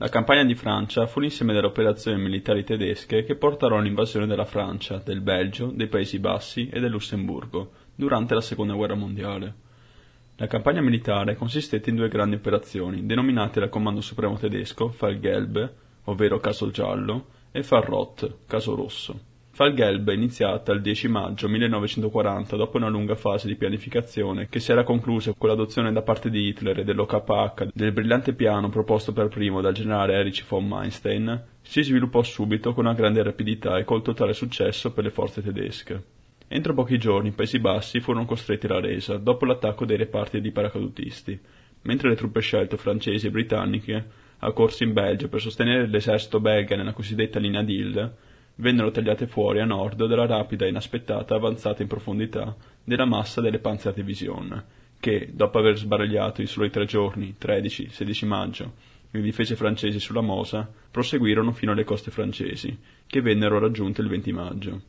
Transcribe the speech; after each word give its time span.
La 0.00 0.08
campagna 0.08 0.44
di 0.44 0.54
Francia 0.54 1.06
fu 1.06 1.20
l'insieme 1.20 1.52
delle 1.52 1.66
operazioni 1.66 2.18
militari 2.18 2.64
tedesche 2.64 3.22
che 3.22 3.34
portarono 3.34 3.82
all'invasione 3.82 4.26
della 4.26 4.46
Francia, 4.46 4.96
del 4.96 5.20
Belgio, 5.20 5.66
dei 5.66 5.88
Paesi 5.88 6.18
Bassi 6.18 6.70
e 6.72 6.80
del 6.80 6.90
Lussemburgo 6.90 7.72
durante 7.96 8.32
la 8.32 8.40
Seconda 8.40 8.72
Guerra 8.72 8.94
Mondiale. 8.94 9.54
La 10.36 10.46
campagna 10.46 10.80
militare 10.80 11.36
consistette 11.36 11.90
in 11.90 11.96
due 11.96 12.08
grandi 12.08 12.36
operazioni, 12.36 13.04
denominate 13.04 13.60
dal 13.60 13.68
Comando 13.68 14.00
Supremo 14.00 14.38
tedesco 14.38 14.88
Fallgelbe, 14.88 15.74
ovvero 16.04 16.40
Caso 16.40 16.70
Giallo, 16.70 17.26
e 17.50 17.62
Farrot, 17.62 18.46
Caso 18.46 18.74
Rosso. 18.74 19.29
Fallgelb 19.52 20.08
è 20.08 20.14
iniziata 20.14 20.72
il 20.72 20.80
10 20.80 21.08
maggio 21.08 21.48
1940 21.48 22.56
dopo 22.56 22.76
una 22.76 22.88
lunga 22.88 23.16
fase 23.16 23.48
di 23.48 23.56
pianificazione 23.56 24.48
che 24.48 24.60
si 24.60 24.70
era 24.70 24.84
conclusa 24.84 25.34
con 25.36 25.48
l'adozione 25.48 25.92
da 25.92 26.02
parte 26.02 26.30
di 26.30 26.46
Hitler 26.46 26.78
e 26.78 26.84
dell'OKH 26.84 27.68
del 27.74 27.92
brillante 27.92 28.32
piano 28.32 28.68
proposto 28.68 29.12
per 29.12 29.28
primo 29.28 29.60
dal 29.60 29.74
generale 29.74 30.14
Erich 30.14 30.46
von 30.46 30.66
Manstein, 30.66 31.44
si 31.60 31.82
sviluppò 31.82 32.22
subito 32.22 32.72
con 32.72 32.86
una 32.86 32.94
grande 32.94 33.22
rapidità 33.22 33.76
e 33.76 33.84
col 33.84 34.02
totale 34.02 34.34
successo 34.34 34.92
per 34.92 35.04
le 35.04 35.10
forze 35.10 35.42
tedesche. 35.42 36.02
Entro 36.46 36.72
pochi 36.72 36.96
giorni 36.96 37.28
i 37.28 37.32
Paesi 37.32 37.58
Bassi 37.58 38.00
furono 38.00 38.24
costretti 38.24 38.66
alla 38.66 38.80
resa 38.80 39.18
dopo 39.18 39.44
l'attacco 39.44 39.84
dei 39.84 39.96
reparti 39.96 40.40
di 40.40 40.52
paracadutisti, 40.52 41.38
mentre 41.82 42.08
le 42.08 42.16
truppe 42.16 42.40
scelte 42.40 42.76
francesi 42.76 43.26
e 43.26 43.30
britanniche, 43.30 44.06
accorse 44.38 44.84
in 44.84 44.92
Belgio 44.92 45.28
per 45.28 45.40
sostenere 45.40 45.86
l'esercito 45.86 46.40
belga 46.40 46.76
nella 46.76 46.92
cosiddetta 46.92 47.38
linea 47.38 47.62
d'Ile, 47.62 48.16
vennero 48.60 48.90
tagliate 48.90 49.26
fuori 49.26 49.60
a 49.60 49.64
nord 49.64 50.06
dalla 50.06 50.26
rapida 50.26 50.64
e 50.64 50.68
inaspettata 50.68 51.34
avanzata 51.34 51.82
in 51.82 51.88
profondità 51.88 52.54
della 52.84 53.06
massa 53.06 53.40
delle 53.40 53.58
Panzerdivision, 53.58 54.64
che, 55.00 55.30
dopo 55.32 55.58
aver 55.58 55.76
sbaragliato 55.76 56.40
in 56.40 56.46
soli 56.46 56.70
tre 56.70 56.84
giorni, 56.84 57.34
13-16 57.40 58.26
maggio, 58.26 58.72
le 59.10 59.20
difese 59.22 59.56
francesi 59.56 59.98
sulla 59.98 60.20
Mosa, 60.20 60.70
proseguirono 60.90 61.52
fino 61.52 61.72
alle 61.72 61.84
coste 61.84 62.10
francesi, 62.10 62.78
che 63.06 63.20
vennero 63.20 63.58
raggiunte 63.58 64.02
il 64.02 64.08
20 64.08 64.32
maggio. 64.32 64.80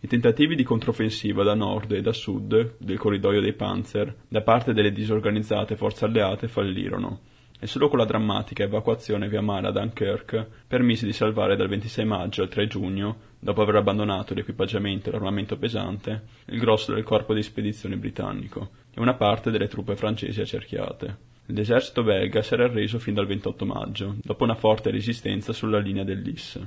I 0.00 0.06
tentativi 0.06 0.54
di 0.54 0.62
controffensiva 0.62 1.42
da 1.42 1.54
nord 1.54 1.92
e 1.92 2.02
da 2.02 2.12
sud 2.12 2.74
del 2.78 2.98
corridoio 2.98 3.40
dei 3.40 3.54
Panzer 3.54 4.14
da 4.28 4.42
parte 4.42 4.72
delle 4.72 4.92
disorganizzate 4.92 5.76
forze 5.76 6.04
alleate 6.04 6.46
fallirono, 6.46 7.20
e 7.60 7.66
solo 7.66 7.88
con 7.88 7.98
la 7.98 8.04
drammatica 8.04 8.62
evacuazione 8.62 9.28
via 9.28 9.42
mare 9.42 9.66
a 9.66 9.72
Dunkirk 9.72 10.46
permise 10.66 11.06
di 11.06 11.12
salvare 11.12 11.56
dal 11.56 11.68
26 11.68 12.04
maggio 12.04 12.42
al 12.42 12.48
3 12.48 12.66
giugno, 12.68 13.16
dopo 13.38 13.62
aver 13.62 13.76
abbandonato 13.76 14.34
l'equipaggiamento 14.34 15.08
e 15.08 15.12
l'armamento 15.12 15.56
pesante, 15.56 16.22
il 16.46 16.60
grosso 16.60 16.94
del 16.94 17.02
corpo 17.02 17.34
di 17.34 17.42
spedizione 17.42 17.96
britannico 17.96 18.70
e 18.94 19.00
una 19.00 19.14
parte 19.14 19.50
delle 19.50 19.68
truppe 19.68 19.96
francesi 19.96 20.40
accerchiate. 20.40 21.26
L'esercito 21.46 22.02
belga 22.02 22.42
si 22.42 22.54
era 22.54 22.64
arreso 22.64 22.98
fin 22.98 23.14
dal 23.14 23.26
28 23.26 23.64
maggio, 23.64 24.16
dopo 24.22 24.44
una 24.44 24.54
forte 24.54 24.90
resistenza 24.90 25.52
sulla 25.52 25.78
linea 25.78 26.04
del 26.04 26.20
Lys. 26.20 26.60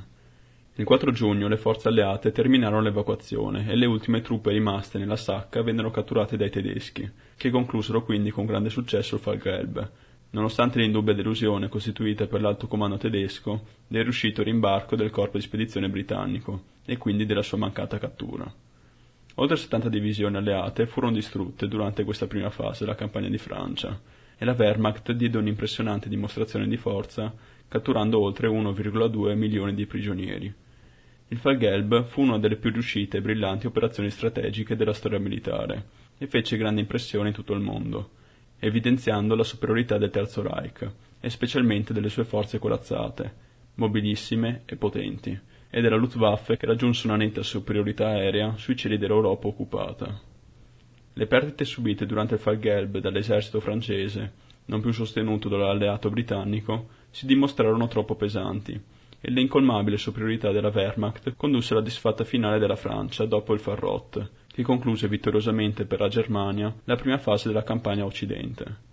Il 0.75 0.85
4 0.85 1.11
giugno 1.11 1.47
le 1.47 1.57
forze 1.57 1.89
alleate 1.89 2.31
terminarono 2.31 2.81
l'evacuazione 2.81 3.69
e 3.69 3.75
le 3.75 3.85
ultime 3.85 4.21
truppe 4.21 4.51
rimaste 4.51 4.97
nella 4.97 5.17
sacca 5.17 5.61
vennero 5.61 5.91
catturate 5.91 6.37
dai 6.37 6.49
tedeschi, 6.49 7.09
che 7.37 7.49
conclusero 7.49 8.03
quindi 8.03 8.31
con 8.31 8.45
grande 8.45 8.69
successo 8.69 9.15
il 9.15 9.21
Falgelb, 9.21 9.91
nonostante 10.31 10.79
l'indubbia 10.79 11.13
delusione 11.13 11.69
costituita 11.69 12.27
per 12.27 12.41
l'alto 12.41 12.67
comando 12.67 12.97
tedesco 12.97 13.65
del 13.87 14.03
riuscito 14.03 14.43
rimbarco 14.43 14.95
del 14.95 15.09
corpo 15.09 15.37
di 15.37 15.43
spedizione 15.43 15.89
britannico 15.89 16.63
e 16.85 16.97
quindi 16.97 17.25
della 17.25 17.41
sua 17.41 17.57
mancata 17.57 17.97
cattura. 17.97 18.51
Oltre 19.35 19.55
70 19.55 19.89
divisioni 19.89 20.35
alleate 20.35 20.85
furono 20.85 21.13
distrutte 21.13 21.67
durante 21.67 22.03
questa 22.03 22.27
prima 22.27 22.49
fase 22.49 22.83
della 22.83 22.95
campagna 22.95 23.29
di 23.29 23.37
Francia 23.37 23.99
e 24.37 24.45
la 24.45 24.55
Wehrmacht 24.57 25.11
diede 25.11 25.37
un'impressionante 25.37 26.09
dimostrazione 26.09 26.67
di 26.67 26.77
forza 26.77 27.33
catturando 27.67 28.19
oltre 28.19 28.49
1,2 28.49 29.35
milioni 29.35 29.73
di 29.73 29.85
prigionieri. 29.85 30.53
Il 31.29 31.37
Falgelb 31.37 32.05
fu 32.07 32.21
una 32.21 32.37
delle 32.37 32.57
più 32.57 32.71
riuscite 32.71 33.17
e 33.17 33.21
brillanti 33.21 33.65
operazioni 33.65 34.09
strategiche 34.09 34.75
della 34.75 34.91
storia 34.91 35.19
militare 35.19 35.85
e 36.17 36.27
fece 36.27 36.57
grande 36.57 36.81
impressione 36.81 37.29
in 37.29 37.33
tutto 37.33 37.53
il 37.53 37.61
mondo, 37.61 38.09
evidenziando 38.63 39.35
la 39.35 39.43
superiorità 39.43 39.97
del 39.97 40.11
Terzo 40.11 40.43
Reich, 40.43 40.87
e 41.19 41.29
specialmente 41.31 41.93
delle 41.93 42.09
sue 42.09 42.25
forze 42.25 42.59
corazzate, 42.59 43.33
mobilissime 43.75 44.61
e 44.65 44.75
potenti, 44.75 45.37
e 45.67 45.81
della 45.81 45.95
Luftwaffe 45.95 46.57
che 46.57 46.67
raggiunse 46.67 47.07
una 47.07 47.15
netta 47.15 47.41
superiorità 47.41 48.09
aerea 48.09 48.55
sui 48.57 48.75
cieli 48.75 48.99
dell'Europa 48.99 49.47
occupata. 49.47 50.19
Le 51.13 51.25
perdite 51.25 51.65
subite 51.65 52.05
durante 52.05 52.35
il 52.35 52.39
Falgelb 52.39 52.99
dall'esercito 52.99 53.59
francese, 53.59 54.31
non 54.65 54.79
più 54.79 54.91
sostenuto 54.91 55.49
dall'alleato 55.49 56.11
britannico, 56.11 56.89
si 57.09 57.25
dimostrarono 57.25 57.87
troppo 57.87 58.13
pesanti, 58.13 58.79
e 59.19 59.31
l'incolmabile 59.31 59.97
superiorità 59.97 60.51
della 60.51 60.71
Wehrmacht 60.73 61.33
condusse 61.35 61.73
alla 61.73 61.81
disfatta 61.81 62.23
finale 62.23 62.59
della 62.59 62.75
Francia 62.75 63.25
dopo 63.25 63.53
il 63.53 63.59
Farrot, 63.59 64.29
che 64.51 64.63
concluse 64.63 65.07
vittoriosamente 65.07 65.85
per 65.85 65.99
la 65.99 66.07
Germania 66.07 66.73
la 66.83 66.95
prima 66.95 67.17
fase 67.17 67.47
della 67.47 67.63
campagna 67.63 68.03
a 68.03 68.07
Occidente. 68.07 68.89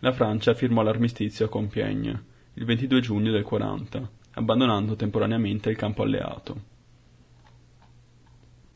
La 0.00 0.12
Francia 0.12 0.54
firmò 0.54 0.82
l'armistizio 0.82 1.46
a 1.46 1.48
Compiègne 1.48 2.36
il 2.58 2.64
22 2.64 3.00
giugno 3.00 3.30
del 3.30 3.44
40, 3.44 4.10
abbandonando 4.32 4.96
temporaneamente 4.96 5.70
il 5.70 5.76
campo 5.76 6.02
alleato. 6.02 6.76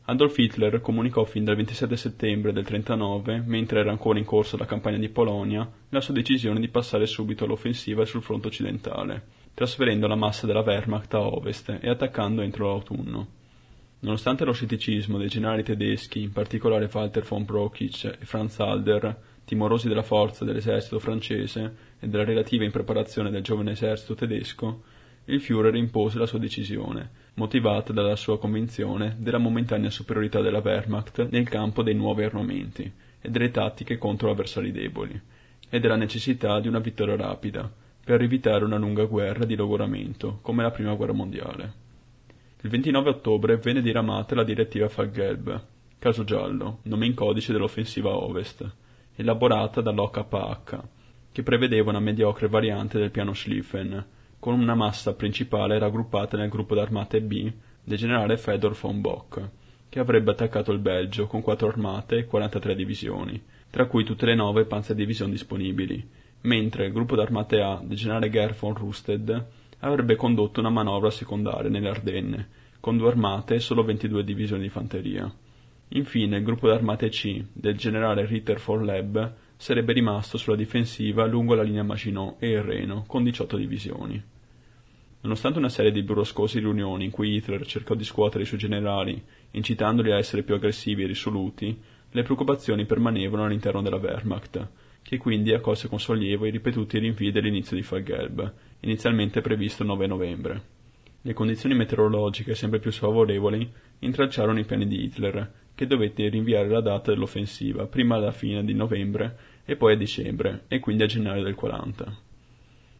Adolf 0.05 0.37
Hitler 0.37 0.79
comunicò 0.79 1.25
fin 1.25 1.43
dal 1.43 1.57
27 1.57 1.97
settembre 1.97 2.53
del 2.53 2.63
39, 2.63 3.43
mentre 3.45 3.81
era 3.81 3.91
ancora 3.91 4.19
in 4.19 4.25
corso 4.25 4.55
la 4.55 4.65
campagna 4.65 4.97
di 4.97 5.09
Polonia, 5.09 5.69
la 5.89 6.01
sua 6.01 6.13
decisione 6.13 6.61
di 6.61 6.69
passare 6.69 7.05
subito 7.05 7.43
all'offensiva 7.43 8.05
sul 8.05 8.21
fronte 8.21 8.47
occidentale, 8.47 9.27
trasferendo 9.53 10.07
la 10.07 10.15
massa 10.15 10.45
della 10.45 10.61
Wehrmacht 10.61 11.13
a 11.13 11.21
ovest 11.21 11.77
e 11.81 11.89
attaccando 11.89 12.41
entro 12.41 12.67
l'autunno. 12.67 13.27
Nonostante 14.03 14.43
lo 14.43 14.51
scetticismo 14.51 15.17
dei 15.17 15.29
generali 15.29 15.63
tedeschi, 15.63 16.21
in 16.21 16.33
particolare 16.33 16.89
Walter 16.91 17.23
von 17.23 17.45
Brockic 17.45 18.17
e 18.19 18.25
Franz 18.25 18.59
Halder, 18.59 19.17
timorosi 19.45 19.87
della 19.87 20.01
forza 20.01 20.43
dell'esercito 20.43 20.99
francese 20.99 21.75
e 22.01 22.09
della 22.09 22.25
relativa 22.25 22.65
impreparazione 22.65 23.31
del 23.31 23.43
giovane 23.43 23.71
esercito 23.71 24.13
tedesco, 24.13 24.83
il 25.25 25.39
Führer 25.39 25.75
impose 25.75 26.19
la 26.19 26.25
sua 26.25 26.37
decisione, 26.37 27.11
motivata 27.35 27.93
dalla 27.93 28.17
sua 28.17 28.37
convinzione 28.37 29.15
della 29.19 29.37
momentanea 29.37 29.89
superiorità 29.89 30.41
della 30.41 30.59
Wehrmacht 30.59 31.29
nel 31.29 31.47
campo 31.47 31.81
dei 31.81 31.95
nuovi 31.95 32.23
armamenti 32.23 32.91
e 33.21 33.29
delle 33.29 33.51
tattiche 33.51 33.97
contro 33.97 34.29
avversari 34.29 34.73
deboli, 34.73 35.17
e 35.69 35.79
della 35.79 35.95
necessità 35.95 36.59
di 36.59 36.67
una 36.67 36.79
vittoria 36.79 37.15
rapida, 37.15 37.71
per 38.03 38.21
evitare 38.21 38.65
una 38.65 38.77
lunga 38.77 39.05
guerra 39.05 39.45
di 39.45 39.55
logoramento, 39.55 40.39
come 40.41 40.61
la 40.61 40.71
Prima 40.71 40.93
Guerra 40.93 41.13
Mondiale. 41.13 41.82
Il 42.63 42.69
29 42.69 43.09
ottobre 43.09 43.57
venne 43.57 43.81
diramata 43.81 44.35
la 44.35 44.45
direttiva 44.45 44.87
Faggelb, 44.87 45.65
caso 45.99 46.23
giallo, 46.23 46.79
nome 46.83 47.07
in 47.07 47.13
codice 47.13 47.51
dell'offensiva 47.51 48.15
ovest, 48.15 48.65
elaborata 49.17 49.81
dall'OKH, 49.81 50.79
che 51.33 51.43
prevedeva 51.43 51.89
una 51.89 51.99
mediocre 51.99 52.47
variante 52.47 52.97
del 52.97 53.11
piano 53.11 53.33
Schlieffen, 53.33 54.05
con 54.39 54.57
una 54.57 54.75
massa 54.75 55.13
principale 55.13 55.77
raggruppata 55.77 56.37
nel 56.37 56.47
gruppo 56.47 56.73
d'armate 56.73 57.19
B 57.19 57.51
del 57.83 57.97
generale 57.97 58.37
Fedor 58.37 58.79
von 58.79 59.01
Bock, 59.01 59.49
che 59.89 59.99
avrebbe 59.99 60.31
attaccato 60.31 60.71
il 60.71 60.79
Belgio 60.79 61.27
con 61.27 61.41
quattro 61.41 61.67
armate 61.67 62.19
e 62.19 62.25
43 62.27 62.75
divisioni, 62.75 63.43
tra 63.69 63.87
cui 63.87 64.05
tutte 64.05 64.25
le 64.25 64.35
nove 64.35 64.63
panzerdivision 64.63 65.29
disponibili, 65.29 66.01
mentre 66.43 66.85
il 66.85 66.93
gruppo 66.93 67.17
d'armate 67.17 67.59
A 67.59 67.81
del 67.83 67.97
generale 67.97 68.29
Gerd 68.29 68.55
von 68.55 68.73
Rüsted 68.73 69.45
avrebbe 69.83 70.15
condotto 70.15 70.59
una 70.59 70.69
manovra 70.69 71.09
secondaria 71.09 71.69
nelle 71.69 71.89
Ardenne, 71.89 72.47
con 72.79 72.97
due 72.97 73.09
armate 73.09 73.55
e 73.55 73.59
solo 73.59 73.83
22 73.83 74.23
divisioni 74.23 74.63
di 74.63 74.69
fanteria. 74.69 75.31
Infine 75.89 76.37
il 76.37 76.43
gruppo 76.43 76.67
d'armate 76.67 77.09
C 77.09 77.43
del 77.51 77.77
generale 77.77 78.25
Ritter 78.25 78.59
von 78.59 78.83
Leb 78.83 79.35
sarebbe 79.57 79.93
rimasto 79.93 80.37
sulla 80.37 80.55
difensiva 80.55 81.25
lungo 81.25 81.53
la 81.53 81.63
linea 81.63 81.83
Maginot 81.83 82.41
e 82.41 82.51
il 82.51 82.63
Reno, 82.63 83.03
con 83.07 83.23
18 83.23 83.57
divisioni. 83.57 84.21
Nonostante 85.21 85.59
una 85.59 85.69
serie 85.69 85.91
di 85.91 86.03
burroscosi 86.03 86.59
riunioni 86.59 87.05
in 87.05 87.11
cui 87.11 87.35
Hitler 87.35 87.65
cercò 87.65 87.93
di 87.93 88.03
scuotere 88.03 88.43
i 88.43 88.47
suoi 88.47 88.59
generali, 88.59 89.21
incitandoli 89.51 90.11
a 90.11 90.17
essere 90.17 90.43
più 90.43 90.55
aggressivi 90.55 91.03
e 91.03 91.07
risoluti, 91.07 91.77
le 92.09 92.23
preoccupazioni 92.23 92.85
permanevano 92.85 93.45
all'interno 93.45 93.81
della 93.81 93.97
Wehrmacht, 93.97 94.67
che 95.01 95.17
quindi 95.17 95.53
accolse 95.53 95.87
con 95.87 95.99
sollievo 95.99 96.45
i 96.45 96.51
ripetuti 96.51 96.99
rinvii 96.99 97.31
dell'inizio 97.31 97.75
di 97.75 97.83
Fallgelb, 97.83 98.53
inizialmente 98.83 99.41
previsto 99.41 99.83
il 99.83 99.89
9 99.89 100.07
novembre. 100.07 100.61
Le 101.21 101.33
condizioni 101.33 101.75
meteorologiche 101.75 102.55
sempre 102.55 102.79
più 102.79 102.91
sfavorevoli 102.91 103.71
intralciarono 103.99 104.59
i 104.59 104.65
piani 104.65 104.87
di 104.87 105.03
Hitler, 105.03 105.51
che 105.73 105.87
dovette 105.87 106.27
rinviare 106.27 106.67
la 106.67 106.81
data 106.81 107.11
dell'offensiva 107.11 107.87
prima 107.87 108.15
alla 108.15 108.31
fine 108.31 108.63
di 108.63 108.73
novembre 108.73 109.37
e 109.65 109.75
poi 109.75 109.93
a 109.93 109.97
dicembre, 109.97 110.65
e 110.67 110.79
quindi 110.79 111.03
a 111.03 111.07
gennaio 111.07 111.43
del 111.43 111.55
40. 111.55 112.17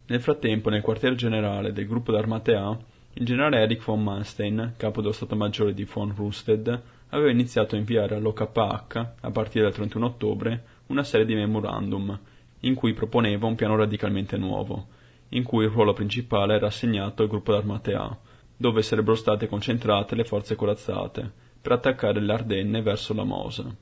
Nel 0.06 0.20
frattempo, 0.20 0.70
nel 0.70 0.82
quartier 0.82 1.14
generale 1.14 1.72
del 1.72 1.86
gruppo 1.86 2.12
d'armate 2.12 2.54
A, 2.54 2.76
il 3.16 3.24
generale 3.24 3.58
Erich 3.58 3.84
von 3.84 4.02
Manstein, 4.02 4.74
capo 4.76 5.00
dello 5.00 5.12
Stato 5.12 5.36
Maggiore 5.36 5.74
di 5.74 5.84
von 5.84 6.14
Rüsted, 6.16 6.80
aveva 7.10 7.30
iniziato 7.30 7.74
a 7.74 7.78
inviare 7.78 8.16
all'OKH, 8.16 9.08
a 9.20 9.30
partire 9.30 9.64
dal 9.64 9.74
31 9.74 10.06
ottobre, 10.06 10.64
una 10.86 11.04
serie 11.04 11.26
di 11.26 11.34
memorandum, 11.34 12.18
in 12.60 12.74
cui 12.74 12.92
proponeva 12.94 13.46
un 13.46 13.54
piano 13.54 13.76
radicalmente 13.76 14.36
nuovo, 14.36 14.88
in 15.34 15.42
cui 15.42 15.64
il 15.64 15.70
ruolo 15.70 15.92
principale 15.92 16.54
era 16.54 16.66
assegnato 16.66 17.22
al 17.22 17.28
gruppo 17.28 17.52
d'armate 17.52 17.94
A, 17.94 18.16
dove 18.56 18.82
sarebbero 18.82 19.16
state 19.16 19.46
concentrate 19.46 20.14
le 20.14 20.24
forze 20.24 20.54
corazzate, 20.54 21.30
per 21.60 21.72
attaccare 21.72 22.20
le 22.20 22.32
Ardenne 22.32 22.82
verso 22.82 23.14
la 23.14 23.24
Mosa. 23.24 23.74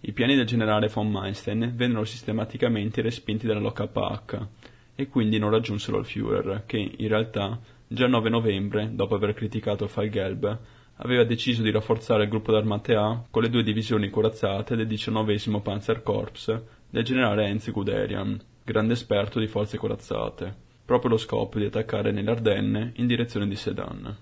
I 0.00 0.12
piani 0.12 0.36
del 0.36 0.46
generale 0.46 0.88
von 0.88 1.10
Meinstein 1.10 1.72
vennero 1.74 2.04
sistematicamente 2.04 3.00
respinti 3.00 3.46
dall'OKH 3.46 4.46
e 4.94 5.08
quindi 5.08 5.38
non 5.38 5.50
raggiunsero 5.50 5.98
il 5.98 6.04
Führer, 6.04 6.64
che 6.66 6.76
in 6.76 7.08
realtà 7.08 7.58
già 7.86 8.04
il 8.04 8.10
9 8.10 8.28
novembre, 8.28 8.90
dopo 8.92 9.14
aver 9.14 9.32
criticato 9.32 9.88
Fallgelb, 9.88 10.58
aveva 10.96 11.24
deciso 11.24 11.62
di 11.62 11.70
rafforzare 11.70 12.24
il 12.24 12.28
gruppo 12.28 12.52
d'armate 12.52 12.94
A 12.94 13.24
con 13.30 13.42
le 13.42 13.48
due 13.48 13.62
divisioni 13.62 14.10
corazzate 14.10 14.76
del 14.76 14.86
19 14.86 15.60
Panzerkorps 15.62 16.62
del 16.90 17.02
generale 17.02 17.46
Heinz 17.46 17.70
Guderian, 17.70 18.38
grande 18.62 18.92
esperto 18.92 19.40
di 19.40 19.46
forze 19.46 19.78
corazzate, 19.78 20.63
proprio 20.84 21.10
lo 21.10 21.16
scopo 21.16 21.58
di 21.58 21.64
attaccare 21.64 22.12
nelle 22.12 22.30
Ardenne 22.30 22.92
in 22.96 23.06
direzione 23.06 23.48
di 23.48 23.56
Sedan. 23.56 24.16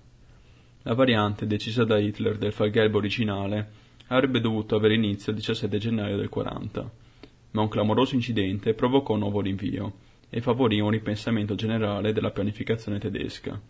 La 0.83 0.95
variante 0.95 1.47
decisa 1.47 1.85
da 1.85 1.99
Hitler 1.99 2.39
del 2.39 2.53
Fallgelb 2.53 2.95
originale 2.95 3.71
avrebbe 4.09 4.41
dovuto 4.41 4.77
avere 4.77 4.95
inizio 4.95 5.33
il 5.33 5.39
17 5.39 5.79
gennaio 5.79 6.17
del 6.17 6.29
40, 6.29 6.91
ma 7.53 7.61
un 7.63 7.69
clamoroso 7.69 8.15
incidente 8.15 8.75
provocò 8.75 9.15
un 9.15 9.21
nuovo 9.21 9.41
rinvio 9.41 9.93
e 10.29 10.41
favorì 10.41 10.81
un 10.81 10.91
ripensamento 10.91 11.55
generale 11.55 12.13
della 12.13 12.31
pianificazione 12.31 12.99
tedesca. 12.99 13.61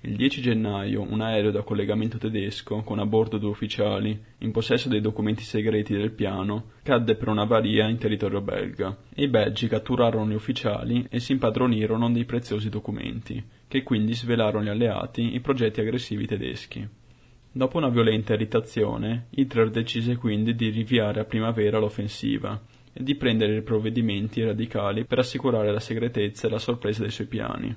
Il 0.00 0.14
10 0.14 0.40
gennaio 0.40 1.02
un 1.02 1.20
aereo 1.20 1.50
da 1.50 1.62
collegamento 1.62 2.18
tedesco, 2.18 2.82
con 2.82 3.00
a 3.00 3.04
bordo 3.04 3.36
due 3.36 3.50
ufficiali, 3.50 4.16
in 4.38 4.52
possesso 4.52 4.88
dei 4.88 5.00
documenti 5.00 5.42
segreti 5.42 5.92
del 5.92 6.12
piano, 6.12 6.70
cadde 6.84 7.16
per 7.16 7.26
una 7.26 7.42
varia 7.42 7.88
in 7.88 7.98
territorio 7.98 8.40
belga, 8.40 8.96
e 9.12 9.24
i 9.24 9.28
belgi 9.28 9.66
catturarono 9.66 10.30
gli 10.30 10.34
ufficiali 10.34 11.04
e 11.10 11.18
si 11.18 11.32
impadronirono 11.32 12.08
dei 12.12 12.24
preziosi 12.24 12.68
documenti, 12.68 13.42
che 13.66 13.82
quindi 13.82 14.14
svelarono 14.14 14.60
agli 14.60 14.68
alleati 14.68 15.34
i 15.34 15.40
progetti 15.40 15.80
aggressivi 15.80 16.26
tedeschi. 16.26 16.88
Dopo 17.50 17.78
una 17.78 17.88
violenta 17.88 18.34
irritazione, 18.34 19.26
Hitler 19.30 19.68
decise 19.68 20.14
quindi 20.14 20.54
di 20.54 20.68
rinviare 20.68 21.18
a 21.18 21.24
primavera 21.24 21.80
l'offensiva 21.80 22.62
e 22.92 23.02
di 23.02 23.16
prendere 23.16 23.62
provvedimenti 23.62 24.44
radicali 24.44 25.04
per 25.04 25.18
assicurare 25.18 25.72
la 25.72 25.80
segretezza 25.80 26.46
e 26.46 26.50
la 26.50 26.58
sorpresa 26.58 27.02
dei 27.02 27.10
suoi 27.10 27.26
piani. 27.26 27.76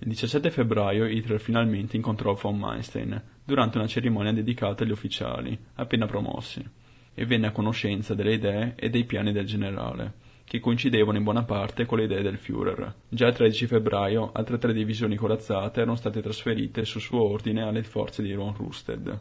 Il 0.00 0.08
17 0.08 0.50
febbraio 0.52 1.06
Hitler 1.06 1.40
finalmente 1.40 1.96
incontrò 1.96 2.32
von 2.34 2.56
Meinstein 2.56 3.20
durante 3.44 3.78
una 3.78 3.88
cerimonia 3.88 4.32
dedicata 4.32 4.84
agli 4.84 4.92
ufficiali, 4.92 5.58
appena 5.74 6.06
promossi, 6.06 6.64
e 7.12 7.26
venne 7.26 7.48
a 7.48 7.50
conoscenza 7.50 8.14
delle 8.14 8.34
idee 8.34 8.74
e 8.76 8.90
dei 8.90 9.04
piani 9.04 9.32
del 9.32 9.44
generale, 9.44 10.12
che 10.44 10.60
coincidevano 10.60 11.18
in 11.18 11.24
buona 11.24 11.42
parte 11.42 11.84
con 11.84 11.98
le 11.98 12.04
idee 12.04 12.22
del 12.22 12.38
Führer. 12.38 12.94
Già 13.08 13.26
il 13.26 13.34
13 13.34 13.66
febbraio 13.66 14.30
altre 14.32 14.58
tre 14.58 14.72
divisioni 14.72 15.16
corazzate 15.16 15.80
erano 15.80 15.96
state 15.96 16.22
trasferite 16.22 16.84
su 16.84 17.00
suo 17.00 17.28
ordine 17.28 17.62
alle 17.62 17.82
forze 17.82 18.22
di 18.22 18.32
von 18.34 18.54
Rüsted. 18.56 19.18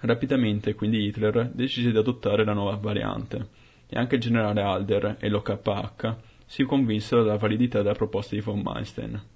Rapidamente 0.00 0.74
quindi 0.74 1.04
Hitler 1.04 1.50
decise 1.52 1.90
di 1.90 1.98
adottare 1.98 2.42
la 2.42 2.54
nuova 2.54 2.76
variante, 2.76 3.48
e 3.86 3.98
anche 3.98 4.14
il 4.14 4.22
generale 4.22 4.62
Alder 4.62 5.16
e 5.20 5.28
l'OKH 5.28 6.16
si 6.46 6.64
convinsero 6.64 7.22
della 7.22 7.36
validità 7.36 7.82
della 7.82 7.94
proposta 7.94 8.34
di 8.34 8.40
von 8.40 8.62
Meinstein. 8.62 9.34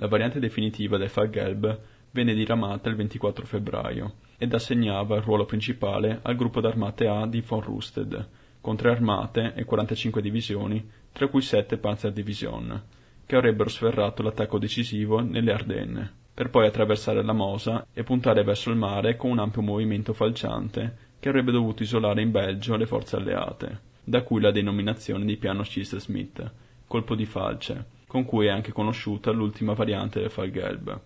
La 0.00 0.06
variante 0.06 0.38
definitiva 0.38 0.96
del 0.96 1.08
Fallgelb 1.08 1.80
venne 2.12 2.32
diramata 2.32 2.88
il 2.88 2.94
24 2.94 3.44
febbraio 3.44 4.14
ed 4.38 4.54
assegnava 4.54 5.16
il 5.16 5.22
ruolo 5.22 5.44
principale 5.44 6.20
al 6.22 6.36
gruppo 6.36 6.60
d'armate 6.60 7.08
A 7.08 7.26
di 7.26 7.40
von 7.40 7.60
Rüsted, 7.60 8.26
con 8.60 8.76
tre 8.76 8.90
armate 8.90 9.54
e 9.56 9.64
45 9.64 10.22
divisioni, 10.22 10.88
tra 11.10 11.26
cui 11.26 11.42
sette 11.42 11.78
Panzerdivision, 11.78 12.80
che 13.26 13.34
avrebbero 13.34 13.68
sferrato 13.68 14.22
l'attacco 14.22 14.60
decisivo 14.60 15.20
nelle 15.20 15.52
Ardenne, 15.52 16.12
per 16.32 16.50
poi 16.50 16.68
attraversare 16.68 17.24
la 17.24 17.32
Mosa 17.32 17.84
e 17.92 18.04
puntare 18.04 18.44
verso 18.44 18.70
il 18.70 18.76
mare 18.76 19.16
con 19.16 19.30
un 19.32 19.40
ampio 19.40 19.62
movimento 19.62 20.12
falciante 20.12 21.06
che 21.18 21.28
avrebbe 21.28 21.50
dovuto 21.50 21.82
isolare 21.82 22.22
in 22.22 22.30
Belgio 22.30 22.76
le 22.76 22.86
forze 22.86 23.16
alleate, 23.16 23.80
da 24.04 24.22
cui 24.22 24.40
la 24.40 24.52
denominazione 24.52 25.24
di 25.24 25.36
piano 25.36 25.64
Schiss-Smith, 25.64 26.52
colpo 26.86 27.16
di 27.16 27.26
falce, 27.26 27.96
con 28.08 28.24
cui 28.24 28.46
è 28.46 28.50
anche 28.50 28.72
conosciuta 28.72 29.30
l'ultima 29.30 29.74
variante 29.74 30.18
del 30.18 30.30
Fallgelb. 30.30 31.00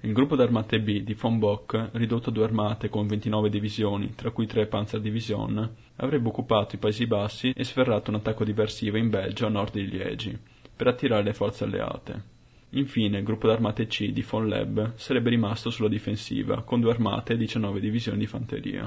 Il 0.00 0.12
gruppo 0.12 0.36
d'armate 0.36 0.80
B 0.80 1.02
di 1.02 1.14
von 1.14 1.38
Bock, 1.38 1.90
ridotto 1.92 2.30
a 2.30 2.32
due 2.32 2.44
armate 2.44 2.88
con 2.88 3.06
29 3.06 3.48
divisioni, 3.50 4.14
tra 4.14 4.30
cui 4.30 4.46
tre 4.46 4.66
Panzerdivision, 4.66 5.76
avrebbe 5.96 6.28
occupato 6.28 6.74
i 6.74 6.78
Paesi 6.78 7.06
Bassi 7.06 7.52
e 7.54 7.62
sferrato 7.62 8.10
un 8.10 8.16
attacco 8.16 8.42
diversivo 8.42 8.96
in 8.96 9.10
Belgio 9.10 9.46
a 9.46 9.50
nord 9.50 9.74
di 9.74 9.86
Liegi, 9.86 10.36
per 10.74 10.88
attirare 10.88 11.22
le 11.22 11.34
forze 11.34 11.64
alleate. 11.64 12.22
Infine, 12.70 13.18
il 13.18 13.24
gruppo 13.24 13.46
d'armate 13.46 13.86
C 13.86 14.10
di 14.10 14.24
von 14.28 14.48
Leb 14.48 14.94
sarebbe 14.96 15.30
rimasto 15.30 15.70
sulla 15.70 15.88
difensiva, 15.88 16.62
con 16.62 16.80
due 16.80 16.90
armate 16.90 17.34
e 17.34 17.36
19 17.36 17.80
divisioni 17.80 18.18
di 18.18 18.26
fanteria. 18.26 18.82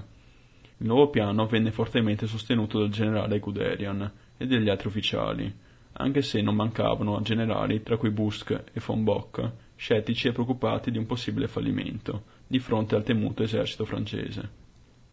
Il 0.80 0.86
nuovo 0.86 1.10
piano 1.10 1.46
venne 1.48 1.72
fortemente 1.72 2.28
sostenuto 2.28 2.80
dal 2.80 2.90
generale 2.90 3.40
Guderian 3.40 4.12
e 4.38 4.46
degli 4.46 4.70
altri 4.70 4.88
ufficiali, 4.88 5.52
anche 5.98 6.22
se 6.22 6.42
non 6.42 6.56
mancavano 6.56 7.22
generali, 7.22 7.82
tra 7.84 7.98
cui 7.98 8.12
Busk 8.12 8.52
e 8.52 8.80
von 8.86 9.04
Bock, 9.04 9.52
scettici 9.76 10.28
e 10.28 10.32
preoccupati 10.32 10.92
di 10.92 10.98
un 10.98 11.06
possibile 11.06 11.48
fallimento, 11.48 12.24
di 12.48 12.60
fronte 12.60 12.96
al 12.96 13.04
temuto 13.04 13.44
esercito 13.44 13.86
francese. 13.86 14.66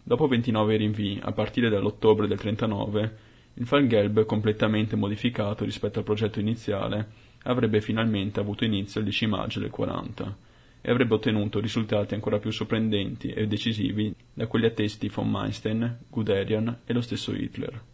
Dopo 0.03 0.27
29 0.27 0.77
rinvii, 0.77 1.21
a 1.23 1.33
partire 1.33 1.71
dall'ottobre 1.71 2.27
del 2.27 2.39
39, 2.39 3.17
il 3.55 3.67
Fallgelb, 3.67 4.25
completamente 4.25 4.97
modificato 4.97 5.65
rispetto 5.65 5.99
al 5.99 6.05
progetto 6.05 6.41
iniziale, 6.41 7.09
avrebbe 7.45 7.81
finalmente 7.81 8.41
avuto 8.41 8.65
inizio 8.65 9.01
il 9.01 9.07
10 9.07 9.27
maggio 9.27 9.61
del 9.61 9.71
40 9.71 10.37
e 10.83 10.91
avrebbe 10.91 11.15
ottenuto 11.15 11.61
risultati 11.61 12.13
ancora 12.13 12.39
più 12.39 12.51
sorprendenti 12.51 13.29
e 13.29 13.47
decisivi 13.47 14.15
da 14.35 14.47
quelli 14.47 14.67
attesi 14.67 14.99
di 14.99 15.09
von 15.09 15.31
Meinstein, 15.31 16.01
Guderian 16.11 16.81
e 16.85 16.93
lo 16.93 17.01
stesso 17.01 17.33
Hitler. 17.33 17.93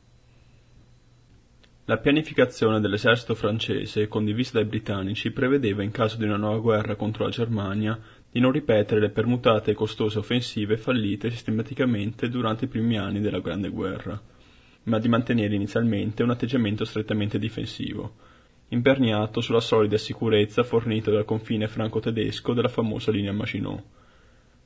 La 1.87 1.97
pianificazione 1.97 2.79
dell'esercito 2.79 3.35
francese, 3.35 4.07
condivisa 4.07 4.53
dai 4.55 4.65
britannici, 4.65 5.33
prevedeva 5.33 5.83
in 5.83 5.91
caso 5.91 6.17
di 6.17 6.25
una 6.25 6.37
nuova 6.37 6.59
guerra 6.59 6.95
contro 6.95 7.25
la 7.25 7.31
Germania 7.31 7.99
di 8.31 8.39
non 8.39 8.53
ripetere 8.53 9.01
le 9.01 9.11
permutate 9.11 9.73
e 9.73 9.75
costose 9.75 10.19
offensive 10.19 10.77
fallite 10.77 11.31
sistematicamente 11.31 12.29
durante 12.29 12.67
i 12.67 12.69
primi 12.69 12.97
anni 12.97 13.21
della 13.21 13.41
Grande 13.41 13.71
Guerra, 13.71 14.21
ma 14.85 14.99
di 15.01 15.09
mantenere 15.09 15.55
inizialmente 15.55 16.23
un 16.23 16.31
atteggiamento 16.31 16.85
strettamente 16.85 17.39
difensivo, 17.39 18.15
imperniato 18.69 19.41
sulla 19.41 19.61
solida 19.61 19.99
sicurezza 19.99 20.63
fornita 20.63 21.11
dal 21.11 21.25
confine 21.25 21.67
franco-tedesco 21.67 22.53
della 22.53 22.69
famosa 22.69 23.11
linea 23.11 23.33
Maginot. 23.33 23.83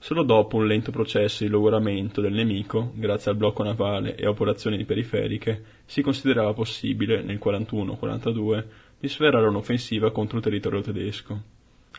Solo 0.04 0.23
dopo 0.23 0.58
un 0.58 0.66
lento 0.66 0.90
processo 0.90 1.44
di 1.44 1.49
logoramento 1.49 2.20
del 2.20 2.34
nemico, 2.34 2.92
grazie 2.94 3.30
al 3.30 3.38
blocco 3.38 3.62
navale 3.62 4.16
e 4.16 4.26
a 4.26 4.28
operazioni 4.28 4.84
periferiche, 4.84 5.62
si 5.87 6.02
considerava 6.02 6.52
possibile, 6.52 7.23
nel 7.23 7.40
41-42, 7.42 8.64
di 9.00 9.08
sferrare 9.08 9.46
un'offensiva 9.46 10.12
contro 10.12 10.37
il 10.37 10.42
territorio 10.42 10.82
tedesco. 10.82 11.40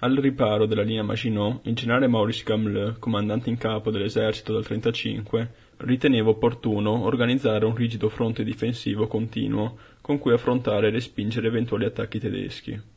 Al 0.02 0.14
riparo 0.18 0.68
della 0.68 0.84
linea 0.84 1.02
Maginot, 1.02 1.66
il 1.66 1.74
generale 1.74 2.06
Maurice 2.06 2.44
Gamelin, 2.46 2.98
comandante 3.00 3.50
in 3.50 3.58
capo 3.58 3.90
dell'esercito 3.90 4.54
dal 4.54 4.66
35, 4.66 5.52
riteneva 5.78 6.30
opportuno 6.30 7.06
organizzare 7.06 7.66
un 7.66 7.74
rigido 7.74 8.10
fronte 8.10 8.44
difensivo 8.44 9.08
continuo 9.08 9.80
con 10.02 10.20
cui 10.20 10.32
affrontare 10.32 10.90
e 10.90 10.92
respingere 10.92 11.48
eventuali 11.48 11.86
attacchi 11.86 12.20
tedeschi. 12.20 12.94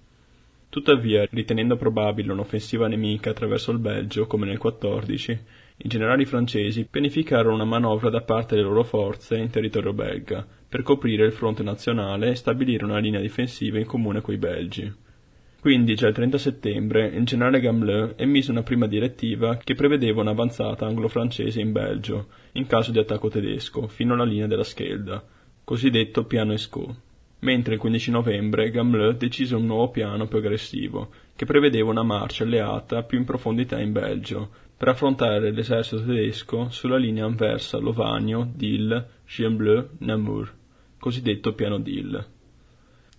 Tuttavia, 0.70 1.26
ritenendo 1.30 1.76
probabile 1.76 2.32
un'offensiva 2.32 2.88
nemica 2.88 3.30
attraverso 3.30 3.70
il 3.70 3.78
Belgio, 3.78 4.26
come 4.26 4.44
nel 4.44 4.58
14, 4.58 5.40
i 5.78 5.88
generali 5.88 6.26
francesi 6.26 6.86
pianificarono 6.90 7.54
una 7.54 7.64
manovra 7.64 8.10
da 8.10 8.20
parte 8.20 8.54
delle 8.54 8.66
loro 8.66 8.84
forze 8.84 9.38
in 9.38 9.48
territorio 9.48 9.94
belga, 9.94 10.46
per 10.68 10.82
coprire 10.82 11.24
il 11.24 11.32
fronte 11.32 11.62
nazionale 11.62 12.28
e 12.28 12.34
stabilire 12.34 12.84
una 12.84 12.98
linea 12.98 13.20
difensiva 13.20 13.78
in 13.78 13.86
comune 13.86 14.20
coi 14.20 14.36
belgi. 14.36 14.92
Quindi 15.58 15.94
già 15.94 16.06
il 16.06 16.14
30 16.14 16.36
settembre 16.36 17.06
il 17.06 17.24
generale 17.24 17.60
Gamelin 17.60 18.12
emise 18.16 18.50
una 18.50 18.62
prima 18.62 18.86
direttiva 18.86 19.56
che 19.56 19.74
prevedeva 19.74 20.20
un'avanzata 20.20 20.84
anglo-francese 20.84 21.60
in 21.60 21.72
Belgio, 21.72 22.26
in 22.52 22.66
caso 22.66 22.92
di 22.92 22.98
attacco 22.98 23.28
tedesco, 23.30 23.88
fino 23.88 24.12
alla 24.12 24.24
linea 24.24 24.46
della 24.46 24.64
Schelda, 24.64 25.24
cosiddetto 25.64 26.24
piano 26.24 26.52
Escaut 26.52 27.06
mentre 27.40 27.74
il 27.74 27.80
15 27.80 28.10
novembre 28.10 28.70
Gamelin 28.70 29.16
decise 29.16 29.54
un 29.54 29.66
nuovo 29.66 29.90
piano 29.90 30.26
più 30.26 30.38
aggressivo, 30.38 31.10
che 31.36 31.46
prevedeva 31.46 31.90
una 31.90 32.02
marcia 32.02 32.44
alleata 32.44 33.02
più 33.02 33.18
in 33.18 33.24
profondità 33.24 33.80
in 33.80 33.92
Belgio, 33.92 34.50
per 34.76 34.88
affrontare 34.88 35.50
l'esercito 35.50 36.04
tedesco 36.04 36.68
sulla 36.70 36.96
linea 36.96 37.24
Anversa-Lovagno-Dille, 37.26 39.08
Chien-Bleu-Namur, 39.26 40.54
cosiddetto 40.98 41.52
piano 41.52 41.78
Dille. 41.78 42.36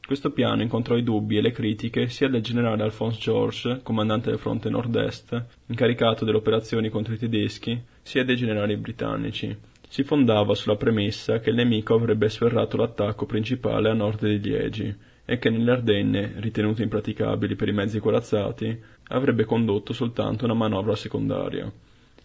Questo 0.06 0.32
piano 0.32 0.64
incontrò 0.64 0.98
i 0.98 1.04
dubbi 1.04 1.38
e 1.38 1.42
le 1.42 1.52
critiche 1.52 2.10
sia 2.10 2.30
del 2.30 2.42
generale 2.42 2.82
Alphonse 2.82 3.20
Georges, 3.20 3.82
comandante 3.84 4.32
del 4.32 4.40
fronte 4.40 4.70
nord-est, 4.70 5.46
incaricato 5.68 6.26
delle 6.26 6.38
operazioni 6.38 6.90
contro 6.90 7.14
i 7.14 7.18
tedeschi, 7.18 7.80
sia 8.02 8.26
dei 8.26 8.36
generali 8.36 8.76
britannici, 8.76 9.56
si 9.92 10.04
fondava 10.04 10.54
sulla 10.54 10.76
premessa 10.76 11.40
che 11.40 11.50
il 11.50 11.56
nemico 11.56 11.96
avrebbe 11.96 12.30
sferrato 12.30 12.78
l'attacco 12.78 13.26
principale 13.26 13.90
a 13.90 13.94
nord 13.94 14.24
di 14.24 14.40
Liegi 14.40 14.96
e 15.26 15.40
che 15.40 15.50
nelle 15.50 15.72
Ardenne, 15.72 16.34
ritenute 16.36 16.84
impraticabili 16.84 17.56
per 17.56 17.70
i 17.70 17.74
mezzi 17.74 18.00
corazzati, 18.00 18.80
avrebbe 19.08 19.46
condotto 19.46 19.92
soltanto 19.92 20.46
una 20.46 20.54
manovra 20.54 20.96
secondaria. 20.96 21.72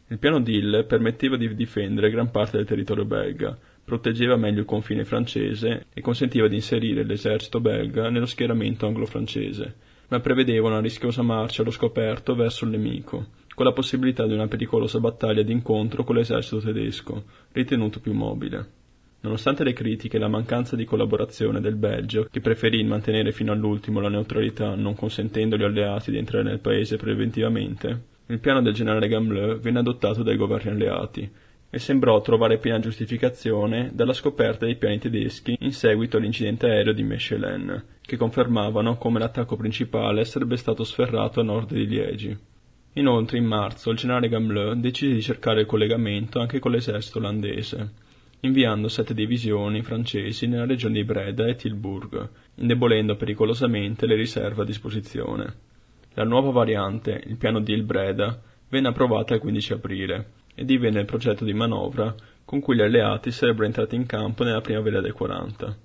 Il 0.09 0.19
piano 0.19 0.43
Dill 0.43 0.85
permetteva 0.85 1.39
di 1.39 1.55
difendere 1.55 2.11
gran 2.11 2.31
parte 2.31 2.59
del 2.59 2.67
territorio 2.67 3.07
belga, 3.07 3.57
proteggeva 3.83 4.37
meglio 4.37 4.61
il 4.61 4.67
confine 4.67 5.07
francese 5.07 5.87
e 5.95 6.03
consentiva 6.03 6.49
di 6.49 6.57
inserire 6.57 7.03
l'esercito 7.03 7.61
belga 7.61 8.11
nello 8.11 8.27
schieramento 8.27 8.87
anglo-francese, 8.87 9.75
ma 10.09 10.21
prevedeva 10.21 10.69
una 10.69 10.81
rischiosa 10.81 11.23
marcia 11.23 11.63
allo 11.63 11.71
scoperto 11.71 12.35
verso 12.35 12.67
il 12.67 12.73
nemico, 12.73 13.25
con 13.55 13.65
la 13.65 13.73
possibilità 13.73 14.27
di 14.27 14.33
una 14.33 14.49
pericolosa 14.49 15.01
battaglia 15.01 15.43
d'incontro 15.43 16.05
con 16.05 16.17
l'esercito 16.17 16.61
tedesco, 16.61 17.25
ritenuto 17.53 18.01
più 18.01 18.13
mobile. 18.13 18.83
Nonostante 19.21 19.65
le 19.65 19.73
critiche 19.73 20.17
e 20.17 20.21
la 20.21 20.29
mancanza 20.29 20.77
di 20.77 20.85
collaborazione 20.85 21.61
del 21.61 21.77
Belgio, 21.77 22.29
che 22.31 22.41
preferì 22.41 22.85
mantenere 22.85 23.33
fino 23.33 23.53
all'ultimo 23.53 24.01
la 24.01 24.11
neutralità 24.11 24.75
non 24.75 24.95
consentendo 24.95 25.55
agli 25.55 25.63
alleati 25.63 26.11
di 26.11 26.19
entrare 26.19 26.45
nel 26.45 26.59
paese 26.59 26.97
preventivamente, 26.97 28.13
il 28.27 28.39
piano 28.39 28.63
del 28.63 28.73
generale 28.73 29.09
Gambleu 29.09 29.59
venne 29.61 29.79
adottato 29.79 30.23
dai 30.23 30.37
governi 30.37 30.71
alleati 30.71 31.31
e 31.69 31.79
sembrò 31.79 32.21
trovare 32.21 32.59
piena 32.59 32.79
giustificazione 32.79 33.91
dalla 33.93 34.13
scoperta 34.13 34.65
dei 34.65 34.77
piani 34.77 34.99
tedeschi 34.99 35.57
in 35.59 35.73
seguito 35.73 36.17
all'incidente 36.17 36.67
aereo 36.67 36.93
di 36.93 37.03
Mechelen, 37.03 37.85
che 38.01 38.17
confermavano 38.17 38.97
come 38.97 39.19
l'attacco 39.19 39.57
principale 39.57 40.25
sarebbe 40.25 40.57
stato 40.57 40.85
sferrato 40.85 41.41
a 41.41 41.43
nord 41.43 41.73
di 41.73 41.87
Liegi. 41.87 42.39
Inoltre 42.95 43.39
in 43.39 43.45
marzo 43.45 43.91
il 43.91 43.97
generale 43.97 44.29
Gambleu 44.29 44.75
decise 44.75 45.15
di 45.15 45.23
cercare 45.23 45.63
il 45.63 45.67
collegamento 45.67 46.41
anche 46.41 46.59
con 46.59 46.71
l'esercito 46.71 47.19
olandese 47.19 48.03
inviando 48.47 48.89
sette 48.89 49.15
divisioni 49.15 49.83
francesi 49.83 50.47
nella 50.47 50.67
regione 50.67 50.95
di 50.95 51.05
Breda 51.05 51.47
e 51.47 51.57
Tilburg, 51.57 52.29
indebolendo 52.57 53.17
pericolosamente 53.17 54.07
le 54.07 54.17
riserve 54.17 54.63
a 54.63 54.67
disposizione. 54.67 55.55
La 56.13 56.25
nuova 56.25 56.51
variante, 56.51 57.23
il 57.27 57.37
piano 57.37 57.61
di 57.61 57.73
Il 57.73 57.85
Breda, 57.85 58.41
venne 58.69 58.89
approvata 58.89 59.35
il 59.35 59.41
15 59.41 59.73
aprile 59.73 60.31
e 60.55 60.65
divenne 60.65 61.01
il 61.01 61.07
progetto 61.07 61.45
di 61.45 61.55
manovra 61.55 62.15
con 62.45 62.61
cui 62.61 62.77
gli 62.77 62.83
alleati 62.83 63.31
sarebbero 63.33 63.65
entrati 63.65 63.97
in 63.97 64.05
campo 64.05 64.45
nella 64.45 64.61
primavera 64.61 65.01
del 65.01 65.13
40. 65.13 65.77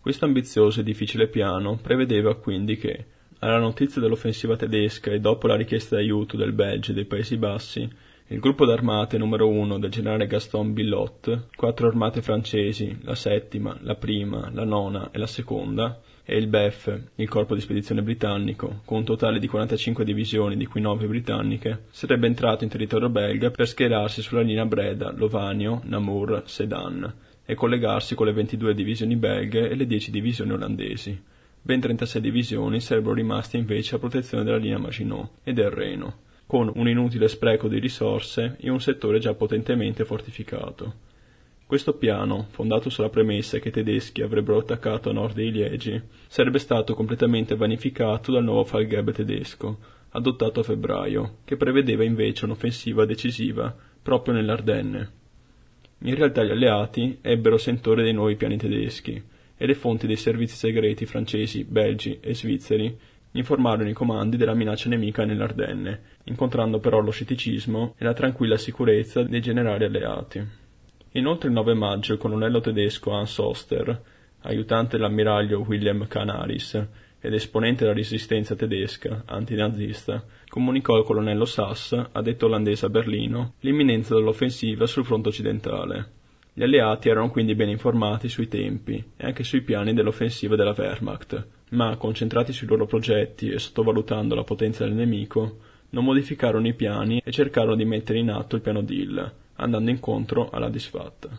Questo 0.00 0.24
ambizioso 0.24 0.80
e 0.80 0.82
difficile 0.82 1.28
piano 1.28 1.76
prevedeva 1.76 2.34
quindi 2.34 2.76
che, 2.76 3.06
alla 3.44 3.58
notizia 3.58 4.00
dell'offensiva 4.00 4.56
tedesca 4.56 5.10
e 5.10 5.18
dopo 5.18 5.48
la 5.48 5.56
richiesta 5.56 5.96
d'aiuto 5.96 6.36
del 6.36 6.52
Belgio 6.52 6.92
e 6.92 6.94
dei 6.94 7.06
Paesi 7.06 7.36
Bassi, 7.36 7.90
il 8.28 8.38
gruppo 8.38 8.64
d'armate 8.64 9.18
numero 9.18 9.48
uno 9.48 9.80
del 9.80 9.90
generale 9.90 10.28
Gaston 10.28 10.72
Billot, 10.72 11.48
quattro 11.56 11.88
armate 11.88 12.22
francesi, 12.22 13.00
la 13.02 13.16
settima, 13.16 13.76
la 13.80 13.96
prima, 13.96 14.48
la 14.52 14.64
nona 14.64 15.10
e 15.10 15.18
la 15.18 15.26
seconda, 15.26 16.00
e 16.24 16.36
il 16.36 16.46
BEF, 16.46 17.00
il 17.16 17.28
corpo 17.28 17.56
di 17.56 17.60
spedizione 17.60 18.02
britannico, 18.02 18.82
con 18.84 18.98
un 18.98 19.04
totale 19.04 19.40
di 19.40 19.48
45 19.48 20.04
divisioni, 20.04 20.56
di 20.56 20.66
cui 20.66 20.80
9 20.80 21.08
britanniche, 21.08 21.86
sarebbe 21.90 22.28
entrato 22.28 22.62
in 22.62 22.70
territorio 22.70 23.08
belga 23.08 23.50
per 23.50 23.66
schierarsi 23.66 24.22
sulla 24.22 24.42
linea 24.42 24.66
Breda, 24.66 25.12
Lovanio, 25.16 25.80
Namur, 25.84 26.44
Sedan 26.46 27.12
e 27.44 27.54
collegarsi 27.56 28.14
con 28.14 28.26
le 28.26 28.32
22 28.32 28.72
divisioni 28.72 29.16
belghe 29.16 29.68
e 29.68 29.74
le 29.74 29.86
10 29.86 30.12
divisioni 30.12 30.52
olandesi. 30.52 31.30
Ben 31.64 31.78
36 31.78 32.20
divisioni 32.20 32.80
sarebbero 32.80 33.14
rimaste 33.14 33.56
invece 33.56 33.94
a 33.94 33.98
protezione 34.00 34.42
della 34.42 34.56
linea 34.56 34.78
Maginot 34.78 35.30
e 35.44 35.52
del 35.52 35.70
Reno 35.70 36.30
con 36.44 36.70
un 36.74 36.88
inutile 36.88 37.28
spreco 37.28 37.68
di 37.68 37.78
risorse 37.78 38.56
in 38.62 38.72
un 38.72 38.80
settore 38.80 39.20
già 39.20 39.32
potentemente 39.32 40.04
fortificato. 40.04 40.94
Questo 41.64 41.94
piano, 41.94 42.48
fondato 42.50 42.90
sulla 42.90 43.08
premessa 43.08 43.60
che 43.60 43.68
i 43.68 43.72
tedeschi 43.72 44.22
avrebbero 44.22 44.58
attaccato 44.58 45.08
a 45.08 45.12
nord 45.12 45.36
dei 45.36 45.52
Liegi, 45.52 45.98
sarebbe 46.26 46.58
stato 46.58 46.94
completamente 46.94 47.54
vanificato 47.54 48.32
dal 48.32 48.42
nuovo 48.42 48.64
Fallgheb 48.64 49.12
tedesco, 49.12 49.78
adottato 50.10 50.60
a 50.60 50.64
febbraio, 50.64 51.36
che 51.44 51.56
prevedeva 51.56 52.02
invece 52.02 52.44
un'offensiva 52.44 53.06
decisiva 53.06 53.74
proprio 54.02 54.34
nell'Ardenne. 54.34 55.10
In 56.00 56.16
realtà 56.16 56.42
gli 56.42 56.50
alleati 56.50 57.18
ebbero 57.22 57.56
sentore 57.56 58.02
dei 58.02 58.12
nuovi 58.12 58.34
piani 58.34 58.58
tedeschi 58.58 59.30
e 59.56 59.66
le 59.66 59.74
fonti 59.74 60.06
dei 60.06 60.16
servizi 60.16 60.56
segreti 60.56 61.06
francesi, 61.06 61.64
belgi 61.64 62.18
e 62.20 62.34
svizzeri 62.34 62.98
informarono 63.32 63.88
i 63.88 63.94
comandi 63.94 64.36
della 64.36 64.54
minaccia 64.54 64.88
nemica 64.88 65.24
nell'Ardenne, 65.24 66.00
incontrando 66.24 66.78
però 66.80 67.00
lo 67.00 67.10
scetticismo 67.10 67.94
e 67.96 68.04
la 68.04 68.12
tranquilla 68.12 68.56
sicurezza 68.56 69.22
dei 69.22 69.40
generali 69.40 69.84
alleati. 69.84 70.44
Inoltre 71.12 71.48
il 71.48 71.54
9 71.54 71.74
maggio 71.74 72.14
il 72.14 72.18
colonnello 72.18 72.60
tedesco 72.60 73.12
Hans 73.12 73.38
Oster, 73.38 74.02
aiutante 74.42 74.96
dell'ammiraglio 74.96 75.60
William 75.60 76.06
Canaris 76.06 76.86
ed 77.20 77.34
esponente 77.34 77.84
della 77.84 77.96
resistenza 77.96 78.54
tedesca 78.56 79.22
antinazista, 79.26 80.24
comunicò 80.48 80.96
al 80.96 81.04
colonnello 81.04 81.44
Sass, 81.44 81.92
addetto 82.12 82.46
olandese 82.46 82.86
a 82.86 82.90
Berlino, 82.90 83.54
l'imminenza 83.60 84.14
dell'offensiva 84.14 84.86
sul 84.86 85.04
fronte 85.04 85.28
occidentale. 85.28 86.20
Gli 86.54 86.62
alleati 86.62 87.08
erano 87.08 87.30
quindi 87.30 87.54
ben 87.54 87.70
informati 87.70 88.28
sui 88.28 88.46
tempi 88.46 89.02
e 89.16 89.26
anche 89.26 89.42
sui 89.42 89.62
piani 89.62 89.94
dell'offensiva 89.94 90.54
della 90.54 90.74
Wehrmacht, 90.76 91.46
ma, 91.70 91.96
concentrati 91.96 92.52
sui 92.52 92.66
loro 92.66 92.84
progetti 92.84 93.48
e 93.48 93.58
sottovalutando 93.58 94.34
la 94.34 94.44
potenza 94.44 94.84
del 94.84 94.92
nemico, 94.92 95.58
non 95.90 96.04
modificarono 96.04 96.66
i 96.66 96.74
piani 96.74 97.22
e 97.24 97.32
cercarono 97.32 97.74
di 97.74 97.86
mettere 97.86 98.18
in 98.18 98.30
atto 98.30 98.56
il 98.56 98.62
piano 98.62 98.82
Dill, 98.82 99.32
andando 99.56 99.90
incontro 99.90 100.50
alla 100.50 100.68
disfatta. 100.68 101.30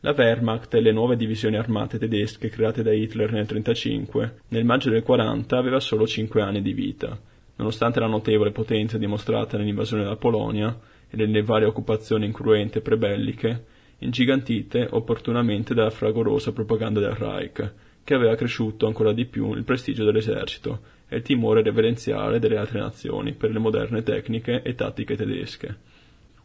La 0.00 0.14
Wehrmacht 0.16 0.74
e 0.74 0.80
le 0.80 0.92
nuove 0.92 1.16
divisioni 1.16 1.56
armate 1.56 1.98
tedesche 1.98 2.50
create 2.50 2.84
da 2.84 2.92
Hitler 2.92 3.32
nel 3.32 3.46
1935, 3.50 4.42
nel 4.48 4.64
maggio 4.64 4.90
del 4.90 5.02
40 5.02 5.58
aveva 5.58 5.80
solo 5.80 6.06
5 6.06 6.40
anni 6.40 6.62
di 6.62 6.72
vita, 6.72 7.18
nonostante 7.56 7.98
la 7.98 8.06
notevole 8.06 8.52
potenza 8.52 8.96
dimostrata 8.96 9.56
nell'invasione 9.56 10.04
della 10.04 10.14
Polonia 10.14 10.78
e 11.10 11.16
nelle 11.16 11.42
varie 11.42 11.66
occupazioni 11.66 12.26
incruente 12.26 12.80
prebelliche, 12.80 13.64
ingigantite 13.98 14.86
opportunamente 14.90 15.74
dalla 15.74 15.90
fragorosa 15.90 16.52
propaganda 16.52 17.00
del 17.00 17.12
Reich, 17.12 17.72
che 18.04 18.14
aveva 18.14 18.36
cresciuto 18.36 18.86
ancora 18.86 19.12
di 19.12 19.26
più 19.26 19.52
il 19.54 19.64
prestigio 19.64 20.04
dell'esercito 20.04 20.80
e 21.08 21.16
il 21.16 21.22
timore 21.22 21.62
reverenziale 21.62 22.38
delle 22.38 22.56
altre 22.56 22.80
nazioni 22.80 23.32
per 23.32 23.50
le 23.50 23.58
moderne 23.58 24.02
tecniche 24.02 24.62
e 24.62 24.74
tattiche 24.74 25.16
tedesche. 25.16 25.76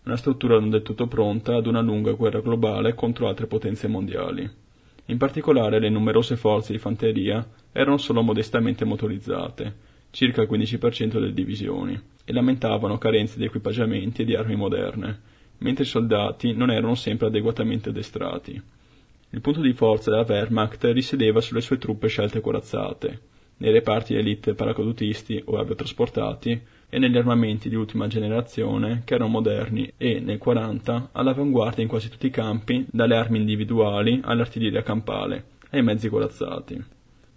Una 0.03 0.17
struttura 0.17 0.59
non 0.59 0.69
del 0.69 0.81
tutto 0.81 1.07
pronta 1.07 1.55
ad 1.55 1.65
una 1.65 1.79
lunga 1.79 2.11
guerra 2.11 2.41
globale 2.41 2.93
contro 2.93 3.29
altre 3.29 3.47
potenze 3.47 3.87
mondiali. 3.87 4.49
In 5.05 5.17
particolare 5.17 5.79
le 5.79 5.89
numerose 5.89 6.35
forze 6.35 6.73
di 6.73 6.79
fanteria 6.79 7.45
erano 7.71 7.97
solo 7.97 8.21
modestamente 8.21 8.83
motorizzate, 8.83 9.75
circa 10.11 10.41
il 10.41 10.49
15% 10.49 11.13
delle 11.13 11.33
divisioni, 11.33 11.99
e 12.25 12.33
lamentavano 12.33 12.97
carenze 12.97 13.37
di 13.37 13.45
equipaggiamenti 13.45 14.21
e 14.21 14.25
di 14.25 14.35
armi 14.35 14.55
moderne, 14.55 15.19
mentre 15.63 15.83
i 15.83 15.87
soldati 15.87 16.53
non 16.53 16.69
erano 16.69 16.93
sempre 16.93 17.27
adeguatamente 17.27 17.89
addestrati. 17.89 18.61
Il 19.29 19.41
punto 19.41 19.61
di 19.61 19.73
forza 19.73 20.11
della 20.11 20.25
Wehrmacht 20.27 20.83
risiedeva 20.91 21.41
sulle 21.41 21.61
sue 21.61 21.79
truppe 21.79 22.07
scelte 22.07 22.41
corazzate, 22.41 23.19
nei 23.57 23.71
reparti 23.71 24.13
elite 24.13 24.53
paracadutisti 24.53 25.41
o 25.45 25.57
aviotrasportati 25.57 26.61
e 26.89 26.99
negli 26.99 27.17
armamenti 27.17 27.69
di 27.69 27.75
ultima 27.75 28.07
generazione 28.07 29.01
che 29.05 29.15
erano 29.15 29.31
moderni 29.31 29.91
e, 29.97 30.19
nel 30.19 30.37
40, 30.37 31.09
all'avanguardia 31.13 31.81
in 31.81 31.89
quasi 31.89 32.09
tutti 32.09 32.27
i 32.27 32.31
campi, 32.31 32.85
dalle 32.91 33.15
armi 33.15 33.39
individuali 33.39 34.19
all'artiglieria 34.23 34.83
campale, 34.83 35.45
ai 35.71 35.81
mezzi 35.81 36.09
corazzati. 36.09 36.83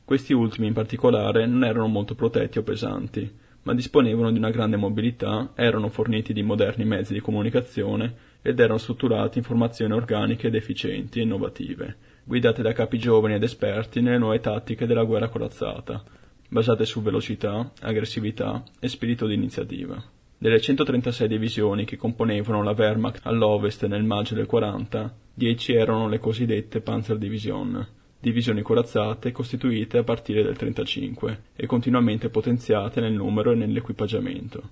Questi 0.04 0.33
ultimi 0.35 0.66
in 0.66 0.75
particolare 0.75 1.47
non 1.47 1.64
erano 1.64 1.87
molto 1.87 2.14
protetti 2.14 2.59
o 2.59 2.62
pesanti, 2.62 3.45
ma 3.66 3.75
disponevano 3.75 4.30
di 4.30 4.38
una 4.38 4.50
grande 4.50 4.76
mobilità, 4.76 5.50
erano 5.56 5.88
forniti 5.88 6.32
di 6.32 6.44
moderni 6.44 6.85
mezzi 6.85 7.12
di 7.12 7.20
comunicazione 7.20 8.14
ed 8.40 8.61
erano 8.61 8.78
strutturati 8.78 9.38
in 9.38 9.44
formazioni 9.44 9.92
organiche 9.92 10.46
ed 10.46 10.54
efficienti 10.54 11.18
e 11.18 11.23
innovative, 11.23 11.96
guidate 12.23 12.62
da 12.62 12.73
capi 12.73 12.96
giovani 12.96 13.35
ed 13.35 13.42
esperti 13.42 14.00
nelle 14.00 14.18
nuove 14.18 14.38
tattiche 14.38 14.87
della 14.87 15.02
guerra 15.02 15.28
corazzata, 15.28 16.00
basate 16.49 16.85
su 16.85 17.02
velocità, 17.02 17.73
aggressività 17.80 18.62
e 18.78 18.87
spirito 18.87 19.26
di 19.26 19.35
iniziativa. 19.35 20.00
Delle 20.38 20.61
136 20.61 21.26
divisioni 21.26 21.85
che 21.85 21.96
componevano 21.96 22.62
la 22.62 22.70
Wehrmacht 22.70 23.26
all'ovest 23.26 23.85
nel 23.87 24.04
maggio 24.04 24.37
del 24.37 24.46
40, 24.46 25.12
10 25.35 25.75
erano 25.75 26.08
le 26.08 26.20
cosiddette 26.20 26.80
Panzerdivision, 26.80 27.85
divisioni 28.26 28.61
corazzate 28.61 29.30
costituite 29.30 29.99
a 29.99 30.02
partire 30.02 30.42
dal 30.42 30.56
35 30.56 31.42
e 31.54 31.64
continuamente 31.66 32.28
potenziate 32.28 33.00
nel 33.00 33.12
numero 33.12 33.52
e 33.52 33.54
nell'equipaggiamento. 33.54 34.71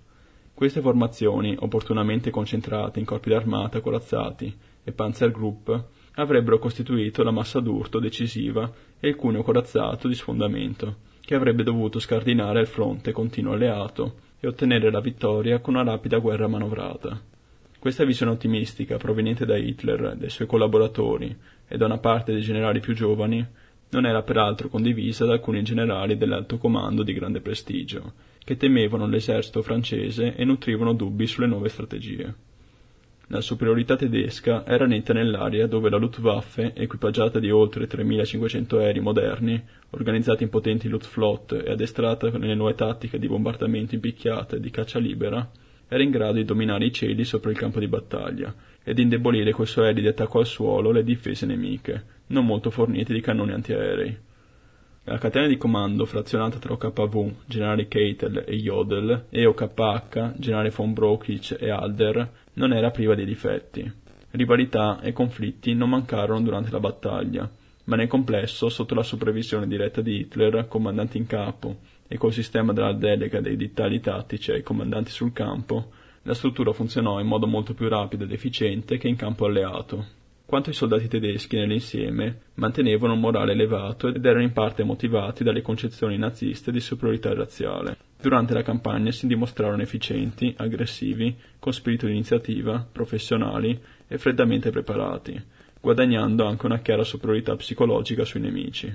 Queste 0.53 0.81
formazioni, 0.81 1.55
opportunamente 1.61 2.31
concentrate 2.31 2.99
in 2.99 3.05
corpi 3.05 3.29
d'armata 3.29 3.81
corazzati 3.81 4.53
e 4.83 4.91
Panzergrupp, 4.91 5.71
avrebbero 6.15 6.59
costituito 6.59 7.23
la 7.23 7.31
massa 7.31 7.61
d'urto 7.61 8.01
decisiva 8.01 8.69
e 8.99 9.07
il 9.07 9.15
cuneo 9.15 9.45
corazzato 9.45 10.09
di 10.09 10.17
sfondamento, 10.17 10.97
che 11.21 11.37
avrebbe 11.37 11.63
dovuto 11.63 12.01
scardinare 12.01 12.61
il 12.61 12.67
fronte 12.67 13.13
continuo 13.13 13.53
alleato 13.53 14.15
e 14.41 14.49
ottenere 14.49 14.91
la 14.91 15.01
vittoria 15.01 15.61
con 15.61 15.75
una 15.75 15.85
rapida 15.85 16.19
guerra 16.19 16.49
manovrata. 16.49 17.21
Questa 17.79 18.05
visione 18.05 18.33
ottimistica 18.33 18.97
proveniente 18.97 19.47
da 19.47 19.57
Hitler, 19.57 20.17
dai 20.17 20.31
suoi 20.31 20.49
collaboratori 20.49 21.37
e 21.69 21.77
da 21.77 21.87
una 21.87 21.99
parte 21.99 22.33
dei 22.33 22.43
generali 22.43 22.81
più 22.81 22.95
giovani 22.95 23.47
non 23.91 24.07
era 24.07 24.23
peraltro 24.23 24.69
condivisa 24.69 25.25
da 25.25 25.33
alcuni 25.33 25.63
generali 25.63 26.17
dell'alto 26.17 26.59
comando 26.59 27.03
di 27.03 27.13
grande 27.13 27.41
prestigio, 27.41 28.13
che 28.43 28.57
temevano 28.57 29.07
l'esercito 29.07 29.63
francese 29.63 30.35
e 30.35 30.45
nutrivano 30.45 30.93
dubbi 30.93 31.27
sulle 31.27 31.47
nuove 31.47 31.69
strategie. 31.69 32.35
La 33.29 33.41
superiorità 33.41 33.97
tedesca 33.97 34.67
era 34.67 34.85
netta 34.85 35.15
nell'area 35.15 35.67
dove 35.67 35.89
la 35.89 35.97
Luftwaffe, 35.97 36.75
equipaggiata 36.75 37.39
di 37.39 37.51
oltre 37.51 37.87
3.500 37.87 38.79
aerei 38.79 39.01
moderni, 39.01 39.63
organizzati 39.91 40.43
in 40.43 40.51
potenti 40.51 40.89
Luftflotte 40.89 41.65
e 41.65 41.71
addestrata 41.71 42.29
nelle 42.37 42.55
nuove 42.55 42.75
tattiche 42.75 43.19
di 43.19 43.29
bombardamento 43.29 43.95
in 43.95 44.01
picchiata 44.01 44.57
e 44.57 44.61
di 44.61 44.71
caccia 44.71 44.99
libera, 44.99 45.49
era 45.89 46.03
in 46.03 46.11
grado 46.11 46.35
di 46.35 46.45
dominare 46.45 46.85
i 46.85 46.93
cieli 46.93 47.25
sopra 47.25 47.51
il 47.51 47.57
campo 47.57 47.79
di 47.79 47.89
battaglia 47.89 48.55
ed 48.85 48.99
indebolire 48.99 49.51
coi 49.51 49.67
suoi 49.67 49.87
aerei 49.87 50.03
di 50.03 50.09
attacco 50.09 50.39
al 50.39 50.47
suolo 50.47 50.93
le 50.93 51.03
difese 51.03 51.47
nemiche, 51.47 52.05
non 52.29 52.47
molto 52.47 52.71
fornite 52.71 53.13
di 53.13 53.21
cannoni 53.21 53.53
antiaerei. 53.53 54.19
La 55.07 55.19
catena 55.19 55.47
di 55.47 55.57
comando 55.57 56.07
frazionata 56.07 56.59
tra 56.59 56.75
OKV, 56.75 57.33
generale 57.47 57.89
Keitel 57.89 58.45
e 58.47 58.57
Jodl, 58.57 59.27
e 59.29 59.45
OKH, 59.45 60.35
generale 60.37 60.71
von 60.71 60.93
Brokich 60.93 61.57
e 61.59 61.71
Alder, 61.71 62.31
non 62.55 62.73
era 62.73 62.91
priva 62.91 63.15
di 63.15 63.25
difetti. 63.25 63.93
Rivalità 64.31 65.01
e 65.01 65.13
conflitti 65.13 65.75
non 65.75 65.91
mancarono 65.91 66.41
durante 66.41 66.71
la 66.71 66.81
battaglia, 66.81 67.51
ma 67.85 67.97
nel 67.97 68.09
complesso, 68.09 68.69
sotto 68.69 68.95
la 68.95 69.03
supervisione 69.03 69.67
diretta 69.67 70.01
di 70.01 70.21
Hitler, 70.21 70.67
comandante 70.69 71.19
in 71.19 71.27
capo, 71.27 71.81
e 72.09 72.17
col 72.17 72.33
sistema 72.33 72.73
della 72.73 72.95
delega 72.95 73.41
dei 73.41 73.57
dettagli 73.57 74.01
tattici 74.01 74.53
ai 74.53 74.63
comandanti 74.63 75.11
sul 75.11 75.33
campo, 75.33 75.91
la 76.25 76.35
struttura 76.35 76.73
funzionò 76.73 77.21
in 77.21 77.27
modo 77.27 77.47
molto 77.47 77.73
più 77.73 77.89
rapido 77.89 78.25
ed 78.25 78.33
efficiente 78.33 78.99
che 78.99 79.09
in 79.09 79.17
campo 79.17 79.47
alleato 79.47 80.23
quanto 80.47 80.71
i 80.71 80.75
soldati 80.75 81.09
tedeschi 81.09 81.57
nell'insieme 81.57 82.43
mantenevano 82.55 83.15
un 83.15 83.21
morale 83.21 83.53
elevato 83.53 84.09
ed 84.09 84.25
erano 84.25 84.45
in 84.45 84.53
parte 84.53 84.85
motivati 84.85 85.43
dalle 85.43 85.63
concezioni 85.63 86.19
naziste 86.19 86.71
di 86.71 86.81
superiorità 86.81 87.33
razziale. 87.33 87.97
Durante 88.21 88.55
la 88.55 88.63
campagna 88.63 89.11
si 89.11 89.27
dimostrarono 89.27 89.83
efficienti, 89.83 90.55
aggressivi, 90.57 91.35
con 91.59 91.73
spirito 91.73 92.07
di 92.07 92.13
iniziativa, 92.13 92.87
professionali 92.91 93.81
e 94.07 94.19
freddamente 94.19 94.71
preparati, 94.71 95.43
guadagnando 95.81 96.45
anche 96.45 96.67
una 96.67 96.79
chiara 96.79 97.05
superiorità 97.05 97.57
psicologica 97.57 98.25
sui 98.25 98.41
nemici. 98.41 98.95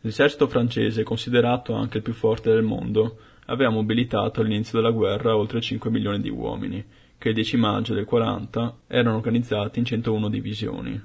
L'esercito 0.00 0.46
francese, 0.46 1.02
considerato 1.02 1.74
anche 1.74 1.98
il 1.98 2.02
più 2.02 2.12
forte 2.12 2.50
del 2.50 2.62
mondo, 2.62 3.18
aveva 3.46 3.70
mobilitato 3.70 4.40
all'inizio 4.40 4.78
della 4.78 4.92
guerra 4.92 5.36
oltre 5.36 5.60
5 5.60 5.90
milioni 5.90 6.20
di 6.20 6.30
uomini, 6.30 6.84
che 7.18 7.28
il 7.28 7.34
10 7.34 7.56
maggio 7.56 7.94
del 7.94 8.04
40 8.04 8.80
erano 8.86 9.16
organizzati 9.16 9.78
in 9.78 9.84
101 9.84 10.28
divisioni. 10.28 11.00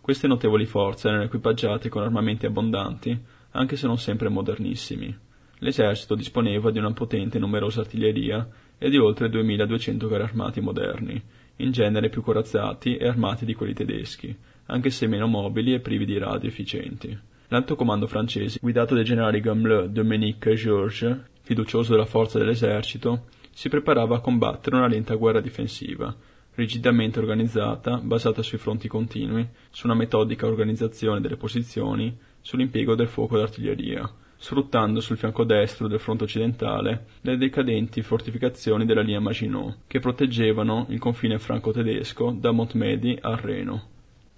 Queste 0.00 0.26
notevoli 0.26 0.66
forze 0.66 1.08
erano 1.08 1.24
equipaggiate 1.24 1.88
con 1.88 2.02
armamenti 2.02 2.46
abbondanti, 2.46 3.18
anche 3.50 3.76
se 3.76 3.86
non 3.86 3.98
sempre 3.98 4.28
modernissimi. 4.28 5.18
L'esercito 5.58 6.14
disponeva 6.14 6.70
di 6.70 6.78
una 6.78 6.92
potente 6.92 7.38
e 7.38 7.40
numerosa 7.40 7.80
artiglieria 7.80 8.46
e 8.78 8.90
di 8.90 8.98
oltre 8.98 9.28
2200 9.30 10.06
carri 10.06 10.22
armati 10.22 10.60
moderni, 10.60 11.20
in 11.56 11.72
genere 11.72 12.10
più 12.10 12.22
corazzati 12.22 12.96
e 12.96 13.08
armati 13.08 13.44
di 13.44 13.54
quelli 13.54 13.72
tedeschi, 13.72 14.36
anche 14.66 14.90
se 14.90 15.06
meno 15.06 15.26
mobili 15.26 15.72
e 15.72 15.80
privi 15.80 16.04
di 16.04 16.18
radio 16.18 16.48
efficienti. 16.48 17.18
L'alto 17.48 17.76
comando 17.76 18.06
francese, 18.06 18.58
guidato 18.60 18.94
dai 18.94 19.04
generali 19.04 19.40
Gamelin, 19.40 19.92
Dominique 19.92 20.52
e 20.52 20.56
Georges, 20.56 21.18
fiducioso 21.46 21.92
della 21.92 22.06
forza 22.06 22.38
dell'esercito, 22.38 23.26
si 23.52 23.68
preparava 23.68 24.16
a 24.16 24.20
combattere 24.20 24.74
una 24.74 24.88
lenta 24.88 25.14
guerra 25.14 25.40
difensiva, 25.40 26.12
rigidamente 26.56 27.20
organizzata, 27.20 27.98
basata 27.98 28.42
sui 28.42 28.58
fronti 28.58 28.88
continui, 28.88 29.48
su 29.70 29.86
una 29.86 29.94
metodica 29.94 30.44
organizzazione 30.44 31.20
delle 31.20 31.36
posizioni, 31.36 32.18
sull'impiego 32.40 32.96
del 32.96 33.06
fuoco 33.06 33.38
d'artiglieria, 33.38 34.12
sfruttando 34.36 34.98
sul 34.98 35.18
fianco 35.18 35.44
destro 35.44 35.86
del 35.86 36.00
fronte 36.00 36.24
occidentale 36.24 37.06
le 37.20 37.36
decadenti 37.36 38.02
fortificazioni 38.02 38.84
della 38.84 39.02
linea 39.02 39.20
Maginot, 39.20 39.82
che 39.86 40.00
proteggevano 40.00 40.86
il 40.88 40.98
confine 40.98 41.38
franco-tedesco 41.38 42.36
da 42.40 42.50
Montmedy 42.50 43.16
al 43.20 43.36
Reno. 43.36 43.90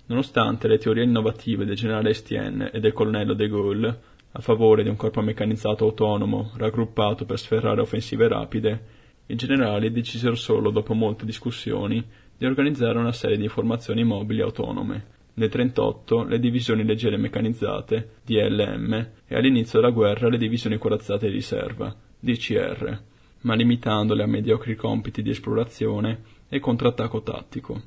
Nonostante 0.08 0.68
le 0.68 0.76
teorie 0.76 1.04
innovative 1.04 1.64
del 1.64 1.74
generale 1.74 2.10
Estienne 2.10 2.70
e 2.70 2.80
del 2.80 2.92
colonnello 2.92 3.32
de 3.32 3.48
Gaulle 3.48 3.98
a 4.38 4.40
favore 4.40 4.84
di 4.84 4.88
un 4.88 4.94
corpo 4.94 5.20
meccanizzato 5.20 5.84
autonomo 5.84 6.52
raggruppato 6.54 7.24
per 7.24 7.40
sferrare 7.40 7.80
offensive 7.80 8.28
rapide, 8.28 8.84
i 9.26 9.34
generali 9.34 9.90
decisero 9.90 10.36
solo 10.36 10.70
dopo 10.70 10.94
molte 10.94 11.24
discussioni 11.24 12.04
di 12.36 12.46
organizzare 12.46 12.98
una 12.98 13.10
serie 13.10 13.36
di 13.36 13.48
formazioni 13.48 14.04
mobili 14.04 14.40
autonome. 14.40 15.16
Nel 15.34 15.50
1938 15.52 16.22
le 16.22 16.38
divisioni 16.38 16.84
leggere 16.84 17.16
meccanizzate, 17.16 18.10
DLM, 18.24 19.08
e 19.26 19.34
all'inizio 19.34 19.80
della 19.80 19.92
guerra 19.92 20.28
le 20.28 20.38
divisioni 20.38 20.78
corazzate 20.78 21.26
di 21.26 21.32
riserva, 21.32 21.92
DCR, 22.20 23.00
ma 23.40 23.54
limitandole 23.54 24.22
a 24.22 24.26
mediocri 24.26 24.76
compiti 24.76 25.20
di 25.20 25.30
esplorazione 25.30 26.22
e 26.48 26.60
contrattacco 26.60 27.22
tattico. 27.22 27.82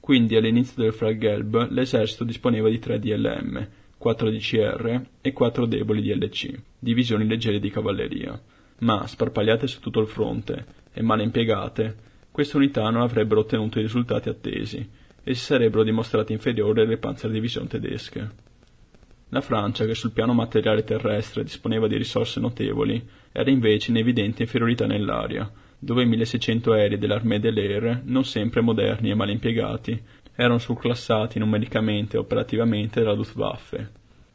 Quindi 0.00 0.36
all'inizio 0.36 0.82
del 0.82 0.92
Fraggelb 0.92 1.70
l'esercito 1.70 2.24
disponeva 2.24 2.68
di 2.68 2.78
3 2.78 2.98
DLM, 2.98 3.68
4 4.04 4.28
DCR 4.28 5.00
e 5.22 5.32
4 5.32 5.64
deboli 5.64 6.02
DLC, 6.02 6.52
divisioni 6.78 7.26
leggere 7.26 7.58
di 7.58 7.70
cavalleria, 7.70 8.38
ma 8.80 9.06
sparpagliate 9.06 9.66
su 9.66 9.80
tutto 9.80 10.00
il 10.00 10.08
fronte 10.08 10.66
e 10.92 11.00
male 11.00 11.22
impiegate, 11.22 11.96
queste 12.30 12.58
unità 12.58 12.82
non 12.90 13.00
avrebbero 13.00 13.40
ottenuto 13.40 13.78
i 13.78 13.82
risultati 13.82 14.28
attesi 14.28 14.86
e 15.24 15.34
si 15.34 15.42
sarebbero 15.42 15.82
dimostrate 15.82 16.34
inferiori 16.34 16.82
alle 16.82 16.98
Panzerdivision 16.98 17.66
tedesche. 17.66 18.30
La 19.30 19.40
Francia, 19.40 19.86
che 19.86 19.94
sul 19.94 20.12
piano 20.12 20.34
materiale 20.34 20.84
terrestre 20.84 21.42
disponeva 21.42 21.88
di 21.88 21.96
risorse 21.96 22.40
notevoli, 22.40 23.02
era 23.32 23.48
invece 23.48 23.90
in 23.90 23.96
evidente 23.96 24.42
inferiorità 24.42 24.84
nell'aria, 24.84 25.50
dove 25.78 26.04
1600 26.04 26.72
aerei 26.72 26.98
dell'Armée 26.98 27.40
de 27.40 27.50
l'Air, 27.50 28.02
non 28.04 28.26
sempre 28.26 28.60
moderni 28.60 29.08
e 29.08 29.14
mal 29.14 29.30
impiegati, 29.30 29.98
erano 30.34 30.58
surclassati 30.58 31.38
numericamente 31.38 32.16
e 32.16 32.20
operativamente 32.20 33.00
dalla 33.00 33.14
Luftwaffe. 33.14 33.90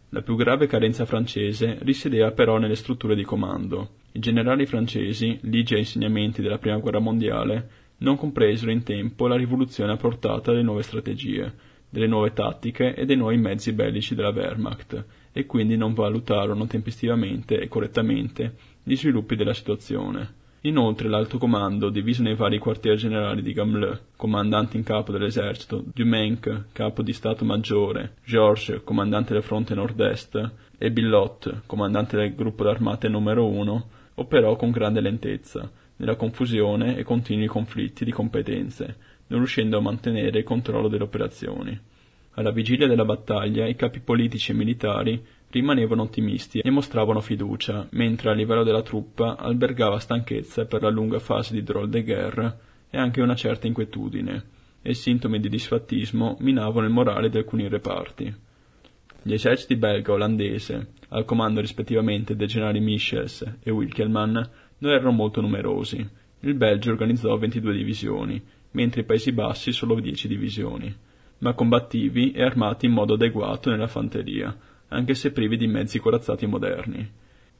La 0.10 0.22
più 0.22 0.36
grave 0.36 0.66
carenza 0.66 1.06
francese 1.06 1.78
risiedeva 1.82 2.32
però 2.32 2.58
nelle 2.58 2.76
strutture 2.76 3.16
di 3.16 3.24
comando. 3.24 3.98
I 4.14 4.20
generali 4.20 4.66
francesi, 4.66 5.38
ligi 5.42 5.74
ai 5.74 5.82
insegnamenti 5.82 6.42
della 6.42 6.58
Prima 6.58 6.78
Guerra 6.78 7.00
Mondiale, 7.00 7.70
non 7.98 8.16
compresero 8.16 8.72
in 8.72 8.84
tempo 8.84 9.28
la 9.28 9.36
rivoluzione 9.36 9.92
apportata 9.92 10.52
dalle 10.52 10.64
nuove 10.64 10.84
strategie, 10.84 11.54
delle 11.90 12.08
nuove 12.08 12.34
tattiche 12.34 12.96
e 12.96 13.06
dei 13.06 13.18
nuovi 13.18 13.38
mezzi 13.38 13.74
bellici 13.74 14.16
della 14.16 14.30
Wehrmacht, 14.30 15.06
e 15.32 15.46
quindi 15.46 15.78
non 15.78 15.94
valutarono 15.94 16.66
tempestivamente 16.66 17.60
e 17.60 17.68
correttamente 17.68 18.56
gli 18.82 18.96
sviluppi 18.96 19.36
della 19.36 19.54
situazione. 19.54 20.39
Inoltre 20.64 21.08
l'Alto 21.08 21.38
Comando, 21.38 21.90
diviso 21.90 22.22
nei 22.22 22.36
vari 22.36 22.58
quartieri 22.58 22.98
generali 22.98 23.42
di 23.42 23.54
Gamelin, 23.54 23.98
comandante 24.18 24.76
in 24.76 24.84
capo 24.84 25.14
dell'esercito, 25.14 25.82
Dumenc, 25.94 26.66
capo 26.74 27.02
di 27.02 27.14
Stato 27.14 27.46
Maggiore, 27.46 28.16
Georges, 28.26 28.82
comandante 28.84 29.32
del 29.32 29.42
fronte 29.42 29.74
nord-est, 29.74 30.52
e 30.78 30.92
Billot, 30.92 31.62
comandante 31.66 32.18
del 32.18 32.36
gruppo 32.36 32.66
d'armate 32.66 33.08
numero 33.08 33.48
1, 33.48 33.90
operò 34.16 34.58
con 34.58 34.72
grande 34.72 35.00
lentezza, 35.00 35.72
nella 35.96 36.18
confusione 36.18 36.98
e 36.98 37.04
continui 37.04 37.48
conflitti 37.48 38.04
di 38.04 38.12
competenze, 38.12 38.98
non 39.28 39.40
riuscendo 39.40 39.78
a 39.78 39.82
mantenere 39.82 40.40
il 40.40 40.44
controllo 40.44 40.90
delle 40.90 41.04
operazioni. 41.04 41.80
Alla 42.32 42.52
vigilia 42.52 42.88
della 42.88 43.06
battaglia 43.06 43.66
i 43.66 43.76
capi 43.76 44.02
politici 44.02 44.52
e 44.52 44.56
militari 44.56 45.26
rimanevano 45.52 46.04
ottimisti 46.04 46.60
e 46.60 46.70
mostravano 46.70 47.22
fiducia, 47.22 47.88
mentre 47.92 48.30
a 48.30 48.34
livello 48.34 48.64
della 48.64 48.84
truppa 48.84 49.38
albergava 49.38 50.00
stanchezza 50.00 50.66
per 50.66 50.82
la 50.82 50.90
lunga 50.90 51.20
fase 51.20 51.54
di 51.54 51.64
drôle 51.64 51.90
de 51.90 52.04
guerre 52.04 52.60
e 52.90 52.98
anche 52.98 53.22
una 53.22 53.36
certa 53.36 53.68
inquietudine, 53.68 54.44
e 54.82 54.94
sintomi 54.94 55.40
di 55.40 55.50
disfattismo 55.50 56.38
minavano 56.40 56.86
il 56.86 56.94
morale 56.94 57.30
di 57.30 57.38
alcuni 57.38 57.68
reparti. 57.68 58.34
Gli 59.22 59.34
eserciti 59.34 59.76
belga 59.76 60.12
e 60.12 60.16
olandese, 60.16 60.88
al 61.10 61.26
comando 61.26 61.60
rispettivamente 61.60 62.36
dei 62.36 62.48
generali 62.48 62.80
Michels 62.80 63.58
e 63.62 63.72
Wilkelmann, 63.72 64.38
non 64.78 64.92
erano 64.92 65.12
molto 65.12 65.42
numerosi. 65.42 66.08
Il 66.42 66.54
Belgio 66.54 66.92
organizzò 66.92 67.36
22 67.38 67.74
divisioni, 67.74 68.42
mentre 68.72 69.02
i 69.02 69.04
Paesi 69.04 69.32
Bassi 69.32 69.72
solo 69.72 70.00
10 70.00 70.28
divisioni, 70.28 70.96
ma 71.40 71.54
combattivi 71.54 72.32
e 72.32 72.44
armati 72.44 72.86
in 72.86 72.94
modo 72.94 73.16
adeguato 73.16 73.70
nella 73.70 73.88
fanteria, 73.88 74.56
anche 74.90 75.16
se 75.16 75.32
privi 75.32 75.58
di 75.58 75.68
mezzi 75.68 76.00
corazzati 76.00 76.46
moderni. 76.46 77.10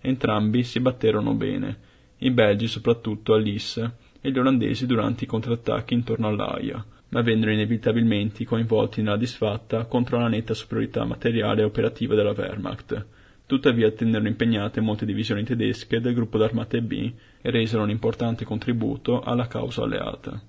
Entrambi 0.02 0.64
si 0.64 0.80
batterono 0.80 1.34
bene, 1.34 1.78
i 2.20 2.32
belgi 2.32 2.68
soprattutto 2.68 3.34
a 3.34 3.38
Lys 3.38 3.78
e 4.22 4.32
gli 4.32 4.38
olandesi 4.38 4.86
durante 4.86 5.24
i 5.24 5.28
contrattacchi 5.28 5.94
intorno 5.94 6.28
all'Aia, 6.28 6.84
ma 7.10 7.22
vennero 7.22 7.52
inevitabilmente 7.52 8.46
coinvolti 8.46 9.02
nella 9.02 9.18
disfatta 9.18 9.86
contro 9.86 10.20
la 10.20 10.28
netta 10.28 10.54
superiorità 10.54 11.06
materiale 11.06 11.62
e 11.62 11.66
operativa 11.66 12.16
della 12.16 12.34
Wehrmacht. 12.38 13.06
Tuttavia 13.46 13.90
tennero 13.92 14.28
impegnate 14.28 14.80
molte 14.80 15.06
divisioni 15.06 15.44
tedesche 15.44 16.00
del 16.00 16.14
gruppo 16.14 16.38
d'armate 16.38 16.82
B 16.82 17.12
e 17.42 17.50
resero 17.50 17.82
un 17.82 17.90
importante 17.90 18.46
contributo 18.46 19.22
alla 19.22 19.48
causa 19.48 19.84
alleata. 19.84 20.40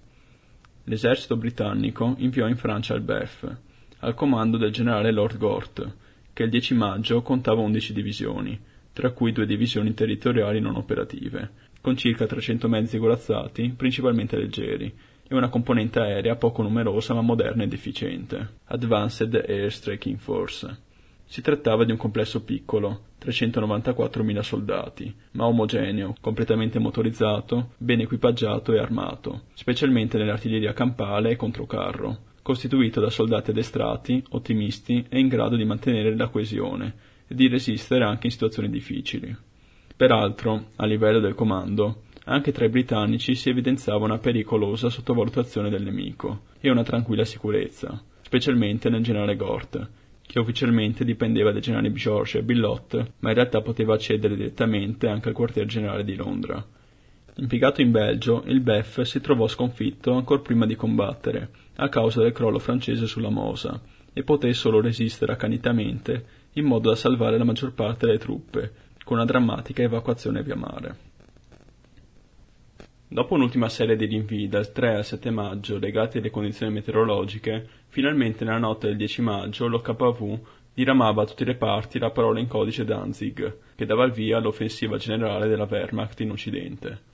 L'esercito 0.84 1.36
britannico 1.36 2.14
inviò 2.18 2.46
in 2.46 2.56
Francia 2.56 2.94
il 2.94 3.00
BEF, 3.00 3.56
al 4.00 4.14
comando 4.14 4.56
del 4.58 4.72
generale 4.72 5.12
Lord 5.12 5.38
Gort, 5.38 5.96
che 6.32 6.44
il 6.44 6.50
10 6.50 6.74
maggio 6.74 7.22
contava 7.22 7.60
11 7.60 7.92
divisioni, 7.92 8.58
tra 8.92 9.10
cui 9.10 9.32
due 9.32 9.46
divisioni 9.46 9.94
territoriali 9.94 10.60
non 10.60 10.76
operative, 10.76 11.50
con 11.80 11.96
circa 11.96 12.26
300 12.26 12.68
mezzi 12.68 12.98
corazzati, 12.98 13.72
principalmente 13.76 14.36
leggeri, 14.36 14.92
e 15.26 15.34
una 15.34 15.48
componente 15.48 16.00
aerea 16.00 16.36
poco 16.36 16.62
numerosa 16.62 17.14
ma 17.14 17.20
moderna 17.20 17.62
ed 17.62 17.72
efficiente, 17.72 18.56
Advanced 18.64 19.34
Air 19.34 19.72
Striking 19.72 20.18
Force. 20.18 20.88
Si 21.24 21.40
trattava 21.40 21.84
di 21.84 21.92
un 21.92 21.96
complesso 21.96 22.42
piccolo, 22.42 23.02
394.000 23.22 24.40
soldati, 24.40 25.14
ma 25.32 25.46
omogeneo, 25.46 26.16
completamente 26.20 26.80
motorizzato, 26.80 27.74
ben 27.76 28.00
equipaggiato 28.00 28.72
e 28.72 28.78
armato, 28.80 29.42
specialmente 29.54 30.18
nell'artiglieria 30.18 30.72
campale 30.72 31.30
e 31.30 31.36
controcarro, 31.36 32.18
costituito 32.50 32.98
da 32.98 33.10
soldati 33.10 33.50
addestrati, 33.50 34.20
ottimisti 34.30 35.06
e 35.08 35.20
in 35.20 35.28
grado 35.28 35.54
di 35.54 35.64
mantenere 35.64 36.16
la 36.16 36.26
coesione 36.26 36.94
e 37.28 37.34
di 37.36 37.46
resistere 37.46 38.02
anche 38.02 38.26
in 38.26 38.32
situazioni 38.32 38.68
difficili. 38.68 39.32
Peraltro, 39.94 40.70
a 40.74 40.84
livello 40.84 41.20
del 41.20 41.36
comando, 41.36 42.02
anche 42.24 42.50
tra 42.50 42.64
i 42.64 42.68
britannici 42.68 43.36
si 43.36 43.50
evidenziava 43.50 44.04
una 44.04 44.18
pericolosa 44.18 44.90
sottovalutazione 44.90 45.70
del 45.70 45.84
nemico 45.84 46.46
e 46.58 46.70
una 46.70 46.82
tranquilla 46.82 47.24
sicurezza, 47.24 48.02
specialmente 48.20 48.90
nel 48.90 49.04
generale 49.04 49.36
Gort, 49.36 49.88
che 50.26 50.40
ufficialmente 50.40 51.04
dipendeva 51.04 51.52
dai 51.52 51.60
generali 51.60 51.92
George 51.92 52.38
e 52.38 52.42
Billot, 52.42 53.12
ma 53.20 53.28
in 53.28 53.36
realtà 53.36 53.60
poteva 53.60 53.94
accedere 53.94 54.34
direttamente 54.34 55.06
anche 55.06 55.28
al 55.28 55.34
quartier 55.34 55.66
generale 55.66 56.02
di 56.02 56.16
Londra. 56.16 56.66
Impiegato 57.36 57.80
in 57.80 57.90
Belgio, 57.90 58.42
il 58.46 58.60
BEF 58.60 59.02
si 59.02 59.20
trovò 59.20 59.46
sconfitto 59.46 60.12
ancor 60.12 60.42
prima 60.42 60.66
di 60.66 60.74
combattere, 60.74 61.50
a 61.76 61.88
causa 61.88 62.22
del 62.22 62.32
crollo 62.32 62.58
francese 62.58 63.06
sulla 63.06 63.30
Mosa, 63.30 63.80
e 64.12 64.22
poté 64.24 64.52
solo 64.52 64.80
resistere 64.80 65.32
accanitamente, 65.32 66.24
in 66.54 66.64
modo 66.64 66.90
da 66.90 66.96
salvare 66.96 67.38
la 67.38 67.44
maggior 67.44 67.72
parte 67.72 68.06
delle 68.06 68.18
truppe, 68.18 68.72
con 69.04 69.16
una 69.16 69.24
drammatica 69.26 69.82
evacuazione 69.82 70.42
via 70.42 70.56
mare. 70.56 71.08
Dopo 73.06 73.34
un'ultima 73.34 73.68
serie 73.68 73.96
di 73.96 74.06
rinvii 74.06 74.48
dal 74.48 74.70
3 74.70 74.96
al 74.96 75.04
7 75.04 75.30
maggio 75.30 75.78
legati 75.78 76.18
alle 76.18 76.30
condizioni 76.30 76.72
meteorologiche, 76.72 77.66
finalmente 77.88 78.44
nella 78.44 78.58
notte 78.58 78.86
del 78.86 78.96
10 78.96 79.22
maggio 79.22 79.66
l'OKV 79.66 80.38
diramava 80.74 81.22
a 81.22 81.26
tutti 81.26 81.42
i 81.42 81.46
reparti 81.46 81.98
la 81.98 82.10
parola 82.10 82.38
in 82.38 82.46
codice 82.46 82.84
Danzig, 82.84 83.56
che 83.74 83.86
dava 83.86 84.04
il 84.04 84.12
via 84.12 84.36
all'offensiva 84.36 84.96
generale 84.96 85.48
della 85.48 85.66
Wehrmacht 85.68 86.20
in 86.20 86.30
Occidente. 86.30 87.08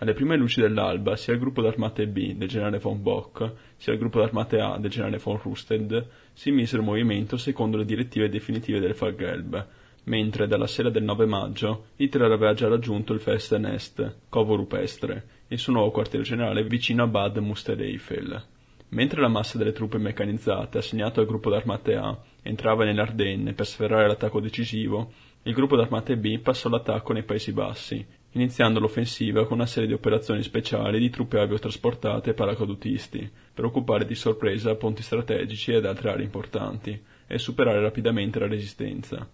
Alle 0.00 0.12
prime 0.12 0.36
luci 0.36 0.60
dell'alba, 0.60 1.16
sia 1.16 1.32
il 1.32 1.40
gruppo 1.40 1.60
d'armate 1.60 2.06
B 2.06 2.34
del 2.34 2.46
generale 2.46 2.78
von 2.78 3.02
Bock, 3.02 3.52
sia 3.76 3.92
il 3.92 3.98
gruppo 3.98 4.20
d'armate 4.20 4.60
A 4.60 4.78
del 4.78 4.92
generale 4.92 5.18
von 5.18 5.40
Rusted 5.42 6.06
si 6.32 6.52
misero 6.52 6.82
in 6.82 6.88
movimento 6.88 7.36
secondo 7.36 7.76
le 7.76 7.84
direttive 7.84 8.28
definitive 8.28 8.78
del 8.78 8.94
Fallgelb, 8.94 9.66
mentre 10.04 10.46
dalla 10.46 10.68
sera 10.68 10.88
del 10.88 11.02
9 11.02 11.26
maggio 11.26 11.86
Hitler 11.96 12.30
aveva 12.30 12.54
già 12.54 12.68
raggiunto 12.68 13.12
il 13.12 13.18
Festenest, 13.18 14.18
covo 14.28 14.54
rupestre, 14.54 15.24
il 15.48 15.58
suo 15.58 15.72
nuovo 15.72 15.90
quartier 15.90 16.22
generale 16.22 16.62
vicino 16.62 17.02
a 17.02 17.08
Bad 17.08 17.38
Mustereifel. 17.38 18.44
Mentre 18.90 19.20
la 19.20 19.28
massa 19.28 19.58
delle 19.58 19.72
truppe 19.72 19.98
meccanizzate 19.98 20.78
assegnato 20.78 21.18
al 21.18 21.26
gruppo 21.26 21.50
d'armate 21.50 21.96
A 21.96 22.16
entrava 22.42 22.84
nelle 22.84 23.00
Ardenne 23.00 23.52
per 23.52 23.66
sferrare 23.66 24.06
l'attacco 24.06 24.40
decisivo, 24.40 25.12
il 25.42 25.52
gruppo 25.52 25.76
d'armate 25.76 26.16
B 26.16 26.38
passò 26.38 26.68
all'attacco 26.68 27.12
nei 27.12 27.24
Paesi 27.24 27.52
Bassi, 27.52 28.06
iniziando 28.32 28.78
l'offensiva 28.80 29.46
con 29.46 29.56
una 29.56 29.66
serie 29.66 29.88
di 29.88 29.94
operazioni 29.94 30.42
speciali 30.42 30.98
di 30.98 31.10
truppe 31.10 31.38
aviotrasportate 31.38 32.30
e 32.30 32.34
paracadutisti, 32.34 33.30
per 33.54 33.64
occupare 33.64 34.04
di 34.04 34.14
sorpresa 34.14 34.74
ponti 34.74 35.02
strategici 35.02 35.72
ed 35.72 35.86
altre 35.86 36.10
aree 36.10 36.24
importanti, 36.24 37.00
e 37.26 37.38
superare 37.38 37.80
rapidamente 37.80 38.38
la 38.38 38.46
resistenza. 38.46 39.28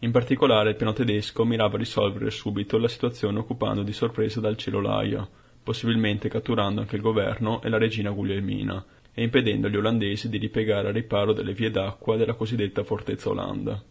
In 0.00 0.12
particolare 0.12 0.70
il 0.70 0.76
piano 0.76 0.92
tedesco 0.92 1.44
mirava 1.44 1.74
a 1.74 1.78
risolvere 1.78 2.30
subito 2.30 2.78
la 2.78 2.88
situazione 2.88 3.38
occupando 3.38 3.82
di 3.82 3.92
sorpresa 3.92 4.40
dal 4.40 4.56
cielo 4.56 4.80
l'Aia, 4.80 5.28
possibilmente 5.62 6.28
catturando 6.28 6.80
anche 6.80 6.96
il 6.96 7.02
governo 7.02 7.60
e 7.62 7.68
la 7.68 7.78
regina 7.78 8.10
Guglielmina, 8.10 8.84
e 9.12 9.22
impedendo 9.22 9.66
agli 9.66 9.76
olandesi 9.76 10.28
di 10.28 10.38
ripiegare 10.38 10.88
al 10.88 10.94
riparo 10.94 11.32
delle 11.32 11.52
vie 11.52 11.70
d'acqua 11.70 12.16
della 12.16 12.34
cosiddetta 12.34 12.82
Fortezza 12.82 13.28
Olanda. 13.28 13.82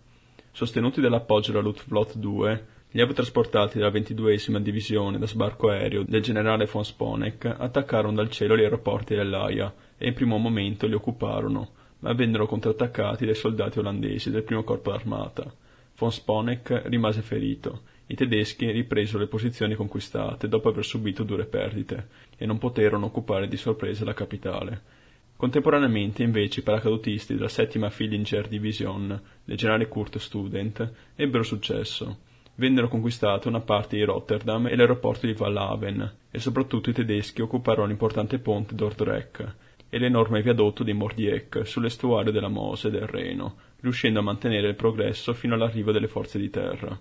Sostenuti 0.52 1.00
dall'appoggio 1.00 1.52
della 1.52 1.64
Luftwaffe 1.64 2.18
2, 2.18 2.66
gli 2.92 3.06
trasportati 3.06 3.78
dalla 3.78 3.92
22esima 3.92 4.58
divisione 4.58 5.20
da 5.20 5.28
sbarco 5.28 5.70
aereo 5.70 6.04
del 6.04 6.24
generale 6.24 6.66
von 6.66 6.84
Sponeck 6.84 7.46
attaccarono 7.46 8.16
dal 8.16 8.32
cielo 8.32 8.58
gli 8.58 8.64
aeroporti 8.64 9.14
dell'Aia 9.14 9.72
e 9.96 10.08
in 10.08 10.14
primo 10.16 10.38
momento 10.38 10.88
li 10.88 10.96
occuparono, 10.96 11.70
ma 12.00 12.14
vennero 12.14 12.48
contrattaccati 12.48 13.26
dai 13.26 13.36
soldati 13.36 13.78
olandesi 13.78 14.32
del 14.32 14.44
primo 14.44 14.64
corpo 14.64 14.90
d'armata 14.90 15.54
Von 16.00 16.12
Sponeck 16.14 16.84
rimase 16.86 17.22
ferito. 17.22 17.82
I 18.08 18.16
tedeschi 18.16 18.72
ripresero 18.72 19.20
le 19.20 19.28
posizioni 19.28 19.76
conquistate 19.76 20.48
dopo 20.48 20.70
aver 20.70 20.86
subito 20.86 21.24
dure 21.24 21.46
perdite 21.46 22.08
e 22.38 22.46
non 22.46 22.58
poterono 22.58 23.08
occupare 23.08 23.50
di 23.50 23.58
sorpresa 23.58 24.06
la 24.06 24.14
capitale. 24.14 24.82
Contemporaneamente 25.36 26.24
invece 26.24 26.62
i 26.62 26.64
paracadutisti 26.64 27.36
della 27.36 27.50
settima 27.50 27.90
Fillinger 27.90 28.48
Division 28.48 29.22
del 29.44 29.58
generale 29.58 29.90
Kurt 29.90 30.18
Student 30.18 30.92
ebbero 31.16 31.44
successo. 31.44 32.28
Vennero 32.60 32.90
conquistate 32.90 33.48
una 33.48 33.62
parte 33.62 33.96
di 33.96 34.04
Rotterdam 34.04 34.68
e 34.68 34.76
l'aeroporto 34.76 35.26
di 35.26 35.34
Wallhaven 35.38 36.16
e 36.30 36.40
soprattutto 36.40 36.90
i 36.90 36.94
tedeschi 36.94 37.42
occuparono 37.42 37.88
l'importante 37.88 38.38
ponte 38.38 38.76
d'Ordrecht 38.76 39.56
e 39.88 39.98
l'enorme 39.98 40.42
viadotto 40.42 40.84
di 40.84 40.92
Mordieck 40.92 41.66
sull'estuario 41.66 42.34
della 42.34 42.50
Mose 42.50 42.90
e 42.90 42.92
del 42.92 43.08
Reno, 43.08 43.56
riuscendo 43.80 44.20
a 44.20 44.24
mantenere 44.24 44.68
il 44.68 44.76
progresso 44.76 45.34
fino 45.34 45.54
all'arrivo 45.54 45.94
delle 45.94 46.10
forze 46.10 46.38
di 46.38 46.50
terra. 46.50 47.00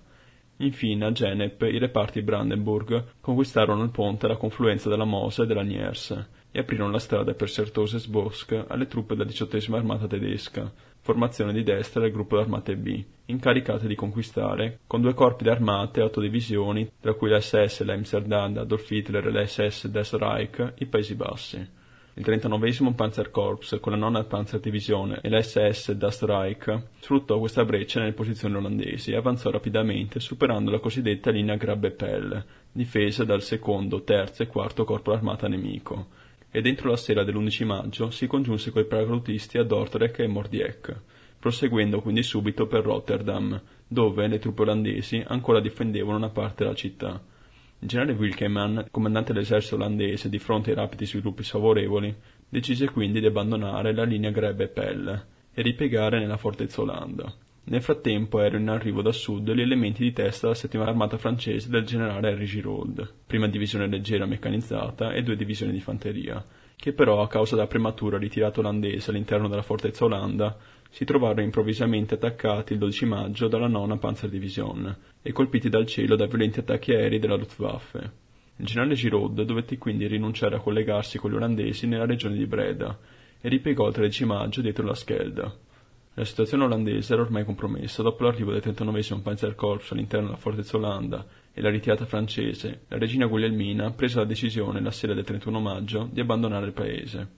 Infine, 0.59 1.07
a 1.07 1.11
Genep, 1.11 1.61
i 1.63 1.79
reparti 1.79 2.23
Brandenburg 2.23 3.15
conquistarono 3.21 3.83
il 3.83 3.91
ponte 3.91 4.27
alla 4.27 4.37
confluenza 4.37 4.89
della 4.89 5.05
Mose 5.05 5.43
e 5.43 5.47
della 5.47 5.63
Niers 5.63 6.27
e 6.53 6.61
aprirono 6.61 6.93
la 6.93 7.01
strada 7.01 7.35
per 7.35 7.51
Sertoses-Bosch 7.51 8.67
alle 8.69 8.87
truppe 8.87 9.17
della 9.17 9.29
diciottesima 9.29 9.77
armata 9.77 10.07
tedesca, 10.07 10.73
formazione 11.09 11.55
di 11.55 11.63
destra 11.63 12.03
del 12.03 12.13
gruppo 12.13 12.37
d'armate 12.37 12.77
B, 12.77 13.03
incaricate 13.27 13.87
di 13.87 13.95
conquistare, 13.95 14.81
con 14.87 15.01
due 15.01 15.15
corpi 15.15 15.43
d'armate 15.43 16.01
e 16.01 16.03
otto 16.03 16.21
divisioni, 16.21 16.87
tra 17.01 17.15
cui 17.15 17.31
l'SS 17.31 17.81
Lemserdand 17.81 18.59
Adolf 18.59 18.91
Hitler 18.91 19.27
e 19.27 19.31
l'SS 19.31 19.87
Des 19.87 20.13
Reich, 20.13 20.75
i 20.77 20.85
Paesi 20.85 21.15
Bassi. 21.15 21.69
Il 22.13 22.25
39 22.25 22.93
Panzerkorps 22.95 23.79
con 23.81 23.93
la 23.93 23.99
nona 23.99 24.23
Panzerdivisione 24.25 25.21
e 25.23 25.31
l'SS 25.31 25.93
Das 25.93 26.21
Reich 26.21 26.79
sfruttò 27.01 27.39
questa 27.39 27.65
breccia 27.65 28.01
nelle 28.01 28.13
posizioni 28.13 28.57
olandesi 28.57 29.13
e 29.13 29.17
avanzò 29.17 29.51
rapidamente 29.51 30.21
superando 30.21 30.71
la 30.71 30.79
cosiddetta 30.79 31.31
linea 31.31 31.57
Grabbe-Pell, 31.57 32.45
difesa 32.71 33.25
dal 33.25 33.41
secondo, 33.41 34.03
terzo 34.03 34.43
e 34.43 34.47
quarto 34.47 34.85
corpo 34.85 35.13
armata 35.13 35.49
nemico, 35.49 36.09
e 36.51 36.61
dentro 36.61 36.91
la 36.91 36.97
sera 36.97 37.25
dell'11 37.25 37.65
maggio 37.65 38.11
si 38.11 38.27
congiunse 38.27 38.71
coi 38.71 38.87
paracadutisti 38.87 39.59
a 39.59 39.65
Dordrecht 39.65 40.21
e 40.21 40.27
Mordieck, 40.27 41.01
proseguendo 41.39 42.01
quindi 42.01 42.23
subito 42.23 42.67
per 42.67 42.83
Rotterdam, 42.85 43.61
dove 43.87 44.27
le 44.27 44.39
truppe 44.39 44.63
olandesi 44.63 45.23
ancora 45.27 45.61
difendevano 45.61 46.17
una 46.17 46.31
parte 46.31 46.65
della 46.65 46.75
città. 46.75 47.23
Il 47.81 47.87
generale 47.87 48.19
Wilkeman, 48.19 48.89
comandante 48.91 49.33
dell'esercito 49.33 49.77
olandese 49.77 50.29
di 50.29 50.39
fronte 50.39 50.71
ai 50.71 50.77
rapidi 50.77 51.07
sviluppi 51.07 51.45
sfavorevoli, 51.45 52.15
decise 52.49 52.91
quindi 52.91 53.21
di 53.21 53.27
abbandonare 53.27 53.95
la 53.95 54.05
linea 54.05 54.31
Grebe-Pell 54.31 55.27
e 55.55 55.63
ripiegare 55.63 56.19
nella 56.19 56.37
fortezza 56.37 56.81
Olanda. 56.81 57.33
Nel 57.71 57.83
frattempo 57.83 58.41
erano 58.41 58.63
in 58.63 58.69
arrivo 58.71 59.03
da 59.03 59.13
sud 59.13 59.53
gli 59.53 59.61
elementi 59.61 60.03
di 60.03 60.13
testa 60.13 60.47
della 60.47 60.59
settima 60.59 60.87
armata 60.87 61.19
francese 61.19 61.69
del 61.69 61.85
generale 61.85 62.31
Henry 62.31 62.47
Giraud, 62.47 63.07
prima 63.27 63.47
divisione 63.47 63.87
leggera 63.87 64.25
meccanizzata 64.25 65.13
e 65.13 65.23
due 65.23 65.37
divisioni 65.37 65.73
di 65.73 65.81
fanteria, 65.81 66.43
che 66.75 66.95
però 66.95 67.21
a 67.21 67.29
causa 67.29 67.57
della 67.57 67.67
prematura 67.67 68.17
ritirata 68.17 68.61
olandese 68.61 69.11
all'interno 69.11 69.49
della 69.49 69.61
fortezza 69.61 70.07
Olanda 70.07 70.57
si 70.89 71.05
trovarono 71.05 71.43
improvvisamente 71.43 72.15
attaccati 72.15 72.73
il 72.73 72.79
12 72.79 73.05
maggio 73.05 73.49
dalla 73.49 73.69
nona 73.69 73.99
Panzerdivision 73.99 74.97
e 75.21 75.33
colpiti 75.33 75.69
dal 75.69 75.85
cielo 75.85 76.17
da 76.17 76.25
violenti 76.25 76.61
attacchi 76.61 76.93
aerei 76.93 77.19
della 77.19 77.37
Luftwaffe. 77.37 78.13
Il 78.57 78.65
generale 78.65 78.95
Giraud 78.95 79.43
dovette 79.43 79.77
quindi 79.77 80.07
rinunciare 80.07 80.57
a 80.57 80.61
collegarsi 80.61 81.19
con 81.19 81.31
gli 81.31 81.35
olandesi 81.35 81.87
nella 81.87 82.07
regione 82.07 82.35
di 82.35 82.47
Breda 82.47 82.99
e 83.43 83.49
ripiegò 83.51 83.89
il 83.89 83.93
13 83.93 84.25
maggio 84.25 84.63
dietro 84.63 84.87
la 84.87 84.95
Schelda. 84.95 85.67
La 86.19 86.25
situazione 86.25 86.65
olandese 86.65 87.13
era 87.13 87.23
ormai 87.23 87.45
compromessa 87.45 88.03
dopo 88.03 88.25
l'arrivo 88.25 88.51
del 88.51 88.61
39 88.61 89.21
Panzerkorps 89.23 89.93
all'interno 89.93 90.27
della 90.27 90.37
fortezza 90.37 90.77
Olanda 90.77 91.25
e 91.55 91.61
la 91.61 91.71
ritirata 91.71 92.07
francese. 92.07 92.87
La 92.89 92.99
regina 92.99 93.27
Guglielmina 93.27 93.93
prese 93.93 94.19
la 94.19 94.25
decisione 94.25 94.81
la 94.81 94.91
sera 94.91 95.15
del 95.15 95.23
31 95.23 95.61
maggio 95.61 96.09
di 96.11 96.19
abbandonare 96.19 96.67
il 96.67 96.73
paese. 96.73 97.29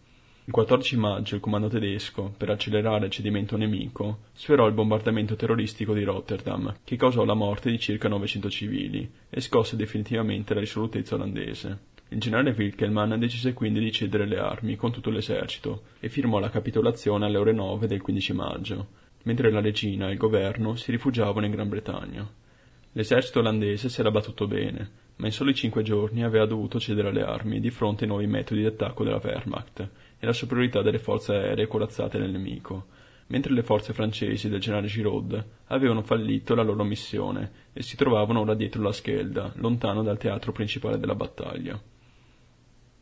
Il 0.47 0.53
14 0.55 0.97
maggio 0.97 1.35
il 1.35 1.43
comando 1.43 1.69
tedesco, 1.69 2.33
per 2.35 2.49
accelerare 2.49 3.05
il 3.05 3.13
cedimento 3.13 3.59
nemico, 3.59 4.21
sferrò 4.33 4.67
il 4.67 4.73
bombardamento 4.73 5.37
terroristico 5.37 5.93
di 5.93 6.03
Rotterdam, 6.03 6.79
che 6.83 6.97
causò 6.97 7.27
la 7.27 7.35
morte 7.35 7.71
di 7.71 7.79
circa 7.79 8.09
900 8.09 8.49
civili 8.49 9.13
e 9.29 9.41
scosse 9.43 9.77
definitivamente 9.77 10.55
la 10.55 10.61
risolutezza 10.61 11.17
olandese. 11.17 11.89
Il 12.13 12.19
generale 12.19 12.55
Wilkelmann 12.57 13.15
decise 13.15 13.53
quindi 13.53 13.79
di 13.79 13.93
cedere 13.93 14.27
le 14.27 14.39
armi 14.39 14.75
con 14.75 14.91
tutto 14.91 15.11
l'esercito 15.11 15.83
e 16.01 16.09
firmò 16.09 16.41
la 16.41 16.51
capitolazione 16.51 17.25
alle 17.25 17.39
ore 17.39 17.53
9 17.53 17.87
del 17.87 18.03
15 18.03 18.33
maggio. 18.33 18.87
mentre 19.23 19.51
la 19.51 19.61
regina 19.61 20.09
e 20.09 20.13
il 20.13 20.19
governo 20.19 20.77
si 20.77 20.91
rifugiavano 20.91 21.47
in 21.47 21.53
Gran 21.53 21.69
Bretagna. 21.69 22.29
L'esercito 22.93 23.41
olandese 23.41 23.89
si 23.89 24.01
era 24.01 24.11
battuto 24.11 24.47
bene, 24.47 24.91
ma 25.17 25.27
in 25.27 25.33
soli 25.33 25.55
cinque 25.55 25.83
giorni 25.83 26.25
aveva 26.25 26.47
dovuto 26.47 26.81
cedere 26.81 27.13
le 27.13 27.23
armi 27.23 27.61
di 27.61 27.71
fronte 27.71 28.05
ai 28.05 28.09
nuovi 28.09 28.27
metodi 28.27 28.61
di 28.61 28.67
attacco 28.67 29.05
della 29.05 29.21
Wehrmacht 29.23 29.81
e 29.81 29.89
alla 30.21 30.33
superiorità 30.33 30.83
delle 30.83 30.99
forze 30.99 31.35
aeree 31.35 31.67
corazzate 31.67 32.19
nel 32.19 32.31
nemico, 32.31 32.87
mentre 33.29 33.53
le 33.53 33.63
forze 33.63 33.93
francesi 33.93 34.49
del 34.49 34.61
generale 34.61 34.89
Giraud 34.89 35.45
avevano 35.67 36.03
fallito 36.03 36.55
la 36.55 36.63
loro 36.63 36.83
missione 36.83 37.69
e 37.73 37.83
si 37.83 37.97
trovavano 37.97 38.41
ora 38.41 38.55
dietro 38.55 38.83
la 38.83 38.93
Schelda, 38.93 39.53
lontano 39.57 40.03
dal 40.03 40.19
teatro 40.19 40.51
principale 40.51 40.99
della 40.99 41.15
battaglia. 41.15 41.81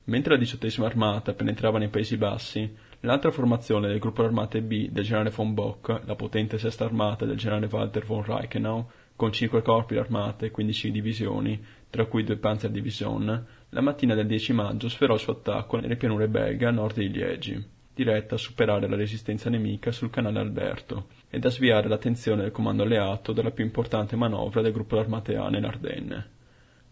Mentre 0.09 0.33
la 0.33 0.39
diciottesima 0.39 0.87
armata 0.87 1.35
penetrava 1.35 1.79
nei 1.79 1.89
Paesi 1.89 2.17
Bassi, 2.17 2.75
l'altra 3.01 3.31
formazione 3.31 3.89
del 3.89 3.99
gruppo 3.99 4.25
armate 4.25 4.63
B 4.63 4.89
del 4.89 5.05
generale 5.05 5.29
von 5.29 5.53
Bock, 5.53 6.01
la 6.07 6.15
potente 6.15 6.57
sesta 6.57 6.87
armata 6.87 7.27
del 7.27 7.37
generale 7.37 7.69
Walter 7.71 8.07
von 8.07 8.25
Reichenau, 8.25 8.89
con 9.15 9.33
cinque 9.33 9.61
corpi 9.61 9.99
armate 9.99 10.47
e 10.47 10.51
15 10.51 10.91
divisioni, 10.91 11.63
tra 11.91 12.07
cui 12.07 12.25
due 12.25 12.39
Panzerdivision, 12.39 13.47
la 13.69 13.81
mattina 13.83 14.15
del 14.15 14.27
10 14.27 14.55
maggio 14.55 14.89
sferò 14.89 15.13
il 15.13 15.21
suo 15.21 15.35
attacco 15.35 15.79
nelle 15.79 15.97
pianure 15.97 16.29
belghe 16.29 16.65
a 16.65 16.71
nord 16.71 16.97
di 16.97 17.11
Liegi, 17.11 17.63
diretta 17.93 18.37
a 18.37 18.39
superare 18.39 18.89
la 18.89 18.97
resistenza 18.97 19.51
nemica 19.51 19.93
sul 19.93 20.09
canale 20.09 20.39
Alberto 20.39 21.09
ed 21.29 21.45
a 21.45 21.51
sviare 21.51 21.87
l'attenzione 21.87 22.41
del 22.41 22.51
comando 22.51 22.83
alleato 22.83 23.35
dalla 23.35 23.51
più 23.51 23.63
importante 23.63 24.17
manovra 24.17 24.63
del 24.63 24.73
gruppo 24.73 24.99
armate 24.99 25.37
A 25.37 25.51
nell'Ardenne. 25.51 26.37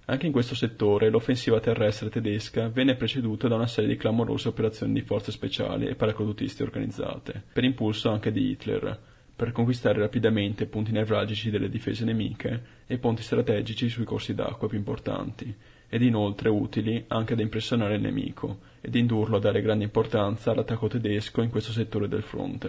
Anche 0.08 0.26
in 0.26 0.32
questo 0.32 0.54
settore 0.54 1.10
l'offensiva 1.10 1.58
terrestre 1.58 2.10
tedesca 2.10 2.68
venne 2.68 2.94
preceduta 2.94 3.48
da 3.48 3.56
una 3.56 3.66
serie 3.66 3.90
di 3.90 3.96
clamorose 3.96 4.46
operazioni 4.46 4.92
di 4.92 5.00
forze 5.00 5.32
speciali 5.32 5.86
e 5.86 5.96
paracadutisti 5.96 6.62
organizzate, 6.62 7.42
per 7.52 7.64
impulso 7.64 8.10
anche 8.10 8.30
di 8.30 8.50
Hitler, 8.50 8.96
per 9.34 9.50
conquistare 9.50 9.98
rapidamente 9.98 10.66
punti 10.66 10.92
nevralgici 10.92 11.50
delle 11.50 11.68
difese 11.68 12.04
nemiche 12.04 12.62
e 12.86 12.98
ponti 12.98 13.22
strategici 13.22 13.88
sui 13.88 14.04
corsi 14.04 14.32
d'acqua 14.32 14.68
più 14.68 14.78
importanti, 14.78 15.52
ed 15.88 16.02
inoltre 16.02 16.50
utili 16.50 17.04
anche 17.08 17.32
ad 17.32 17.40
impressionare 17.40 17.96
il 17.96 18.02
nemico 18.02 18.60
ed 18.80 18.94
indurlo 18.94 19.38
a 19.38 19.40
dare 19.40 19.60
grande 19.60 19.82
importanza 19.82 20.52
all'attacco 20.52 20.86
tedesco 20.86 21.42
in 21.42 21.50
questo 21.50 21.72
settore 21.72 22.06
del 22.06 22.22
fronte. 22.22 22.68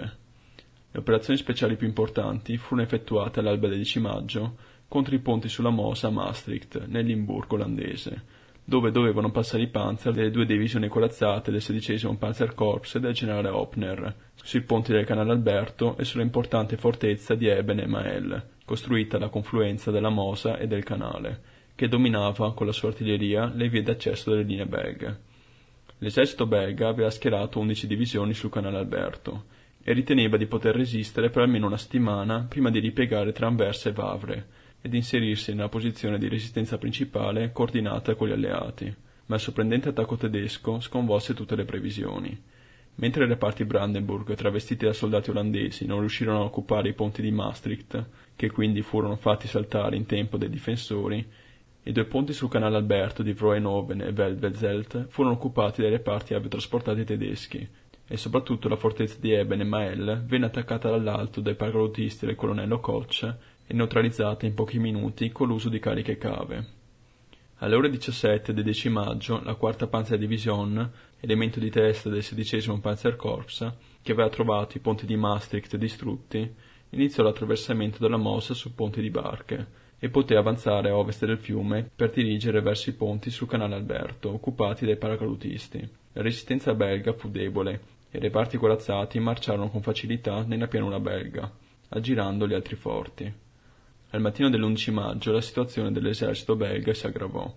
Le 0.91 1.00
operazioni 1.00 1.38
speciali 1.38 1.76
più 1.76 1.86
importanti 1.86 2.58
furono 2.58 2.82
effettuate 2.82 3.41
all'alba 3.41 3.67
del 3.67 3.78
10 3.78 4.00
maggio 4.00 4.56
contro 4.88 5.15
i 5.15 5.19
ponti 5.19 5.50
sulla 5.50 5.69
Mosa 5.69 6.08
a 6.08 6.12
Maastricht, 6.12 6.86
nel 6.88 7.06
Limburgo 7.06 7.56
olandese, 7.56 8.23
dove 8.63 8.91
dovevano 8.91 9.32
passare 9.32 9.63
i 9.63 9.67
panzer 9.67 10.13
delle 10.13 10.32
due 10.32 10.45
divisioni 10.45 10.88
corazzate 10.88 11.52
del 11.52 11.62
XVI 11.62 12.15
Panzerkorps 12.17 12.95
e 12.95 13.00
del 13.00 13.13
generale 13.13 13.50
Hoppner, 13.50 14.15
sui 14.36 14.62
ponti 14.62 14.91
del 14.91 15.06
canale 15.06 15.32
Alberto 15.32 15.97
e 15.97 16.04
sull'importante 16.04 16.78
fortezza 16.78 17.36
di 17.36 17.47
Eben 17.47 17.80
e 17.80 17.88
Mael, 17.88 18.50
costruita 18.65 19.17
alla 19.17 19.30
confluenza 19.30 19.91
della 19.91 20.10
Mosa 20.10 20.58
e 20.58 20.67
del 20.67 20.84
canale, 20.84 21.41
che 21.76 21.88
dominava 21.88 22.54
con 22.54 22.65
la 22.65 22.73
sua 22.73 22.89
artiglieria 22.89 23.52
le 23.54 23.69
vie 23.69 23.84
d'accesso 23.84 24.32
delle 24.32 24.43
linee 24.43 24.65
belghe. 24.65 25.19
L'esercito 26.00 26.45
belga 26.45 26.89
aveva 26.89 27.10
schierato 27.10 27.60
11 27.60 27.88
divisioni 27.88 28.34
sul 28.34 28.50
canale 28.50 28.78
Alberto 28.78 29.45
e 29.82 29.93
riteneva 29.93 30.38
di 30.38 30.45
poter 30.45 30.76
resistere 30.76 31.30
per 31.30 31.43
almeno 31.43 31.67
una 31.67 31.78
settimana 31.78 32.45
prima 32.50 32.69
di 32.69 32.80
ripiegare 32.80 33.32
tra 33.32 33.47
Anversa 33.47 33.89
e 33.89 33.93
Vavre, 33.93 34.47
ed 34.88 34.93
inserirsi 34.93 35.54
nella 35.54 35.69
posizione 35.69 36.17
di 36.17 36.28
resistenza 36.28 36.78
principale 36.78 37.52
coordinata 37.52 38.15
con 38.15 38.28
gli 38.28 38.32
alleati, 38.32 38.93
ma 39.28 39.36
il 39.36 39.41
sorprendente 39.41 39.89
attacco 39.89 40.15
tedesco 40.15 40.80
sconvolse 40.80 41.34
tutte 41.34 41.56
le 41.56 41.65
previsioni. 41.65 42.41
Mentre 42.95 43.26
i 43.26 43.28
reparti 43.28 43.65
Brandenburg, 43.65 44.34
travestiti 44.34 44.86
da 44.86 44.93
soldati 44.93 45.30
olandesi, 45.30 45.86
non 45.86 46.00
riuscirono 46.00 46.39
a 46.39 46.45
occupare 46.45 46.89
i 46.89 46.93
ponti 46.93 47.21
di 47.21 47.32
Maastricht, 47.32 48.10
che 48.36 48.50
quindi 48.50 48.82
furono 48.82 49.17
fatti 49.17 49.47
saltare 49.47 49.95
in 49.95 50.06
tempo 50.06 50.38
dai 50.38 50.50
difensori, 50.50 51.26
i 51.84 51.91
due 51.91 52.06
ponti 52.06 52.34
sul 52.34 52.50
canale 52.50 52.78
Alberto 52.78 53.23
di 53.23 53.34
Vroenhoven 53.34 54.02
e 54.02 54.12
Veldwezelt 54.12 55.08
furono 55.10 55.36
occupati 55.36 55.82
dai 55.82 55.91
reparti 55.91 56.34
aviotrasportati 56.34 57.04
tedeschi, 57.04 57.67
e 58.08 58.17
soprattutto 58.17 58.67
la 58.67 58.78
fortezza 58.78 59.17
di 59.19 59.32
Eben 59.32 59.60
e 59.60 59.65
Mael 59.65 60.23
venne 60.26 60.45
attaccata 60.45 60.89
dall'alto 60.89 61.41
dai 61.41 61.56
paracadutisti 61.56 62.26
del 62.26 62.36
colonnello 62.36 62.80
Koch 62.80 63.36
e 63.67 63.73
neutralizzata 63.73 64.45
in 64.45 64.53
pochi 64.53 64.80
minuti 64.80 65.30
con 65.32 65.47
l'uso 65.47 65.67
di 65.69 65.80
cariche 65.80 66.17
cave. 66.17 66.75
Alle 67.58 67.75
ore 67.75 67.89
17 67.89 68.53
del 68.53 68.63
10 68.63 68.89
maggio 68.89 69.41
la 69.43 69.56
quarta 69.56 69.88
Panzerdivision, 69.88 70.91
elemento 71.19 71.60
di 71.60 71.69
testa 71.69 72.08
del 72.08 72.21
XVI 72.21 72.80
Panzerkorps, 72.80 73.73
che 74.01 74.12
aveva 74.12 74.30
trovato 74.30 74.77
i 74.77 74.80
ponti 74.80 75.06
di 75.06 75.15
Maastricht 75.15 75.75
distrutti, 75.75 76.53
iniziò 76.91 77.23
l'attraversamento 77.23 77.97
della 77.99 78.17
mossa 78.17 78.53
su 78.53 78.73
ponti 78.73 79.01
di 79.01 79.10
barche 79.10 79.86
e 79.99 80.10
poté 80.10 80.36
avanzare 80.36 80.89
a 80.89 80.97
ovest 80.97 81.25
del 81.25 81.39
fiume 81.39 81.89
per 81.93 82.12
dirigere 82.12 82.62
verso 82.62 82.91
i 82.91 82.93
ponti 82.93 83.32
sul 83.32 83.47
canale 83.47 83.73
Alberto, 83.73 84.32
occupati 84.32 84.86
dai 84.86 84.97
paracadutisti. 84.97 85.80
La 86.13 86.21
resistenza 86.21 86.75
belga 86.75 87.13
fu 87.13 87.30
debole 87.30 87.82
e 88.12 88.19
i 88.19 88.21
reparti 88.21 88.58
corazzati 88.58 89.19
marciarono 89.19 89.69
con 89.69 89.82
facilità 89.82 90.43
nella 90.43 90.67
pianura 90.67 90.99
belga, 90.99 91.51
aggirando 91.89 92.47
gli 92.47 92.53
altri 92.53 92.75
forti. 92.75 93.45
Al 94.11 94.21
mattino 94.21 94.49
dell'11 94.49 94.93
maggio 94.93 95.33
la 95.33 95.41
situazione 95.41 95.91
dell'esercito 95.91 96.55
belga 96.55 96.93
si 96.93 97.05
aggravò. 97.05 97.53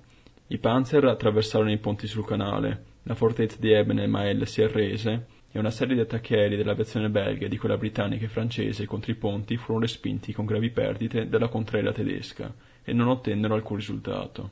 I 0.48 0.58
panzer 0.58 1.04
attraversarono 1.04 1.70
i 1.70 1.78
ponti 1.78 2.08
sul 2.08 2.26
canale, 2.26 2.84
la 3.04 3.14
fortezza 3.14 3.56
di 3.60 3.70
Eben 3.70 4.00
e 4.00 4.08
Mael 4.08 4.48
si 4.48 4.60
arrese 4.60 5.26
e 5.52 5.58
una 5.60 5.70
serie 5.70 5.94
di 5.94 6.00
attacchi 6.00 6.34
aerei 6.34 6.56
dell'aviazione 6.56 7.08
belga 7.08 7.46
e 7.46 7.48
di 7.48 7.56
quella 7.56 7.76
britannica 7.76 8.24
e 8.24 8.28
francese 8.28 8.84
contro 8.84 9.12
i 9.12 9.14
ponti 9.14 9.56
furono 9.56 9.82
respinti 9.82 10.32
con 10.32 10.44
gravi 10.44 10.70
perdite 10.70 11.28
dalla 11.28 11.46
contraerea 11.46 11.92
tedesca 11.92 12.52
e 12.82 12.92
non 12.92 13.06
ottennero 13.06 13.54
alcun 13.54 13.76
risultato. 13.76 14.50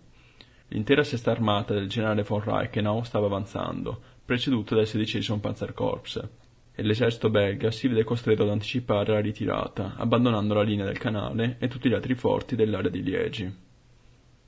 L'intera 0.68 1.02
sesta 1.02 1.32
armata 1.32 1.74
del 1.74 1.88
generale 1.88 2.22
von 2.22 2.44
Reichenau 2.44 3.02
stava 3.02 3.26
avanzando, 3.26 4.00
preceduta 4.24 4.76
dal 4.76 4.86
XVI 4.86 5.38
Panzerkorps, 5.38 6.28
e 6.78 6.84
l'esercito 6.84 7.28
belga 7.28 7.72
si 7.72 7.88
vide 7.88 8.04
costretto 8.04 8.44
ad 8.44 8.50
anticipare 8.50 9.12
la 9.12 9.18
ritirata, 9.18 9.96
abbandonando 9.96 10.54
la 10.54 10.62
linea 10.62 10.84
del 10.84 10.96
canale 10.96 11.56
e 11.58 11.66
tutti 11.66 11.88
gli 11.88 11.92
altri 11.92 12.14
forti 12.14 12.54
dell'area 12.54 12.88
di 12.88 13.02
Liegi. 13.02 13.52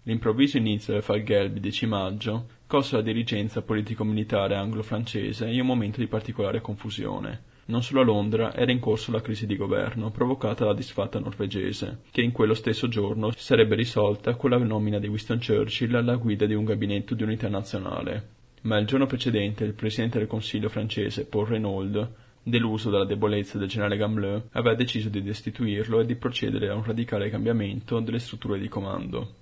L'improvviso 0.05 0.57
inizio 0.57 0.93
del 0.93 1.03
Falgelb 1.03 1.59
10 1.59 1.87
maggio 1.87 2.47
colse 2.69 2.95
la 2.95 3.03
dirigenza 3.03 3.63
politico-militare 3.63 4.55
anglo-francese 4.55 5.49
in 5.49 5.59
un 5.59 5.67
momento 5.67 5.99
di 5.99 6.07
particolare 6.07 6.61
confusione. 6.61 7.43
Non 7.65 7.83
solo 7.83 8.03
a 8.03 8.05
Londra 8.05 8.55
era 8.55 8.71
in 8.71 8.79
corso 8.79 9.11
la 9.11 9.21
crisi 9.21 9.45
di 9.45 9.57
governo 9.57 10.13
provocata 10.13 10.63
dalla 10.63 10.77
disfatta 10.77 11.19
norvegese, 11.19 12.03
che 12.13 12.23
in 12.23 12.31
quello 12.31 12.55
stesso 12.55 12.87
giorno 12.87 13.33
sarebbe 13.35 13.75
risolta 13.75 14.37
con 14.37 14.51
la 14.51 14.59
nomina 14.59 15.01
di 15.01 15.09
Winston 15.09 15.41
Churchill 15.45 15.97
alla 15.97 16.15
guida 16.15 16.47
di 16.47 16.55
un 16.55 16.65
gabinetto 16.65 17.17
di 17.17 17.25
unità 17.25 17.49
nazionale 17.49 18.39
ma 18.63 18.79
il 18.79 18.87
giorno 18.87 19.07
precedente 19.07 19.65
il 19.65 19.73
presidente 19.73 20.19
del 20.19 20.27
Consiglio 20.27 20.69
francese 20.69 21.25
Paul 21.25 21.47
Renaud, 21.47 22.13
deluso 22.43 22.91
dalla 22.91 23.05
debolezza 23.05 23.59
del 23.59 23.69
generale 23.69 23.97
Gamelin, 23.97 24.43
aveva 24.53 24.75
deciso 24.75 25.09
di 25.09 25.23
destituirlo 25.23 26.01
e 26.01 26.07
di 26.07 26.17
procedere 26.17 26.69
a 26.69 26.75
un 26.75 26.85
radicale 26.85 27.31
cambiamento 27.31 28.01
delle 28.01 28.19
strutture 28.19 28.59
di 28.59 28.69
comando. 28.69 29.35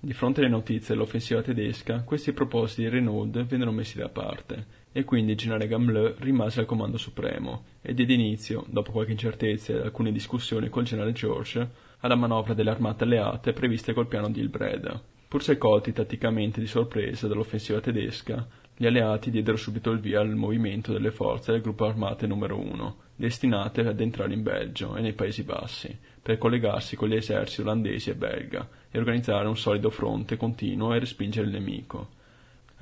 Di 0.00 0.12
fronte 0.14 0.40
alle 0.40 0.48
notizie 0.48 0.94
dell'offensiva 0.94 1.42
tedesca, 1.42 2.02
questi 2.02 2.32
propositi 2.32 2.82
di 2.82 2.88
Renaud 2.88 3.44
vennero 3.44 3.70
messi 3.70 3.98
da 3.98 4.08
parte, 4.08 4.66
e 4.90 5.04
quindi 5.04 5.32
il 5.32 5.38
generale 5.38 5.68
Gamelin 5.68 6.14
rimase 6.18 6.60
al 6.60 6.66
comando 6.66 6.96
supremo, 6.96 7.64
e 7.80 7.94
diede 7.94 8.14
inizio, 8.14 8.64
dopo 8.68 8.90
qualche 8.90 9.12
incertezza 9.12 9.72
e 9.72 9.80
alcune 9.80 10.10
discussioni 10.12 10.68
col 10.68 10.84
generale 10.84 11.12
George, 11.12 11.68
alla 12.00 12.16
manovra 12.16 12.52
delle 12.54 12.70
armate 12.70 13.04
alleate 13.04 13.52
previste 13.52 13.92
col 13.92 14.08
piano 14.08 14.28
di 14.28 14.40
Ilbreda. 14.40 15.00
Pur 15.28 15.42
se 15.42 15.56
colti 15.56 15.92
tatticamente 15.92 16.60
di 16.60 16.66
sorpresa 16.66 17.28
dall'offensiva 17.28 17.80
tedesca, 17.80 18.46
gli 18.76 18.86
alleati 18.86 19.30
diedero 19.30 19.56
subito 19.56 19.90
il 19.90 20.00
via 20.00 20.20
al 20.20 20.34
movimento 20.34 20.92
delle 20.92 21.10
forze 21.10 21.52
del 21.52 21.60
gruppo 21.60 21.84
armate 21.84 22.26
numero 22.26 22.58
1, 22.58 22.96
destinate 23.14 23.82
ad 23.82 24.00
entrare 24.00 24.32
in 24.32 24.42
Belgio 24.42 24.96
e 24.96 25.00
nei 25.00 25.12
Paesi 25.12 25.42
Bassi, 25.42 25.96
per 26.20 26.38
collegarsi 26.38 26.96
con 26.96 27.08
gli 27.08 27.14
eserciti 27.14 27.60
olandesi 27.60 28.10
e 28.10 28.14
belga 28.14 28.68
e 28.90 28.98
organizzare 28.98 29.46
un 29.46 29.56
solido 29.56 29.90
fronte 29.90 30.36
continuo 30.36 30.94
e 30.94 30.98
respingere 30.98 31.46
il 31.46 31.52
nemico. 31.52 32.20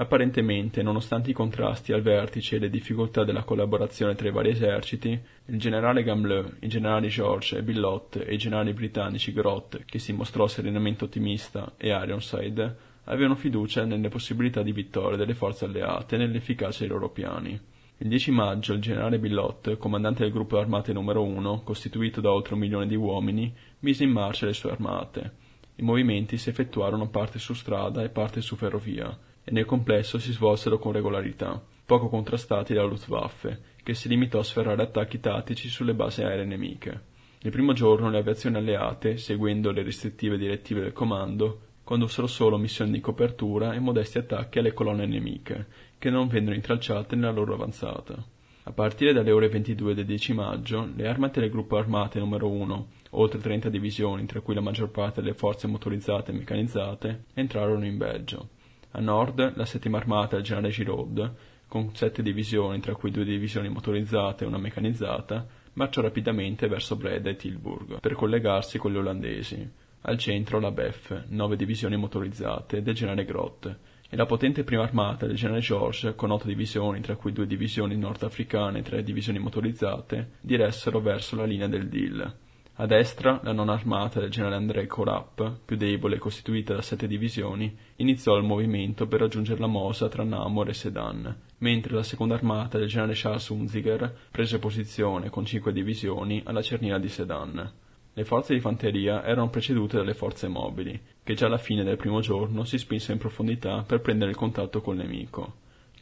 Apparentemente, 0.00 0.83
nonostante 0.83 1.29
i 1.29 1.35
contrasti 1.35 1.92
al 1.92 2.00
vertice 2.00 2.57
e 2.57 2.59
le 2.59 2.70
difficoltà 2.70 3.22
della 3.22 3.42
collaborazione 3.42 4.14
tra 4.14 4.29
i 4.29 4.33
vari 4.33 4.48
eserciti, 4.48 5.20
il 5.44 5.59
generale 5.59 6.03
Gamelin, 6.03 6.57
i 6.61 6.68
generali 6.68 7.09
George 7.09 7.59
e 7.59 7.62
Billot 7.62 8.24
e 8.26 8.33
i 8.33 8.38
generali 8.38 8.72
britannici 8.72 9.31
Grott, 9.35 9.85
che 9.85 9.98
si 9.98 10.14
mostrò 10.14 10.46
serenamente 10.46 11.05
ottimista, 11.05 11.74
e 11.76 11.88
Ironside, 11.88 12.76
avevano 13.04 13.34
fiducia 13.34 13.84
nelle 13.84 14.08
possibilità 14.08 14.62
di 14.62 14.72
vittoria 14.72 15.16
delle 15.16 15.34
forze 15.34 15.64
alleate 15.64 16.14
e 16.14 16.18
nell'efficacia 16.18 16.80
dei 16.80 16.88
loro 16.88 17.10
piani. 17.10 17.58
Il 18.02 18.08
10 18.08 18.30
maggio 18.30 18.72
il 18.72 18.80
generale 18.80 19.18
Billot, 19.18 19.76
comandante 19.76 20.22
del 20.22 20.32
gruppo 20.32 20.58
armate 20.58 20.92
numero 20.92 21.22
1, 21.22 21.62
costituito 21.62 22.20
da 22.20 22.32
oltre 22.32 22.54
un 22.54 22.60
milione 22.60 22.86
di 22.86 22.96
uomini, 22.96 23.54
mise 23.80 24.04
in 24.04 24.10
marcia 24.10 24.46
le 24.46 24.54
sue 24.54 24.70
armate. 24.70 25.32
I 25.76 25.82
movimenti 25.82 26.38
si 26.38 26.48
effettuarono 26.48 27.08
parte 27.08 27.38
su 27.38 27.52
strada 27.52 28.02
e 28.02 28.08
parte 28.08 28.40
su 28.40 28.56
ferrovia, 28.56 29.18
e 29.44 29.50
nel 29.50 29.66
complesso 29.66 30.18
si 30.18 30.32
svolsero 30.32 30.78
con 30.78 30.92
regolarità, 30.92 31.62
poco 31.84 32.08
contrastati 32.08 32.72
dalla 32.72 32.88
Luftwaffe, 32.88 33.60
che 33.82 33.94
si 33.94 34.08
limitò 34.08 34.38
a 34.38 34.44
sferrare 34.44 34.82
attacchi 34.82 35.20
tattici 35.20 35.68
sulle 35.68 35.94
basi 35.94 36.22
aeree 36.22 36.44
nemiche. 36.44 37.08
Il 37.40 37.50
primo 37.50 37.72
giorno 37.72 38.10
le 38.10 38.18
aviazioni 38.18 38.56
alleate, 38.56 39.16
seguendo 39.16 39.70
le 39.72 39.82
restrittive 39.82 40.38
direttive 40.38 40.80
del 40.80 40.92
comando, 40.92 41.68
condussero 41.90 42.29
solo 42.29 42.57
missioni 42.57 42.92
di 42.92 43.00
copertura 43.00 43.72
e 43.72 43.81
modesti 43.81 44.18
attacchi 44.18 44.61
alle 44.61 44.72
colonne 44.72 45.07
nemiche, 45.07 45.66
che 45.98 46.09
non 46.09 46.29
vennero 46.29 46.55
intralciate 46.55 47.16
nella 47.16 47.33
loro 47.33 47.55
avanzata. 47.55 48.14
A 48.62 48.70
partire 48.70 49.12
dalle 49.12 49.33
ore 49.33 49.48
22 49.48 49.94
del 49.94 50.05
10 50.05 50.33
maggio, 50.35 50.88
le 50.94 51.09
armate 51.09 51.40
del 51.40 51.50
gruppo 51.50 51.79
armate 51.79 52.20
numero 52.20 52.48
1, 52.48 52.88
oltre 53.11 53.40
30 53.40 53.68
divisioni, 53.70 54.24
tra 54.24 54.40
cui 54.40 54.55
la 54.55 54.61
maggior 54.61 54.90
parte 54.90 55.20
delle 55.20 55.35
forze 55.35 55.66
motorizzate 55.66 56.31
e 56.31 56.35
meccanizzate, 56.35 57.24
entrarono 57.35 57.85
in 57.85 57.96
Belgio. 57.96 58.50
A 58.92 59.00
nord, 59.00 59.57
la 59.57 59.64
settima 59.64 59.98
armata 59.98 60.37
del 60.37 60.44
generale 60.44 60.70
Giraud, 60.70 61.35
con 61.66 61.92
sette 61.96 62.22
divisioni, 62.22 62.79
tra 62.79 62.94
cui 62.94 63.11
due 63.11 63.24
divisioni 63.24 63.68
motorizzate 63.68 64.44
e 64.44 64.46
una 64.46 64.59
meccanizzata, 64.59 65.44
marciò 65.72 66.03
rapidamente 66.03 66.68
verso 66.68 66.94
Breda 66.94 67.31
e 67.31 67.35
Tilburg 67.35 67.98
per 67.98 68.14
collegarsi 68.14 68.79
con 68.79 68.92
gli 68.92 68.96
olandesi. 68.96 69.79
Al 70.02 70.16
centro 70.16 70.60
la 70.60 70.70
BEF, 70.70 71.24
nove 71.28 71.56
divisioni 71.56 71.96
motorizzate, 71.96 72.82
del 72.82 72.94
generale 72.94 73.26
Groth, 73.26 73.78
e 74.08 74.16
la 74.16 74.24
potente 74.24 74.64
prima 74.64 74.82
armata 74.82 75.26
del 75.26 75.36
generale 75.36 75.60
George, 75.60 76.14
con 76.14 76.30
otto 76.30 76.46
divisioni, 76.46 77.00
tra 77.00 77.16
cui 77.16 77.32
due 77.32 77.46
divisioni 77.46 77.96
nordafricane 77.96 78.78
e 78.78 78.82
tre 78.82 79.02
divisioni 79.02 79.38
motorizzate, 79.38 80.32
diressero 80.40 81.00
verso 81.00 81.36
la 81.36 81.44
linea 81.44 81.68
del 81.68 81.88
Dil. 81.88 82.34
A 82.74 82.86
destra, 82.86 83.40
la 83.42 83.52
non 83.52 83.68
armata 83.68 84.20
del 84.20 84.30
generale 84.30 84.56
André 84.56 84.86
Corap, 84.86 85.58
più 85.66 85.76
debole 85.76 86.16
e 86.16 86.18
costituita 86.18 86.72
da 86.72 86.80
sette 86.80 87.06
divisioni, 87.06 87.76
iniziò 87.96 88.38
il 88.38 88.44
movimento 88.44 89.06
per 89.06 89.20
raggiungere 89.20 89.60
la 89.60 89.66
Mosa 89.66 90.08
tra 90.08 90.24
Namur 90.24 90.70
e 90.70 90.72
Sedan, 90.72 91.36
mentre 91.58 91.94
la 91.94 92.02
seconda 92.02 92.34
armata 92.34 92.78
del 92.78 92.88
generale 92.88 93.12
Charles 93.14 93.48
Unziger 93.50 94.16
prese 94.30 94.58
posizione 94.58 95.28
con 95.28 95.44
cinque 95.44 95.74
divisioni 95.74 96.40
alla 96.46 96.62
cernina 96.62 96.98
di 96.98 97.08
Sedan. 97.08 97.70
Le 98.12 98.25
forze 98.25 98.55
di 98.55 98.61
fanteria 98.61 99.25
erano 99.25 99.51
precedute 99.51 99.96
dalle 99.96 100.14
forze 100.14 100.49
mobili, 100.49 101.01
che 101.23 101.35
già 101.35 101.46
alla 101.46 101.59
fine 101.59 101.85
del 101.85 101.96
primo 101.96 102.20
giorno 102.20 102.64
si 102.64 102.77
spinsero 102.77 103.12
in 103.12 103.20
profondità 103.20 103.85
per 103.87 104.01
prendere 104.01 104.33
il 104.33 104.37
contatto 104.37 104.81
col 104.81 104.96
nemico. 104.96 105.55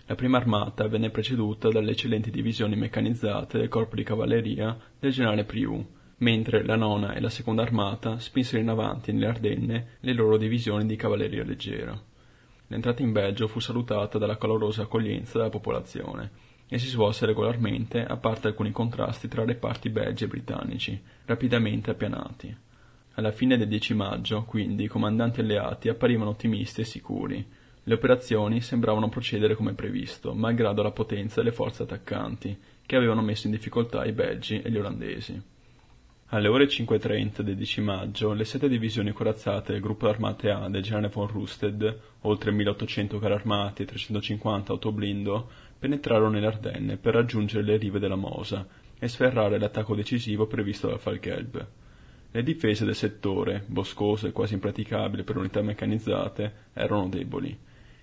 La 0.06 0.14
prima 0.14 0.38
armata 0.38 0.88
venne 0.88 1.10
preceduta 1.10 1.68
dalle 1.68 1.90
eccellenti 1.90 2.30
divisioni 2.30 2.76
meccanizzate 2.76 3.58
del 3.58 3.68
corpo 3.68 3.94
di 3.94 4.04
cavalleria 4.04 4.74
del 4.98 5.12
generale 5.12 5.44
Priou, 5.44 5.86
mentre 6.18 6.64
la 6.64 6.76
nona 6.76 7.12
e 7.12 7.20
la 7.20 7.28
seconda 7.28 7.60
armata 7.60 8.18
spinsero 8.18 8.62
in 8.62 8.70
avanti 8.70 9.12
nelle 9.12 9.26
Ardenne 9.26 9.86
le 10.00 10.12
loro 10.14 10.38
divisioni 10.38 10.86
di 10.86 10.96
cavalleria 10.96 11.44
leggera. 11.44 12.00
L'entrata 12.68 13.02
in 13.02 13.12
Belgio 13.12 13.48
fu 13.48 13.60
salutata 13.60 14.16
dalla 14.16 14.38
calorosa 14.38 14.82
accoglienza 14.82 15.36
della 15.36 15.50
popolazione 15.50 16.47
e 16.68 16.78
si 16.78 16.88
svolse 16.88 17.24
regolarmente, 17.24 18.04
a 18.04 18.16
parte 18.16 18.48
alcuni 18.48 18.70
contrasti 18.70 19.26
tra 19.26 19.44
reparti 19.44 19.88
belgi 19.88 20.24
e 20.24 20.28
britannici, 20.28 21.00
rapidamente 21.24 21.90
appianati. 21.90 22.54
Alla 23.14 23.32
fine 23.32 23.56
del 23.56 23.66
10 23.66 23.94
maggio, 23.94 24.44
quindi, 24.44 24.84
i 24.84 24.88
comandanti 24.88 25.40
alleati 25.40 25.88
apparivano 25.88 26.30
ottimisti 26.30 26.82
e 26.82 26.84
sicuri. 26.84 27.44
Le 27.82 27.94
operazioni 27.94 28.60
sembravano 28.60 29.08
procedere 29.08 29.54
come 29.54 29.72
previsto, 29.72 30.34
malgrado 30.34 30.82
la 30.82 30.92
potenza 30.92 31.40
delle 31.40 31.54
forze 31.54 31.84
attaccanti, 31.84 32.56
che 32.84 32.96
avevano 32.96 33.22
messo 33.22 33.46
in 33.46 33.52
difficoltà 33.52 34.04
i 34.04 34.12
belgi 34.12 34.60
e 34.60 34.70
gli 34.70 34.76
olandesi. 34.76 35.42
Alle 36.32 36.48
ore 36.48 36.66
5.30 36.66 37.40
del 37.40 37.56
10 37.56 37.80
maggio, 37.80 38.34
le 38.34 38.44
sette 38.44 38.68
divisioni 38.68 39.12
corazzate 39.12 39.72
del 39.72 39.80
gruppo 39.80 40.08
armate 40.08 40.50
A 40.50 40.68
del 40.68 40.82
generale 40.82 41.08
von 41.08 41.26
Rusted, 41.26 42.00
oltre 42.20 42.50
1800 42.50 43.18
carri 43.18 43.32
armati 43.32 43.82
e 43.82 43.86
350 43.86 44.70
autoblindo, 44.70 45.48
penetrarono 45.78 46.30
nelle 46.30 46.46
Ardenne 46.46 46.96
per 46.96 47.14
raggiungere 47.14 47.62
le 47.62 47.76
rive 47.76 47.98
della 47.98 48.16
Mosa 48.16 48.66
e 48.98 49.08
sferrare 49.08 49.58
l'attacco 49.58 49.94
decisivo 49.94 50.46
previsto 50.46 50.88
dal 50.88 50.98
Falkelb. 50.98 51.66
Le 52.30 52.42
difese 52.42 52.84
del 52.84 52.94
settore, 52.94 53.64
boscose 53.66 54.28
e 54.28 54.32
quasi 54.32 54.54
impraticabili 54.54 55.22
per 55.22 55.36
unità 55.36 55.62
meccanizzate, 55.62 56.52
erano 56.74 57.08
deboli. 57.08 57.58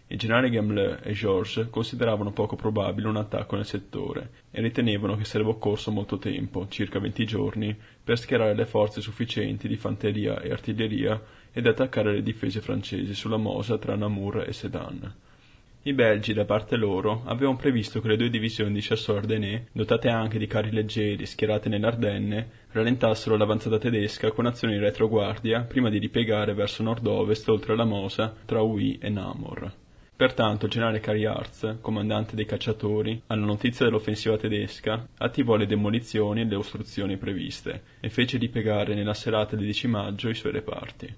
I 0.07 0.17
generali 0.17 0.51
Gamelin 0.51 0.99
e 1.01 1.13
Georges 1.13 1.67
consideravano 1.71 2.31
poco 2.31 2.55
probabile 2.55 3.07
un 3.07 3.17
attacco 3.17 3.55
nel 3.55 3.65
settore 3.65 4.29
e 4.51 4.61
ritenevano 4.61 5.15
che 5.15 5.25
sarebbe 5.25 5.49
occorso 5.49 5.91
molto 5.91 6.19
tempo, 6.19 6.67
circa 6.67 6.99
venti 6.99 7.25
giorni, 7.25 7.75
per 8.03 8.19
schierare 8.19 8.53
le 8.53 8.67
forze 8.67 9.01
sufficienti 9.01 9.67
di 9.67 9.75
fanteria 9.77 10.39
e 10.41 10.51
artiglieria 10.51 11.19
ed 11.51 11.65
attaccare 11.65 12.13
le 12.13 12.21
difese 12.21 12.61
francesi 12.61 13.15
sulla 13.15 13.37
Mosa 13.37 13.79
tra 13.79 13.95
Namur 13.95 14.45
e 14.47 14.53
Sedan. 14.53 15.13
I 15.87 15.93
belgi, 15.93 16.33
da 16.33 16.45
parte 16.45 16.77
loro, 16.77 17.21
avevano 17.25 17.57
previsto 17.57 18.01
che 18.01 18.07
le 18.07 18.17
due 18.17 18.31
divisioni 18.31 18.73
di 18.73 18.81
chasseurs 18.81 19.19
Ardennais, 19.19 19.65
dotate 19.71 20.09
anche 20.09 20.39
di 20.39 20.47
carri 20.47 20.71
leggeri 20.71 21.27
schierate 21.27 21.69
nelle 21.69 21.85
Ardenne, 21.85 22.49
rallentassero 22.71 23.37
l'avanzata 23.37 23.77
tedesca 23.77 24.31
con 24.31 24.47
azioni 24.47 24.73
in 24.73 24.79
retroguardia 24.79 25.61
prima 25.61 25.91
di 25.91 25.99
ripiegare 25.99 26.55
verso 26.55 26.81
nord-ovest 26.81 27.47
oltre 27.49 27.75
la 27.75 27.85
Mosa 27.85 28.33
tra 28.45 28.63
Huy 28.63 28.97
e 28.99 29.09
Namur. 29.09 29.71
Pertanto 30.15 30.65
il 30.65 30.71
generale 30.71 30.99
Cariarz, 30.99 31.77
comandante 31.81 32.35
dei 32.35 32.45
cacciatori, 32.45 33.21
alla 33.27 33.45
notizia 33.45 33.85
dell'offensiva 33.85 34.37
tedesca, 34.37 35.09
attivò 35.19 35.55
le 35.55 35.67
demolizioni 35.67 36.41
e 36.41 36.45
le 36.45 36.55
ostruzioni 36.55 37.17
previste 37.17 37.83
e 37.99 38.09
fece 38.09 38.39
ripiegare 38.39 38.95
nella 38.95 39.13
serata 39.13 39.55
del 39.55 39.65
10 39.65 39.87
maggio 39.87 40.29
i 40.29 40.33
suoi 40.33 40.53
reparti. 40.53 41.15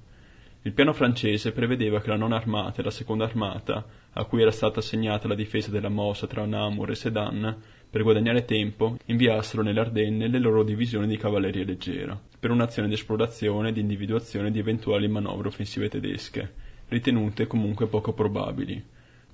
Il 0.63 0.73
piano 0.73 0.91
francese 0.91 1.53
prevedeva 1.53 2.01
che 2.01 2.10
la 2.10 2.17
non 2.17 2.34
armata 2.34 2.82
e 2.82 2.84
la 2.84 2.91
seconda 2.91 3.23
armata, 3.23 3.86
a 4.17 4.25
cui 4.25 4.41
era 4.41 4.51
stata 4.51 4.80
assegnata 4.80 5.27
la 5.27 5.36
difesa 5.36 5.69
della 5.69 5.89
mossa 5.89 6.25
tra 6.25 6.45
Namur 6.45 6.89
e 6.89 6.95
Sedan, 6.95 7.56
per 7.89 8.01
guadagnare 8.01 8.45
tempo, 8.45 8.97
inviassero 9.06 9.62
nelle 9.62 9.80
Ardenne 9.80 10.27
le 10.27 10.39
loro 10.39 10.63
divisioni 10.63 11.08
di 11.08 11.17
cavalleria 11.17 11.63
leggera, 11.63 12.19
per 12.39 12.49
un'azione 12.49 12.88
di 12.88 12.95
esplorazione 12.95 13.69
e 13.69 13.71
di 13.73 13.80
individuazione 13.80 14.49
di 14.49 14.60
eventuali 14.60 15.08
manovre 15.08 15.49
offensive 15.49 15.88
tedesche, 15.88 16.53
ritenute 16.88 17.45
comunque 17.45 17.86
poco 17.88 18.13
probabili. 18.13 18.84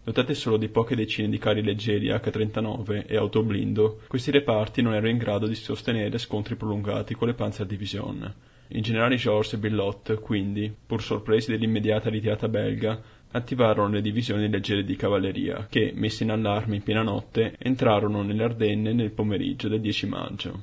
Dotate 0.04 0.34
solo 0.34 0.58
di 0.58 0.68
poche 0.68 0.96
decine 0.96 1.30
di 1.30 1.38
carri 1.38 1.64
leggeri 1.64 2.12
H-39 2.12 3.06
e 3.08 3.16
autoblindo, 3.16 4.02
questi 4.08 4.32
reparti 4.32 4.82
non 4.82 4.94
erano 4.94 5.08
in 5.08 5.18
grado 5.18 5.48
di 5.48 5.56
sostenere 5.56 6.18
scontri 6.18 6.56
prolungati 6.56 7.16
con 7.16 7.30
le 7.30 7.34
Panzerdivision. 7.36 8.34
I 8.68 8.82
generali 8.82 9.16
Georges 9.16 9.54
e 9.54 9.58
Billot, 9.60 10.20
quindi, 10.20 10.74
pur 10.86 11.02
sorpresi 11.02 11.52
dell'immediata 11.52 12.10
ritirata 12.10 12.50
belga, 12.50 13.02
attivarono 13.34 13.94
le 13.94 14.02
divisioni 14.02 14.50
leggere 14.50 14.84
di 14.84 14.96
cavalleria, 14.96 15.68
che, 15.70 15.92
messe 15.96 16.24
in 16.24 16.32
allarme 16.32 16.76
in 16.76 16.84
piena 16.84 17.02
notte, 17.02 17.56
entrarono 17.58 18.22
nelle 18.22 18.44
Ardenne 18.44 18.94
nel 18.94 19.12
pomeriggio 19.12 19.68
del 19.68 19.82
10 19.82 20.08
maggio. 20.08 20.62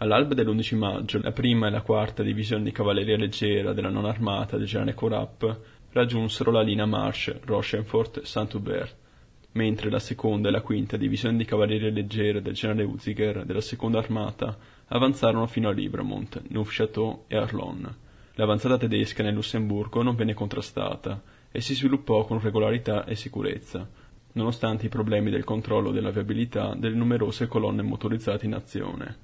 All'alba 0.00 0.34
dell'11 0.34 0.76
maggio, 0.76 1.20
la 1.22 1.32
prima 1.32 1.66
e 1.66 1.70
la 1.70 1.82
quarta 1.82 2.22
divisione 2.22 2.64
di 2.64 2.72
cavalleria 2.72 3.16
leggera 3.16 3.72
della 3.72 3.88
non 3.88 4.04
armata 4.04 4.56
del 4.56 4.66
generale 4.66 4.94
Corap 4.94 5.58
raggiunsero 5.92 6.50
la 6.50 6.62
linea 6.62 6.86
Marche, 6.86 7.40
Rochefort-Saint-Hubert, 7.44 8.94
mentre 9.52 9.90
la 9.90 9.98
seconda 9.98 10.48
e 10.48 10.52
la 10.52 10.60
quinta 10.60 10.96
divisione 10.96 11.36
di 11.36 11.44
cavalleria 11.44 11.90
leggera 11.90 12.40
del 12.40 12.54
generale 12.54 12.84
Uziger 12.84 13.44
della 13.44 13.60
seconda 13.60 13.98
armata 13.98 14.56
avanzarono 14.88 15.46
fino 15.46 15.68
a 15.68 15.72
Libremont, 15.72 16.42
Neufchâteau 16.48 17.24
e 17.28 17.36
Arlon. 17.36 17.94
L'avanzata 18.34 18.76
tedesca 18.76 19.22
nel 19.22 19.34
Lussemburgo 19.34 20.02
non 20.02 20.14
venne 20.14 20.34
contrastata 20.34 21.20
e 21.58 21.60
si 21.60 21.74
sviluppò 21.74 22.24
con 22.24 22.40
regolarità 22.40 23.04
e 23.04 23.16
sicurezza, 23.16 23.84
nonostante 24.34 24.86
i 24.86 24.88
problemi 24.88 25.28
del 25.28 25.42
controllo 25.42 25.90
della 25.90 26.12
viabilità 26.12 26.76
delle 26.76 26.94
numerose 26.94 27.48
colonne 27.48 27.82
motorizzate 27.82 28.46
in 28.46 28.54
azione. 28.54 29.16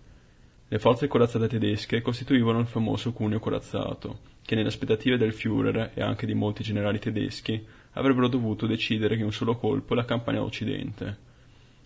Le 0.66 0.78
forze 0.80 1.06
corazzate 1.06 1.46
tedesche 1.46 2.02
costituivano 2.02 2.58
il 2.58 2.66
famoso 2.66 3.12
cuneo 3.12 3.38
corazzato, 3.38 4.18
che 4.42 4.56
nelle 4.56 4.66
aspettative 4.66 5.16
del 5.16 5.32
Führer 5.32 5.92
e 5.94 6.02
anche 6.02 6.26
di 6.26 6.34
molti 6.34 6.64
generali 6.64 6.98
tedeschi 6.98 7.64
avrebbero 7.92 8.26
dovuto 8.26 8.66
decidere 8.66 9.14
in 9.14 9.22
un 9.22 9.32
solo 9.32 9.54
colpo 9.54 9.94
la 9.94 10.04
campagna 10.04 10.42
occidente. 10.42 11.16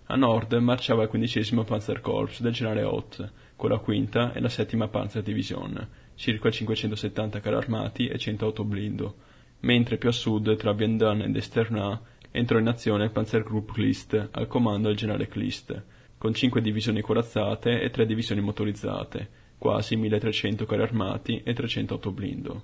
A 0.07 0.17
nord 0.17 0.55
marciava 0.55 1.03
il 1.03 1.11
quindicesimo 1.11 1.65
Panzerkorps 1.65 2.41
del 2.41 2.55
generale 2.55 2.85
Ott, 2.85 3.33
con 3.55 3.69
la 3.69 3.77
quinta 3.77 4.33
e 4.33 4.41
la 4.41 4.49
settima 4.49 4.89
Panzerdivision, 4.89 5.89
circa 6.15 6.51
570 6.51 7.39
carri 7.41 7.57
armati 7.57 8.07
e 8.07 8.17
100 8.17 8.47
autoblindo, 8.47 9.15
mentre 9.61 9.97
più 9.97 10.09
a 10.09 10.13
sud, 10.13 10.57
tra 10.57 10.73
Viendon 10.73 11.23
ed 11.23 11.37
Esternat, 11.37 12.01
entrò 12.31 12.59
in 12.59 12.69
azione 12.69 13.05
il 13.05 13.11
Panzergrupp 13.11 13.71
Klist, 13.73 14.29
al 14.31 14.47
comando 14.47 14.89
del 14.89 14.97
generale 14.97 15.29
Klist, 15.29 15.83
con 16.19 16.35
5 16.35 16.61
divisioni 16.61 17.01
corazzate 17.01 17.81
e 17.81 17.91
3 17.91 18.07
divisioni 18.07 18.41
motorizzate, 18.41 19.29
quasi 19.59 19.97
1300 19.97 20.67
carri 20.67 20.83
armati 20.83 21.43
e 21.45 21.53
300 21.53 21.95
autoblindo. 21.95 22.63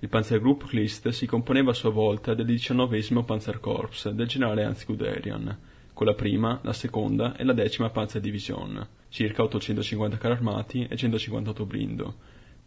Il 0.00 0.08
Panzergrupp 0.08 0.62
Klist 0.64 1.08
si 1.10 1.26
componeva 1.26 1.72
a 1.72 1.74
sua 1.74 1.90
volta 1.90 2.34
del 2.34 2.46
XIX 2.46 3.22
Panzerkorps 3.24 4.10
del 4.10 4.26
generale 4.26 4.64
Hans 4.64 4.86
Guderian, 4.86 5.58
con 5.92 6.06
la 6.06 6.14
prima, 6.14 6.58
la 6.62 6.72
seconda 6.72 7.36
e 7.36 7.44
la 7.44 7.52
decima 7.52 7.90
Panzerdivision, 7.90 8.88
circa 9.08 9.42
850 9.42 10.16
carri 10.16 10.34
armati 10.34 10.86
e 10.88 10.96
150 10.96 11.50
autoblindo, 11.50 12.14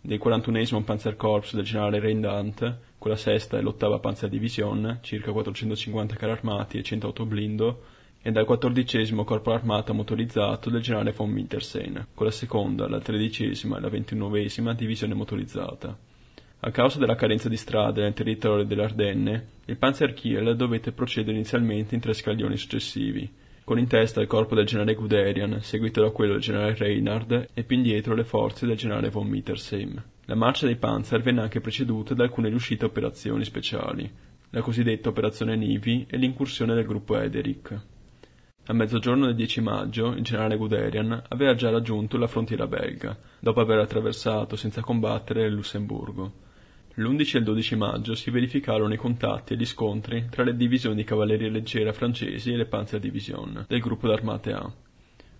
del 0.05 0.17
41 0.17 0.83
Panzerkorps 0.83 1.55
del 1.55 1.63
generale 1.63 1.99
Reindant, 2.01 2.77
con 2.97 3.09
la 3.09 3.15
sesta 3.15 3.57
e 3.57 3.61
l'ottava 3.61 3.99
Panzerdivision, 3.99 4.99
circa 5.01 5.31
450 5.31 6.15
carri 6.15 6.31
armati 6.33 6.77
e 6.77 6.83
100 6.83 7.07
autoblindo, 7.07 7.83
e 8.21 8.29
dal 8.29 8.43
quattordicesimo 8.43 9.23
corpo 9.23 9.53
armata 9.53 9.93
motorizzato 9.93 10.69
del 10.69 10.81
generale 10.81 11.13
von 11.13 11.31
Winterseen, 11.31 12.07
con 12.13 12.25
la 12.25 12.33
seconda, 12.33 12.89
la 12.89 12.99
tredicesima 12.99 13.77
e 13.77 13.79
la 13.79 13.87
ventinovesima 13.87 14.73
divisione 14.73 15.13
motorizzata. 15.13 15.97
A 16.59 16.71
causa 16.71 16.99
della 16.99 17.15
carenza 17.15 17.47
di 17.47 17.57
strade 17.57 18.01
nel 18.01 18.13
territorio 18.13 18.65
delle 18.65 18.83
Ardenne, 18.83 19.47
il 19.65 19.77
Panzerkiel 19.77 20.57
dovette 20.57 20.91
procedere 20.91 21.35
inizialmente 21.37 21.95
in 21.95 22.01
tre 22.01 22.13
scaglioni 22.13 22.57
successivi, 22.57 23.31
con 23.63 23.79
in 23.79 23.87
testa 23.87 24.19
il 24.19 24.27
corpo 24.27 24.55
del 24.55 24.65
generale 24.65 24.93
Guderian, 24.93 25.59
seguito 25.61 26.01
da 26.01 26.09
quello 26.09 26.33
del 26.33 26.41
generale 26.41 26.75
Reinhard 26.75 27.49
e 27.53 27.63
più 27.63 27.77
indietro 27.77 28.13
le 28.13 28.25
forze 28.25 28.65
del 28.65 28.77
generale 28.77 29.09
von 29.09 29.27
Mittersheim. 29.27 30.03
La 30.25 30.35
marcia 30.35 30.65
dei 30.65 30.75
Panzer 30.75 31.21
venne 31.21 31.41
anche 31.41 31.61
preceduta 31.61 32.13
da 32.13 32.23
alcune 32.23 32.49
riuscite 32.49 32.85
operazioni 32.85 33.43
speciali, 33.45 34.11
la 34.49 34.61
cosiddetta 34.61 35.09
operazione 35.09 35.55
Nivi 35.55 36.05
e 36.09 36.17
l'incursione 36.17 36.75
del 36.75 36.85
gruppo 36.85 37.17
Ederich. 37.17 37.81
A 38.65 38.73
mezzogiorno 38.73 39.25
del 39.25 39.35
10 39.35 39.61
maggio 39.61 40.07
il 40.13 40.23
generale 40.23 40.55
Guderian 40.55 41.23
aveva 41.29 41.55
già 41.55 41.69
raggiunto 41.69 42.17
la 42.17 42.27
frontiera 42.27 42.67
belga, 42.67 43.17
dopo 43.39 43.59
aver 43.59 43.79
attraversato 43.79 44.55
senza 44.55 44.81
combattere 44.81 45.45
il 45.45 45.53
Lussemburgo. 45.53 46.42
L'11 46.95 47.35
e 47.35 47.37
il 47.39 47.43
12 47.43 47.75
maggio 47.75 48.13
si 48.13 48.29
verificarono 48.29 48.93
i 48.93 48.97
contatti 48.97 49.53
e 49.53 49.55
gli 49.55 49.65
scontri 49.65 50.27
tra 50.29 50.43
le 50.43 50.55
divisioni 50.55 50.95
di 50.95 51.03
cavalleria 51.03 51.49
leggera 51.49 51.91
francesi 51.91 52.51
e 52.51 52.55
le 52.55 52.65
Panzerdivision 52.67 53.65
del 53.67 53.79
gruppo 53.79 54.07
d'armate 54.07 54.51
A. 54.51 54.71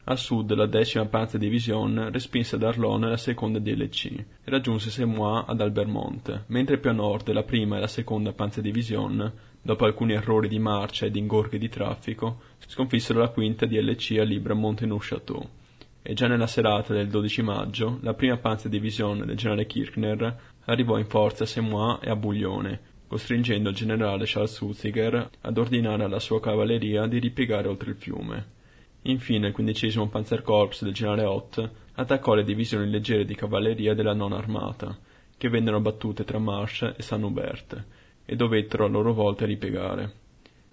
A 0.06 0.16
sud 0.16 0.52
la 0.56 0.66
decima 0.66 1.06
Panzerdivision 1.06 2.10
respinse 2.12 2.56
ad 2.56 2.64
Arlon 2.64 3.02
la 3.02 3.18
seconda 3.18 3.60
DLC 3.60 4.06
e 4.16 4.26
raggiunse 4.46 4.90
Semois 4.90 5.44
ad 5.48 5.62
Albermont, 5.62 6.46
mentre 6.48 6.80
più 6.80 6.90
a 6.90 6.94
nord 6.94 7.32
la 7.32 7.44
prima 7.44 7.78
e 7.78 7.82
la 7.82 7.88
seconda 7.88 8.34
Panzerdivision 8.34 9.32
dopo 9.62 9.86
alcuni 9.86 10.14
errori 10.14 10.48
di 10.48 10.58
marcia 10.58 11.06
ed 11.06 11.16
ingorghi 11.16 11.60
di 11.60 11.70
traffico, 11.70 12.42
sconfissero 12.66 13.20
la 13.20 13.30
quinta 13.30 13.68
DLC 13.68 14.18
a 14.20 14.24
Libra 14.24 14.56
Montenau-Château. 14.56 15.50
E 16.02 16.14
già 16.14 16.28
nella 16.28 16.48
serata 16.48 16.94
del 16.94 17.08
12 17.08 17.42
maggio, 17.44 18.00
la 18.02 18.14
prima 18.14 18.36
Panzerdivision 18.36 19.26
del 19.26 19.38
generale 19.38 19.66
Kirchner 19.66 20.52
arrivò 20.66 20.98
in 20.98 21.06
forza 21.06 21.44
a 21.44 21.48
Semois 21.48 22.00
e 22.02 22.10
a 22.10 22.16
Bouglione, 22.16 22.92
costringendo 23.08 23.70
il 23.70 23.76
generale 23.76 24.24
Charles 24.26 24.60
Hutziger 24.60 25.30
ad 25.42 25.58
ordinare 25.58 26.04
alla 26.04 26.20
sua 26.20 26.40
cavalleria 26.40 27.06
di 27.06 27.20
ripiegare 27.20 27.68
oltre 27.68 27.92
il 27.92 27.98
fiume. 27.98 28.52
Infine 29.04 29.48
il 29.48 29.54
quindicesimo 29.54 30.08
Panzerkorps 30.08 30.84
del 30.84 30.94
generale 30.94 31.26
Ott 31.26 31.72
attaccò 31.96 32.34
le 32.34 32.44
divisioni 32.44 32.90
leggere 32.90 33.26
di 33.26 33.36
cavalleria 33.36 33.94
della 33.94 34.14
non 34.14 34.32
armata, 34.32 34.98
che 35.38 35.50
vennero 35.50 35.82
battute 35.82 36.24
tra 36.24 36.40
Marche 36.40 36.96
e 36.98 37.02
Saint-Hubert, 37.02 37.86
e 38.26 38.36
dovettero 38.36 38.86
a 38.86 38.88
loro 38.88 39.14
volta 39.14 39.46
ripiegare. 39.46 40.22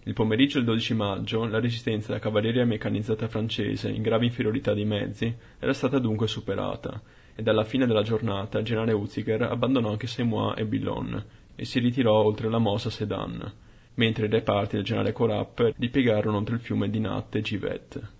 Il 0.04 0.14
pomeriggio 0.14 0.58
del 0.58 0.66
12 0.66 0.94
maggio 0.94 1.44
la 1.44 1.60
resistenza 1.60 2.08
della 2.08 2.20
cavalleria 2.20 2.64
meccanizzata 2.64 3.28
francese 3.28 3.90
in 3.90 4.00
grave 4.00 4.24
inferiorità 4.24 4.72
di 4.72 4.84
mezzi 4.84 5.36
era 5.58 5.74
stata 5.74 5.98
dunque 5.98 6.26
superata 6.26 7.02
e 7.40 7.42
dalla 7.42 7.64
fine 7.64 7.86
della 7.86 8.02
giornata 8.02 8.58
il 8.58 8.66
generale 8.66 8.92
Hutziger 8.92 9.40
abbandonò 9.40 9.88
anche 9.88 10.06
Semois 10.06 10.58
e 10.58 10.66
Billon 10.66 11.24
e 11.56 11.64
si 11.64 11.78
ritirò 11.78 12.22
oltre 12.22 12.50
la 12.50 12.58
Mosa 12.58 12.90
Sedan, 12.90 13.50
mentre 13.94 14.26
i 14.26 14.28
reparti 14.28 14.76
del 14.76 14.84
generale 14.84 15.12
Corap 15.12 15.72
ripiegarono 15.78 16.36
oltre 16.36 16.56
il 16.56 16.60
fiume 16.60 16.90
di 16.90 17.00
Natte 17.00 17.38
e 17.38 17.40
Givet. 17.40 18.10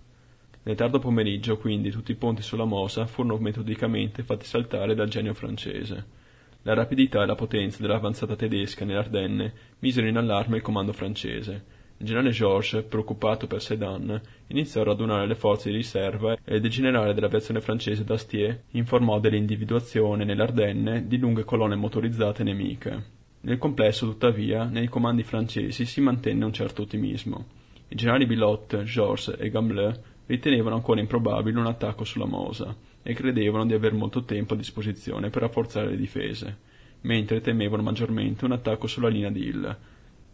Nel 0.63 0.75
tardo 0.75 0.97
pomeriggio 0.97 1.57
quindi 1.57 1.91
tutti 1.91 2.11
i 2.11 2.15
ponti 2.15 2.41
sulla 2.41 2.65
Mosa 2.65 3.05
furono 3.05 3.37
metodicamente 3.37 4.23
fatti 4.23 4.45
saltare 4.45 4.95
dal 4.95 5.07
genio 5.07 5.35
francese. 5.35 6.05
La 6.63 6.73
rapidità 6.73 7.21
e 7.21 7.27
la 7.27 7.35
potenza 7.35 7.79
dell'avanzata 7.79 8.35
tedesca 8.35 8.85
nelle 8.85 8.97
Ardenne 8.97 9.53
misero 9.79 10.07
in 10.07 10.17
allarme 10.17 10.57
il 10.57 10.63
comando 10.63 10.93
francese. 10.93 11.63
Il 12.01 12.07
generale 12.07 12.31
Georges, 12.31 12.83
preoccupato 12.89 13.45
per 13.45 13.61
Sedan, 13.61 14.19
iniziò 14.47 14.81
a 14.81 14.85
radunare 14.85 15.27
le 15.27 15.35
forze 15.35 15.69
di 15.69 15.75
riserva 15.75 16.35
e 16.43 16.55
il 16.55 16.67
generale 16.67 17.13
dell'aviazione 17.13 17.61
francese 17.61 18.03
Dastier 18.03 18.63
informò 18.71 19.19
dell'individuazione 19.19 20.23
nelle 20.25 20.41
Ardenne 20.41 21.05
di 21.05 21.19
lunghe 21.19 21.43
colonne 21.43 21.75
motorizzate 21.75 22.41
nemiche. 22.41 23.03
Nel 23.41 23.59
complesso, 23.59 24.07
tuttavia, 24.07 24.63
nei 24.63 24.87
comandi 24.87 25.21
francesi 25.21 25.85
si 25.85 26.01
mantenne 26.01 26.43
un 26.43 26.51
certo 26.51 26.81
ottimismo. 26.81 27.45
I 27.89 27.95
generali 27.95 28.25
Bilot, 28.25 28.81
Georges 28.81 29.35
e 29.37 29.51
Gambleux 29.51 29.99
ritenevano 30.25 30.77
ancora 30.77 31.01
improbabile 31.01 31.59
un 31.59 31.67
attacco 31.67 32.03
sulla 32.03 32.25
Mosa 32.25 32.75
e 33.03 33.13
credevano 33.13 33.67
di 33.67 33.75
aver 33.75 33.93
molto 33.93 34.23
tempo 34.23 34.55
a 34.55 34.57
disposizione 34.57 35.29
per 35.29 35.43
rafforzare 35.43 35.91
le 35.91 35.97
difese, 35.97 36.57
mentre 37.01 37.41
temevano 37.41 37.83
maggiormente 37.83 38.43
un 38.45 38.53
attacco 38.53 38.87
sulla 38.87 39.07
linea 39.07 39.29
di 39.29 39.45
Hill. 39.45 39.77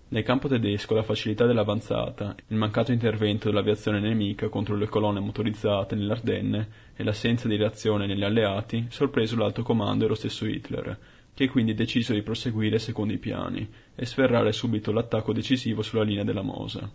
Nel 0.09 0.23
campo 0.23 0.47
tedesco 0.47 0.95
la 0.95 1.03
facilità 1.03 1.45
dell'avanzata, 1.45 2.33
il 2.47 2.55
mancato 2.55 2.93
intervento 2.93 3.49
dell'aviazione 3.49 3.99
nemica 3.99 4.47
contro 4.47 4.77
le 4.77 4.87
colonne 4.87 5.19
motorizzate 5.19 5.95
nelle 5.95 6.13
Ardenne 6.13 6.69
e 6.95 7.03
l'assenza 7.03 7.49
di 7.49 7.57
reazione 7.57 8.05
negli 8.05 8.23
alleati 8.23 8.85
sorpreso 8.87 9.35
l'alto 9.35 9.63
comando 9.63 10.05
e 10.05 10.07
lo 10.07 10.15
stesso 10.15 10.45
Hitler, 10.45 10.97
che 11.33 11.49
quindi 11.49 11.73
decisero 11.73 12.17
di 12.17 12.23
proseguire 12.23 12.79
secondo 12.79 13.11
i 13.11 13.17
piani 13.17 13.67
e 13.95 14.05
sferrare 14.05 14.53
subito 14.53 14.93
l'attacco 14.93 15.33
decisivo 15.33 15.81
sulla 15.81 16.03
linea 16.03 16.23
della 16.23 16.41
Mosa. 16.41 16.89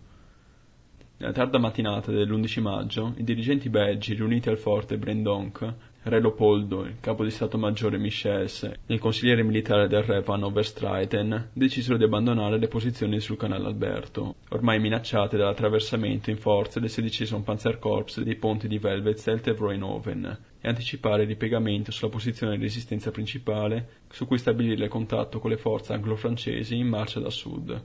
Nella 1.17 1.33
tarda 1.33 1.59
mattinata 1.59 2.11
dell'11 2.11 2.61
maggio, 2.61 3.13
i 3.17 3.23
dirigenti 3.23 3.69
belgi 3.69 4.15
riuniti 4.15 4.49
al 4.49 4.57
forte 4.57 4.97
Brendonck, 4.97 5.73
re 6.03 6.19
Leopoldo, 6.19 6.83
il 6.83 6.97
capo 6.99 7.23
di 7.23 7.31
Stato 7.31 7.57
Maggiore 7.57 7.97
Michels 7.97 8.63
e 8.63 8.93
il 8.93 8.99
consigliere 8.99 9.43
militare 9.43 9.87
del 9.87 10.03
re 10.03 10.21
Van 10.21 10.43
Overstreiten 10.43 11.49
decisero 11.53 11.97
di 11.97 12.03
abbandonare 12.03 12.57
le 12.57 12.67
posizioni 12.67 13.19
sul 13.21 13.37
canale 13.37 13.67
Alberto, 13.67 14.35
ormai 14.49 14.79
minacciate 14.79 15.37
dall'attraversamento 15.37 16.29
in 16.29 16.37
forza 16.37 16.79
del 16.81 16.89
XVI 16.89 17.41
Panzerkorps 17.41 18.21
dei 18.21 18.35
ponti 18.35 18.67
di 18.67 18.79
Velvetzelt 18.79 19.47
e 19.47 19.53
Vroenhoven, 19.53 20.37
e 20.59 20.67
anticipare 20.67 21.23
il 21.23 21.29
ripiegamento 21.29 21.91
sulla 21.91 22.11
posizione 22.11 22.57
di 22.57 22.63
resistenza 22.63 23.11
principale 23.11 24.01
su 24.09 24.27
cui 24.27 24.37
stabilire 24.37 24.83
il 24.83 24.89
contatto 24.89 25.39
con 25.39 25.49
le 25.49 25.57
forze 25.57 25.93
anglo-francesi 25.93 26.75
in 26.75 26.87
marcia 26.87 27.19
da 27.19 27.29
sud. 27.29 27.81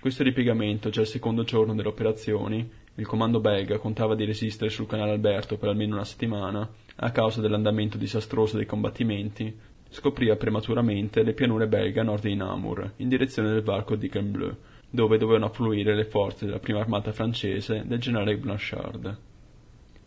Questo 0.00 0.22
ripiegamento, 0.24 0.90
già 0.90 1.02
il 1.02 1.06
secondo 1.06 1.44
giorno 1.44 1.74
delle 1.74 1.88
operazioni, 1.88 2.68
il 2.96 3.06
comando 3.06 3.40
belga 3.40 3.78
contava 3.78 4.14
di 4.14 4.24
resistere 4.24 4.68
sul 4.68 4.86
canale 4.86 5.12
Alberto 5.12 5.56
per 5.56 5.68
almeno 5.68 5.94
una 5.94 6.04
settimana, 6.04 6.68
a 6.96 7.10
causa 7.10 7.40
dell'andamento 7.40 7.96
disastroso 7.96 8.56
dei 8.56 8.66
combattimenti, 8.66 9.54
scopriva 9.88 10.36
prematuramente 10.36 11.22
le 11.22 11.34
pianure 11.34 11.66
belga 11.66 12.00
a 12.00 12.04
nord 12.04 12.22
di 12.22 12.34
Namur, 12.34 12.94
in 12.96 13.08
direzione 13.08 13.50
del 13.50 13.62
varco 13.62 13.94
di 13.94 14.08
Grenbleu, 14.08 14.56
dove 14.88 15.18
dovevano 15.18 15.46
affluire 15.46 15.94
le 15.94 16.04
forze 16.04 16.44
della 16.44 16.58
prima 16.58 16.80
armata 16.80 17.12
francese 17.12 17.82
del 17.86 17.98
generale 17.98 18.36
Blanchard. 18.36 19.18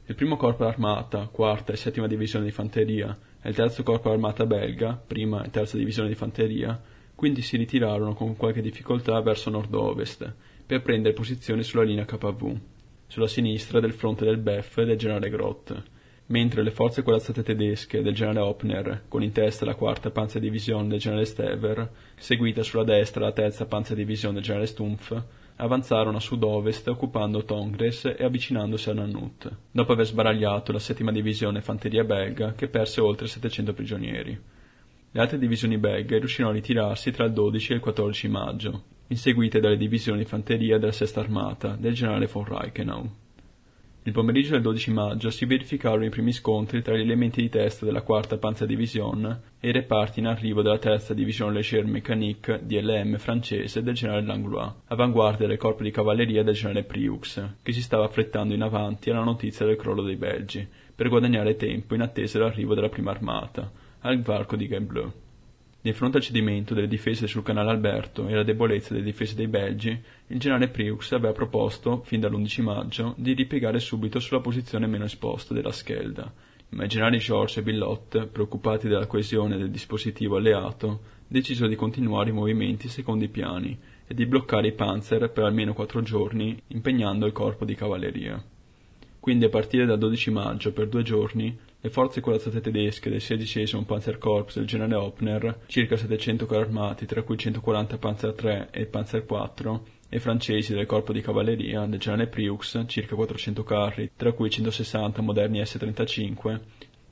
Il 0.07 0.15
primo 0.15 0.37
corpo 0.37 0.63
d'armata, 0.63 1.27
quarta 1.31 1.73
e 1.73 1.77
settima 1.77 2.07
divisione 2.07 2.45
di 2.45 2.51
fanteria, 2.51 3.17
e 3.41 3.49
il 3.49 3.55
terzo 3.55 3.83
corpo 3.83 4.09
d'armata 4.09 4.45
belga, 4.45 4.93
prima 4.95 5.43
e 5.43 5.49
terza 5.49 5.77
divisione 5.77 6.09
di 6.09 6.15
fanteria, 6.15 6.79
quindi 7.15 7.41
si 7.41 7.57
ritirarono 7.57 8.13
con 8.13 8.35
qualche 8.35 8.61
difficoltà 8.61 9.19
verso 9.21 9.49
nord-ovest, 9.49 10.33
per 10.65 10.81
prendere 10.81 11.13
posizione 11.13 11.63
sulla 11.63 11.83
linea 11.83 12.05
KV, 12.05 12.55
sulla 13.07 13.27
sinistra 13.27 13.79
del 13.79 13.93
fronte 13.93 14.25
del 14.25 14.37
BEF 14.37 14.81
del 14.83 14.97
generale 14.97 15.29
Groth, 15.29 15.83
mentre 16.27 16.63
le 16.63 16.71
forze 16.71 17.03
corazzate 17.03 17.43
tedesche 17.43 18.01
del 18.01 18.15
generale 18.15 18.39
Hoppner, 18.39 19.03
con 19.07 19.21
in 19.21 19.31
testa 19.31 19.65
la 19.65 19.75
quarta 19.75 20.09
Panzerdivision 20.09 20.87
del 20.87 20.99
generale 20.99 21.25
Stever, 21.25 21.89
seguita 22.15 22.63
sulla 22.63 22.83
destra 22.83 23.25
la 23.25 23.31
terza 23.31 23.65
Panzerdivision 23.65 24.33
del 24.33 24.41
generale 24.41 24.67
Stumpf, 24.67 25.23
avanzarono 25.57 26.17
a 26.17 26.21
sud-ovest 26.21 26.87
occupando 26.87 27.45
Tongres 27.45 28.05
e 28.17 28.23
avvicinandosi 28.23 28.89
a 28.89 28.93
Nannut, 28.93 29.55
dopo 29.71 29.91
aver 29.93 30.05
sbaragliato 30.05 30.71
la 30.71 30.79
settima 30.79 31.11
divisione 31.11 31.61
fanteria 31.61 32.03
belga 32.03 32.53
che 32.53 32.67
perse 32.67 33.01
oltre 33.01 33.27
700 33.27 33.73
prigionieri. 33.73 34.41
Le 35.11 35.21
altre 35.21 35.37
divisioni 35.37 35.77
belghe 35.77 36.17
riuscirono 36.17 36.51
a 36.51 36.55
ritirarsi 36.55 37.11
tra 37.11 37.23
il 37.23 37.31
12 37.31 37.71
e 37.71 37.75
il 37.75 37.81
14 37.81 38.27
maggio, 38.27 38.83
inseguite 39.07 39.61
dalle 39.61 39.77
divisioni 39.77 40.19
di 40.19 40.25
fanteria 40.25 40.77
della 40.77 40.91
Sesta 40.91 41.21
Armata 41.21 41.77
del 41.79 41.93
generale 41.93 42.27
von 42.27 42.43
Reichenau. 42.43 43.09
Il 44.07 44.11
pomeriggio 44.11 44.51
del 44.51 44.61
12 44.61 44.91
maggio 44.91 45.31
si 45.31 45.45
verificarono 45.45 46.05
i 46.05 46.11
primi 46.11 46.31
scontri 46.31 46.83
tra 46.83 46.95
gli 46.95 47.01
elementi 47.01 47.41
di 47.41 47.49
testa 47.49 47.85
della 47.85 48.03
quarta 48.03 48.37
Panzerdivision 48.37 49.41
e 49.59 49.69
i 49.69 49.71
reparti 49.71 50.19
in 50.19 50.27
arrivo 50.27 50.61
della 50.61 50.77
terza 50.77 51.15
Division 51.15 51.51
Léger 51.51 51.85
Mécanique 51.85 52.61
DLM 52.63 53.17
francese 53.17 53.81
del 53.81 53.95
generale 53.95 54.23
Langlois, 54.23 54.73
avanguardia 54.89 55.47
del 55.47 55.57
corpo 55.57 55.81
di 55.81 55.89
cavalleria 55.89 56.43
del 56.43 56.53
generale 56.53 56.83
Priux, 56.83 57.55
che 57.63 57.71
si 57.71 57.81
stava 57.81 58.05
affrettando 58.05 58.53
in 58.53 58.61
avanti 58.61 59.09
alla 59.09 59.23
notizia 59.23 59.65
del 59.65 59.75
crollo 59.75 60.03
dei 60.03 60.17
Belgi, 60.17 60.67
per 60.93 61.09
guadagnare 61.09 61.55
tempo 61.55 61.95
in 61.95 62.01
attesa 62.01 62.37
dell'arrivo 62.37 62.75
della 62.75 62.89
prima 62.89 63.09
armata, 63.09 63.71
al 64.01 64.21
varco 64.21 64.55
di 64.55 64.67
Gembloux. 64.67 65.24
Di 65.85 65.93
fronte 65.93 66.17
al 66.17 66.23
cedimento 66.23 66.73
delle 66.73 66.87
difese 66.87 67.27
sul 67.27 67.43
canale 67.43 67.69
Alberto 67.69 68.27
e 68.27 68.33
alla 68.33 68.41
debolezza 68.41 68.91
delle 68.91 69.05
difese 69.05 69.35
dei 69.35 69.45
Belgi, 69.45 69.89
il 69.89 70.39
generale 70.39 70.69
Priux 70.69 71.11
aveva 71.11 71.31
proposto, 71.31 72.01
fin 72.03 72.19
dall'11 72.19 72.63
maggio, 72.63 73.13
di 73.19 73.33
ripiegare 73.33 73.79
subito 73.79 74.19
sulla 74.19 74.39
posizione 74.39 74.87
meno 74.87 75.03
esposta 75.03 75.53
della 75.53 75.71
Schelda, 75.71 76.33
ma 76.69 76.85
i 76.85 76.87
generali 76.87 77.19
George 77.19 77.59
e 77.59 77.61
Billot, 77.61 78.25
preoccupati 78.25 78.87
della 78.87 79.05
coesione 79.05 79.57
del 79.57 79.69
dispositivo 79.69 80.37
alleato, 80.37 81.01
decisero 81.27 81.67
di 81.67 81.75
continuare 81.75 82.31
i 82.31 82.33
movimenti 82.33 82.87
secondo 82.87 83.23
i 83.23 83.29
piani 83.29 83.77
e 84.07 84.15
di 84.15 84.25
bloccare 84.25 84.69
i 84.69 84.73
panzer 84.73 85.29
per 85.29 85.43
almeno 85.43 85.75
quattro 85.75 86.01
giorni 86.01 86.59
impegnando 86.69 87.27
il 87.27 87.31
corpo 87.31 87.63
di 87.63 87.75
cavalleria. 87.75 88.43
Quindi 89.19 89.45
a 89.45 89.49
partire 89.49 89.85
dal 89.85 89.99
12 89.99 90.31
maggio, 90.31 90.73
per 90.73 90.87
due 90.87 91.03
giorni, 91.03 91.55
le 91.85 91.91
forze 91.91 92.19
corazzate 92.19 92.61
tedesche 92.61 93.11
del 93.11 93.21
16 93.21 93.83
Panzerkorps 93.85 94.55
del 94.55 94.65
generale 94.65 94.95
Hoppner, 94.95 95.59
circa 95.67 95.95
700 95.95 96.47
carri 96.47 96.63
armati, 96.63 97.05
tra 97.05 97.21
cui 97.21 97.37
140 97.37 97.99
Panzer 97.99 98.33
III 98.41 98.65
e 98.71 98.87
Panzer 98.87 99.23
IV, 99.29 99.79
e 100.09 100.19
francesi 100.19 100.73
del 100.73 100.87
corpo 100.87 101.13
di 101.13 101.21
cavalleria 101.21 101.85
del 101.85 101.99
generale 101.99 102.25
Priux, 102.25 102.85
circa 102.87 103.13
400 103.13 103.63
carri, 103.63 104.09
tra 104.15 104.31
cui 104.31 104.49
160 104.49 105.21
moderni 105.21 105.63
S-35, 105.63 106.59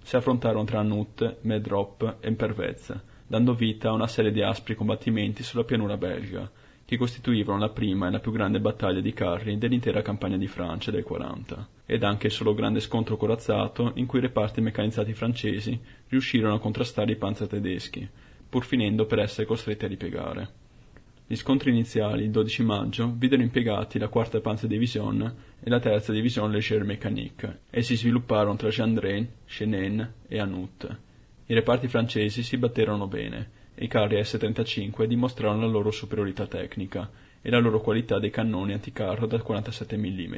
si 0.01 0.15
affrontarono 0.15 0.63
tra 0.63 0.81
Nut, 0.81 1.37
Medrop 1.41 2.17
e 2.19 2.31
Pervez, 2.31 2.99
dando 3.27 3.53
vita 3.53 3.89
a 3.89 3.93
una 3.93 4.07
serie 4.07 4.31
di 4.31 4.41
aspri 4.41 4.73
combattimenti 4.73 5.43
sulla 5.43 5.65
pianura 5.65 5.97
belga, 5.97 6.49
che 6.85 6.97
costituivano 6.97 7.59
la 7.59 7.69
prima 7.69 8.07
e 8.07 8.11
la 8.11 8.19
più 8.19 8.31
grande 8.31 8.59
battaglia 8.59 8.99
di 8.99 9.13
carri 9.13 9.57
dell'intera 9.57 10.01
campagna 10.01 10.37
di 10.37 10.47
Francia 10.47 10.91
del 10.91 11.03
40, 11.03 11.67
ed 11.85 12.03
anche 12.03 12.27
il 12.27 12.33
solo 12.33 12.53
grande 12.53 12.81
scontro 12.81 13.17
corazzato 13.17 13.91
in 13.95 14.05
cui 14.05 14.19
i 14.19 14.23
reparti 14.23 14.61
meccanizzati 14.61 15.13
francesi 15.13 15.79
riuscirono 16.09 16.55
a 16.55 16.59
contrastare 16.59 17.13
i 17.13 17.15
panzer 17.15 17.47
tedeschi, 17.47 18.07
pur 18.49 18.65
finendo 18.65 19.05
per 19.05 19.19
essere 19.19 19.47
costretti 19.47 19.85
a 19.85 19.87
ripiegare. 19.87 20.61
Gli 21.25 21.35
scontri 21.35 21.71
iniziali, 21.71 22.25
il 22.25 22.31
12 22.31 22.63
maggio, 22.63 23.13
videro 23.17 23.41
impiegati 23.41 23.97
la 23.97 24.09
quarta 24.09 24.41
Panzerdivision 24.41 25.35
e 25.63 25.69
la 25.69 25.79
terza 25.79 26.11
Division 26.11 26.51
Léger 26.51 26.83
Mécanique 26.83 27.61
e 27.69 27.81
si 27.81 27.95
svilupparono 27.95 28.57
tra 28.57 28.69
Gendren, 28.69 29.27
Chenin 29.45 30.13
e 30.27 30.39
Anut. 30.39 30.97
I 31.45 31.53
reparti 31.53 31.87
francesi 31.87 32.43
si 32.43 32.57
batterono 32.57 33.07
bene 33.07 33.61
i 33.75 33.87
carri 33.87 34.23
S-35 34.23 35.05
dimostrarono 35.05 35.61
la 35.61 35.67
loro 35.67 35.89
superiorità 35.89 36.45
tecnica 36.45 37.09
e 37.41 37.49
la 37.49 37.59
loro 37.59 37.81
qualità 37.81 38.19
dei 38.19 38.29
cannoni 38.29 38.73
anticarro 38.73 39.25
da 39.25 39.41
47 39.41 39.97
mm. 39.97 40.35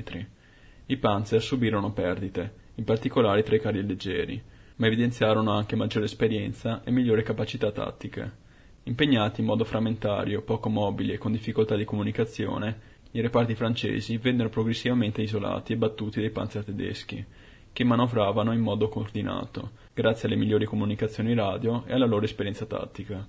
I 0.87 0.97
Panzer 0.97 1.41
subirono 1.41 1.91
perdite, 1.91 2.53
in 2.75 2.83
particolare 2.83 3.43
tra 3.43 3.55
i 3.55 3.59
carri 3.59 3.85
leggeri, 3.85 4.41
ma 4.77 4.87
evidenziarono 4.87 5.51
anche 5.51 5.75
maggiore 5.75 6.05
esperienza 6.05 6.83
e 6.83 6.91
migliori 6.91 7.23
capacità 7.23 7.71
tattiche. 7.71 8.43
Impegnati 8.83 9.41
in 9.41 9.47
modo 9.47 9.65
frammentario, 9.65 10.41
poco 10.41 10.69
mobili 10.69 11.11
e 11.11 11.17
con 11.17 11.31
difficoltà 11.31 11.75
di 11.75 11.85
comunicazione, 11.85 12.93
i 13.11 13.21
reparti 13.21 13.55
francesi 13.55 14.17
vennero 14.17 14.49
progressivamente 14.49 15.21
isolati 15.21 15.73
e 15.73 15.77
battuti 15.77 16.19
dai 16.19 16.29
panzer 16.29 16.63
tedeschi, 16.63 17.23
che 17.75 17.83
manovravano 17.83 18.53
in 18.53 18.61
modo 18.61 18.87
coordinato, 18.87 19.71
grazie 19.93 20.29
alle 20.29 20.37
migliori 20.37 20.63
comunicazioni 20.63 21.33
radio 21.33 21.83
e 21.85 21.91
alla 21.91 22.05
loro 22.05 22.23
esperienza 22.23 22.65
tattica. 22.65 23.27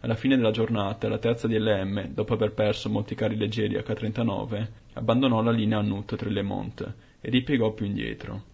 Alla 0.00 0.14
fine 0.14 0.34
della 0.34 0.50
giornata, 0.50 1.10
la 1.10 1.18
terza 1.18 1.46
DLM, 1.46 2.06
dopo 2.06 2.32
aver 2.32 2.54
perso 2.54 2.88
molti 2.88 3.14
carri 3.14 3.36
leggeri 3.36 3.76
H-39, 3.76 4.68
abbandonò 4.94 5.42
la 5.42 5.50
linea 5.50 5.76
a 5.76 5.82
Nut-Trellemont 5.82 6.94
e 7.20 7.28
ripiegò 7.28 7.72
più 7.74 7.84
indietro. 7.84 8.44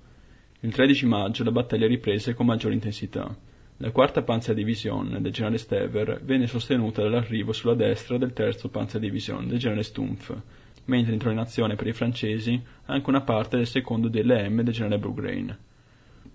Il 0.59 0.75
13 0.75 1.07
maggio 1.07 1.45
la 1.45 1.53
battaglia 1.53 1.87
riprese 1.87 2.35
con 2.35 2.45
maggiore 2.45 2.75
intensità. 2.75 3.33
La 3.77 3.93
quarta 3.93 4.23
Panzerdivision 4.23 5.19
del 5.21 5.31
generale 5.31 5.59
Stever 5.59 6.21
venne 6.25 6.49
sostenuta 6.49 7.03
dall'arrivo 7.03 7.53
sulla 7.53 7.75
destra 7.75 8.19
del 8.19 8.33
terzo 8.33 8.71
Panzerdivision 8.71 9.47
del 9.47 9.59
generale 9.59 9.85
Stumpf, 9.85 10.37
mentre 10.89 11.13
entrò 11.13 11.31
in 11.31 11.39
azione 11.39 11.77
per 11.77 11.87
i 11.87 11.93
francesi 11.93 12.61
anche 12.87 13.09
una 13.09 13.23
parte 13.23 13.57
del 13.57 13.67
secondo 13.67 14.09
DLM 14.09 14.63
del 14.63 14.75
generale 14.75 14.99
Bougrain. 14.99 15.57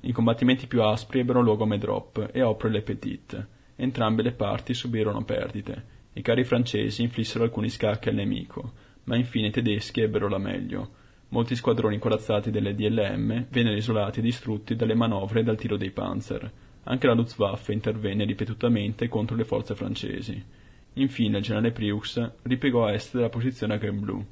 I 0.02 0.12
combattimenti 0.12 0.68
più 0.68 0.82
aspri 0.82 1.20
ebbero 1.20 1.42
luogo 1.42 1.64
a 1.64 1.68
Medrop 1.68 2.30
e 2.32 2.42
Opre-le-Petit. 2.42 3.48
Entrambe 3.76 4.22
le 4.22 4.34
parti 4.34 4.74
subirono 4.74 5.24
perdite. 5.24 5.92
I 6.14 6.22
carri 6.22 6.44
francesi 6.44 7.02
inflissero 7.02 7.44
alcuni 7.44 7.70
scacchi 7.70 8.10
al 8.10 8.16
nemico, 8.16 8.74
ma 9.06 9.16
infine 9.16 9.48
i 9.48 9.52
tedeschi 9.52 10.02
ebbero 10.02 10.28
la 10.28 10.38
meglio. 10.38 11.02
Molti 11.30 11.56
squadroni 11.56 11.98
corazzati 11.98 12.52
delle 12.52 12.76
DLM 12.76 13.48
vennero 13.50 13.76
isolati 13.76 14.20
e 14.20 14.24
distrutti 14.24 14.76
dalle 14.76 14.94
manovre 14.94 15.40
e 15.40 15.44
dal 15.44 15.58
tiro 15.58 15.78
dei 15.78 15.90
panzer, 15.90 16.52
anche 16.84 17.08
la 17.08 17.14
Luftwaffe 17.14 17.74
intervenne 17.74 18.26
ripetutamente 18.26 19.08
contro 19.08 19.36
le 19.36 19.46
forze 19.46 19.74
francesi. 19.74 20.44
Infine 20.96 21.38
il 21.38 21.44
generale 21.44 21.72
Priux 21.72 22.32
ripiegò 22.44 22.86
a 22.86 22.94
est 22.94 23.16
della 23.16 23.30
posizione 23.30 23.74
a 23.74 23.80
Gembloux. 23.80 24.24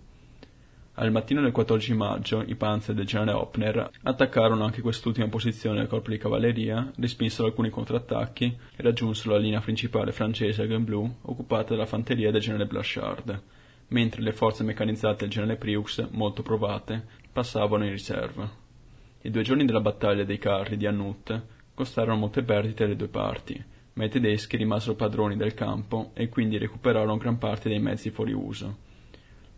Al 0.95 1.09
mattino 1.09 1.39
del 1.39 1.53
14 1.53 1.93
maggio 1.93 2.43
i 2.45 2.55
panzer 2.55 2.93
del 2.93 3.05
generale 3.05 3.31
Hoppner 3.37 3.89
attaccarono 4.03 4.65
anche 4.65 4.81
quest'ultima 4.81 5.29
posizione 5.29 5.77
del 5.77 5.87
corpo 5.87 6.09
di 6.09 6.17
cavalleria, 6.17 6.91
respinsero 6.97 7.47
alcuni 7.47 7.69
contrattacchi 7.69 8.57
e 8.75 8.81
raggiunsero 8.83 9.31
la 9.31 9.39
linea 9.39 9.61
principale 9.61 10.11
francese 10.11 10.63
a 10.63 10.67
Gembloux 10.67 11.09
occupata 11.21 11.73
dalla 11.73 11.85
fanteria 11.85 12.29
del 12.29 12.41
generale 12.41 12.67
Blachard, 12.67 13.41
mentre 13.87 14.21
le 14.21 14.33
forze 14.33 14.65
meccanizzate 14.65 15.19
del 15.19 15.29
generale 15.29 15.57
Priux, 15.57 16.09
molto 16.11 16.41
provate, 16.41 17.05
passavano 17.31 17.85
in 17.85 17.91
riserva. 17.91 18.51
I 19.21 19.29
due 19.29 19.43
giorni 19.43 19.63
della 19.63 19.79
battaglia 19.79 20.25
dei 20.25 20.39
carri 20.39 20.75
di 20.75 20.87
Annut 20.87 21.41
costarono 21.73 22.17
molte 22.17 22.43
perdite 22.43 22.83
alle 22.83 22.97
due 22.97 23.07
parti, 23.07 23.63
ma 23.93 24.03
i 24.03 24.09
tedeschi 24.09 24.57
rimasero 24.57 24.95
padroni 24.95 25.37
del 25.37 25.53
campo 25.53 26.11
e 26.13 26.27
quindi 26.27 26.57
recuperarono 26.57 27.15
gran 27.15 27.37
parte 27.37 27.69
dei 27.69 27.79
mezzi 27.79 28.09
fuori 28.09 28.33
uso. 28.33 28.89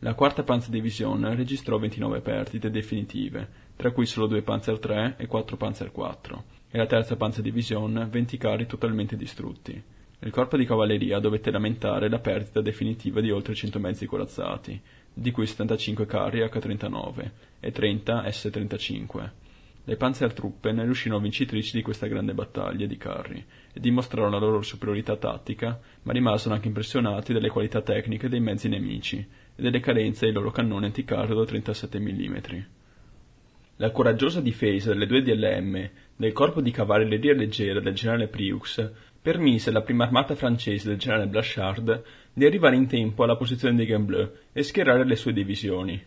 La 0.04 0.16
quarta 0.16 0.44
Panzerdivision 0.44 1.34
registrò 1.34 1.80
29 1.80 2.20
perdite 2.20 2.70
definitive, 2.70 3.48
tra 3.78 3.92
cui 3.92 4.06
solo 4.06 4.28
due 4.28 4.42
Panzer 4.42 4.78
III 4.78 5.14
e 5.16 5.28
quattro 5.28 5.56
Panzer 5.56 5.94
IV, 5.96 6.44
e 6.70 6.78
la 6.78 6.86
terza 6.86 7.16
Panzerdivision 7.16 8.10
20 8.12 8.38
carri 8.38 8.66
totalmente 8.66 9.16
distrutti. 9.16 9.82
Il 10.20 10.30
corpo 10.30 10.58
di 10.58 10.66
cavalleria 10.66 11.20
dovette 11.20 11.52
lamentare 11.52 12.10
la 12.10 12.20
perdita 12.20 12.60
definitiva 12.60 13.22
di 13.22 13.32
oltre 13.32 13.56
100 13.56 13.80
mezzi 13.80 14.06
corazzati, 14.06 14.78
di 15.14 15.32
cui 15.32 15.48
75 15.48 16.06
carri 16.06 16.42
H-39 16.42 17.32
e 17.62 17.72
30 17.72 18.30
S-35. 18.30 19.30
Le 19.86 19.96
Panzertruppen 19.96 20.84
riuscirono 20.84 21.22
vincitrici 21.22 21.78
di 21.78 21.82
questa 21.82 22.08
grande 22.08 22.34
battaglia 22.34 22.86
di 22.88 22.98
carri 22.98 23.46
e 23.72 23.80
dimostrarono 23.80 24.32
la 24.32 24.46
loro 24.46 24.62
superiorità 24.64 25.16
tattica, 25.16 25.80
ma 26.02 26.12
rimasero 26.12 26.54
anche 26.54 26.68
impressionati 26.68 27.32
dalle 27.32 27.50
qualità 27.50 27.82
tecniche 27.82 28.28
dei 28.28 28.42
mezzi 28.42 28.68
nemici 28.68 29.26
delle 29.56 29.80
carenze 29.80 30.26
dei 30.26 30.34
loro 30.34 30.52
cannoni 30.52 30.86
anticarro 30.86 31.36
da 31.36 31.46
37 31.46 32.00
mm. 32.00 32.36
La 33.78 33.92
coraggiosa 33.92 34.40
difesa 34.40 34.94
delle 34.94 35.08
due 35.08 35.22
DLM 35.22 35.90
del 36.16 36.32
corpo 36.32 36.62
di 36.62 36.72
cavalleria 36.72 37.34
leggera 37.34 37.80
del 37.80 37.94
generale 37.94 38.28
Priux 38.28 38.92
permise 39.22 39.70
alla 39.70 39.82
prima 39.82 40.04
armata 40.04 40.36
francese 40.36 40.90
del 40.90 40.98
generale 40.98 41.28
Blachard 41.28 42.04
di 42.34 42.46
arrivare 42.46 42.76
in 42.76 42.88
tempo 42.88 43.24
alla 43.24 43.38
posizione 43.38 43.76
di 43.76 43.86
Gembloux 43.86 44.30
e 44.52 44.64
schierare 44.64 45.06
le 45.06 45.16
sue 45.16 45.34
divisioni. 45.34 46.04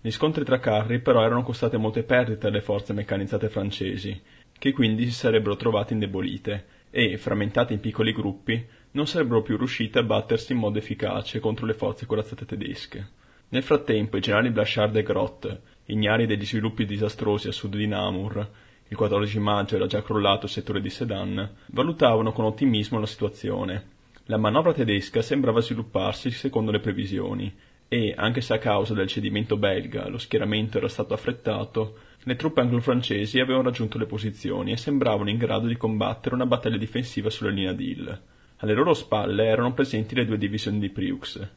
Gli 0.00 0.10
scontri 0.10 0.44
tra 0.44 0.58
carri 0.58 1.00
però 1.00 1.24
erano 1.24 1.42
costate 1.42 1.76
molte 1.76 2.02
perdite 2.02 2.48
alle 2.48 2.60
forze 2.60 2.92
meccanizzate 2.92 3.48
francesi, 3.48 4.20
che 4.58 4.72
quindi 4.72 5.06
si 5.06 5.12
sarebbero 5.12 5.56
trovate 5.56 5.94
indebolite 5.94 6.64
e, 6.90 7.16
frammentate 7.16 7.72
in 7.72 7.80
piccoli 7.80 8.12
gruppi, 8.12 8.64
non 8.92 9.06
sarebbero 9.06 9.42
più 9.42 9.56
riuscite 9.56 9.98
a 9.98 10.02
battersi 10.02 10.52
in 10.52 10.58
modo 10.58 10.78
efficace 10.78 11.40
contro 11.40 11.66
le 11.66 11.74
forze 11.74 12.06
corazzate 12.06 12.44
tedesche. 12.44 13.08
Nel 13.48 13.62
frattempo 13.62 14.16
i 14.16 14.20
generali 14.20 14.50
Blachard 14.50 14.96
e 14.96 15.02
Grott, 15.02 15.60
ignari 15.86 16.26
degli 16.26 16.46
sviluppi 16.46 16.86
disastrosi 16.86 17.48
a 17.48 17.52
sud 17.52 17.76
di 17.76 17.86
Namur, 17.86 18.48
il 18.88 18.96
14 18.96 19.38
maggio 19.38 19.76
era 19.76 19.86
già 19.86 20.02
crollato 20.02 20.46
il 20.46 20.52
settore 20.52 20.80
di 20.80 20.90
Sedan, 20.90 21.50
valutavano 21.66 22.32
con 22.32 22.44
ottimismo 22.44 22.98
la 22.98 23.06
situazione. 23.06 23.90
La 24.26 24.36
manovra 24.36 24.72
tedesca 24.72 25.22
sembrava 25.22 25.60
svilupparsi 25.60 26.30
secondo 26.30 26.70
le 26.70 26.80
previsioni 26.80 27.54
e, 27.88 28.14
anche 28.16 28.40
se 28.40 28.54
a 28.54 28.58
causa 28.58 28.94
del 28.94 29.08
cedimento 29.08 29.56
belga 29.56 30.08
lo 30.08 30.18
schieramento 30.18 30.78
era 30.78 30.88
stato 30.88 31.12
affrettato, 31.12 31.98
le 32.22 32.36
truppe 32.36 32.60
anglo-francesi 32.60 33.40
avevano 33.40 33.64
raggiunto 33.64 33.98
le 33.98 34.06
posizioni 34.06 34.72
e 34.72 34.76
sembravano 34.76 35.28
in 35.28 35.38
grado 35.38 35.66
di 35.66 35.76
combattere 35.76 36.34
una 36.34 36.46
battaglia 36.46 36.76
difensiva 36.76 37.30
sulla 37.30 37.50
linea 37.50 37.72
di 37.72 37.90
Hill. 37.90 38.20
Alle 38.62 38.74
loro 38.74 38.94
spalle 38.94 39.46
erano 39.46 39.74
presenti 39.74 40.14
le 40.14 40.24
due 40.24 40.38
divisioni 40.38 40.78
di 40.78 40.88
Priux, 40.88 41.48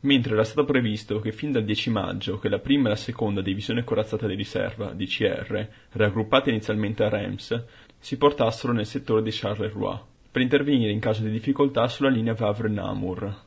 mentre 0.00 0.32
era 0.32 0.44
stato 0.44 0.64
previsto 0.64 1.20
che 1.20 1.30
fin 1.30 1.52
dal 1.52 1.62
10 1.62 1.90
maggio 1.90 2.38
che 2.38 2.48
la 2.48 2.58
prima 2.58 2.86
e 2.86 2.90
la 2.90 2.96
seconda 2.96 3.42
divisione 3.42 3.84
corazzata 3.84 4.26
di 4.26 4.34
riserva, 4.34 4.94
DCR, 4.94 5.68
raggruppate 5.92 6.48
inizialmente 6.48 7.04
a 7.04 7.10
Reims, 7.10 7.64
si 7.98 8.16
portassero 8.16 8.72
nel 8.72 8.86
settore 8.86 9.22
di 9.22 9.28
Charleroi, 9.30 9.98
per 10.30 10.40
intervenire 10.40 10.90
in 10.90 11.00
caso 11.00 11.22
di 11.22 11.30
difficoltà 11.30 11.86
sulla 11.86 12.08
linea 12.08 12.32
Vavre-Namur. 12.32 13.42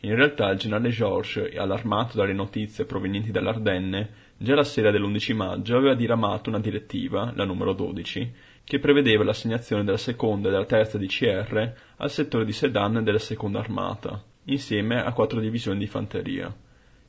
In 0.00 0.16
realtà 0.16 0.50
il 0.50 0.58
generale 0.58 0.88
Georges, 0.88 1.56
allarmato 1.56 2.16
dalle 2.16 2.32
notizie 2.32 2.86
provenienti 2.86 3.30
dall'Ardenne, 3.30 4.10
già 4.36 4.56
la 4.56 4.64
sera 4.64 4.90
dell'11 4.90 5.36
maggio 5.36 5.76
aveva 5.76 5.94
diramato 5.94 6.48
una 6.48 6.58
direttiva, 6.58 7.32
la 7.36 7.44
numero 7.44 7.72
12, 7.72 8.32
che 8.64 8.78
prevedeva 8.78 9.24
l'assegnazione 9.24 9.84
della 9.84 9.96
seconda 9.96 10.48
e 10.48 10.50
della 10.50 10.64
terza 10.64 10.98
DCR 10.98 11.72
al 11.96 12.10
settore 12.10 12.44
di 12.44 12.52
Sedan 12.52 13.02
della 13.02 13.18
seconda 13.18 13.58
armata, 13.58 14.22
insieme 14.44 15.02
a 15.02 15.12
quattro 15.12 15.40
divisioni 15.40 15.78
di 15.78 15.86
fanteria. 15.86 16.54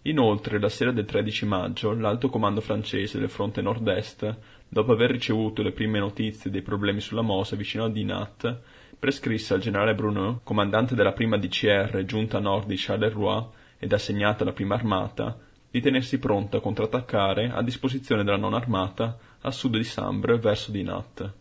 Inoltre, 0.06 0.60
la 0.60 0.68
sera 0.68 0.92
del 0.92 1.06
13 1.06 1.46
maggio, 1.46 1.94
l'alto 1.94 2.30
comando 2.30 2.60
francese 2.60 3.20
del 3.20 3.30
fronte 3.30 3.62
nord-est, 3.62 4.38
dopo 4.68 4.92
aver 4.92 5.12
ricevuto 5.12 5.62
le 5.62 5.72
prime 5.72 6.00
notizie 6.00 6.52
dei 6.52 6.62
problemi 6.62 7.00
sulla 7.00 7.22
Mosa 7.22 7.56
vicino 7.56 7.86
a 7.86 7.90
Dinat, 7.90 8.60
prescrisse 9.00 9.54
al 9.54 9.62
generale 9.62 9.96
Bruneau, 9.96 10.42
comandante 10.44 10.96
della 10.96 11.14
prima 11.14 11.38
DCR 11.38 12.04
giunta 12.04 12.38
a 12.38 12.42
nord 12.42 12.68
di 12.68 12.76
Charleroi, 12.78 13.46
ed 13.80 13.94
assegnata 13.94 14.44
alla 14.44 14.54
prima 14.54 14.76
armata, 14.76 15.38
di 15.70 15.80
tenersi 15.80 16.20
pronta 16.20 16.58
a 16.58 16.62
contrattaccare 16.62 17.52
a 17.52 17.62
disposizione 17.62 18.24
della 18.24 18.38
non 18.38 18.54
armata 18.54 19.18
a 19.42 19.52
sud 19.52 19.78
di 19.78 19.84
Sambre 19.84 20.38
verso 20.38 20.72
Dinat. 20.72 21.34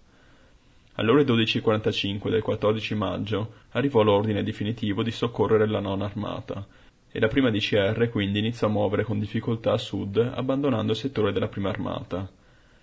Alle 0.96 1.10
ore 1.10 1.24
12.45 1.24 2.28
del 2.28 2.42
14 2.42 2.94
maggio 2.94 3.52
arrivò 3.70 4.02
l'ordine 4.02 4.42
definitivo 4.42 5.02
di 5.02 5.10
soccorrere 5.10 5.66
la 5.66 5.80
non 5.80 6.02
armata, 6.02 6.66
e 7.10 7.18
la 7.18 7.28
prima 7.28 7.50
DCR 7.50 8.10
quindi 8.10 8.40
iniziò 8.40 8.66
a 8.66 8.70
muovere 8.70 9.02
con 9.02 9.18
difficoltà 9.18 9.72
a 9.72 9.78
sud 9.78 10.18
abbandonando 10.18 10.92
il 10.92 10.98
settore 10.98 11.32
della 11.32 11.48
prima 11.48 11.70
armata. 11.70 12.30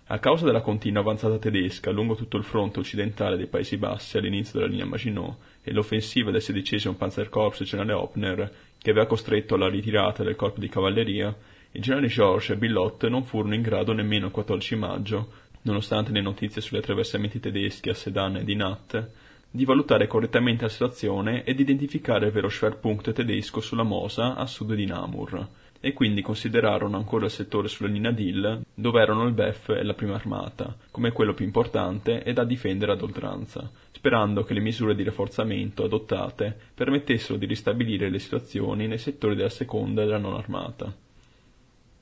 A 0.07 0.17
causa 0.17 0.45
della 0.45 0.61
continua 0.61 1.01
avanzata 1.01 1.37
tedesca 1.37 1.91
lungo 1.91 2.15
tutto 2.15 2.37
il 2.37 2.43
fronte 2.43 2.79
occidentale 2.79 3.37
dei 3.37 3.45
Paesi 3.45 3.77
Bassi 3.77 4.17
all'inizio 4.17 4.57
della 4.57 4.71
linea 4.71 4.85
Maginot 4.85 5.37
e 5.61 5.71
l'offensiva 5.71 6.31
del 6.31 6.41
16 6.41 6.95
Panzerkorps 6.95 7.61
generale 7.61 7.93
Opner, 7.93 8.51
che 8.79 8.89
aveva 8.89 9.05
costretto 9.05 9.53
alla 9.53 9.69
ritirata 9.69 10.23
del 10.23 10.35
corpo 10.35 10.59
di 10.59 10.67
cavalleria, 10.67 11.35
il 11.73 11.81
generale 11.83 12.07
Georges 12.07 12.49
e 12.49 12.57
Billot 12.57 13.07
non 13.07 13.23
furono 13.23 13.53
in 13.53 13.61
grado 13.61 13.93
nemmeno 13.93 14.25
il 14.25 14.31
14 14.31 14.75
maggio 14.75 15.31
nonostante 15.63 16.11
le 16.11 16.21
notizie 16.21 16.61
sugli 16.61 16.77
attraversamenti 16.77 17.39
tedeschi 17.39 17.89
a 17.89 17.93
Sedan 17.93 18.37
e 18.37 18.43
Dinat, 18.43 19.09
di 19.51 19.65
valutare 19.65 20.07
correttamente 20.07 20.63
la 20.63 20.69
situazione 20.69 21.43
ed 21.43 21.59
identificare 21.59 22.27
il 22.27 22.31
vero 22.31 22.49
Schwerpunkt 22.49 23.11
tedesco 23.11 23.61
sulla 23.61 23.83
Mosa 23.83 24.35
a 24.35 24.45
sud 24.45 24.73
di 24.75 24.85
Namur, 24.85 25.47
e 25.81 25.93
quindi 25.93 26.21
considerarono 26.21 26.97
ancora 26.97 27.25
il 27.25 27.31
settore 27.31 27.67
sulla 27.67 27.89
linea 27.89 28.11
Dill, 28.11 28.63
dove 28.73 29.01
erano 29.01 29.25
il 29.25 29.33
BEF 29.33 29.69
e 29.69 29.83
la 29.83 29.93
prima 29.93 30.15
armata, 30.15 30.75
come 30.91 31.11
quello 31.11 31.33
più 31.33 31.45
importante 31.45 32.23
e 32.23 32.33
da 32.33 32.43
difendere 32.43 32.91
ad 32.91 33.01
oltranza, 33.01 33.71
sperando 33.91 34.43
che 34.43 34.53
le 34.53 34.59
misure 34.59 34.95
di 34.95 35.03
rafforzamento 35.03 35.83
adottate 35.83 36.57
permettessero 36.73 37.37
di 37.37 37.45
ristabilire 37.45 38.09
le 38.09 38.19
situazioni 38.19 38.87
nei 38.87 38.97
settori 38.97 39.35
della 39.35 39.49
seconda 39.49 40.01
e 40.01 40.05
della 40.05 40.17
non 40.17 40.33
armata. 40.33 40.93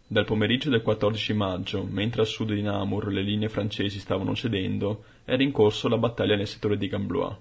Dal 0.09 0.23
pomeriggio 0.23 0.69
del 0.69 0.83
14 0.83 1.33
maggio, 1.33 1.83
mentre 1.83 2.21
a 2.21 2.25
sud 2.25 2.53
di 2.53 2.61
Namur 2.61 3.11
le 3.11 3.21
linee 3.21 3.49
francesi 3.49 3.99
stavano 3.99 4.33
cedendo, 4.33 5.03
era 5.25 5.43
in 5.43 5.51
corso 5.51 5.89
la 5.89 5.97
battaglia 5.97 6.37
nel 6.37 6.47
settore 6.47 6.77
di 6.77 6.87
Gamblois. 6.87 7.35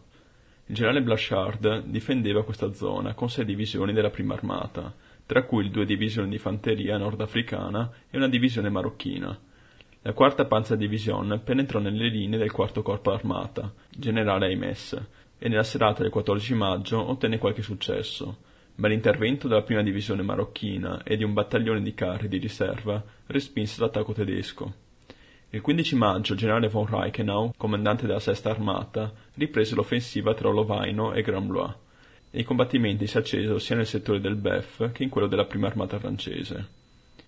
Il 0.66 0.74
generale 0.74 1.00
Blachard 1.00 1.84
difendeva 1.84 2.42
questa 2.42 2.72
zona 2.72 3.14
con 3.14 3.30
sei 3.30 3.44
divisioni 3.44 3.92
della 3.92 4.10
prima 4.10 4.34
armata, 4.34 4.92
tra 5.26 5.44
cui 5.44 5.70
due 5.70 5.84
divisioni 5.84 6.28
di 6.28 6.38
fanteria 6.38 6.98
nordafricana 6.98 7.88
e 8.10 8.16
una 8.16 8.28
divisione 8.28 8.68
marocchina. 8.68 9.38
La 10.02 10.12
quarta 10.12 10.46
Panzerdivision 10.46 11.42
penetrò 11.44 11.78
nelle 11.78 12.08
linee 12.08 12.36
del 12.36 12.50
quarto 12.50 12.82
corpo 12.82 13.12
armata, 13.12 13.72
generale 13.90 14.46
Aimes, 14.46 14.92
e 15.38 15.48
nella 15.48 15.62
serata 15.62 16.02
del 16.02 16.10
14 16.10 16.54
maggio 16.54 17.10
ottenne 17.10 17.38
qualche 17.38 17.62
successo 17.62 18.38
ma 18.76 18.88
l'intervento 18.88 19.48
della 19.48 19.62
prima 19.62 19.82
divisione 19.82 20.22
marocchina 20.22 21.02
e 21.02 21.16
di 21.16 21.24
un 21.24 21.32
battaglione 21.32 21.82
di 21.82 21.94
carri 21.94 22.28
di 22.28 22.38
riserva 22.38 23.02
respinse 23.26 23.80
l'attacco 23.80 24.12
tedesco. 24.12 24.84
Il 25.50 25.60
15 25.60 25.94
maggio 25.94 26.32
il 26.32 26.38
generale 26.38 26.68
von 26.68 26.86
Reichenau, 26.86 27.52
comandante 27.56 28.06
della 28.06 28.20
sesta 28.20 28.50
armata, 28.50 29.12
riprese 29.34 29.74
l'offensiva 29.74 30.34
tra 30.34 30.50
Lovaino 30.50 31.12
e 31.12 31.22
Grand-Blois, 31.22 31.74
e 32.30 32.40
i 32.40 32.44
combattimenti 32.44 33.06
si 33.06 33.16
accesero 33.16 33.58
sia 33.58 33.76
nel 33.76 33.86
settore 33.86 34.20
del 34.20 34.36
BEF 34.36 34.92
che 34.92 35.02
in 35.02 35.08
quello 35.08 35.26
della 35.26 35.46
prima 35.46 35.68
armata 35.68 35.98
francese. 35.98 36.84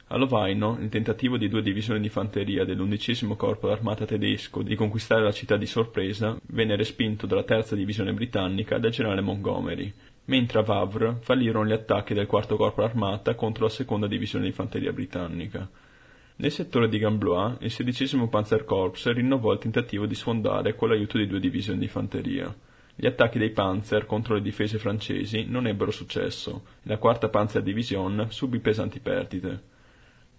A 0.08 0.16
Lovaino, 0.16 0.78
il 0.80 0.88
tentativo 0.88 1.36
di 1.36 1.48
due 1.48 1.62
divisioni 1.62 2.00
di 2.00 2.08
fanteria 2.08 2.64
dell'undicesimo 2.64 3.36
corpo 3.36 3.68
d'armata 3.68 4.06
tedesco 4.06 4.62
di 4.62 4.74
conquistare 4.74 5.22
la 5.22 5.32
città 5.32 5.56
di 5.56 5.66
sorpresa 5.66 6.36
venne 6.46 6.76
respinto 6.76 7.26
dalla 7.26 7.44
terza 7.44 7.74
divisione 7.74 8.14
britannica 8.14 8.78
del 8.78 8.90
generale 8.90 9.20
Montgomery, 9.20 9.92
mentre 10.28 10.60
a 10.60 10.64
Wavre 10.66 11.16
fallirono 11.20 11.66
gli 11.66 11.72
attacchi 11.72 12.14
del 12.14 12.26
quarto 12.26 12.56
corpo 12.56 12.82
armata 12.82 13.34
contro 13.34 13.64
la 13.64 13.70
seconda 13.70 14.06
divisione 14.06 14.44
di 14.44 14.52
fanteria 14.52 14.92
britannica. 14.92 15.68
Nel 16.36 16.52
settore 16.52 16.88
di 16.88 16.98
Gamblois, 16.98 17.56
il 17.60 17.72
XVI 17.72 18.28
Panzerkorps 18.28 19.10
rinnovò 19.12 19.52
il 19.52 19.58
tentativo 19.58 20.06
di 20.06 20.14
sfondare 20.14 20.74
con 20.74 20.88
l'aiuto 20.88 21.18
di 21.18 21.26
due 21.26 21.40
divisioni 21.40 21.80
di 21.80 21.88
fanteria. 21.88 22.54
Gli 22.94 23.06
attacchi 23.06 23.38
dei 23.38 23.50
Panzer 23.50 24.06
contro 24.06 24.34
le 24.34 24.42
difese 24.42 24.78
francesi 24.78 25.46
non 25.48 25.66
ebbero 25.66 25.90
successo 25.90 26.62
e 26.82 26.88
la 26.88 26.98
quarta 26.98 27.28
Panzerdivision 27.28 28.26
subì 28.30 28.58
pesanti 28.60 29.00
perdite. 29.00 29.62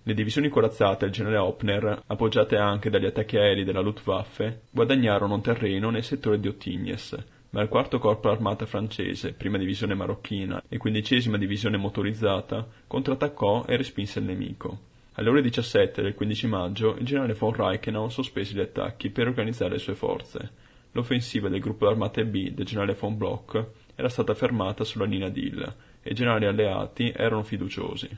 Le 0.03 0.13
divisioni 0.13 0.49
corazzate 0.49 1.05
del 1.05 1.13
generale 1.13 1.39
Opner, 1.39 2.03
appoggiate 2.07 2.57
anche 2.57 2.89
dagli 2.89 3.05
attacchi 3.05 3.37
aerei 3.37 3.63
della 3.63 3.81
Luftwaffe, 3.81 4.61
guadagnarono 4.71 5.41
terreno 5.41 5.89
nel 5.89 6.03
settore 6.03 6.39
di 6.39 6.47
Ottignes, 6.47 7.17
ma 7.51 7.61
il 7.61 7.67
quarto 7.67 7.97
corpo 7.97 8.29
armata 8.29 8.65
francese, 8.65 9.33
prima 9.33 9.57
divisione 9.57 9.95
marocchina 9.95 10.61
e 10.67 10.77
quindicesima 10.77 11.37
divisione 11.37 11.77
motorizzata, 11.77 12.67
contrattaccò 12.85 13.65
e 13.67 13.75
respinse 13.75 14.19
il 14.19 14.25
nemico. 14.25 14.87
Alle 15.13 15.29
ore 15.29 15.41
17 15.41 16.01
del 16.01 16.13
15 16.13 16.47
maggio 16.47 16.95
il 16.95 17.05
generale 17.05 17.33
von 17.33 17.53
Reichenau 17.53 18.09
sospese 18.09 18.53
gli 18.53 18.59
attacchi 18.59 19.09
per 19.09 19.27
organizzare 19.27 19.71
le 19.71 19.79
sue 19.79 19.95
forze. 19.95 20.67
L'offensiva 20.91 21.49
del 21.49 21.59
gruppo 21.59 21.85
d'armate 21.85 22.25
B 22.25 22.51
del 22.51 22.65
generale 22.65 22.95
von 22.97 23.17
Bloch 23.17 23.65
era 23.95 24.09
stata 24.09 24.33
fermata 24.33 24.83
sulla 24.83 25.05
linea 25.05 25.29
Dill 25.29 25.61
e 26.01 26.11
i 26.11 26.13
generali 26.13 26.45
alleati 26.45 27.11
erano 27.15 27.43
fiduciosi. 27.43 28.09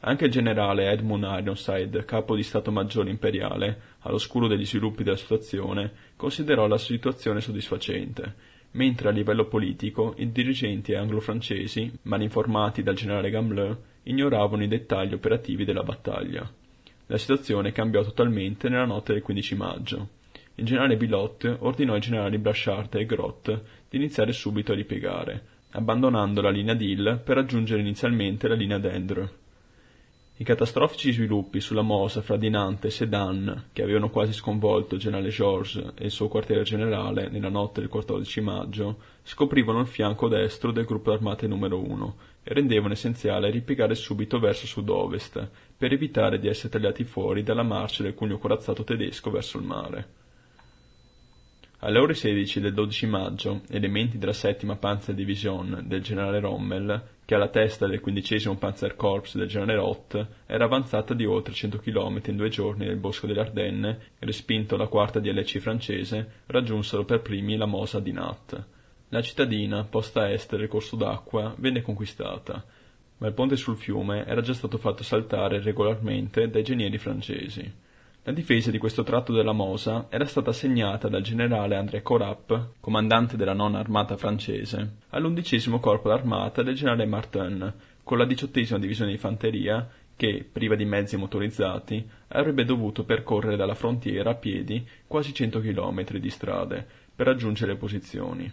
Anche 0.00 0.26
il 0.26 0.30
generale 0.30 0.90
Edmund 0.90 1.24
Ironside, 1.24 2.04
capo 2.04 2.36
di 2.36 2.42
Stato 2.42 2.70
Maggiore 2.70 3.10
imperiale, 3.10 3.80
all'oscuro 4.00 4.46
degli 4.46 4.64
sviluppi 4.64 5.02
della 5.02 5.16
situazione, 5.16 5.92
considerò 6.16 6.66
la 6.66 6.78
situazione 6.78 7.40
soddisfacente 7.40 8.54
mentre 8.76 9.08
a 9.08 9.12
livello 9.12 9.46
politico 9.46 10.14
i 10.18 10.30
dirigenti 10.30 10.94
anglo-francesi, 10.94 11.90
malinformati 12.02 12.82
dal 12.82 12.94
generale 12.94 13.30
Gamelin, 13.30 13.76
ignoravano 14.04 14.62
i 14.62 14.68
dettagli 14.68 15.14
operativi 15.14 15.64
della 15.64 15.82
battaglia. 15.82 16.48
La 17.06 17.18
situazione 17.18 17.72
cambiò 17.72 18.02
totalmente 18.02 18.68
nella 18.68 18.84
notte 18.84 19.14
del 19.14 19.22
15 19.22 19.54
maggio. 19.56 20.08
Il 20.56 20.64
generale 20.64 20.96
Bilot 20.96 21.56
ordinò 21.60 21.94
ai 21.94 22.00
generali 22.00 22.38
Blachard 22.38 22.94
e 22.94 23.06
Grott 23.06 23.62
di 23.88 23.96
iniziare 23.96 24.32
subito 24.32 24.72
a 24.72 24.74
ripiegare, 24.74 25.44
abbandonando 25.70 26.40
la 26.40 26.50
linea 26.50 26.74
Dill 26.74 27.20
per 27.22 27.36
raggiungere 27.36 27.80
inizialmente 27.80 28.48
la 28.48 28.54
linea 28.54 28.78
Dendre. 28.78 29.44
I 30.38 30.44
catastrofici 30.44 31.12
sviluppi 31.12 31.60
sulla 31.60 31.80
mossa 31.80 32.20
fra 32.20 32.36
Dinante 32.36 32.88
e 32.88 32.90
Sedan, 32.90 33.68
che 33.72 33.82
avevano 33.82 34.10
quasi 34.10 34.34
sconvolto 34.34 34.94
il 34.94 35.00
generale 35.00 35.30
Georges 35.30 35.92
e 35.96 36.04
il 36.04 36.10
suo 36.10 36.28
quartiere 36.28 36.62
generale 36.62 37.30
nella 37.30 37.48
notte 37.48 37.80
del 37.80 37.88
14 37.88 38.42
maggio, 38.42 38.98
scoprivano 39.22 39.80
il 39.80 39.86
fianco 39.86 40.28
destro 40.28 40.72
del 40.72 40.84
gruppo 40.84 41.10
armate 41.10 41.46
numero 41.46 41.78
1 41.78 42.16
e 42.42 42.52
rendevano 42.52 42.92
essenziale 42.92 43.48
ripiegare 43.48 43.94
subito 43.94 44.38
verso 44.38 44.66
sud-ovest, 44.66 45.48
per 45.74 45.94
evitare 45.94 46.38
di 46.38 46.48
essere 46.48 46.68
tagliati 46.68 47.04
fuori 47.04 47.42
dalla 47.42 47.62
marcia 47.62 48.02
del 48.02 48.12
cugno 48.12 48.36
corazzato 48.36 48.84
tedesco 48.84 49.30
verso 49.30 49.56
il 49.56 49.64
mare. 49.64 50.25
Alle 51.86 52.00
ore 52.00 52.14
16 52.14 52.58
del 52.58 52.74
12 52.74 53.06
maggio, 53.06 53.60
elementi 53.68 54.18
della 54.18 54.32
settima 54.32 54.74
Panzerdivision 54.74 55.84
del 55.86 56.02
generale 56.02 56.40
Rommel 56.40 57.00
che 57.24 57.36
alla 57.36 57.46
testa 57.46 57.86
del 57.86 58.00
quindicesimo 58.00 58.56
Panzerkorps 58.56 59.36
del 59.36 59.46
generale 59.46 59.76
Roth 59.76 60.26
era 60.46 60.64
avanzata 60.64 61.14
di 61.14 61.24
oltre 61.24 61.54
100 61.54 61.78
km 61.78 62.22
in 62.26 62.34
due 62.34 62.48
giorni 62.48 62.86
nel 62.86 62.96
bosco 62.96 63.28
delle 63.28 63.38
Ardenne 63.38 63.98
e 64.18 64.26
respinto 64.26 64.76
la 64.76 64.88
quarta 64.88 65.20
DLC 65.20 65.58
francese, 65.58 66.42
raggiunsero 66.46 67.04
per 67.04 67.22
primi 67.22 67.56
la 67.56 67.66
Mosa 67.66 68.00
di 68.00 68.10
Nat. 68.10 68.64
La 69.10 69.22
cittadina, 69.22 69.84
posta 69.84 70.22
a 70.22 70.30
est 70.30 70.56
del 70.56 70.66
corso 70.66 70.96
d'acqua, 70.96 71.54
venne 71.56 71.82
conquistata, 71.82 72.64
ma 73.18 73.28
il 73.28 73.32
ponte 73.32 73.54
sul 73.54 73.76
fiume 73.76 74.26
era 74.26 74.40
già 74.40 74.54
stato 74.54 74.76
fatto 74.76 75.04
saltare 75.04 75.62
regolarmente 75.62 76.50
dai 76.50 76.64
genieri 76.64 76.98
francesi. 76.98 77.84
La 78.26 78.32
difesa 78.32 78.72
di 78.72 78.78
questo 78.78 79.04
tratto 79.04 79.32
della 79.32 79.52
Mosa 79.52 80.06
era 80.08 80.24
stata 80.24 80.50
assegnata 80.50 81.06
dal 81.06 81.22
generale 81.22 81.76
André 81.76 82.02
Corap, 82.02 82.70
comandante 82.80 83.36
della 83.36 83.52
nona 83.52 83.78
armata 83.78 84.16
francese, 84.16 84.96
all'undicesimo 85.10 85.78
corpo 85.78 86.08
d'armata 86.08 86.64
del 86.64 86.74
generale 86.74 87.06
Martin, 87.06 87.72
con 88.02 88.18
la 88.18 88.24
diciottesima 88.24 88.80
divisione 88.80 89.12
di 89.12 89.16
fanteria 89.16 89.88
che, 90.16 90.44
priva 90.50 90.74
di 90.74 90.84
mezzi 90.84 91.16
motorizzati, 91.16 92.04
avrebbe 92.26 92.64
dovuto 92.64 93.04
percorrere 93.04 93.54
dalla 93.54 93.76
frontiera 93.76 94.30
a 94.30 94.34
piedi 94.34 94.84
quasi 95.06 95.32
100 95.32 95.60
chilometri 95.60 96.18
di 96.18 96.28
strade 96.28 96.84
per 97.14 97.26
raggiungere 97.26 97.74
le 97.74 97.78
posizioni. 97.78 98.52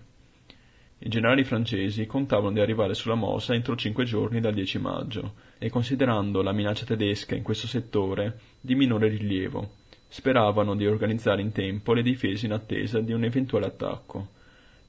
I 1.05 1.09
generali 1.09 1.43
francesi 1.43 2.05
contavano 2.05 2.53
di 2.53 2.61
arrivare 2.61 2.93
sulla 2.93 3.15
Mosa 3.15 3.53
entro 3.53 3.75
cinque 3.75 4.05
giorni 4.05 4.39
dal 4.39 4.53
10 4.53 4.79
maggio 4.79 5.33
e 5.57 5.69
considerando 5.69 6.41
la 6.41 6.53
minaccia 6.53 6.85
tedesca 6.85 7.35
in 7.35 7.43
questo 7.43 7.67
settore 7.67 8.39
di 8.61 8.73
minore 8.73 9.09
rilievo, 9.09 9.71
speravano 10.07 10.77
di 10.77 10.87
organizzare 10.87 11.41
in 11.41 11.51
tempo 11.51 11.91
le 11.91 12.03
difese 12.03 12.45
in 12.45 12.53
attesa 12.53 13.01
di 13.01 13.11
un 13.11 13.25
eventuale 13.25 13.65
attacco. 13.65 14.29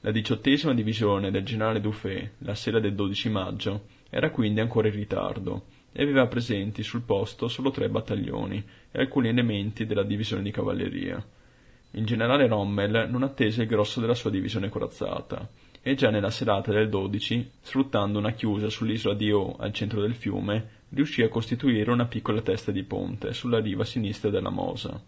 La 0.03 0.13
diciottesima 0.13 0.73
divisione 0.73 1.33
del 1.33 1.43
generale 1.43 1.81
Dufay, 1.81 2.31
la 2.39 2.55
sera 2.55 2.79
del 2.79 2.95
12 2.95 3.29
maggio, 3.31 3.87
era 4.09 4.31
quindi 4.31 4.61
ancora 4.61 4.87
in 4.87 4.95
ritardo 4.95 5.65
e 5.91 6.01
aveva 6.01 6.29
presenti 6.29 6.85
sul 6.85 7.03
posto 7.03 7.49
solo 7.49 7.73
tre 7.73 7.89
battaglioni 7.89 8.65
e 8.93 9.01
alcuni 9.01 9.31
elementi 9.31 9.85
della 9.85 10.05
divisione 10.05 10.45
di 10.45 10.53
cavalleria. 10.53 11.27
Il 11.91 12.07
generale 12.07 12.47
Rommel 12.47 13.09
non 13.11 13.25
attese 13.25 13.63
il 13.63 13.69
grosso 13.69 13.99
della 13.99 14.15
sua 14.15 14.31
divisione 14.31 14.69
corazzata 14.69 15.49
e 15.87 15.95
già 15.95 16.09
nella 16.09 16.31
serata 16.31 16.73
del 16.73 16.89
12, 16.89 17.51
sfruttando 17.61 18.19
una 18.19 18.33
chiusa 18.33 18.71
sull'isola 18.71 19.15
di 19.15 19.31
O 19.31 19.55
al 19.59 19.75
centro 19.75 20.01
del 20.01 20.15
fiume, 20.15 20.67
riuscì 20.89 21.21
a 21.21 21.29
costituire 21.29 21.91
una 21.91 22.07
piccola 22.07 22.41
testa 22.41 22.73
di 22.73 22.83
ponte 22.85 23.35
sulla 23.35 23.61
riva 23.61 23.85
sinistra 23.85 24.31
della 24.31 24.49
Mosa. 24.49 24.99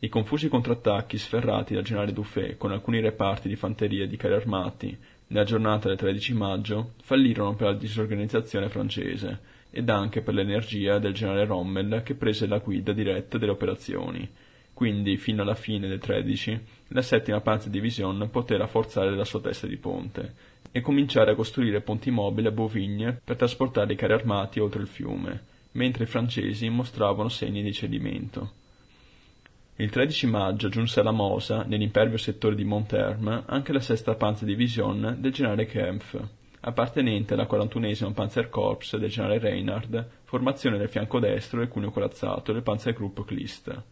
I 0.00 0.08
confusi 0.10 0.48
contrattacchi 0.48 1.16
sferrati 1.16 1.72
dal 1.72 1.84
generale 1.84 2.12
Dufay 2.12 2.58
con 2.58 2.70
alcuni 2.70 3.00
reparti 3.00 3.48
di 3.48 3.56
fanteria 3.56 4.06
di 4.06 4.18
carri 4.18 4.34
armati 4.34 4.94
nella 5.28 5.44
giornata 5.44 5.88
del 5.88 5.96
13 5.96 6.34
maggio 6.34 6.92
fallirono 7.02 7.54
per 7.54 7.68
la 7.68 7.74
disorganizzazione 7.74 8.68
francese 8.68 9.40
ed 9.70 9.88
anche 9.88 10.20
per 10.20 10.34
l'energia 10.34 10.98
del 10.98 11.14
generale 11.14 11.46
Rommel 11.46 12.02
che 12.04 12.14
prese 12.14 12.46
la 12.46 12.58
guida 12.58 12.92
diretta 12.92 13.38
delle 13.38 13.52
operazioni. 13.52 14.28
Quindi, 14.74 15.16
fino 15.16 15.40
alla 15.40 15.54
fine 15.54 15.88
del 15.88 15.98
13, 15.98 16.60
la 16.92 17.02
settima 17.02 17.40
Panzerdivision 17.40 18.28
poté 18.30 18.56
rafforzare 18.56 19.14
la 19.14 19.24
sua 19.24 19.40
testa 19.40 19.66
di 19.66 19.76
ponte 19.76 20.34
e 20.72 20.80
cominciare 20.80 21.32
a 21.32 21.34
costruire 21.34 21.80
ponti 21.82 22.10
mobili 22.10 22.48
a 22.48 22.52
Bovigne 22.52 23.20
per 23.22 23.36
trasportare 23.36 23.92
i 23.92 23.96
carri 23.96 24.14
armati 24.14 24.58
oltre 24.58 24.80
il 24.80 24.88
fiume, 24.88 25.42
mentre 25.72 26.04
i 26.04 26.08
francesi 26.08 26.68
mostravano 26.68 27.28
segni 27.28 27.62
di 27.62 27.72
cedimento. 27.72 28.52
Il 29.76 29.88
13 29.88 30.26
maggio 30.26 30.68
giunse 30.68 31.00
alla 31.00 31.12
Mosa, 31.12 31.62
nell'impervio 31.62 32.18
settore 32.18 32.54
di 32.54 32.64
Monterme, 32.64 33.44
anche 33.46 33.72
la 33.72 33.80
sesta 33.80 34.14
Panzerdivision 34.14 35.16
del 35.18 35.32
generale 35.32 35.66
Kempf, 35.66 36.20
appartenente 36.60 37.34
alla 37.34 37.46
41 37.46 38.12
Panzerkorps 38.12 38.96
del 38.96 39.08
generale 39.08 39.38
Reinhard, 39.38 40.08
formazione 40.24 40.76
del 40.76 40.88
fianco 40.88 41.20
destro 41.20 41.60
del 41.60 41.68
cuneo 41.68 41.90
corazzato 41.92 42.52
del 42.52 42.62
Panzergruppe 42.62 43.24
Klist. 43.24 43.82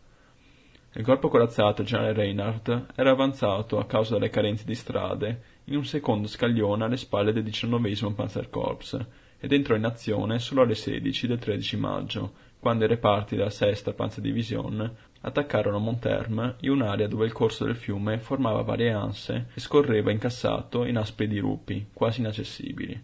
Il 0.94 1.04
corpo 1.04 1.28
corazzato 1.28 1.82
generale 1.82 2.14
Reinhardt 2.14 2.86
era 2.94 3.10
avanzato 3.10 3.78
a 3.78 3.84
causa 3.84 4.14
delle 4.14 4.30
carenze 4.30 4.64
di 4.64 4.74
strade 4.74 5.42
in 5.64 5.76
un 5.76 5.84
secondo 5.84 6.26
scaglione 6.26 6.84
alle 6.84 6.96
spalle 6.96 7.32
del 7.32 7.42
19 7.42 8.14
Panzerkorps 8.14 9.06
ed 9.38 9.52
entrò 9.52 9.76
in 9.76 9.84
azione 9.84 10.38
solo 10.38 10.62
alle 10.62 10.74
16 10.74 11.26
del 11.26 11.38
13 11.38 11.76
maggio, 11.76 12.32
quando 12.58 12.84
i 12.84 12.88
reparti 12.88 13.36
della 13.36 13.50
6 13.50 13.94
Panzerdivision 13.94 14.96
attaccarono 15.20 15.78
Monterme 15.78 16.56
in 16.60 16.70
un'area 16.70 17.06
dove 17.06 17.26
il 17.26 17.32
corso 17.32 17.64
del 17.64 17.76
fiume 17.76 18.18
formava 18.18 18.62
varie 18.62 18.90
anse 18.90 19.48
e 19.54 19.60
scorreva 19.60 20.10
incassato 20.10 20.84
in 20.84 20.96
aspri 20.96 21.28
dirupi, 21.28 21.88
quasi 21.92 22.20
inaccessibili. 22.20 23.00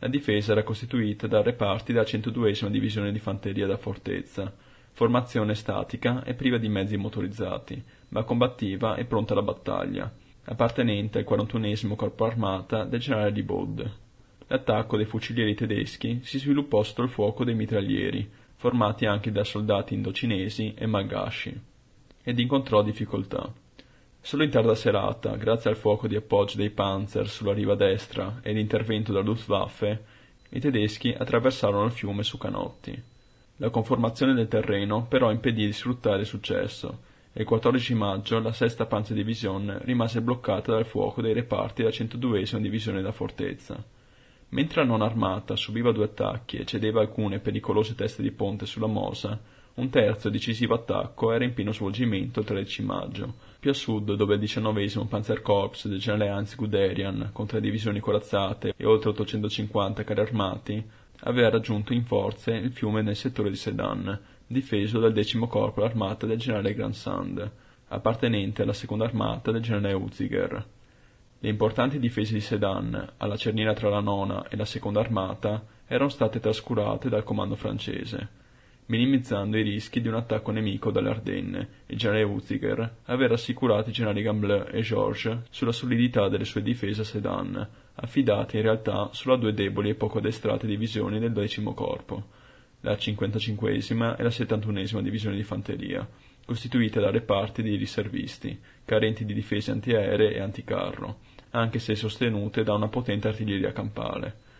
La 0.00 0.08
difesa 0.08 0.52
era 0.52 0.64
costituita 0.64 1.28
da 1.28 1.40
reparti 1.40 1.92
della 1.92 2.04
102 2.04 2.68
Divisione 2.68 3.12
di 3.12 3.20
Fanteria 3.20 3.68
da 3.68 3.76
Fortezza, 3.76 4.52
formazione 4.92 5.54
statica 5.54 6.22
e 6.22 6.34
priva 6.34 6.58
di 6.58 6.68
mezzi 6.68 6.96
motorizzati, 6.96 7.82
ma 8.08 8.24
combattiva 8.24 8.96
e 8.96 9.04
pronta 9.04 9.32
alla 9.32 9.42
battaglia, 9.42 10.12
appartenente 10.44 11.18
al 11.18 11.24
41 11.24 11.96
Corpo 11.96 12.24
Armata 12.24 12.84
del 12.84 13.00
generale 13.00 13.30
Ribaud. 13.30 13.90
L'attacco 14.46 14.96
dei 14.96 15.06
fucilieri 15.06 15.54
tedeschi 15.54 16.20
si 16.22 16.38
sviluppò 16.38 16.82
sotto 16.82 17.02
il 17.02 17.08
fuoco 17.08 17.42
dei 17.44 17.54
mitraglieri, 17.54 18.30
formati 18.56 19.06
anche 19.06 19.32
da 19.32 19.44
soldati 19.44 19.94
indocinesi 19.94 20.74
e 20.76 20.86
malgasci, 20.86 21.60
ed 22.22 22.38
incontrò 22.38 22.82
difficoltà. 22.82 23.50
Solo 24.20 24.44
in 24.44 24.50
tarda 24.50 24.74
serata, 24.74 25.34
grazie 25.36 25.70
al 25.70 25.76
fuoco 25.76 26.06
di 26.06 26.16
appoggio 26.16 26.58
dei 26.58 26.70
Panzer 26.70 27.28
sulla 27.28 27.54
riva 27.54 27.74
destra 27.74 28.40
e 28.42 28.52
l'intervento 28.52 29.10
della 29.10 29.24
Luftwaffe, 29.24 30.04
i 30.50 30.60
tedeschi 30.60 31.14
attraversarono 31.16 31.86
il 31.86 31.92
fiume 31.92 32.22
su 32.22 32.36
canotti. 32.36 33.02
La 33.62 33.70
conformazione 33.70 34.34
del 34.34 34.48
terreno 34.48 35.06
però 35.06 35.30
impedì 35.30 35.64
di 35.64 35.72
sfruttare 35.72 36.22
il 36.22 36.26
successo 36.26 36.98
e 37.32 37.42
il 37.42 37.46
14 37.46 37.94
maggio 37.94 38.40
la 38.40 38.52
6 38.52 38.86
Panzerdivision 38.88 39.78
rimase 39.84 40.20
bloccata 40.20 40.72
dal 40.72 40.84
fuoco 40.84 41.22
dei 41.22 41.32
reparti 41.32 41.82
della 41.82 41.94
102 41.94 42.44
Divisione 42.58 43.02
da 43.02 43.12
Fortezza. 43.12 43.80
Mentre 44.48 44.80
la 44.80 44.88
non 44.88 45.00
armata 45.00 45.54
subiva 45.54 45.92
due 45.92 46.06
attacchi 46.06 46.56
e 46.56 46.64
cedeva 46.64 47.02
alcune 47.02 47.38
pericolose 47.38 47.94
teste 47.94 48.20
di 48.20 48.32
ponte 48.32 48.66
sulla 48.66 48.88
Mosa, 48.88 49.38
un 49.74 49.88
terzo 49.90 50.28
decisivo 50.28 50.74
attacco 50.74 51.30
era 51.30 51.44
in 51.44 51.54
pieno 51.54 51.72
svolgimento 51.72 52.40
il 52.40 52.46
13 52.46 52.82
maggio, 52.82 53.34
più 53.60 53.70
a 53.70 53.74
sud 53.74 54.14
dove 54.14 54.34
il 54.34 54.40
19 54.40 55.06
Panzerkorps 55.08 55.86
del 55.86 56.00
generale 56.00 56.30
Hans 56.30 56.56
Guderian, 56.56 57.30
con 57.32 57.46
tre 57.46 57.60
divisioni 57.60 58.00
corazzate 58.00 58.74
e 58.76 58.84
oltre 58.84 59.10
850 59.10 60.02
carri 60.02 60.20
armati, 60.20 60.84
aveva 61.24 61.50
raggiunto 61.50 61.92
in 61.92 62.04
forze 62.04 62.52
il 62.52 62.72
fiume 62.72 63.02
nel 63.02 63.16
settore 63.16 63.50
di 63.50 63.56
Sedan, 63.56 64.18
difeso 64.46 64.98
dal 64.98 65.12
decimo 65.12 65.46
corpo 65.46 65.84
armata 65.84 66.26
del 66.26 66.38
generale 66.38 66.74
Gransand, 66.74 67.50
appartenente 67.88 68.62
alla 68.62 68.72
seconda 68.72 69.04
armata 69.04 69.50
del 69.50 69.62
generale 69.62 69.94
Uziger. 69.94 70.66
Le 71.38 71.48
importanti 71.48 71.98
difese 71.98 72.34
di 72.34 72.40
Sedan, 72.40 73.12
alla 73.16 73.36
cerniera 73.36 73.72
tra 73.72 73.88
la 73.88 74.00
nona 74.00 74.48
e 74.48 74.56
la 74.56 74.64
seconda 74.64 75.00
armata, 75.00 75.64
erano 75.86 76.08
state 76.08 76.40
trascurate 76.40 77.08
dal 77.08 77.24
comando 77.24 77.54
francese, 77.54 78.28
minimizzando 78.86 79.56
i 79.56 79.62
rischi 79.62 80.00
di 80.00 80.08
un 80.08 80.14
attacco 80.14 80.50
nemico 80.50 80.90
dalle 80.90 81.10
Ardenne. 81.10 81.68
Il 81.86 81.98
generale 81.98 82.24
Uziger 82.24 82.96
aveva 83.04 83.30
rassicurato 83.30 83.90
i 83.90 83.92
generali 83.92 84.22
Gamblin 84.22 84.66
e 84.70 84.80
Georges 84.80 85.42
sulla 85.50 85.72
solidità 85.72 86.28
delle 86.28 86.44
sue 86.44 86.62
difese 86.62 87.02
a 87.02 87.04
Sedan, 87.04 87.68
affidate 87.94 88.56
in 88.56 88.62
realtà 88.62 89.10
solo 89.12 89.34
a 89.34 89.38
due 89.38 89.54
deboli 89.54 89.90
e 89.90 89.94
poco 89.94 90.18
addestrate 90.18 90.66
divisioni 90.66 91.18
del 91.18 91.32
decimo 91.32 91.74
corpo, 91.74 92.40
la 92.80 92.96
55 92.96 93.72
e 93.72 94.22
la 94.22 94.30
71 94.30 95.00
divisione 95.00 95.36
di 95.36 95.42
fanteria, 95.42 96.08
costituite 96.44 97.00
da 97.00 97.10
reparti 97.10 97.62
di 97.62 97.76
riservisti, 97.76 98.58
carenti 98.84 99.24
di 99.24 99.34
difese 99.34 99.70
antiaeree 99.70 100.34
e 100.34 100.40
anticarro 100.40 101.18
anche 101.52 101.78
se 101.78 101.94
sostenute 101.94 102.62
da 102.62 102.74
una 102.74 102.88
potente 102.88 103.28
artiglieria 103.28 103.72
campale. 103.72 104.50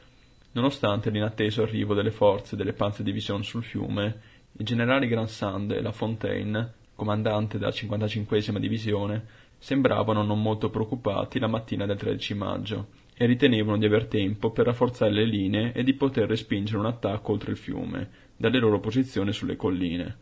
Nonostante 0.53 1.11
l'inatteso 1.11 1.63
arrivo 1.63 1.95
delle 1.95 2.11
forze 2.11 2.57
delle 2.57 2.75
Panzerdivision 2.75 3.43
sul 3.43 3.65
fiume, 3.65 4.21
i 4.59 4.65
generali 4.65 5.09
Gransand 5.09 5.71
e 5.71 5.81
La 5.81 5.93
Fontaine, 5.93 6.73
comandante 6.95 7.59
della 7.59 7.71
55 7.71 8.61
divisione, 8.61 9.27
sembravano 9.59 10.23
non 10.23 10.43
molto 10.43 10.69
preoccupati 10.69 11.39
la 11.39 11.47
mattina 11.47 11.87
del 11.87 11.97
13 11.97 12.35
maggio 12.35 12.87
e 13.23 13.27
ritenevano 13.27 13.79
di 13.79 13.87
aver 13.87 14.07
tempo 14.07 14.51
per 14.51 14.67
rafforzare 14.67 15.13
le 15.13 15.25
linee 15.25 15.73
e 15.75 15.85
di 15.85 15.95
poter 15.95 16.29
respingere 16.29 16.79
un 16.79 16.87
attacco 16.87 17.31
oltre 17.31 17.53
il 17.53 17.57
fiume, 17.57 18.09
dalle 18.37 18.59
loro 18.59 18.81
posizioni 18.81 19.33
sulle 19.33 19.55
colline. 19.55 20.17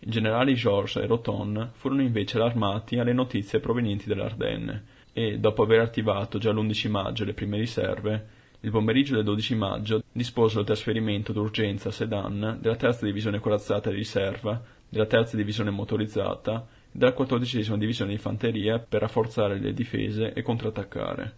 I 0.00 0.10
generali 0.10 0.52
Georges 0.52 1.02
e 1.02 1.06
Roton 1.06 1.70
furono 1.72 2.02
invece 2.02 2.36
allarmati 2.36 2.98
alle 2.98 3.14
notizie 3.14 3.60
provenienti 3.60 4.08
dall'Ardenne 4.08 4.84
e, 5.14 5.38
dopo 5.38 5.62
aver 5.62 5.80
attivato 5.80 6.36
già 6.36 6.52
l'11 6.52 6.90
maggio 6.90 7.24
le 7.24 7.32
prime 7.32 7.56
riserve, 7.56 8.26
il 8.60 8.70
pomeriggio 8.70 9.14
del 9.14 9.24
12 9.24 9.54
maggio 9.54 10.02
disposero 10.12 10.60
il 10.60 10.66
trasferimento 10.66 11.32
d'urgenza 11.32 11.88
a 11.88 11.92
Sedan 11.92 12.58
della 12.60 12.76
terza 12.76 13.06
divisione 13.06 13.38
corazzata 13.38 13.88
di 13.88 13.96
riserva, 13.96 14.62
della 14.86 15.06
terza 15.06 15.38
divisione 15.38 15.70
motorizzata 15.70 16.66
e 16.92 16.98
della 16.98 17.14
quattordicesima 17.14 17.78
divisione 17.78 18.10
di 18.10 18.18
fanteria 18.18 18.78
per 18.78 19.00
rafforzare 19.00 19.58
le 19.58 19.72
difese 19.72 20.34
e 20.34 20.42
contrattaccare. 20.42 21.36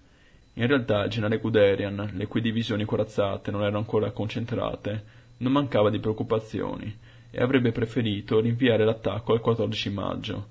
In 0.58 0.66
realtà 0.66 1.04
il 1.04 1.10
generale 1.10 1.38
Guderian, 1.38 2.12
le 2.14 2.26
cui 2.26 2.40
divisioni 2.40 2.86
corazzate 2.86 3.50
non 3.50 3.60
erano 3.60 3.76
ancora 3.76 4.10
concentrate, 4.12 5.04
non 5.38 5.52
mancava 5.52 5.90
di 5.90 5.98
preoccupazioni 5.98 6.96
e 7.30 7.42
avrebbe 7.42 7.72
preferito 7.72 8.40
rinviare 8.40 8.86
l'attacco 8.86 9.34
al 9.34 9.42
14 9.42 9.90
maggio, 9.90 10.46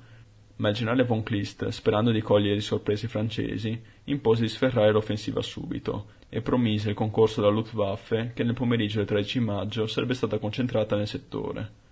ma 0.58 0.70
il 0.70 0.76
generale 0.76 1.06
von 1.06 1.24
Kleist, 1.24 1.70
sperando 1.70 2.12
di 2.12 2.22
cogliere 2.22 2.58
i 2.58 3.08
francesi, 3.08 3.82
impose 4.03 4.43
di 4.43 4.49
sferrare 4.49 4.91
l'offensiva 4.91 5.41
subito 5.41 6.10
e 6.30 6.41
promise 6.41 6.89
il 6.89 6.95
concorso 6.95 7.41
della 7.41 7.53
Luftwaffe 7.53 8.32
che 8.36 8.43
nel 8.43 8.53
pomeriggio 8.53 8.97
del 8.97 9.08
13 9.08 9.39
maggio 9.39 9.88
sarebbe 9.88 10.14
stata 10.14 10.38
concentrata 10.38 10.95
nel 10.95 11.08
settore. 11.08 11.84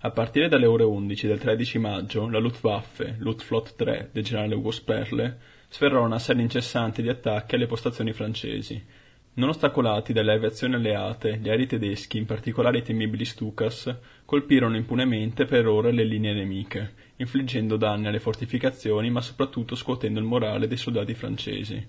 A 0.00 0.10
partire 0.10 0.48
dalle 0.48 0.66
ore 0.66 0.84
11 0.84 1.26
del 1.26 1.38
13 1.38 1.78
maggio, 1.78 2.28
la 2.28 2.38
Luftwaffe, 2.38 3.16
Luftflotte 3.18 3.72
3 3.76 4.10
del 4.12 4.24
generale 4.24 4.56
Ugo 4.56 4.72
Sperle, 4.72 5.38
sferrò 5.72 6.04
una 6.04 6.18
serie 6.18 6.42
incessante 6.42 7.00
di 7.00 7.08
attacchi 7.08 7.54
alle 7.54 7.66
postazioni 7.66 8.12
francesi, 8.12 8.84
non 9.34 9.48
ostacolati 9.48 10.12
dalle 10.12 10.34
aviazioni 10.34 10.74
alleate, 10.74 11.38
gli 11.38 11.48
aerei 11.48 11.66
tedeschi, 11.66 12.18
in 12.18 12.26
particolare 12.26 12.76
i 12.76 12.82
temibili 12.82 13.24
Stukas, 13.24 13.96
colpirono 14.26 14.76
impunemente 14.76 15.46
per 15.46 15.66
ore 15.66 15.90
le 15.90 16.04
linee 16.04 16.34
nemiche, 16.34 16.92
infliggendo 17.16 17.78
danni 17.78 18.08
alle 18.08 18.20
fortificazioni 18.20 19.10
ma 19.10 19.22
soprattutto 19.22 19.74
scuotendo 19.74 20.18
il 20.18 20.26
morale 20.26 20.68
dei 20.68 20.76
soldati 20.76 21.14
francesi. 21.14 21.88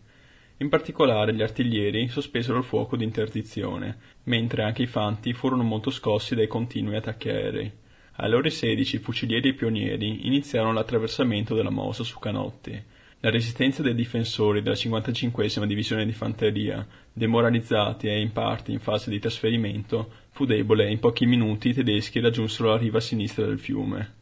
In 0.59 0.69
particolare 0.69 1.33
gli 1.33 1.41
artiglieri 1.41 2.07
sospesero 2.07 2.59
il 2.59 2.63
fuoco 2.63 2.95
di 2.95 3.03
interdizione, 3.03 3.97
mentre 4.23 4.63
anche 4.63 4.83
i 4.83 4.87
fanti 4.87 5.33
furono 5.33 5.63
molto 5.63 5.89
scossi 5.89 6.35
dai 6.35 6.47
continui 6.47 6.95
attacchi 6.95 7.27
aerei. 7.27 7.69
Alle 8.13 8.35
ore 8.35 8.49
16 8.49 8.95
i 8.95 8.99
fucilieri 8.99 9.49
e 9.49 9.51
i 9.51 9.55
pionieri 9.55 10.25
iniziarono 10.25 10.71
l'attraversamento 10.71 11.53
della 11.53 11.71
Mosa 11.71 12.05
su 12.05 12.17
canotti, 12.19 12.81
la 13.23 13.29
resistenza 13.29 13.81
dei 13.81 13.95
difensori 13.95 14.61
della 14.61 14.75
55 14.75 15.65
divisione 15.65 16.05
di 16.05 16.11
fanteria, 16.11 16.85
demoralizzati 17.13 18.07
e 18.07 18.19
in 18.19 18.33
parte 18.33 18.73
in 18.73 18.79
fase 18.79 19.09
di 19.09 19.17
trasferimento, 19.17 20.11
fu 20.31 20.43
debole 20.43 20.87
e 20.87 20.91
in 20.91 20.99
pochi 20.99 21.25
minuti 21.25 21.69
i 21.69 21.73
tedeschi 21.73 22.19
raggiunsero 22.19 22.71
la 22.71 22.77
riva 22.77 22.99
sinistra 22.99 23.45
del 23.45 23.59
fiume. 23.59 24.15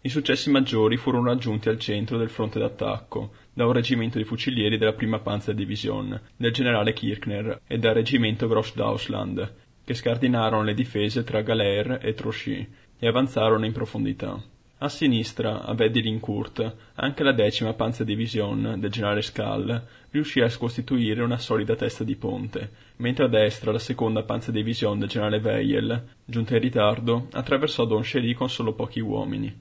I 0.00 0.08
successi 0.08 0.50
maggiori 0.50 0.96
furono 0.96 1.28
raggiunti 1.28 1.68
al 1.68 1.78
centro 1.78 2.18
del 2.18 2.28
fronte 2.28 2.58
d'attacco 2.58 3.34
da 3.52 3.66
un 3.66 3.72
reggimento 3.72 4.18
di 4.18 4.24
fucilieri 4.24 4.78
della 4.78 4.94
prima 4.94 5.20
Panzerdivision 5.20 6.20
del 6.36 6.52
generale 6.52 6.92
Kirchner 6.92 7.60
e 7.68 7.78
dal 7.78 7.94
reggimento 7.94 8.48
Grossdeutschland, 8.48 9.54
che 9.84 9.94
scardinarono 9.94 10.64
le 10.64 10.74
difese 10.74 11.22
tra 11.22 11.42
Galer 11.42 12.00
e 12.02 12.14
Trochy 12.14 12.68
e 12.98 13.06
avanzarono 13.06 13.64
in 13.64 13.72
profondità. 13.72 14.42
A 14.82 14.88
sinistra, 14.88 15.62
a 15.62 15.74
Vedilin-Kurt, 15.74 16.76
anche 16.94 17.22
la 17.22 17.32
decima 17.32 17.74
Panzerdivision 17.74 18.76
del 18.78 18.90
generale 18.90 19.20
Skall 19.20 19.86
riuscì 20.10 20.40
a 20.40 20.50
costituire 20.56 21.22
una 21.22 21.36
solida 21.36 21.76
testa 21.76 22.02
di 22.02 22.16
ponte, 22.16 22.70
mentre 22.96 23.26
a 23.26 23.28
destra 23.28 23.72
la 23.72 23.78
seconda 23.78 24.22
Panzerdivision 24.22 24.98
del 24.98 25.10
generale 25.10 25.36
Weil, 25.36 26.08
giunta 26.24 26.54
in 26.54 26.62
ritardo, 26.62 27.26
attraversò 27.30 27.84
Don 27.84 28.00
Chery 28.00 28.32
con 28.32 28.48
solo 28.48 28.72
pochi 28.72 29.00
uomini. 29.00 29.54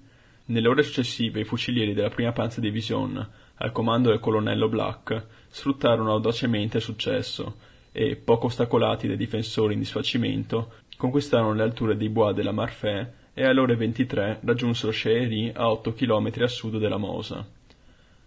Nelle 0.45 0.67
ore 0.69 0.83
successive 0.83 1.41
i 1.41 1.43
fucilieri 1.43 1.93
della 1.93 2.07
prima 2.07 2.31
Panzerdivision, 2.31 3.29
al 3.55 3.73
comando 3.73 4.11
del 4.11 4.21
colonnello 4.21 4.69
Black, 4.69 5.25
sfruttarono 5.49 6.13
audacemente 6.13 6.77
il 6.77 6.83
successo 6.83 7.57
e, 7.91 8.15
poco 8.15 8.45
ostacolati 8.45 9.05
dai 9.05 9.17
difensori 9.17 9.73
in 9.73 9.79
disfacimento, 9.79 10.75
conquistarono 10.95 11.55
le 11.55 11.63
alture 11.63 11.97
dei 11.97 12.07
Bois 12.07 12.33
de 12.33 12.43
la 12.43 12.53
Marfée 12.53 13.17
e 13.39 13.45
alle 13.45 13.61
ore 13.61 13.77
23 13.77 14.39
raggiunsero 14.41 14.91
Chehery 14.91 15.53
a 15.55 15.71
8 15.71 15.93
km 15.93 16.29
a 16.41 16.47
sud 16.47 16.77
della 16.77 16.97
Mosa. 16.97 17.47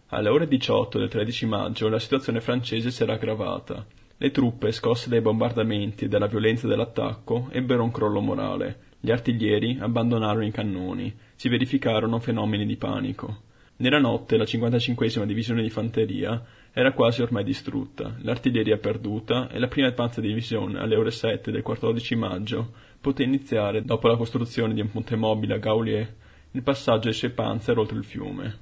Alle 0.07 0.29
ore 0.31 0.49
18 0.49 0.99
del 0.99 1.11
13 1.11 1.45
maggio 1.45 1.91
la 1.91 1.99
situazione 1.99 2.41
francese 2.41 2.91
si 2.91 3.03
era 3.03 3.13
aggravata. 3.13 3.85
Le 4.17 4.31
truppe, 4.31 4.73
scosse 4.73 5.11
dai 5.11 5.21
bombardamenti 5.21 6.07
e 6.07 6.09
dalla 6.09 6.29
violenza 6.29 6.67
dell'attacco, 6.67 7.49
ebbero 7.51 7.83
un 7.83 7.91
crollo 7.91 8.21
morale. 8.21 8.79
Gli 9.01 9.11
artiglieri 9.11 9.77
abbandonarono 9.79 10.47
i 10.47 10.51
cannoni. 10.51 11.15
Si 11.35 11.51
verificarono 11.51 12.19
fenomeni 12.19 12.65
di 12.65 12.77
panico. 12.77 13.41
Nella 13.77 13.99
notte 13.99 14.39
la 14.39 14.47
55 14.47 15.27
divisione 15.27 15.61
di 15.61 15.69
fanteria 15.69 16.43
era 16.73 16.93
quasi 16.93 17.21
ormai 17.21 17.45
distrutta, 17.45 18.17
l'artiglieria 18.21 18.79
perduta 18.79 19.51
e 19.51 19.59
la 19.59 19.69
prima 19.69 19.93
panzerdivisione 19.93 20.79
alle 20.79 20.97
ore 20.97 21.11
7 21.11 21.51
del 21.51 21.61
14 21.61 22.15
maggio 22.15 22.73
poté 23.03 23.25
iniziare, 23.25 23.83
dopo 23.83 24.07
la 24.07 24.17
costruzione 24.17 24.73
di 24.73 24.81
un 24.81 24.89
ponte 24.89 25.17
mobile 25.17 25.55
a 25.55 25.59
Gaulier, 25.59 26.15
il 26.53 26.63
passaggio 26.63 27.09
dei 27.09 27.13
suoi 27.13 27.33
panzer 27.33 27.77
oltre 27.77 27.99
il 27.99 28.05
fiume. 28.05 28.59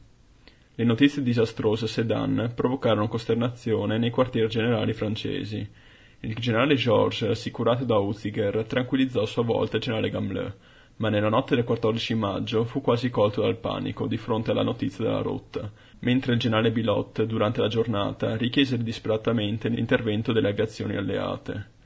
Le 0.75 0.85
notizie 0.85 1.23
disastrose 1.23 1.85
a 1.85 1.89
Sedan 1.89 2.53
provocarono 2.55 3.07
costernazione 3.07 3.99
nei 3.99 4.09
quartieri 4.09 4.49
generali 4.49 4.95
francesi. 4.95 5.69
Il 6.21 6.35
generale 6.37 6.75
Georges, 6.75 7.29
rassicurato 7.29 7.85
da 7.85 7.99
Huziger, 7.99 8.65
tranquillizzò 8.65 9.21
a 9.23 9.27
sua 9.27 9.43
volta 9.43 9.77
il 9.77 9.83
generale 9.83 10.09
Gamelin, 10.09 10.55
ma 10.97 11.11
nella 11.11 11.29
notte 11.29 11.55
del 11.55 11.65
14 11.65 12.15
maggio 12.15 12.65
fu 12.65 12.81
quasi 12.81 13.11
colto 13.11 13.43
dal 13.43 13.59
panico 13.59 14.07
di 14.07 14.17
fronte 14.17 14.53
alla 14.53 14.63
notizia 14.63 15.05
della 15.05 15.21
rotta, 15.21 15.71
mentre 15.99 16.33
il 16.33 16.39
generale 16.39 16.73
Bilot, 16.73 17.25
durante 17.25 17.61
la 17.61 17.69
giornata, 17.69 18.37
richiese 18.37 18.79
disperatamente 18.79 19.69
l'intervento 19.69 20.33
delle 20.33 20.49
aviazioni 20.49 20.97
alleate. 20.97 21.79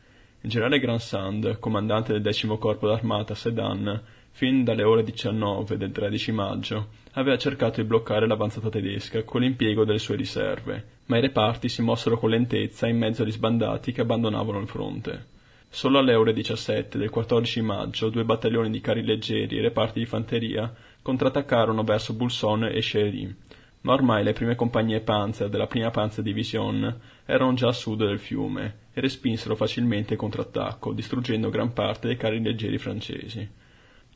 Il 0.44 0.50
generale 0.50 0.78
Gransand, 0.78 1.58
comandante 1.58 2.12
del 2.12 2.20
decimo 2.20 2.58
corpo 2.58 2.86
d'armata 2.86 3.32
a 3.32 3.36
Sedan, 3.36 4.02
fin 4.32 4.62
dalle 4.62 4.82
ore 4.82 5.02
19 5.02 5.78
del 5.78 5.90
13 5.90 6.32
maggio, 6.32 6.88
aveva 7.12 7.38
cercato 7.38 7.80
di 7.80 7.86
bloccare 7.86 8.26
l'avanzata 8.26 8.68
tedesca 8.68 9.22
con 9.22 9.40
l'impiego 9.40 9.86
delle 9.86 9.98
sue 9.98 10.16
riserve, 10.16 10.84
ma 11.06 11.16
i 11.16 11.22
reparti 11.22 11.70
si 11.70 11.80
mossero 11.80 12.18
con 12.18 12.28
lentezza 12.28 12.86
in 12.86 12.98
mezzo 12.98 13.22
agli 13.22 13.32
sbandati 13.32 13.92
che 13.92 14.02
abbandonavano 14.02 14.58
il 14.60 14.68
fronte. 14.68 15.26
Solo 15.70 15.98
alle 15.98 16.14
ore 16.14 16.34
17 16.34 16.98
del 16.98 17.08
14 17.08 17.62
maggio 17.62 18.10
due 18.10 18.26
battaglioni 18.26 18.68
di 18.68 18.82
carri 18.82 19.02
leggeri 19.02 19.56
e 19.56 19.62
reparti 19.62 19.98
di 19.98 20.04
fanteria 20.04 20.70
contrattaccarono 21.00 21.84
verso 21.84 22.12
Bulson 22.12 22.64
e 22.64 22.80
Chery, 22.80 23.34
ma 23.80 23.94
ormai 23.94 24.22
le 24.22 24.34
prime 24.34 24.56
compagnie 24.56 25.00
Panzer 25.00 25.48
della 25.48 25.66
prima 25.66 25.90
Panzerdivision 25.90 27.00
erano 27.26 27.54
già 27.54 27.68
a 27.68 27.72
sud 27.72 28.06
del 28.06 28.18
fiume 28.18 28.82
e 28.92 29.00
respinsero 29.00 29.56
facilmente 29.56 30.14
il 30.14 30.18
contrattacco, 30.18 30.92
distruggendo 30.92 31.50
gran 31.50 31.72
parte 31.72 32.06
dei 32.06 32.16
carri 32.16 32.42
leggeri 32.42 32.78
francesi. 32.78 33.62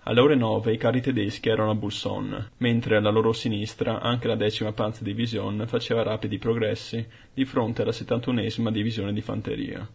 Alle 0.02 0.20
ore 0.20 0.36
nove 0.36 0.72
i 0.72 0.78
carri 0.78 1.00
tedeschi 1.00 1.48
erano 1.48 1.70
a 1.70 1.74
Busson, 1.74 2.50
mentre 2.58 2.96
alla 2.96 3.10
loro 3.10 3.32
sinistra 3.32 4.00
anche 4.00 4.28
la 4.28 4.36
decima 4.36 4.72
Panzerdivision 4.72 5.64
faceva 5.66 6.02
rapidi 6.02 6.38
progressi 6.38 7.06
di 7.34 7.44
fronte 7.44 7.82
alla 7.82 7.92
settantunesima 7.92 8.70
divisione 8.70 9.12
di 9.12 9.20
fanteria. 9.20 9.86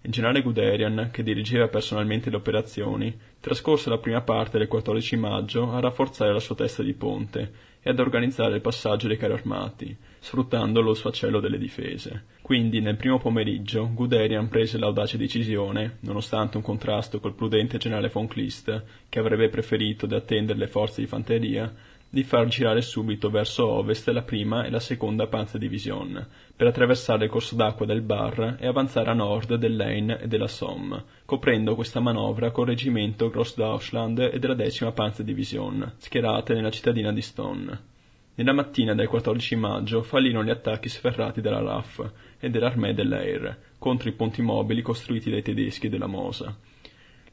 Il 0.00 0.10
generale 0.12 0.42
Guderian, 0.42 1.10
che 1.12 1.22
dirigeva 1.22 1.68
personalmente 1.68 2.30
le 2.30 2.36
operazioni, 2.36 3.16
trascorse 3.40 3.90
la 3.90 3.98
prima 3.98 4.22
parte 4.22 4.58
del 4.58 4.68
14 4.68 5.16
maggio 5.16 5.72
a 5.72 5.80
rafforzare 5.80 6.32
la 6.32 6.40
sua 6.40 6.54
testa 6.54 6.82
di 6.82 6.94
ponte 6.94 7.52
e 7.80 7.90
ad 7.90 7.98
organizzare 7.98 8.56
il 8.56 8.60
passaggio 8.60 9.06
dei 9.06 9.16
carri 9.16 9.34
armati, 9.34 9.96
sfruttando 10.18 10.80
lo 10.80 10.94
sfaccello 10.94 11.40
delle 11.40 11.58
difese. 11.58 12.24
Quindi, 12.42 12.80
nel 12.80 12.96
primo 12.96 13.18
pomeriggio, 13.18 13.90
Guderian 13.92 14.48
prese 14.48 14.78
l'audace 14.78 15.16
decisione, 15.16 15.98
nonostante 16.00 16.56
un 16.56 16.62
contrasto 16.62 17.20
col 17.20 17.34
prudente 17.34 17.78
generale 17.78 18.08
von 18.08 18.26
Kleist, 18.26 18.84
che 19.08 19.18
avrebbe 19.18 19.48
preferito 19.48 20.06
di 20.06 20.14
attendere 20.14 20.58
le 20.58 20.66
forze 20.66 21.00
di 21.00 21.06
fanteria, 21.06 21.72
di 22.10 22.22
far 22.22 22.46
girare 22.46 22.80
subito 22.80 23.28
verso 23.28 23.66
ovest 23.66 24.08
la 24.08 24.22
prima 24.22 24.64
e 24.64 24.70
la 24.70 24.80
seconda 24.80 25.26
Panzerdivision, 25.26 26.26
per 26.56 26.66
attraversare 26.66 27.24
il 27.24 27.30
corso 27.30 27.54
d'acqua 27.54 27.84
del 27.84 28.00
Bar 28.00 28.56
e 28.58 28.66
avanzare 28.66 29.10
a 29.10 29.14
nord 29.14 29.56
dell'Ain 29.56 30.18
e 30.22 30.26
della 30.26 30.48
Somme, 30.48 31.04
coprendo 31.26 31.74
questa 31.74 32.00
manovra 32.00 32.50
col 32.50 32.66
reggimento 32.66 33.28
Grossdeutschland 33.28 34.30
e 34.32 34.38
della 34.38 34.54
decima 34.54 34.92
Panzerdivision, 34.92 35.94
schierate 35.98 36.54
nella 36.54 36.70
cittadina 36.70 37.12
di 37.12 37.20
Stone. 37.22 37.96
Nella 38.36 38.52
mattina 38.52 38.94
del 38.94 39.08
14 39.08 39.56
maggio 39.56 40.02
fallirono 40.02 40.44
gli 40.44 40.50
attacchi 40.50 40.88
sferrati 40.88 41.40
della 41.40 41.60
RAF 41.60 42.08
e 42.38 42.48
dell'Armée 42.48 42.94
de 42.94 43.02
l'Air 43.02 43.58
contro 43.78 44.08
i 44.08 44.12
ponti 44.12 44.42
mobili 44.42 44.80
costruiti 44.80 45.28
dai 45.28 45.42
tedeschi 45.42 45.88
della 45.88 46.06
Mosa. 46.06 46.56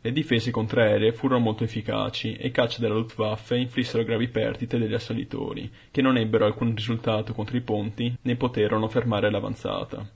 Le 0.05 0.11
difese 0.11 0.51
contraeree 0.51 1.13
furono 1.13 1.39
molto 1.39 1.63
efficaci 1.63 2.35
e 2.35 2.49
i 2.49 2.51
caccia 2.51 2.79
della 2.79 2.93
Luftwaffe 2.93 3.57
inflissero 3.57 4.03
gravi 4.03 4.27
perdite 4.27 4.77
degli 4.77 4.93
assalitori, 4.93 5.67
che 5.89 6.03
non 6.03 6.15
ebbero 6.15 6.45
alcun 6.45 6.75
risultato 6.75 7.33
contro 7.33 7.57
i 7.57 7.61
ponti 7.61 8.15
né 8.21 8.35
poterono 8.35 8.87
fermare 8.87 9.31
l'avanzata. 9.31 10.07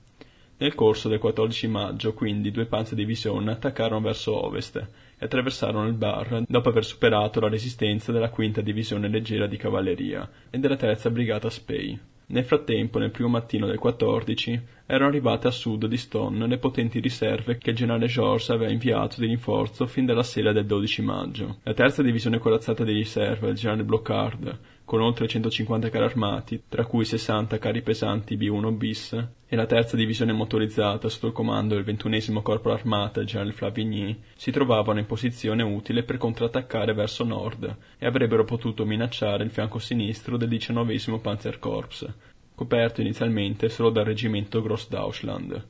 Nel 0.58 0.76
corso 0.76 1.08
del 1.08 1.18
14 1.18 1.66
maggio, 1.66 2.14
quindi, 2.14 2.52
due 2.52 2.66
Panzerdivision 2.66 3.48
attaccarono 3.48 4.00
verso 4.00 4.46
ovest 4.46 4.76
e 4.76 5.24
attraversarono 5.24 5.88
il 5.88 5.94
Bar 5.94 6.44
dopo 6.46 6.68
aver 6.68 6.84
superato 6.84 7.40
la 7.40 7.48
resistenza 7.48 8.12
della 8.12 8.30
quinta 8.30 8.60
divisione 8.60 9.08
leggera 9.08 9.48
di 9.48 9.56
cavalleria 9.56 10.30
e 10.50 10.58
della 10.60 10.76
terza 10.76 11.10
brigata 11.10 11.50
Spey. 11.50 11.98
Nel 12.32 12.44
frattempo, 12.44 13.00
nel 13.00 13.10
primo 13.10 13.28
mattino 13.28 13.66
del 13.66 13.78
14, 13.78 14.60
erano 14.86 15.08
arrivate 15.08 15.48
a 15.48 15.50
sud 15.50 15.86
di 15.86 15.96
Stone 15.96 16.46
le 16.46 16.58
potenti 16.58 17.00
riserve 17.00 17.58
che 17.58 17.70
il 17.70 17.76
generale 17.76 18.06
George 18.06 18.52
aveva 18.52 18.70
inviato 18.70 19.18
di 19.18 19.26
rinforzo 19.26 19.88
fin 19.88 20.06
dalla 20.06 20.22
sera 20.22 20.52
del 20.52 20.64
12 20.64 21.02
maggio. 21.02 21.56
La 21.64 21.74
terza 21.74 22.02
divisione 22.02 22.38
corazzata 22.38 22.84
di 22.84 22.92
riserva 22.92 23.46
del 23.46 23.56
generale 23.56 23.82
Blockard, 23.82 24.58
con 24.84 25.00
oltre 25.00 25.26
150 25.26 25.88
carri 25.88 26.04
armati, 26.04 26.62
tra 26.68 26.86
cui 26.86 27.04
60 27.04 27.58
carri 27.58 27.82
pesanti 27.82 28.36
B-1 28.36 28.76
bis, 28.76 29.28
e 29.52 29.56
la 29.56 29.66
terza 29.66 29.96
divisione 29.96 30.32
motorizzata 30.32 31.08
sotto 31.08 31.26
il 31.26 31.32
comando 31.32 31.74
del 31.74 31.82
ventunesimo 31.82 32.40
corpo 32.40 32.70
armata, 32.70 33.24
generale 33.24 33.50
Flavigny, 33.50 34.16
si 34.36 34.52
trovavano 34.52 35.00
in 35.00 35.06
posizione 35.06 35.64
utile 35.64 36.04
per 36.04 36.18
contrattaccare 36.18 36.94
verso 36.94 37.24
nord 37.24 37.76
e 37.98 38.06
avrebbero 38.06 38.44
potuto 38.44 38.86
minacciare 38.86 39.42
il 39.42 39.50
fianco 39.50 39.80
sinistro 39.80 40.36
del 40.36 40.48
diciannovesimo 40.48 41.18
Panzerkorps, 41.18 42.06
coperto 42.54 43.00
inizialmente 43.00 43.68
solo 43.68 43.90
dal 43.90 44.04
reggimento 44.04 44.62
Grossdeutschland. 44.62 45.66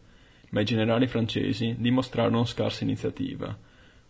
Ma 0.51 0.61
i 0.61 0.65
generali 0.67 1.07
francesi 1.07 1.75
dimostrarono 1.79 2.45
scarsa 2.45 2.85
iniziativa. 2.85 3.57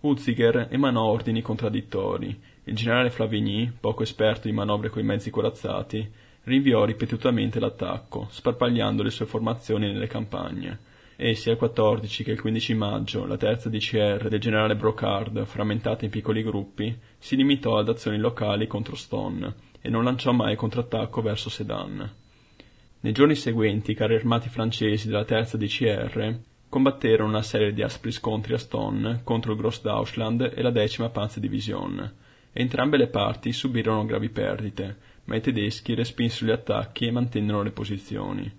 Huziger 0.00 0.66
emanò 0.70 1.04
ordini 1.04 1.42
contraddittori 1.42 2.36
il 2.64 2.76
generale 2.76 3.10
Flavigny, 3.10 3.72
poco 3.80 4.02
esperto 4.02 4.46
di 4.46 4.52
manovre 4.52 4.90
coi 4.90 5.02
mezzi 5.02 5.30
corazzati, 5.30 6.08
rinviò 6.50 6.84
ripetutamente 6.84 7.58
l'attacco, 7.60 8.26
sparpagliando 8.30 9.02
le 9.02 9.10
sue 9.10 9.24
formazioni 9.24 9.86
nelle 9.86 10.06
campagne. 10.06 10.88
E 11.16 11.34
sia 11.34 11.52
il 11.52 11.58
14 11.58 12.24
che 12.24 12.32
il 12.32 12.40
15 12.40 12.74
maggio 12.74 13.26
la 13.26 13.36
terza 13.36 13.68
DCR 13.68 14.28
del 14.28 14.40
generale 14.40 14.74
Brocard, 14.74 15.44
frammentata 15.44 16.04
in 16.04 16.10
piccoli 16.10 16.42
gruppi, 16.42 16.94
si 17.18 17.36
limitò 17.36 17.78
ad 17.78 17.88
azioni 17.88 18.18
locali 18.18 18.66
contro 18.66 18.96
Stone 18.96 19.54
e 19.80 19.88
non 19.88 20.04
lanciò 20.04 20.32
mai 20.32 20.56
contrattacco 20.56 21.22
verso 21.22 21.50
Sedan. 21.50 22.10
Nei 23.00 23.12
giorni 23.12 23.34
seguenti 23.34 23.92
i 23.92 23.94
carri 23.94 24.16
armati 24.16 24.48
francesi 24.48 25.08
della 25.08 25.24
terza 25.24 25.56
DCR 25.56 26.38
combatterono 26.68 27.28
una 27.28 27.42
serie 27.42 27.72
di 27.72 27.82
aspri 27.82 28.12
scontri 28.12 28.54
a 28.54 28.58
Stone 28.58 29.20
contro 29.24 29.52
il 29.52 29.58
Grossdeutschland 29.58 30.52
e 30.54 30.62
la 30.62 30.70
decima 30.70 31.08
Panzerdivision 31.10 32.12
Entrambe 32.52 32.96
le 32.96 33.06
parti 33.06 33.52
subirono 33.52 34.04
gravi 34.04 34.28
perdite, 34.28 34.96
ma 35.30 35.36
i 35.36 35.40
tedeschi 35.40 35.94
respinsero 35.94 36.46
gli 36.46 36.54
attacchi 36.54 37.06
e 37.06 37.12
mantennero 37.12 37.62
le 37.62 37.70
posizioni. 37.70 38.52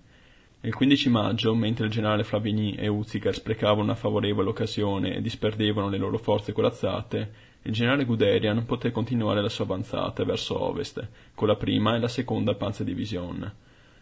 Il 0.62 0.74
15 0.74 1.10
maggio, 1.10 1.54
mentre 1.54 1.84
il 1.84 1.90
generale 1.90 2.24
Flavigny 2.24 2.76
e 2.76 2.88
Uziger 2.88 3.34
sprecavano 3.34 3.82
una 3.82 3.94
favorevole 3.94 4.48
occasione 4.48 5.14
e 5.14 5.20
disperdevano 5.20 5.90
le 5.90 5.98
loro 5.98 6.16
forze 6.16 6.52
corazzate, 6.52 7.50
il 7.62 7.72
generale 7.72 8.06
Guderian 8.06 8.64
poté 8.64 8.90
continuare 8.90 9.42
la 9.42 9.50
sua 9.50 9.66
avanzata 9.66 10.24
verso 10.24 10.58
ovest, 10.62 11.06
con 11.34 11.46
la 11.46 11.56
prima 11.56 11.94
e 11.94 11.98
la 11.98 12.08
seconda 12.08 12.54
panzerdivision. 12.54 13.52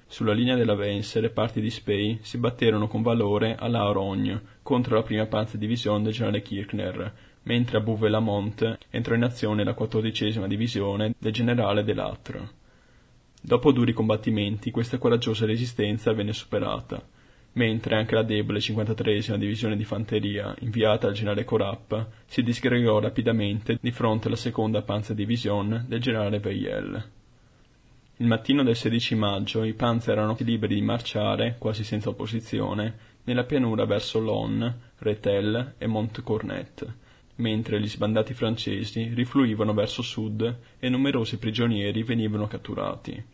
Sulla 0.06 0.32
linea 0.32 0.54
della 0.54 0.76
Vence 0.76 1.20
le 1.20 1.30
parti 1.30 1.60
di 1.60 1.70
Spey 1.70 2.20
si 2.22 2.38
batterono 2.38 2.86
con 2.86 3.02
valore 3.02 3.56
a 3.56 3.66
La 3.66 3.88
Horogne 3.88 4.40
contro 4.62 4.94
la 4.94 5.02
prima 5.02 5.26
panzerdivision 5.26 6.04
del 6.04 6.12
generale 6.12 6.42
Kirchner, 6.42 7.14
mentre 7.42 7.78
a 7.78 7.80
Bouvet-Lamont 7.80 8.78
entrò 8.90 9.16
in 9.16 9.24
azione 9.24 9.64
la 9.64 9.74
quattordicesima 9.74 10.46
divisione 10.46 11.14
del 11.18 11.32
generale 11.32 11.82
Delattre. 11.82 12.58
Dopo 13.42 13.72
duri 13.72 13.94
combattimenti, 13.94 14.70
questa 14.70 14.98
coraggiosa 14.98 15.46
resistenza 15.46 16.12
venne 16.12 16.34
superata, 16.34 17.02
mentre 17.52 17.96
anche 17.96 18.14
la 18.14 18.22
debole 18.22 18.58
53esima 18.58 19.36
divisione 19.36 19.76
di 19.76 19.84
fanteria, 19.84 20.54
inviata 20.60 21.06
al 21.06 21.14
generale 21.14 21.44
Corap, 21.44 22.06
si 22.26 22.42
disgregò 22.42 23.00
rapidamente 23.00 23.78
di 23.80 23.90
fronte 23.92 24.26
alla 24.26 24.36
seconda 24.36 24.82
panzerdivision 24.82 25.86
del 25.88 26.00
generale 26.00 26.38
Veyel. 26.38 27.08
Il 28.18 28.26
mattino 28.26 28.62
del 28.62 28.76
16 28.76 29.14
maggio 29.14 29.64
i 29.64 29.72
panzer 29.72 30.18
erano 30.18 30.36
liberi 30.40 30.74
di 30.74 30.82
marciare, 30.82 31.56
quasi 31.58 31.82
senza 31.82 32.10
opposizione, 32.10 33.08
nella 33.24 33.44
pianura 33.44 33.86
verso 33.86 34.20
Lon, 34.20 34.80
Retel 34.98 35.76
e 35.78 35.86
Montcornet, 35.86 36.94
mentre 37.40 37.80
gli 37.80 37.88
sbandati 37.88 38.34
francesi 38.34 39.10
rifluivano 39.14 39.74
verso 39.74 40.02
sud 40.02 40.58
e 40.78 40.88
numerosi 40.88 41.38
prigionieri 41.38 42.04
venivano 42.04 42.46
catturati. 42.46 43.24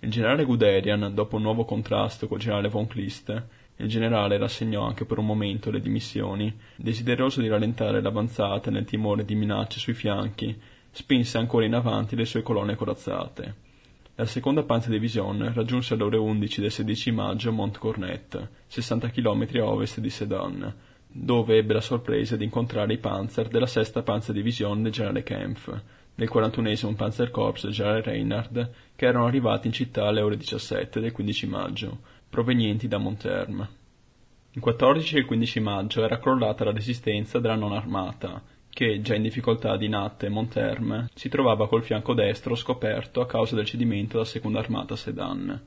Il 0.00 0.10
generale 0.10 0.44
Guderian, 0.44 1.12
dopo 1.14 1.36
un 1.36 1.42
nuovo 1.42 1.64
contrasto 1.64 2.28
col 2.28 2.38
generale 2.38 2.68
von 2.68 2.86
Kleist, 2.86 3.44
il 3.76 3.88
generale 3.88 4.38
rassegnò 4.38 4.84
anche 4.84 5.04
per 5.04 5.18
un 5.18 5.26
momento 5.26 5.70
le 5.70 5.80
dimissioni, 5.80 6.52
desideroso 6.76 7.40
di 7.40 7.48
rallentare 7.48 8.00
l'avanzata 8.00 8.70
nel 8.70 8.84
timore 8.84 9.24
di 9.24 9.34
minacce 9.34 9.78
sui 9.78 9.94
fianchi, 9.94 10.56
spinse 10.90 11.38
ancora 11.38 11.64
in 11.64 11.74
avanti 11.74 12.16
le 12.16 12.24
sue 12.24 12.42
colonne 12.42 12.74
corazzate. 12.74 13.66
La 14.16 14.26
seconda 14.26 14.64
Panzerdivision 14.64 15.52
raggiunse 15.54 15.94
alle 15.94 16.02
ore 16.02 16.16
11 16.16 16.60
del 16.60 16.72
16 16.72 17.12
maggio 17.12 17.52
Mont 17.52 17.78
Cornet, 17.78 18.48
60 18.66 19.10
km 19.10 19.46
a 19.54 19.64
ovest 19.64 20.00
di 20.00 20.10
Sedan, 20.10 20.74
dove 21.10 21.56
ebbe 21.56 21.72
la 21.72 21.80
sorpresa 21.80 22.36
di 22.36 22.44
incontrare 22.44 22.92
i 22.92 22.98
panzer 22.98 23.48
della 23.48 23.66
sesta 23.66 24.02
Panzerdivision 24.02 24.82
del 24.82 24.92
generale 24.92 25.22
Kempf, 25.22 25.80
del 26.14 26.28
41 26.28 26.94
Panzerkorps 26.94 27.64
del 27.64 27.72
generale 27.72 28.02
Reinhard, 28.02 28.70
che 28.94 29.06
erano 29.06 29.26
arrivati 29.26 29.68
in 29.68 29.72
città 29.72 30.06
alle 30.06 30.20
ore 30.20 30.36
17 30.36 31.00
del 31.00 31.12
15 31.12 31.46
maggio, 31.46 31.98
provenienti 32.28 32.88
da 32.88 32.98
Monterme. 32.98 33.76
Il 34.52 34.60
14 34.60 35.16
e 35.16 35.18
il 35.20 35.24
15 35.24 35.60
maggio 35.60 36.04
era 36.04 36.18
crollata 36.18 36.64
la 36.64 36.72
resistenza 36.72 37.38
della 37.38 37.54
non 37.54 37.72
armata, 37.72 38.42
che, 38.68 39.00
già 39.00 39.14
in 39.14 39.22
difficoltà 39.22 39.76
di 39.76 39.88
Natte 39.88 40.26
e 40.26 40.30
Monterme, 40.30 41.08
si 41.14 41.28
trovava 41.28 41.68
col 41.68 41.82
fianco 41.82 42.14
destro 42.14 42.54
scoperto 42.54 43.20
a 43.20 43.26
causa 43.26 43.54
del 43.54 43.64
cedimento 43.64 44.14
della 44.14 44.24
seconda 44.24 44.58
armata 44.58 44.96
Sedan. 44.96 45.60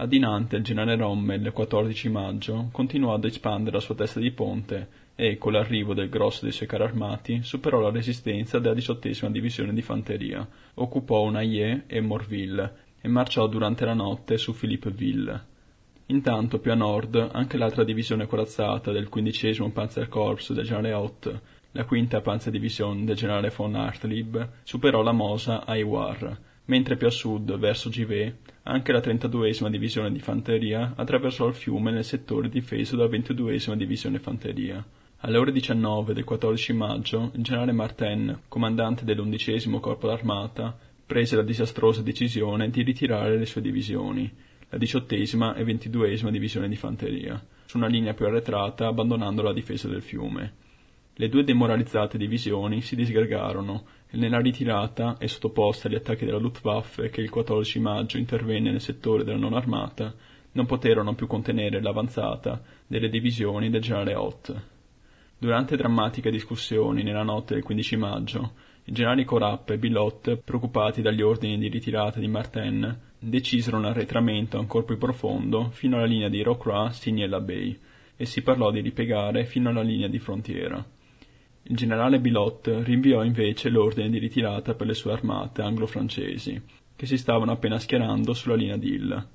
A 0.00 0.06
Dinante 0.06 0.56
il 0.56 0.62
generale 0.62 0.96
Rommel, 0.96 1.44
il 1.44 1.52
14 1.52 2.08
maggio, 2.08 2.70
continuò 2.72 3.12
ad 3.12 3.26
espandere 3.26 3.76
la 3.76 3.82
sua 3.82 3.94
testa 3.94 4.18
di 4.18 4.30
ponte 4.30 4.88
e, 5.14 5.36
con 5.36 5.52
l'arrivo 5.52 5.92
del 5.92 6.08
grosso 6.08 6.44
dei 6.44 6.52
suoi 6.52 6.66
carri 6.66 6.84
armati, 6.84 7.42
superò 7.42 7.80
la 7.80 7.90
resistenza 7.90 8.58
della 8.58 8.72
diciottesima 8.72 9.30
divisione 9.30 9.74
di 9.74 9.82
fanteria, 9.82 10.48
occupò 10.72 11.28
Naillet 11.28 11.82
e 11.86 12.00
Morville 12.00 12.72
e 12.98 13.08
marciò 13.08 13.46
durante 13.46 13.84
la 13.84 13.92
notte 13.92 14.38
su 14.38 14.54
Philippeville. 14.54 15.44
Intanto, 16.06 16.60
più 16.60 16.72
a 16.72 16.76
nord, 16.76 17.28
anche 17.32 17.58
l'altra 17.58 17.84
divisione 17.84 18.26
corazzata 18.26 18.92
del 18.92 19.10
quindicesimo 19.10 19.70
Panzerkorps 19.70 20.54
del 20.54 20.64
generale 20.64 20.94
Ott, 20.94 21.40
la 21.72 21.84
quinta 21.84 22.22
Panzerdivision 22.22 23.04
del 23.04 23.16
generale 23.16 23.52
von 23.54 23.74
Hartlieb, 23.74 24.48
superò 24.62 25.02
la 25.02 25.12
Mosa 25.12 25.66
a 25.66 25.76
Iwar, 25.76 26.38
mentre 26.64 26.96
più 26.96 27.06
a 27.06 27.10
sud, 27.10 27.58
verso 27.58 27.90
Givet, 27.90 28.49
anche 28.64 28.92
la 28.92 29.00
32esima 29.00 29.68
divisione 29.68 30.12
di 30.12 30.18
fanteria 30.18 30.92
attraversò 30.94 31.46
il 31.48 31.54
fiume 31.54 31.90
nel 31.90 32.04
settore 32.04 32.48
difeso 32.48 32.96
dalla 32.96 33.08
22esima 33.08 33.74
divisione 33.74 34.18
fanteria. 34.18 34.84
Alle 35.22 35.38
ore 35.38 35.52
19 35.52 36.14
del 36.14 36.24
14 36.24 36.72
maggio, 36.72 37.30
il 37.34 37.42
generale 37.42 37.72
Martin, 37.72 38.40
comandante 38.48 39.04
dell'undicesimo 39.04 39.80
corpo 39.80 40.06
d'armata, 40.06 40.76
prese 41.04 41.36
la 41.36 41.42
disastrosa 41.42 42.02
decisione 42.02 42.70
di 42.70 42.82
ritirare 42.82 43.36
le 43.36 43.46
sue 43.46 43.60
divisioni, 43.60 44.30
la 44.68 44.78
diciottesima 44.78 45.54
e 45.54 45.64
ventiduesima 45.64 46.30
divisione 46.30 46.68
di 46.68 46.76
fanteria, 46.76 47.42
su 47.66 47.76
una 47.76 47.88
linea 47.88 48.14
più 48.14 48.26
arretrata 48.26 48.86
abbandonando 48.86 49.42
la 49.42 49.52
difesa 49.52 49.88
del 49.88 50.02
fiume. 50.02 50.52
Le 51.14 51.28
due 51.28 51.44
demoralizzate 51.44 52.16
divisioni 52.16 52.80
si 52.80 52.96
disgregarono 52.96 53.84
nella 54.12 54.40
ritirata 54.40 55.16
e 55.18 55.28
sottoposta 55.28 55.88
agli 55.88 55.94
attacchi 55.94 56.24
della 56.24 56.38
Luftwaffe 56.38 57.10
che 57.10 57.20
il 57.20 57.30
14 57.30 57.78
maggio 57.78 58.18
intervenne 58.18 58.70
nel 58.70 58.80
settore 58.80 59.24
della 59.24 59.38
non 59.38 59.54
armata, 59.54 60.12
non 60.52 60.66
poterono 60.66 61.14
più 61.14 61.26
contenere 61.26 61.80
l'avanzata 61.80 62.60
delle 62.86 63.08
divisioni 63.08 63.70
del 63.70 63.80
generale 63.80 64.14
Ott. 64.14 64.62
Durante 65.38 65.76
drammatiche 65.76 66.30
discussioni 66.30 67.02
nella 67.02 67.22
notte 67.22 67.54
del 67.54 67.62
15 67.62 67.96
maggio, 67.96 68.52
i 68.84 68.92
generali 68.92 69.24
Corap 69.24 69.70
e 69.70 69.78
Billot, 69.78 70.36
preoccupati 70.36 71.02
dagli 71.02 71.22
ordini 71.22 71.58
di 71.58 71.68
ritirata 71.68 72.18
di 72.18 72.28
Martin, 72.28 72.98
decisero 73.18 73.76
un 73.76 73.84
arretramento 73.84 74.58
ancora 74.58 74.84
più 74.84 74.98
profondo 74.98 75.70
fino 75.70 75.96
alla 75.96 76.06
linea 76.06 76.28
di 76.28 76.42
Rocroi-Signella-Bay 76.42 77.78
e 78.16 78.24
si 78.26 78.42
parlò 78.42 78.70
di 78.70 78.80
ripiegare 78.80 79.44
fino 79.44 79.70
alla 79.70 79.82
linea 79.82 80.08
di 80.08 80.18
frontiera. 80.18 80.84
Il 81.62 81.76
generale 81.76 82.20
Bilot 82.20 82.82
rinviò 82.82 83.22
invece 83.22 83.68
l'ordine 83.68 84.10
di 84.10 84.18
ritirata 84.18 84.74
per 84.74 84.86
le 84.86 84.94
sue 84.94 85.12
armate 85.12 85.62
anglo-francesi, 85.62 86.60
che 86.96 87.06
si 87.06 87.16
stavano 87.16 87.52
appena 87.52 87.78
schierando 87.78 88.32
sulla 88.32 88.56
linea 88.56 88.76
d'Ill. 88.76 89.28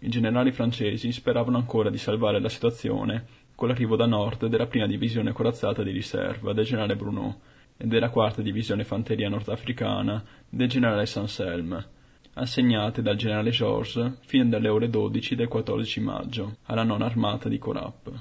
I 0.00 0.08
generali 0.08 0.52
francesi 0.52 1.10
speravano 1.12 1.56
ancora 1.56 1.90
di 1.90 1.98
salvare 1.98 2.40
la 2.40 2.48
situazione 2.48 3.24
con 3.54 3.66
l'arrivo 3.66 3.96
da 3.96 4.06
nord 4.06 4.46
della 4.46 4.66
prima 4.68 4.86
divisione 4.86 5.32
corazzata 5.32 5.82
di 5.82 5.90
riserva 5.90 6.52
del 6.52 6.64
generale 6.64 6.94
Bruneau 6.94 7.40
e 7.76 7.86
della 7.86 8.10
quarta 8.10 8.42
divisione 8.42 8.84
fanteria 8.84 9.28
nordafricana 9.28 10.22
del 10.48 10.68
generale 10.68 11.06
Sanselme, 11.06 11.86
assegnate 12.34 13.02
dal 13.02 13.16
generale 13.16 13.50
Georges 13.50 14.18
fino 14.26 14.48
dalle 14.48 14.68
ore 14.68 14.88
12 14.88 15.34
del 15.34 15.48
14 15.48 16.00
maggio 16.00 16.56
alla 16.66 16.84
non 16.84 17.02
armata 17.02 17.48
di 17.48 17.58
Corap. 17.58 18.12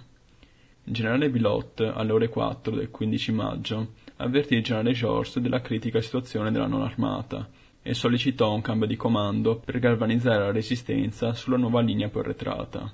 Il 0.88 0.94
generale 0.94 1.30
Bilot, 1.30 1.82
alle 1.82 2.14
ore 2.14 2.30
4 2.30 2.74
del 2.74 2.90
15 2.90 3.34
maggio, 3.34 3.88
avvertì 4.16 4.56
il 4.56 4.64
generale 4.64 4.94
Georges 4.94 5.40
della 5.40 5.60
critica 5.60 6.00
situazione 6.00 6.50
della 6.50 6.66
non 6.66 6.82
armata 6.82 7.50
e 7.82 7.94
sollecitò 7.94 8.54
un 8.54 8.62
cambio 8.62 8.88
di 8.88 8.96
comando 8.96 9.58
per 9.58 9.80
galvanizzare 9.80 10.46
la 10.46 10.52
resistenza 10.54 11.34
sulla 11.34 11.58
nuova 11.58 11.82
linea 11.82 12.08
più 12.08 12.22
arretrata. 12.22 12.90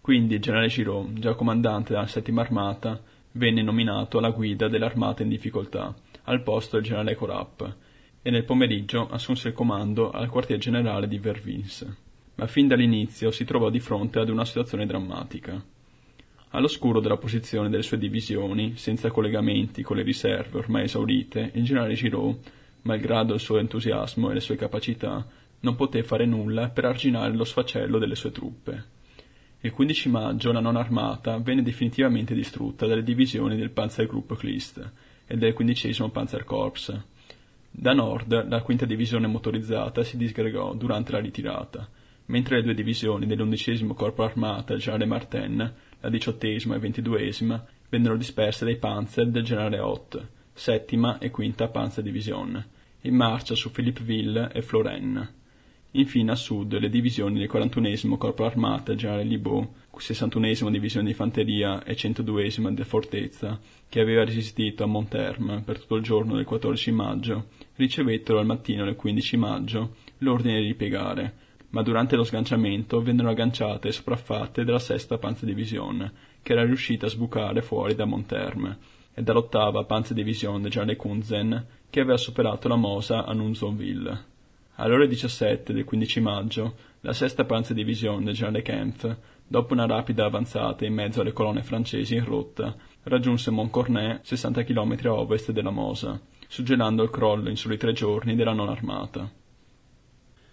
Quindi 0.00 0.36
il 0.36 0.40
generale 0.40 0.68
Giraud, 0.68 1.18
già 1.18 1.34
comandante 1.34 1.92
della 1.92 2.06
settima 2.06 2.40
armata, 2.40 2.98
venne 3.32 3.60
nominato 3.60 4.16
alla 4.16 4.30
guida 4.30 4.68
dell'armata 4.68 5.22
in 5.22 5.28
difficoltà, 5.28 5.94
al 6.22 6.42
posto 6.42 6.76
del 6.76 6.86
generale 6.86 7.16
Corap, 7.16 7.76
e 8.22 8.30
nel 8.30 8.44
pomeriggio 8.44 9.06
assunse 9.10 9.48
il 9.48 9.54
comando 9.54 10.10
al 10.10 10.30
quartier 10.30 10.58
generale 10.58 11.06
di 11.06 11.18
Vervins. 11.18 11.86
Ma 12.36 12.46
fin 12.46 12.66
dall'inizio 12.66 13.30
si 13.30 13.44
trovò 13.44 13.68
di 13.68 13.78
fronte 13.78 14.20
ad 14.20 14.30
una 14.30 14.46
situazione 14.46 14.86
drammatica. 14.86 15.62
All'oscuro 16.52 16.98
della 16.98 17.16
posizione 17.16 17.68
delle 17.68 17.84
sue 17.84 17.96
divisioni, 17.96 18.76
senza 18.76 19.10
collegamenti 19.10 19.82
con 19.82 19.96
le 19.96 20.02
riserve 20.02 20.58
ormai 20.58 20.84
esaurite, 20.84 21.52
il 21.54 21.62
generale 21.62 21.94
Giraud, 21.94 22.38
malgrado 22.82 23.34
il 23.34 23.40
suo 23.40 23.58
entusiasmo 23.58 24.30
e 24.30 24.34
le 24.34 24.40
sue 24.40 24.56
capacità, 24.56 25.24
non 25.60 25.76
poté 25.76 26.02
fare 26.02 26.26
nulla 26.26 26.70
per 26.70 26.86
arginare 26.86 27.34
lo 27.34 27.44
sfacello 27.44 27.98
delle 27.98 28.16
sue 28.16 28.32
truppe. 28.32 28.84
Il 29.60 29.70
15 29.70 30.08
maggio 30.08 30.50
la 30.50 30.58
non 30.58 30.74
armata 30.74 31.38
venne 31.38 31.62
definitivamente 31.62 32.34
distrutta 32.34 32.86
dalle 32.86 33.04
divisioni 33.04 33.56
del 33.56 33.70
Panzergruppe 33.70 34.34
Kleist 34.34 34.92
e 35.28 35.36
del 35.36 35.52
15 35.52 36.10
Panzerkorps. 36.10 37.00
Da 37.70 37.92
nord 37.92 38.48
la 38.48 38.62
quinta 38.62 38.86
divisione 38.86 39.28
motorizzata 39.28 40.02
si 40.02 40.16
disgregò 40.16 40.74
durante 40.74 41.12
la 41.12 41.20
ritirata, 41.20 41.88
mentre 42.26 42.56
le 42.56 42.62
due 42.62 42.74
divisioni 42.74 43.26
dell'undicesimo 43.26 43.94
corpo 43.94 44.24
armata 44.24 44.72
del 44.72 44.80
generale 44.80 45.06
Martin 45.06 45.74
la 46.00 46.08
diciottesima 46.08 46.74
e 46.74 46.78
ventiduesima 46.78 47.64
vennero 47.88 48.16
disperse 48.16 48.64
dai 48.64 48.76
panzer 48.76 49.28
del 49.28 49.42
generale 49.42 49.78
Ott, 49.78 50.28
settima 50.52 51.18
e 51.18 51.30
quinta 51.30 51.68
Panzerdivision, 51.68 52.64
in 53.02 53.14
marcia 53.14 53.54
su 53.54 53.70
Philippeville 53.70 54.50
e 54.52 54.62
Florenne. 54.62 55.38
Infine 55.92 56.30
a 56.30 56.36
sud 56.36 56.78
le 56.78 56.88
divisioni 56.88 57.38
del 57.38 57.48
41 57.48 58.16
Corpo 58.16 58.44
Armata 58.44 58.92
del 58.92 58.96
generale 58.96 59.24
Libaud, 59.24 59.68
61 59.96 60.70
Divisione 60.70 61.08
di 61.08 61.14
Fanteria 61.14 61.82
e 61.82 61.96
102 61.96 62.52
del 62.70 62.84
Fortezza, 62.84 63.58
che 63.88 64.00
aveva 64.00 64.24
resistito 64.24 64.84
a 64.84 64.86
Monterme 64.86 65.62
per 65.62 65.80
tutto 65.80 65.96
il 65.96 66.02
giorno 66.02 66.36
del 66.36 66.44
14 66.44 66.92
maggio, 66.92 67.48
ricevettero 67.76 68.38
al 68.38 68.46
mattino 68.46 68.84
del 68.84 68.96
15 68.96 69.36
maggio 69.36 69.96
l'ordine 70.18 70.60
di 70.60 70.66
ripiegare, 70.68 71.34
ma 71.70 71.82
durante 71.82 72.16
lo 72.16 72.24
sganciamento 72.24 73.00
vennero 73.00 73.30
agganciate 73.30 73.88
e 73.88 73.92
sopraffatte 73.92 74.64
dalla 74.64 74.78
sesta 74.78 75.18
Panzerdivisione, 75.18 76.12
che 76.42 76.52
era 76.52 76.64
riuscita 76.64 77.06
a 77.06 77.10
sbucare 77.10 77.62
fuori 77.62 77.94
da 77.94 78.04
Monterme, 78.04 78.78
e 79.14 79.22
dall'ottava 79.22 79.84
Panzerdivisione 79.84 80.68
generale 80.68 80.96
Kunzen, 80.96 81.66
che 81.88 82.00
aveva 82.00 82.16
superato 82.16 82.68
la 82.68 82.76
Mosa 82.76 83.24
a 83.24 83.32
Nunzonville. 83.32 84.28
Alle 84.76 84.94
ore 84.94 85.08
17 85.08 85.72
del 85.72 85.84
15 85.84 86.20
maggio, 86.20 86.74
la 87.00 87.12
sesta 87.12 87.44
Panzerdivisione 87.44 88.24
del 88.24 88.34
generale 88.34 88.62
Kempf, 88.62 89.16
dopo 89.46 89.72
una 89.72 89.86
rapida 89.86 90.24
avanzata 90.24 90.84
in 90.84 90.94
mezzo 90.94 91.20
alle 91.20 91.32
colonne 91.32 91.62
francesi 91.62 92.14
in 92.14 92.24
rotta, 92.24 92.74
raggiunse 93.02 93.50
Montcornet 93.50 94.24
60 94.24 94.62
km 94.64 94.96
a 95.04 95.12
ovest 95.14 95.52
della 95.52 95.70
Mosa, 95.70 96.20
suggellando 96.48 97.02
il 97.02 97.10
crollo 97.10 97.48
in 97.48 97.56
soli 97.56 97.76
tre 97.76 97.92
giorni 97.92 98.34
della 98.34 98.52
non 98.52 98.68
armata. 98.68 99.39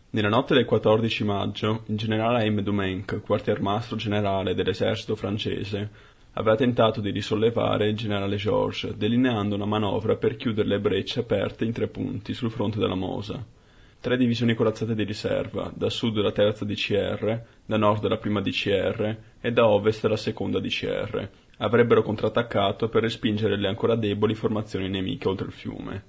Nella 0.09 0.29
notte 0.29 0.53
del 0.53 0.63
14 0.63 1.25
maggio, 1.25 1.83
il 1.87 1.97
generale 1.97 2.43
Aime 2.43 2.63
Dumenc, 2.63 3.19
quartiermastro 3.21 3.97
generale 3.97 4.55
dell'esercito 4.55 5.17
francese, 5.17 5.89
aveva 6.31 6.55
tentato 6.55 7.01
di 7.01 7.09
risollevare 7.09 7.89
il 7.89 7.97
generale 7.97 8.37
Georges, 8.37 8.93
delineando 8.93 9.55
una 9.55 9.65
manovra 9.65 10.15
per 10.15 10.37
chiudere 10.37 10.69
le 10.69 10.79
brecce 10.79 11.19
aperte 11.19 11.65
in 11.65 11.73
tre 11.73 11.87
punti 11.87 12.33
sul 12.33 12.51
fronte 12.51 12.79
della 12.79 12.95
Mosa. 12.95 13.43
Tre 13.99 14.15
divisioni 14.15 14.53
corazzate 14.53 14.95
di 14.95 15.03
riserva, 15.03 15.69
da 15.75 15.89
sud 15.89 16.15
la 16.19 16.31
terza 16.31 16.63
DCR, 16.63 17.41
da 17.65 17.75
nord 17.75 18.07
la 18.07 18.17
prima 18.17 18.39
DCR 18.39 19.17
e 19.41 19.51
da 19.51 19.67
ovest 19.67 20.05
la 20.05 20.15
seconda 20.15 20.61
DCR, 20.61 21.29
avrebbero 21.57 22.01
contrattaccato 22.01 22.87
per 22.87 23.01
respingere 23.01 23.57
le 23.57 23.67
ancora 23.67 23.95
deboli 23.95 24.35
formazioni 24.35 24.87
nemiche 24.87 25.27
oltre 25.27 25.47
il 25.47 25.53
fiume. 25.53 26.03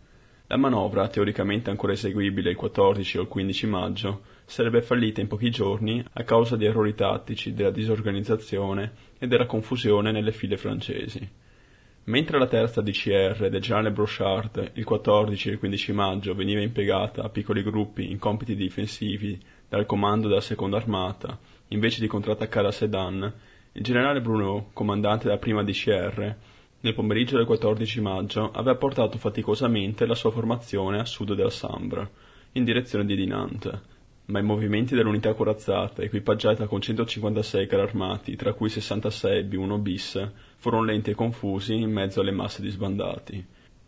La 0.51 0.57
manovra, 0.57 1.09
teoricamente 1.09 1.69
ancora 1.69 1.93
eseguibile 1.93 2.49
il 2.49 2.57
14 2.57 3.19
o 3.19 3.21
il 3.21 3.29
15 3.29 3.67
maggio, 3.67 4.23
sarebbe 4.47 4.81
fallita 4.81 5.21
in 5.21 5.27
pochi 5.27 5.51
giorni 5.51 6.03
a 6.11 6.23
causa 6.23 6.57
di 6.57 6.65
errori 6.65 6.95
tattici, 6.95 7.53
della 7.53 7.71
disorganizzazione 7.71 8.93
e 9.19 9.27
della 9.27 9.45
confusione 9.45 10.11
nelle 10.11 10.33
file 10.33 10.57
francesi. 10.57 11.29
Mentre 12.05 12.39
la 12.39 12.47
terza 12.47 12.81
DCR 12.81 13.51
del 13.51 13.61
generale 13.61 13.91
Brochard 13.91 14.71
il 14.73 14.85
14 14.85 15.49
e 15.49 15.53
il 15.53 15.59
15 15.59 15.93
maggio 15.93 16.35
veniva 16.35 16.63
impiegata 16.63 17.23
a 17.23 17.29
piccoli 17.29 17.63
gruppi 17.63 18.11
in 18.11 18.19
compiti 18.19 18.57
difensivi 18.57 19.39
dal 19.69 19.85
comando 19.85 20.29
della 20.29 20.41
seconda 20.41 20.79
armata, 20.79 21.39
invece 21.69 22.01
di 22.01 22.07
contrattaccare 22.07 22.69
a 22.69 22.73
Sedan, 22.73 23.35
il 23.73 23.83
generale 23.83 24.23
Bruno, 24.23 24.71
comandante 24.73 25.27
della 25.27 25.37
prima 25.37 25.63
DCR, 25.63 26.37
nel 26.81 26.95
pomeriggio 26.95 27.37
del 27.37 27.47
14 27.47 28.01
maggio 28.01 28.51
aveva 28.53 28.77
portato 28.77 29.19
faticosamente 29.19 30.07
la 30.07 30.15
sua 30.15 30.31
formazione 30.31 31.01
a 31.01 31.05
sud 31.05 31.35
della 31.35 31.51
Sambre, 31.51 32.11
in 32.53 32.63
direzione 32.63 33.05
di 33.05 33.17
Dinant, 33.17 33.83
ma 34.27 34.39
i 34.39 34.45
movimenti 34.45 34.95
dell'unità 34.95 35.35
corazzata, 35.35 36.03
equipaggiata 36.03 36.67
con 36.67 36.81
156 36.81 37.67
carri 37.67 37.83
armati, 37.83 38.37
tra 38.37 38.53
cui 38.53 38.69
66 38.69 39.45
B1 39.45 39.81
bis, 39.81 40.31
furono 40.57 40.85
lenti 40.85 41.11
e 41.11 41.15
confusi 41.15 41.75
in 41.75 41.91
mezzo 41.91 42.21
alle 42.21 42.31
masse 42.31 42.63
di 42.63 42.69
sbandati. 42.69 43.45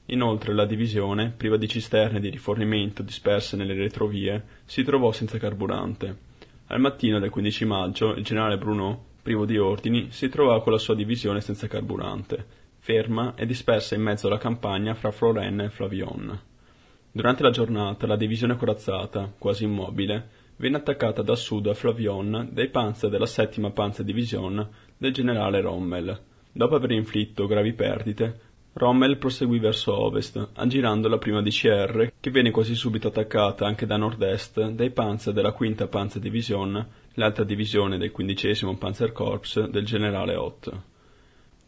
Inoltre 0.06 0.52
la 0.52 0.66
divisione, 0.66 1.32
priva 1.36 1.56
di 1.56 1.68
cisterne 1.68 2.18
di 2.18 2.28
rifornimento 2.28 3.02
disperse 3.02 3.56
nelle 3.56 3.74
retrovie, 3.74 4.44
si 4.64 4.82
trovò 4.82 5.12
senza 5.12 5.38
carburante. 5.38 6.28
Al 6.66 6.80
mattino 6.80 7.20
del 7.20 7.30
15 7.30 7.64
maggio 7.66 8.14
il 8.14 8.24
generale 8.24 8.58
Bruno, 8.58 9.04
privo 9.22 9.44
di 9.44 9.58
ordini, 9.58 10.08
si 10.10 10.28
trovò 10.28 10.60
con 10.62 10.72
la 10.72 10.78
sua 10.78 10.96
divisione 10.96 11.40
senza 11.40 11.68
carburante, 11.68 12.58
ferma 12.80 13.34
e 13.36 13.44
dispersa 13.44 13.94
in 13.94 14.00
mezzo 14.00 14.26
alla 14.26 14.38
campagna 14.38 14.94
fra 14.94 15.10
Florenne 15.10 15.66
e 15.66 15.70
Flavion. 15.70 16.40
Durante 17.12 17.42
la 17.42 17.50
giornata 17.50 18.06
la 18.06 18.16
divisione 18.16 18.56
corazzata, 18.56 19.32
quasi 19.36 19.64
immobile, 19.64 20.28
venne 20.56 20.78
attaccata 20.78 21.22
da 21.22 21.34
sud 21.36 21.66
a 21.66 21.74
Flavion 21.74 22.48
dai 22.52 22.68
panzer 22.68 23.10
della 23.10 23.26
settima 23.26 23.70
Panzerdivision 23.70 24.68
del 24.96 25.12
generale 25.12 25.60
Rommel. 25.60 26.20
Dopo 26.52 26.74
aver 26.74 26.92
inflitto 26.92 27.46
gravi 27.46 27.74
perdite, 27.74 28.40
Rommel 28.72 29.18
proseguì 29.18 29.58
verso 29.58 29.94
ovest, 29.94 30.50
aggirando 30.54 31.08
la 31.08 31.18
prima 31.18 31.42
DCR, 31.42 32.12
che 32.18 32.30
venne 32.30 32.50
quasi 32.50 32.74
subito 32.74 33.08
attaccata 33.08 33.66
anche 33.66 33.84
da 33.84 33.96
nord-est 33.96 34.70
dai 34.70 34.90
panzer 34.90 35.34
della 35.34 35.52
quinta 35.52 35.86
Panzerdivision, 35.86 36.88
l'altra 37.14 37.44
divisione 37.44 37.98
del 37.98 38.12
quindicesimo 38.12 38.76
Panzerkorps 38.76 39.66
del 39.68 39.84
generale 39.84 40.36
Ott. 40.36 40.72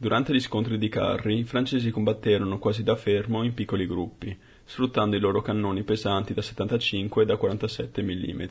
Durante 0.03 0.35
gli 0.35 0.41
scontri 0.41 0.79
di 0.79 0.89
carri, 0.89 1.39
i 1.39 1.45
francesi 1.45 1.93
combatterono 1.93 2.59
quasi 2.59 2.83
da 2.83 2.97
fermo 2.97 3.45
in 3.45 3.55
piccoli 3.55 3.87
gruppi, 3.87 4.37
sfruttando 4.65 5.15
i 5.15 5.21
loro 5.21 5.43
cannoni 5.43 5.85
pesanti 5.85 6.35
da 6.35 6.43
75 6.43 7.23
e 7.23 7.25
da 7.25 7.37
47 7.37 8.03
mm. 8.03 8.43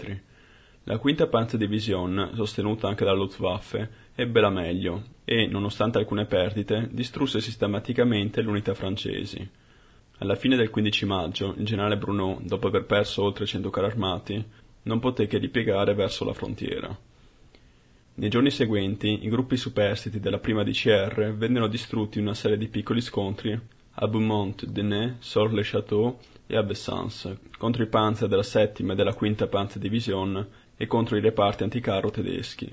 La 0.84 0.97
quinta 0.97 1.28
Panzerdivision, 1.28 2.32
sostenuta 2.36 2.88
anche 2.88 3.04
dalla 3.04 3.18
Luftwaffe, 3.18 3.89
ebbe 4.16 4.39
la 4.39 4.49
meglio 4.49 5.04
e, 5.26 5.45
nonostante 5.47 5.97
alcune 5.97 6.26
perdite, 6.26 6.88
distrusse 6.89 7.41
sistematicamente 7.41 8.41
le 8.41 8.47
unità 8.47 8.74
francesi. 8.74 9.45
Alla 10.20 10.36
fine 10.36 10.56
del 10.56 10.70
15 10.70 11.06
maggio, 11.06 11.54
il 11.58 11.66
generale 11.66 11.97
Bruno, 11.97 12.39
dopo 12.45 12.68
aver 12.68 12.86
perso 12.86 13.24
oltre 13.24 13.45
100 13.45 13.70
carri 13.70 13.88
armati, 13.88 14.41
non 14.84 14.99
poté 14.99 15.28
che 15.28 15.38
ripiegare 15.38 15.95
verso 15.95 16.24
la 16.24 16.32
frontiera. 16.32 16.97
Nei 18.14 18.30
giorni 18.30 18.51
seguenti 18.51 19.20
i 19.24 19.30
gruppi 19.30 19.55
superstiti 19.55 20.20
della 20.20 20.38
prima 20.38 20.64
DCR 20.64 21.34
vennero 21.34 21.68
distrutti 21.68 22.20
in 22.20 22.26
una 22.26 22.34
serie 22.34 22.57
di 22.57 22.68
piccoli 22.68 22.99
scontri 22.99 23.57
a 23.93 24.07
Beaumont, 24.07 24.66
Denay, 24.66 25.16
Sors-le-Château 25.20 26.20
e 26.45 26.57
a 26.57 26.62
Bessans, 26.62 27.34
contro 27.57 27.84
i 27.84 27.88
panzer 27.88 28.28
della 28.28 28.43
settima 28.43 28.91
e 28.91 28.95
della 28.97 29.14
quinta 29.14 29.47
Panzerdivision 29.47 30.45
e 30.76 30.88
contro 30.88 31.16
i 31.16 31.22
reparti 31.22 31.64
anticarro 31.64 32.12
tedeschi. 32.12 32.70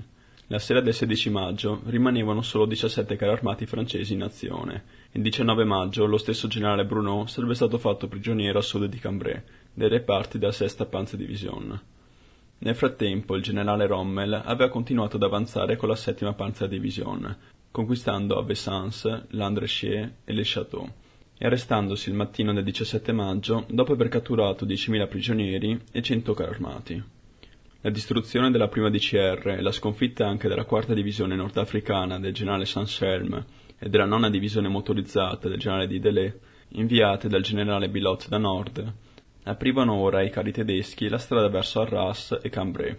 La 0.47 0.59
sera 0.59 0.81
del 0.81 0.93
16 0.93 1.29
maggio 1.29 1.81
rimanevano 1.85 2.41
solo 2.41 2.65
17 2.65 3.15
carri 3.15 3.31
armati 3.31 3.65
francesi 3.65 4.13
in 4.13 4.23
azione. 4.23 4.83
Il 5.11 5.21
19 5.21 5.63
maggio 5.63 6.05
lo 6.05 6.17
stesso 6.17 6.47
generale 6.47 6.85
Bruno 6.85 7.27
sarebbe 7.27 7.55
stato 7.55 7.77
fatto 7.77 8.09
prigioniero 8.09 8.59
a 8.59 8.61
sud 8.61 8.85
di 8.85 8.99
Cambrai, 8.99 9.41
dai 9.73 9.87
reparti 9.87 10.37
della 10.37 10.51
sesta 10.51 10.85
Panzerdivision. 10.85 11.79
Nel 12.61 12.75
frattempo 12.75 13.35
il 13.35 13.41
generale 13.41 13.87
Rommel 13.87 14.33
aveva 14.33 14.69
continuato 14.69 15.15
ad 15.15 15.23
avanzare 15.23 15.77
con 15.77 15.87
la 15.87 15.95
settima 15.95 16.33
Panzerdivision, 16.33 17.37
conquistando 17.71 18.37
a 18.37 18.43
Vessans, 18.43 19.27
Landrechier 19.29 20.15
e 20.25 20.33
Le 20.33 20.41
Château, 20.43 20.91
e 21.37 21.45
arrestandosi 21.45 22.09
il 22.09 22.15
mattino 22.15 22.51
del 22.51 22.65
17 22.65 23.13
maggio 23.13 23.65
dopo 23.69 23.93
aver 23.93 24.09
catturato 24.09 24.65
10.000 24.65 25.07
prigionieri 25.07 25.81
e 25.89 26.01
100 26.01 26.33
carri 26.33 26.51
armati. 26.51 27.03
La 27.79 27.89
distruzione 27.89 28.51
della 28.51 28.67
prima 28.67 28.89
DCR 28.89 29.55
e 29.57 29.61
la 29.61 29.71
sconfitta 29.71 30.27
anche 30.27 30.49
della 30.49 30.65
quarta 30.65 30.93
divisione 30.93 31.37
nordafricana 31.37 32.19
del 32.19 32.33
generale 32.33 32.65
Saint-Chelm 32.65 33.45
e 33.77 33.87
della 33.87 34.03
nona 34.03 34.29
divisione 34.29 34.67
motorizzata 34.67 35.47
del 35.47 35.59
generale 35.59 35.87
Didelé, 35.87 36.39
inviate 36.71 37.29
dal 37.29 37.41
generale 37.41 37.87
Bilot 37.87 38.27
da 38.27 38.37
nord, 38.37 38.93
aprivano 39.49 39.95
ora 39.95 40.19
ai 40.19 40.29
carri 40.29 40.51
tedeschi 40.51 41.09
la 41.09 41.17
strada 41.17 41.49
verso 41.49 41.81
Arras 41.81 42.39
e 42.41 42.49
Cambrai. 42.49 42.95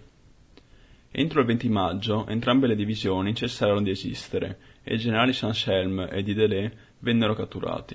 Entro 1.12 1.40
il 1.40 1.46
20 1.46 1.68
maggio 1.68 2.26
entrambe 2.26 2.66
le 2.66 2.74
divisioni 2.74 3.34
cessarono 3.34 3.82
di 3.82 3.90
esistere 3.90 4.58
e 4.82 4.94
i 4.94 4.98
generali 4.98 5.32
Saint-Chelm 5.32 6.08
e 6.10 6.22
Didelé 6.22 6.72
vennero 6.98 7.34
catturati. 7.34 7.94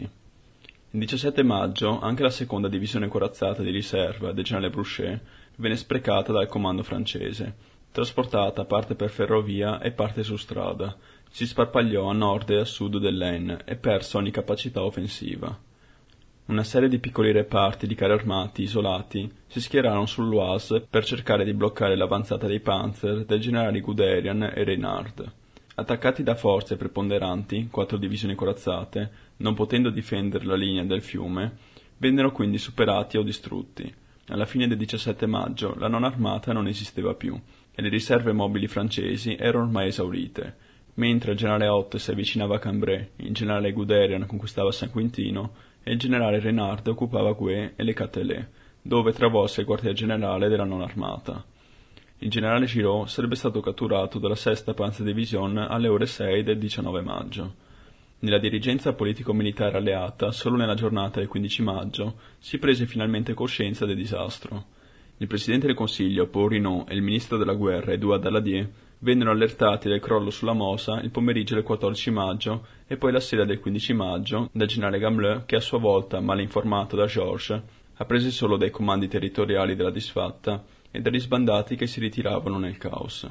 Il 0.91 0.99
17 0.99 1.43
maggio 1.43 1.99
anche 1.99 2.23
la 2.23 2.29
seconda 2.29 2.69
divisione 2.69 3.09
corazzata 3.09 3.61
di 3.61 3.71
riserva 3.71 4.31
del 4.31 4.45
generale 4.45 4.69
Brouchet 4.69 5.21
venne 5.57 5.75
sprecata 5.75 6.31
dal 6.31 6.47
comando 6.47 6.83
francese, 6.83 7.55
trasportata 7.91 8.63
parte 8.63 8.95
per 8.95 9.09
ferrovia 9.09 9.81
e 9.81 9.91
parte 9.91 10.23
su 10.23 10.37
strada, 10.37 10.95
si 11.29 11.45
sparpagliò 11.45 12.09
a 12.09 12.13
nord 12.13 12.49
e 12.51 12.59
a 12.59 12.65
sud 12.65 12.99
dell'Aisne 12.99 13.63
e 13.65 13.75
perse 13.75 14.15
ogni 14.15 14.31
capacità 14.31 14.81
offensiva. 14.81 15.73
Una 16.47 16.63
serie 16.63 16.87
di 16.87 16.99
piccoli 16.99 17.31
reparti 17.31 17.87
di 17.87 17.95
carri 17.95 18.13
armati 18.13 18.61
isolati 18.61 19.27
si 19.47 19.59
schierarono 19.59 20.05
sull'Oise 20.05 20.85
per 20.87 21.03
cercare 21.03 21.43
di 21.43 21.55
bloccare 21.55 21.95
l'avanzata 21.95 22.45
dei 22.45 22.59
panzer 22.59 23.25
del 23.25 23.39
generale 23.39 23.79
Guderian 23.79 24.43
e 24.43 24.63
Reinhardt. 24.63 25.23
Attaccati 25.73 26.21
da 26.21 26.35
forze 26.35 26.77
preponderanti, 26.77 27.69
quattro 27.71 27.97
divisioni 27.97 28.35
corazzate, 28.35 29.11
non 29.37 29.55
potendo 29.55 29.89
difendere 29.89 30.45
la 30.45 30.55
linea 30.55 30.83
del 30.83 31.01
fiume, 31.01 31.57
vennero 31.97 32.31
quindi 32.31 32.59
superati 32.59 33.17
o 33.17 33.23
distrutti. 33.23 33.91
Alla 34.27 34.45
fine 34.45 34.67
del 34.67 34.77
17 34.77 35.25
maggio 35.25 35.73
la 35.79 35.87
non 35.87 36.03
armata 36.03 36.53
non 36.53 36.67
esisteva 36.67 37.15
più 37.15 37.35
e 37.73 37.81
le 37.81 37.89
riserve 37.89 38.33
mobili 38.33 38.67
francesi 38.67 39.35
erano 39.35 39.63
ormai 39.63 39.87
esaurite. 39.87 40.55
Mentre 40.93 41.31
il 41.31 41.37
generale 41.37 41.67
Ott 41.67 41.97
si 41.97 42.11
avvicinava 42.11 42.57
a 42.57 42.59
Cambrai, 42.59 43.09
il 43.15 43.33
generale 43.33 43.73
Guderian 43.73 44.27
conquistava 44.27 44.71
San 44.71 44.91
Quintino, 44.91 45.64
e 45.87 45.91
il 45.91 45.99
generale 45.99 46.39
Renard 46.39 46.87
occupava 46.87 47.33
Gue 47.33 47.73
e 47.75 47.83
le 47.83 47.93
Catelet, 47.93 48.49
dove 48.81 49.13
travolse 49.13 49.61
il 49.61 49.67
quartier 49.67 49.93
generale 49.93 50.49
della 50.49 50.63
non 50.63 50.81
armata. 50.81 51.45
Il 52.17 52.31
generale 52.31 52.65
Giraud 52.65 53.05
sarebbe 53.05 53.35
stato 53.35 53.59
catturato 53.59 54.17
dalla 54.17 54.33
sesta 54.33 54.73
Panzerdivision 54.73 55.59
alle 55.59 55.87
ore 55.87 56.07
6 56.07 56.41
del 56.41 56.57
19 56.57 57.01
maggio. 57.01 57.53
Nella 58.17 58.39
dirigenza 58.39 58.93
politico-militare 58.93 59.77
alleata, 59.77 60.31
solo 60.31 60.55
nella 60.55 60.73
giornata 60.73 61.19
del 61.19 61.27
15 61.27 61.61
maggio, 61.61 62.15
si 62.39 62.57
prese 62.57 62.87
finalmente 62.87 63.35
coscienza 63.35 63.85
del 63.85 63.95
disastro. 63.95 64.65
Il 65.17 65.27
presidente 65.27 65.67
del 65.67 65.75
Consiglio, 65.75 66.25
Paul 66.29 66.49
Renault, 66.49 66.89
e 66.89 66.95
il 66.95 67.03
ministro 67.03 67.37
della 67.37 67.53
guerra, 67.53 67.91
Edouard 67.91 68.23
Daladier, 68.23 68.67
vennero 68.99 69.31
allertati 69.31 69.87
del 69.87 69.99
crollo 69.99 70.29
sulla 70.29 70.53
Mosa 70.53 70.99
il 71.01 71.11
pomeriggio 71.11 71.55
del 71.55 71.63
14 71.63 72.11
maggio 72.11 72.65
e 72.87 72.97
poi 72.97 73.11
la 73.11 73.19
sera 73.19 73.45
del 73.45 73.59
15 73.59 73.93
maggio 73.93 74.49
dal 74.51 74.67
generale 74.67 74.99
Gamelin 74.99 75.43
che 75.45 75.55
a 75.55 75.61
sua 75.61 75.79
volta, 75.79 76.19
male 76.19 76.41
informato 76.41 76.95
da 76.95 77.05
Georges, 77.05 77.61
apprese 77.95 78.31
solo 78.31 78.57
dai 78.57 78.71
comandi 78.71 79.07
territoriali 79.07 79.75
della 79.75 79.91
disfatta 79.91 80.63
e 80.91 81.01
dagli 81.01 81.19
sbandati 81.19 81.75
che 81.75 81.87
si 81.87 81.99
ritiravano 81.99 82.57
nel 82.57 82.77
caos. 82.77 83.27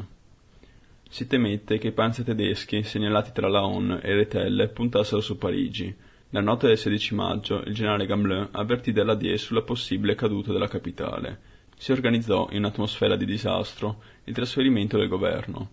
Si 1.08 1.26
temette 1.26 1.78
che 1.78 1.88
i 1.88 1.92
panzer 1.92 2.24
tedeschi, 2.24 2.82
segnalati 2.82 3.30
tra 3.32 3.48
Laon 3.48 4.00
e 4.02 4.14
Rethel, 4.14 4.70
puntassero 4.72 5.20
su 5.20 5.38
Parigi. 5.38 5.94
La 6.30 6.40
notte 6.40 6.66
del 6.66 6.78
16 6.78 7.14
maggio 7.14 7.62
il 7.64 7.72
generale 7.72 8.06
Gamelin 8.06 8.48
avvertì 8.50 8.90
Daladier 8.90 9.38
sulla 9.38 9.62
possibile 9.62 10.16
caduta 10.16 10.52
della 10.52 10.66
capitale. 10.66 11.52
Si 11.76 11.92
organizzò, 11.92 12.48
in 12.50 12.58
un'atmosfera 12.58 13.14
di 13.16 13.24
disastro, 13.24 14.02
il 14.24 14.34
trasferimento 14.34 14.96
del 14.96 15.08
governo. 15.08 15.70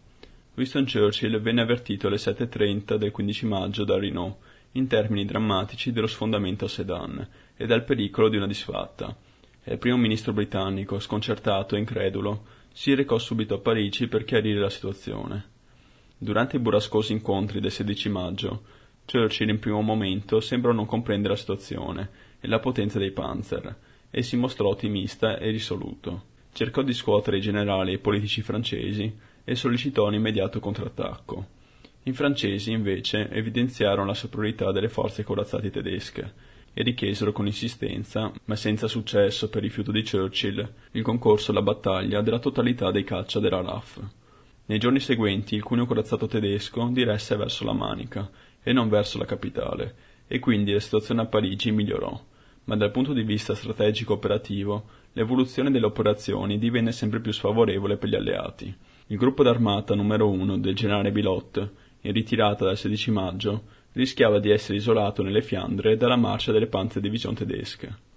Winston 0.56 0.86
Churchill 0.86 1.40
venne 1.40 1.62
avvertito 1.62 2.08
alle 2.08 2.18
7.30 2.18 2.96
del 2.96 3.12
15 3.12 3.46
maggio 3.46 3.84
da 3.86 3.98
Renault, 3.98 4.38
in 4.74 4.88
termini 4.88 5.26
drammatici 5.26 5.92
dello 5.92 6.08
sfondamento 6.08 6.66
a 6.66 6.68
Sedan 6.68 7.28
e 7.56 7.66
dal 7.66 7.84
pericolo 7.84 8.30
di 8.30 8.38
una 8.38 8.48
disfatta. 8.48 9.16
E 9.64 9.74
il 9.74 9.80
primo 9.80 9.98
ministro 9.98 10.34
britannico, 10.34 11.00
sconcertato 11.00 11.76
e 11.76 11.80
incredulo, 11.80 12.46
si 12.74 12.94
recò 12.94 13.18
subito 13.18 13.56
a 13.56 13.60
Parigi 13.60 14.08
per 14.08 14.26
chiarire 14.26 14.60
la 14.60 14.70
situazione. 14.70 15.50
Durante 16.18 16.58
i 16.58 16.60
burrascosi 16.60 17.14
incontri 17.14 17.60
del 17.60 17.72
16 17.72 18.10
maggio, 18.10 18.64
Churchill 19.06 19.50
in 19.50 19.60
primo 19.60 19.82
momento 19.82 20.40
sembrò 20.40 20.72
non 20.72 20.86
comprendere 20.86 21.34
la 21.34 21.40
situazione 21.40 22.10
e 22.40 22.48
la 22.48 22.60
potenza 22.60 23.00
dei 23.00 23.12
panzer, 23.12 23.76
e 24.10 24.24
si 24.24 24.36
mostrò 24.36 24.70
ottimista 24.70 25.38
e 25.38 25.50
risoluto. 25.50 26.31
Cercò 26.54 26.82
di 26.82 26.94
scuotere 26.94 27.38
i 27.38 27.42
generali 27.42 27.92
e 27.92 27.96
i 27.96 28.00
politici 28.00 28.42
francesi 28.42 29.14
e 29.44 29.56
sollecitò 29.56 30.08
un 30.08 30.16
immediato 30.16 30.60
contrattacco. 30.60 31.60
I 32.04 32.14
francesi, 32.14 32.72
invece, 32.72 33.30
evidenziarono 33.30 34.08
la 34.08 34.14
superiorità 34.14 34.72
delle 34.72 34.90
forze 34.90 35.24
corazzate 35.24 35.70
tedesche 35.70 36.34
e 36.74 36.84
richiesero 36.84 37.32
con 37.32 37.46
insistenza, 37.46 38.32
ma 38.46 38.56
senza 38.56 38.88
successo 38.88 39.50
per 39.50 39.62
rifiuto 39.62 39.92
di 39.92 40.04
Churchill, 40.04 40.74
il 40.92 41.04
concorso 41.04 41.52
alla 41.52 41.62
battaglia 41.62 42.22
della 42.22 42.40
totalità 42.40 42.92
dei 42.92 43.04
caccia 43.04 43.40
della 43.40 43.62
RAF. 43.62 44.00
Nei 44.66 44.80
giorni 44.80 45.00
seguenti 45.00 45.56
il 45.56 45.64
cuneo 45.64 45.86
corazzato 45.86 46.28
tedesco 46.28 46.90
diresse 46.92 47.36
verso 47.36 47.66
la 47.66 47.74
Manica 47.74 48.30
e 48.64 48.74
non 48.74 48.90
verso 48.90 49.18
la 49.18 49.26
capitale, 49.26 49.96
e 50.28 50.40
quindi 50.40 50.72
la 50.72 50.80
situazione 50.80 51.22
a 51.22 51.26
Parigi 51.26 51.72
migliorò. 51.72 52.20
Ma 52.64 52.76
dal 52.76 52.92
punto 52.92 53.12
di 53.12 53.24
vista 53.24 53.54
strategico 53.54 54.14
operativo, 54.14 55.00
l'evoluzione 55.14 55.72
delle 55.72 55.86
operazioni 55.86 56.58
divenne 56.58 56.92
sempre 56.92 57.20
più 57.20 57.32
sfavorevole 57.32 57.98
per 57.98 58.10
gli 58.10 58.16
alleati. 58.16 58.74
Il 59.08 59.18
gruppo 59.18 59.44
d'armata 59.44 59.96
numero 59.96 60.30
1 60.30 60.58
del 60.58 60.76
generale 60.76 61.12
Bilot, 61.12 61.72
in 62.02 62.14
ritirata 62.14 62.66
dal 62.66 62.78
16 62.78 63.12
maggio, 63.12 63.64
rischiava 63.94 64.40
di 64.40 64.50
essere 64.50 64.78
isolato 64.78 65.22
nelle 65.22 65.42
Fiandre 65.42 65.98
dalla 65.98 66.16
marcia 66.16 66.52
delle 66.52 66.68
Panzerdivision 66.68 67.36
tedesche. 67.36 68.10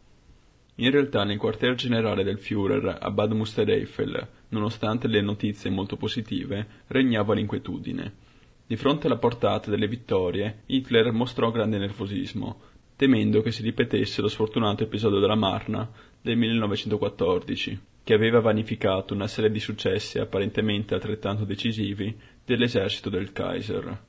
In 0.77 0.91
realtà 0.91 1.25
nel 1.25 1.39
quartier 1.39 1.75
generale 1.75 2.25
del 2.25 2.39
Führer 2.39 2.99
a 3.01 3.11
Bad 3.11 3.33
Mustereifel, 3.33 4.29
nonostante 4.49 5.09
le 5.09 5.21
notizie 5.21 5.71
molto 5.71 5.97
positive, 5.97 6.67
regnava 6.89 7.35
l'inquietudine. 7.35 8.13
Di 8.67 8.77
fronte 8.77 9.07
alla 9.07 9.19
portata 9.19 9.71
delle 9.71 9.87
vittorie, 9.87 10.63
Hitler 10.67 11.13
mostrò 11.13 11.51
grande 11.51 11.79
nervosismo, 11.79 12.61
temendo 12.97 13.43
che 13.43 13.51
si 13.51 13.63
ripetesse 13.63 14.23
lo 14.23 14.29
sfortunato 14.29 14.85
episodio 14.85 15.19
della 15.19 15.35
Marna 15.35 15.89
del 16.25 16.39
1914, 16.39 17.79
che 18.03 18.15
aveva 18.15 18.41
vanificato 18.41 19.13
una 19.13 19.27
serie 19.27 19.51
di 19.51 19.61
successi 19.61 20.19
apparentemente 20.19 20.95
altrettanto 20.95 21.45
decisivi 21.45 22.17
dell'esercito 22.43 23.11
del 23.11 23.31
Kaiser. 23.31 24.01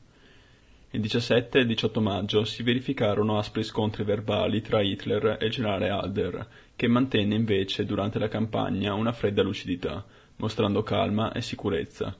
Il 0.91 1.01
17 1.01 1.57
e 1.57 1.61
il 1.63 1.67
18 1.67 1.99
maggio 1.99 2.45
si 2.45 2.63
verificarono 2.63 3.37
aspri 3.37 3.63
scontri 3.63 4.05
verbali 4.05 4.61
tra 4.61 4.81
Hitler 4.81 5.35
e 5.41 5.47
il 5.47 5.51
generale 5.51 5.89
Halder, 5.89 6.47
che 6.77 6.87
mantenne 6.87 7.35
invece 7.35 7.83
durante 7.83 8.17
la 8.17 8.29
campagna 8.29 8.93
una 8.93 9.11
fredda 9.11 9.43
lucidità, 9.43 10.05
mostrando 10.37 10.83
calma 10.83 11.33
e 11.33 11.41
sicurezza. 11.41 12.15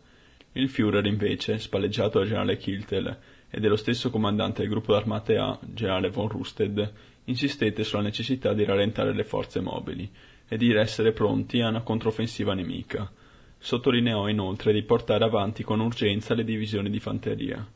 Il 0.52 0.68
Führer 0.68 1.06
invece, 1.06 1.58
spalleggiato 1.58 2.18
dal 2.18 2.28
generale 2.28 2.58
Kiltel 2.58 3.18
e 3.50 3.60
dello 3.62 3.78
stesso 3.78 4.10
comandante 4.10 4.60
del 4.60 4.70
gruppo 4.70 4.92
d'armate 4.92 5.38
A, 5.38 5.58
generale 5.62 6.10
von 6.10 6.28
Rusted, 6.28 6.94
insistette 7.26 7.84
sulla 7.84 8.02
necessità 8.02 8.54
di 8.54 8.64
rallentare 8.64 9.14
le 9.14 9.24
forze 9.24 9.62
mobili 9.62 10.10
e 10.48 10.58
di 10.58 10.74
essere 10.74 11.12
pronti 11.12 11.62
a 11.62 11.70
una 11.70 11.82
controffensiva 11.82 12.54
nemica. 12.54 13.12
Sottolineò 13.58 14.28
inoltre 14.28 14.74
di 14.74 14.84
portare 14.84 15.24
avanti 15.24 15.64
con 15.64 15.80
urgenza 15.80 16.34
le 16.34 16.44
divisioni 16.44 16.90
di 16.90 17.00
fanteria. 17.00 17.68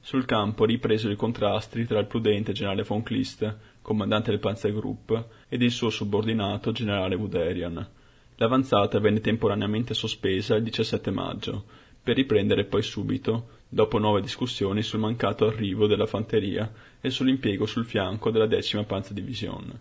Sul 0.00 0.24
campo 0.24 0.64
ripresero 0.64 1.12
i 1.12 1.16
contrasti 1.16 1.84
tra 1.84 1.98
il 1.98 2.06
prudente 2.06 2.52
generale 2.52 2.82
von 2.82 3.02
Kleist, 3.02 3.56
comandante 3.82 4.30
del 4.30 4.40
Panzergrupp, 4.40 5.12
ed 5.48 5.62
il 5.62 5.70
suo 5.70 5.90
subordinato 5.90 6.72
generale 6.72 7.16
Guderian. 7.16 7.88
L'avanzata 8.36 8.98
venne 8.98 9.20
temporaneamente 9.20 9.94
sospesa 9.94 10.56
il 10.56 10.64
17 10.64 11.10
maggio, 11.10 11.64
per 12.02 12.16
riprendere 12.16 12.64
poi 12.64 12.82
subito, 12.82 13.60
dopo 13.68 13.98
nuove 13.98 14.20
discussioni 14.20 14.82
sul 14.82 14.98
mancato 14.98 15.46
arrivo 15.46 15.86
della 15.86 16.06
fanteria 16.06 16.70
e 17.02 17.10
sull'impiego 17.10 17.66
sul 17.66 17.84
fianco 17.84 18.30
della 18.30 18.46
decima 18.46 18.84
Panzerdivision. 18.84 19.78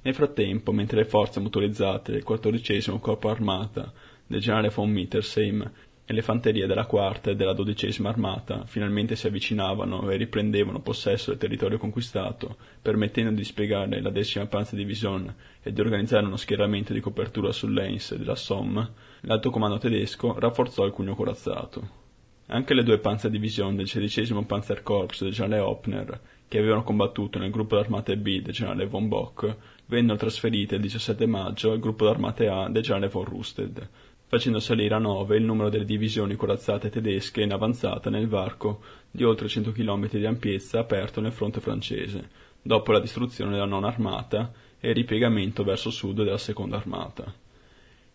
Nel 0.00 0.14
frattempo, 0.14 0.72
mentre 0.72 0.98
le 0.98 1.04
forze 1.04 1.40
motorizzate 1.40 2.12
del 2.12 2.22
quattordicesimo 2.22 3.00
corpo 3.00 3.28
armata 3.28 3.92
del 4.26 4.40
generale 4.40 4.70
von 4.70 4.90
Mittersheim 4.90 5.70
e 6.06 6.12
le 6.12 6.22
fanterie 6.22 6.66
della 6.66 6.84
quarta 6.84 7.30
e 7.30 7.36
della 7.36 7.54
dodicesima 7.54 8.10
armata 8.10 8.66
finalmente 8.66 9.16
si 9.16 9.26
avvicinavano 9.26 10.10
e 10.10 10.16
riprendevano 10.16 10.80
possesso 10.80 11.30
del 11.30 11.38
territorio 11.38 11.78
conquistato, 11.78 12.56
permettendo 12.82 13.30
di 13.30 13.44
spiegare 13.44 14.02
la 14.02 14.10
decima 14.10 14.46
Panzerdivision 14.46 15.34
e 15.62 15.72
di 15.72 15.80
organizzare 15.80 16.26
uno 16.26 16.36
schieramento 16.36 16.92
di 16.92 17.00
copertura 17.00 17.50
sull'Ains 17.52 18.14
della 18.14 18.36
Somme, 18.36 18.92
l'alto 19.22 19.50
comando 19.50 19.78
tedesco 19.78 20.38
rafforzò 20.38 20.84
il 20.84 20.92
cuneo 20.92 21.14
corazzato. 21.14 22.02
Anche 22.48 22.74
le 22.74 22.82
due 22.82 22.98
Panzerdivision 22.98 23.74
del 23.74 23.86
XVI 23.86 24.44
Panzerkorps 24.44 25.22
del 25.22 25.32
generale 25.32 25.62
Hoppner, 25.62 26.20
che 26.54 26.60
avevano 26.60 26.84
combattuto 26.84 27.40
nel 27.40 27.50
gruppo 27.50 27.74
d'armate 27.74 28.16
B 28.16 28.40
del 28.40 28.52
generale 28.52 28.86
von 28.86 29.08
Bock, 29.08 29.56
vennero 29.86 30.16
trasferite 30.16 30.76
il 30.76 30.82
17 30.82 31.26
maggio 31.26 31.72
al 31.72 31.80
gruppo 31.80 32.04
d'armate 32.04 32.46
A 32.46 32.68
del 32.68 32.80
generale 32.80 33.08
von 33.08 33.24
Rusted, 33.24 33.88
facendo 34.28 34.60
salire 34.60 34.94
a 34.94 34.98
nove 34.98 35.36
il 35.36 35.42
numero 35.42 35.68
delle 35.68 35.84
divisioni 35.84 36.36
corazzate 36.36 36.90
tedesche 36.90 37.42
in 37.42 37.52
avanzata 37.52 38.08
nel 38.08 38.28
varco 38.28 38.82
di 39.10 39.24
oltre 39.24 39.48
100 39.48 39.72
km 39.72 40.08
di 40.10 40.26
ampiezza 40.26 40.78
aperto 40.78 41.20
nel 41.20 41.32
fronte 41.32 41.58
francese, 41.58 42.30
dopo 42.62 42.92
la 42.92 43.00
distruzione 43.00 43.50
della 43.50 43.64
nona 43.64 43.88
armata 43.88 44.52
e 44.78 44.90
il 44.90 44.94
ripiegamento 44.94 45.64
verso 45.64 45.90
sud 45.90 46.22
della 46.22 46.38
seconda 46.38 46.76
armata. 46.76 47.34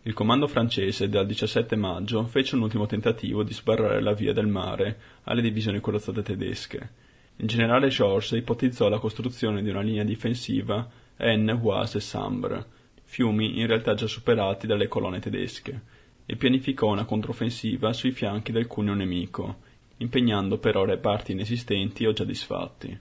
Il 0.04 0.14
comando 0.14 0.46
francese 0.46 1.10
dal 1.10 1.26
17 1.26 1.76
maggio 1.76 2.24
fece 2.24 2.54
un 2.54 2.62
ultimo 2.62 2.86
tentativo 2.86 3.42
di 3.42 3.52
sbarrare 3.52 4.00
la 4.00 4.14
via 4.14 4.32
del 4.32 4.46
mare 4.46 4.98
alle 5.24 5.42
divisioni 5.42 5.78
corazzate 5.78 6.22
tedesche. 6.22 7.08
Il 7.40 7.48
generale 7.48 7.88
Georges 7.88 8.32
ipotizzò 8.32 8.90
la 8.90 8.98
costruzione 8.98 9.62
di 9.62 9.70
una 9.70 9.80
linea 9.80 10.04
difensiva 10.04 10.86
Aisne, 11.16 11.58
Oise 11.62 11.96
e 11.96 12.00
Sambre, 12.02 12.66
fiumi 13.02 13.58
in 13.60 13.66
realtà 13.66 13.94
già 13.94 14.06
superati 14.06 14.66
dalle 14.66 14.88
colonne 14.88 15.20
tedesche, 15.20 15.80
e 16.26 16.36
pianificò 16.36 16.88
una 16.88 17.06
controffensiva 17.06 17.94
sui 17.94 18.10
fianchi 18.10 18.52
del 18.52 18.66
cuneo 18.66 18.92
nemico, 18.92 19.60
impegnando 19.96 20.58
però 20.58 20.84
reparti 20.84 21.32
inesistenti 21.32 22.04
o 22.04 22.12
già 22.12 22.24
disfatti. 22.24 22.98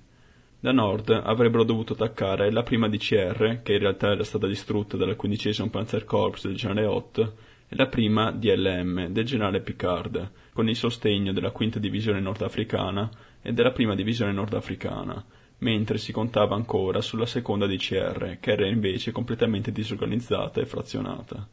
Da 0.58 0.72
nord 0.72 1.10
avrebbero 1.10 1.66
dovuto 1.66 1.92
attaccare 1.92 2.50
la 2.50 2.64
prima 2.64 2.88
DCR, 2.88 3.60
che 3.62 3.74
in 3.74 3.80
realtà 3.80 4.12
era 4.12 4.24
stata 4.24 4.48
distrutta 4.48 4.96
dal 4.96 5.18
15 5.18 5.68
Panzerkorps 5.70 6.48
del 6.48 6.56
generale 6.56 6.86
Ott, 6.86 7.34
e 7.68 7.76
la 7.76 7.88
prima 7.88 8.32
DLM 8.32 9.08
del 9.08 9.26
generale 9.26 9.60
Picard, 9.60 10.32
con 10.54 10.70
il 10.70 10.78
sostegno 10.78 11.34
della 11.34 11.52
quinta 11.52 11.78
divisione 11.78 12.22
nordafricana 12.22 13.10
e 13.42 13.54
della 13.54 13.72
prima 13.72 13.96
divisione 13.96 14.32
nordafricana, 14.32 15.24
mentre 15.60 15.98
si 15.98 16.12
contava 16.12 16.56
ancora 16.56 17.02
sulla 17.02 17.26
seconda 17.26 17.68
DCR, 17.68 18.38
che 18.40 18.52
era 18.52 18.68
invece 18.68 19.12
completamente 19.12 19.72
disorganizzata 19.72 20.62
e 20.62 20.66
frazionata. 20.66 21.48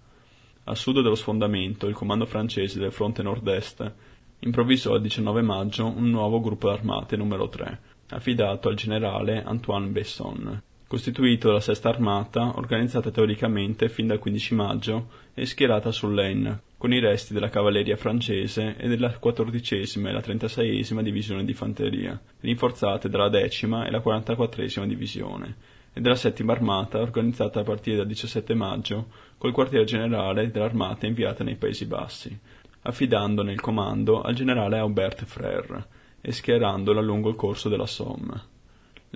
A 0.65 0.75
sud 0.75 1.01
dello 1.01 1.15
sfondamento, 1.15 1.87
il 1.87 1.95
comando 1.95 2.27
francese 2.27 2.79
del 2.79 2.93
fronte 2.93 3.23
nord-est 3.23 3.93
improvvisò 4.41 4.97
il 4.97 5.03
19 5.03 5.43
maggio 5.43 5.87
un 5.87 6.11
nuovo 6.11 6.41
gruppo 6.41 6.69
d'armate 6.69 7.17
numero 7.17 7.49
3, 7.49 7.81
affidato 8.11 8.69
al 8.69 8.75
generale 8.75 9.43
Antoine 9.43 9.89
Besson, 9.89 10.63
costituito 10.87 11.49
dalla 11.49 11.61
sesta 11.61 11.89
armata, 11.89 12.57
organizzata 12.57 13.11
teoricamente 13.11 13.89
fin 13.89 14.07
dal 14.07 14.21
15 14.21 14.55
maggio 14.55 15.09
e 15.35 15.45
schierata 15.45 15.91
sull'Aisne, 15.91 16.63
con 16.79 16.93
i 16.93 17.01
resti 17.01 17.33
della 17.33 17.49
cavalleria 17.49 17.97
francese 17.97 18.77
e 18.77 18.87
della 18.87 19.19
quattordicesima 19.19 20.09
e 20.09 20.13
la 20.13 20.21
trentaseiesima 20.21 21.03
divisione 21.03 21.45
di 21.45 21.55
fanteria, 21.55 22.21
rinforzate 22.41 23.09
dalla 23.09 23.29
decima 23.29 23.85
e 23.85 23.91
la 23.91 24.01
quarantaquattresima 24.01 24.87
divisione, 24.87 25.57
e 25.93 26.01
della 26.01 26.15
settima 26.15 26.53
armata 26.53 27.01
organizzata 27.01 27.61
a 27.61 27.65
partire 27.65 27.97
dal 27.97 28.07
17 28.07 28.55
maggio 28.55 29.07
col 29.39 29.53
quartiere 29.53 29.85
generale 29.85 30.51
dell'armata 30.51 31.07
inviata 31.07 31.43
nei 31.43 31.57
Paesi 31.57 31.87
Bassi, 31.87 32.39
affidandone 32.83 33.51
il 33.51 33.61
comando 33.61 34.21
al 34.21 34.35
generale 34.35 34.79
Aubert 34.79 35.25
Frère 35.25 35.87
e 36.21 36.31
schierandola 36.31 37.01
lungo 37.01 37.29
il 37.29 37.35
corso 37.35 37.69
della 37.69 37.87
Somme. 37.87 38.55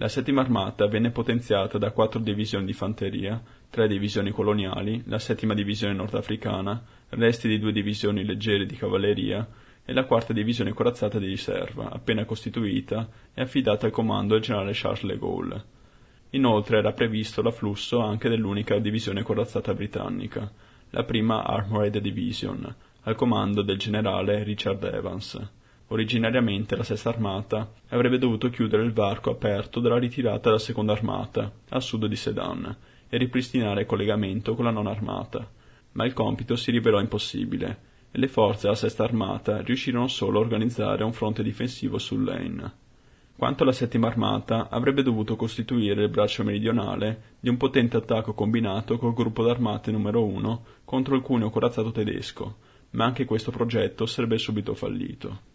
La 0.00 0.08
settima 0.08 0.40
armata 0.40 0.86
venne 0.86 1.10
potenziata 1.10 1.76
da 1.76 1.90
quattro 1.90 2.20
divisioni 2.20 2.64
di 2.64 2.72
fanteria, 2.72 3.38
tre 3.68 3.86
divisioni 3.86 4.30
coloniali, 4.30 5.02
la 5.04 5.18
settima 5.18 5.52
divisione 5.52 5.92
nordafricana, 5.92 6.82
resti 7.10 7.48
di 7.48 7.58
due 7.58 7.70
divisioni 7.70 8.24
leggere 8.24 8.64
di 8.64 8.76
cavalleria 8.76 9.46
e 9.84 9.92
la 9.92 10.04
quarta 10.04 10.32
divisione 10.32 10.72
corazzata 10.72 11.18
di 11.18 11.26
riserva, 11.26 11.90
appena 11.90 12.24
costituita 12.24 13.06
e 13.34 13.42
affidata 13.42 13.84
al 13.84 13.92
comando 13.92 14.32
del 14.32 14.42
generale 14.42 14.72
Charles 14.72 15.04
de 15.04 15.18
Gaulle. 15.18 15.64
Inoltre 16.30 16.78
era 16.78 16.92
previsto 16.92 17.42
l'afflusso 17.42 18.00
anche 18.00 18.30
dell'unica 18.30 18.78
divisione 18.78 19.22
corazzata 19.22 19.74
britannica, 19.74 20.50
la 20.92 21.04
prima 21.04 21.44
Armored 21.44 21.98
Division, 21.98 22.74
al 23.02 23.14
comando 23.16 23.60
del 23.60 23.76
generale 23.76 24.44
Richard 24.44 24.82
Evans. 24.82 25.59
Originariamente 25.92 26.76
la 26.76 26.84
Sesta 26.84 27.08
Armata 27.08 27.72
avrebbe 27.88 28.18
dovuto 28.18 28.48
chiudere 28.48 28.84
il 28.84 28.92
varco 28.92 29.30
aperto 29.30 29.80
della 29.80 29.98
ritirata 29.98 30.48
della 30.48 30.60
Seconda 30.60 30.92
Armata, 30.92 31.50
a 31.68 31.80
sud 31.80 32.06
di 32.06 32.14
Sedan, 32.14 32.76
e 33.08 33.16
ripristinare 33.16 33.80
il 33.80 33.86
collegamento 33.86 34.54
con 34.54 34.66
la 34.66 34.70
Nona 34.70 34.90
Armata, 34.90 35.50
ma 35.92 36.04
il 36.04 36.12
compito 36.12 36.54
si 36.54 36.70
rivelò 36.70 37.00
impossibile, 37.00 37.78
e 38.12 38.18
le 38.20 38.28
forze 38.28 38.62
della 38.62 38.76
Sesta 38.76 39.02
Armata 39.02 39.62
riuscirono 39.62 40.06
solo 40.06 40.38
a 40.38 40.42
organizzare 40.42 41.02
un 41.02 41.12
fronte 41.12 41.42
difensivo 41.42 41.98
sul 41.98 42.22
Lane. 42.22 42.72
Quanto 43.34 43.64
alla 43.64 43.72
Settima 43.72 44.06
Armata, 44.06 44.68
avrebbe 44.68 45.02
dovuto 45.02 45.34
costituire 45.34 46.04
il 46.04 46.08
braccio 46.08 46.44
meridionale 46.44 47.36
di 47.40 47.48
un 47.48 47.56
potente 47.56 47.96
attacco 47.96 48.32
combinato 48.32 48.96
col 48.96 49.12
gruppo 49.12 49.42
d'armate 49.42 49.90
numero 49.90 50.22
1 50.22 50.64
contro 50.84 51.16
il 51.16 51.22
cuneo 51.22 51.50
corazzato 51.50 51.90
tedesco, 51.90 52.58
ma 52.90 53.06
anche 53.06 53.24
questo 53.24 53.50
progetto 53.50 54.06
sarebbe 54.06 54.38
subito 54.38 54.74
fallito. 54.74 55.49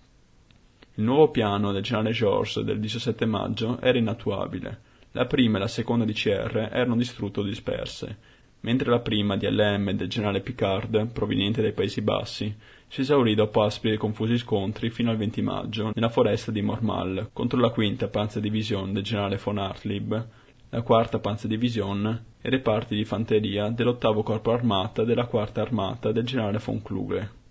Il 0.97 1.03
nuovo 1.03 1.29
piano 1.29 1.73
del 1.73 1.83
generale 1.83 2.11
Georges 2.13 2.63
del 2.63 2.79
17 2.79 3.25
maggio 3.25 3.81
era 3.81 3.97
inattuabile. 3.97 4.79
La 5.11 5.25
prima 5.25 5.57
e 5.57 5.59
la 5.59 5.67
seconda 5.67 6.05
DCR 6.05 6.69
erano 6.71 6.95
distrutte 6.95 7.41
o 7.41 7.43
disperse, 7.43 8.17
mentre 8.61 8.89
la 8.89 8.99
prima 8.99 9.35
DLM 9.35 9.91
del 9.91 10.07
generale 10.07 10.39
Picard, 10.39 11.07
proveniente 11.11 11.61
dai 11.61 11.73
Paesi 11.73 12.01
Bassi, 12.01 12.55
si 12.87 13.01
esaurì 13.01 13.35
dopo 13.35 13.61
aspri 13.61 13.91
e 13.91 13.97
confusi 13.97 14.37
scontri 14.37 14.89
fino 14.89 15.11
al 15.11 15.17
20 15.17 15.41
maggio 15.41 15.91
nella 15.93 16.07
foresta 16.07 16.49
di 16.51 16.61
Mormal 16.61 17.29
contro 17.33 17.59
la 17.59 17.71
quinta 17.71 18.07
Panzerdivision 18.07 18.93
del 18.93 19.03
generale 19.03 19.39
von 19.43 19.57
Hartlieb, 19.57 20.27
la 20.69 20.81
quarta 20.81 21.19
Panzerdivision 21.19 22.23
e 22.41 22.49
reparti 22.49 22.95
di 22.95 23.03
fanteria 23.03 23.67
dell'ottavo 23.67 24.23
corpo 24.23 24.53
armata 24.53 25.03
della 25.03 25.25
quarta 25.25 25.61
armata 25.61 26.13
del 26.13 26.23
generale 26.23 26.61
von 26.63 26.81
Kluge. 26.81 27.43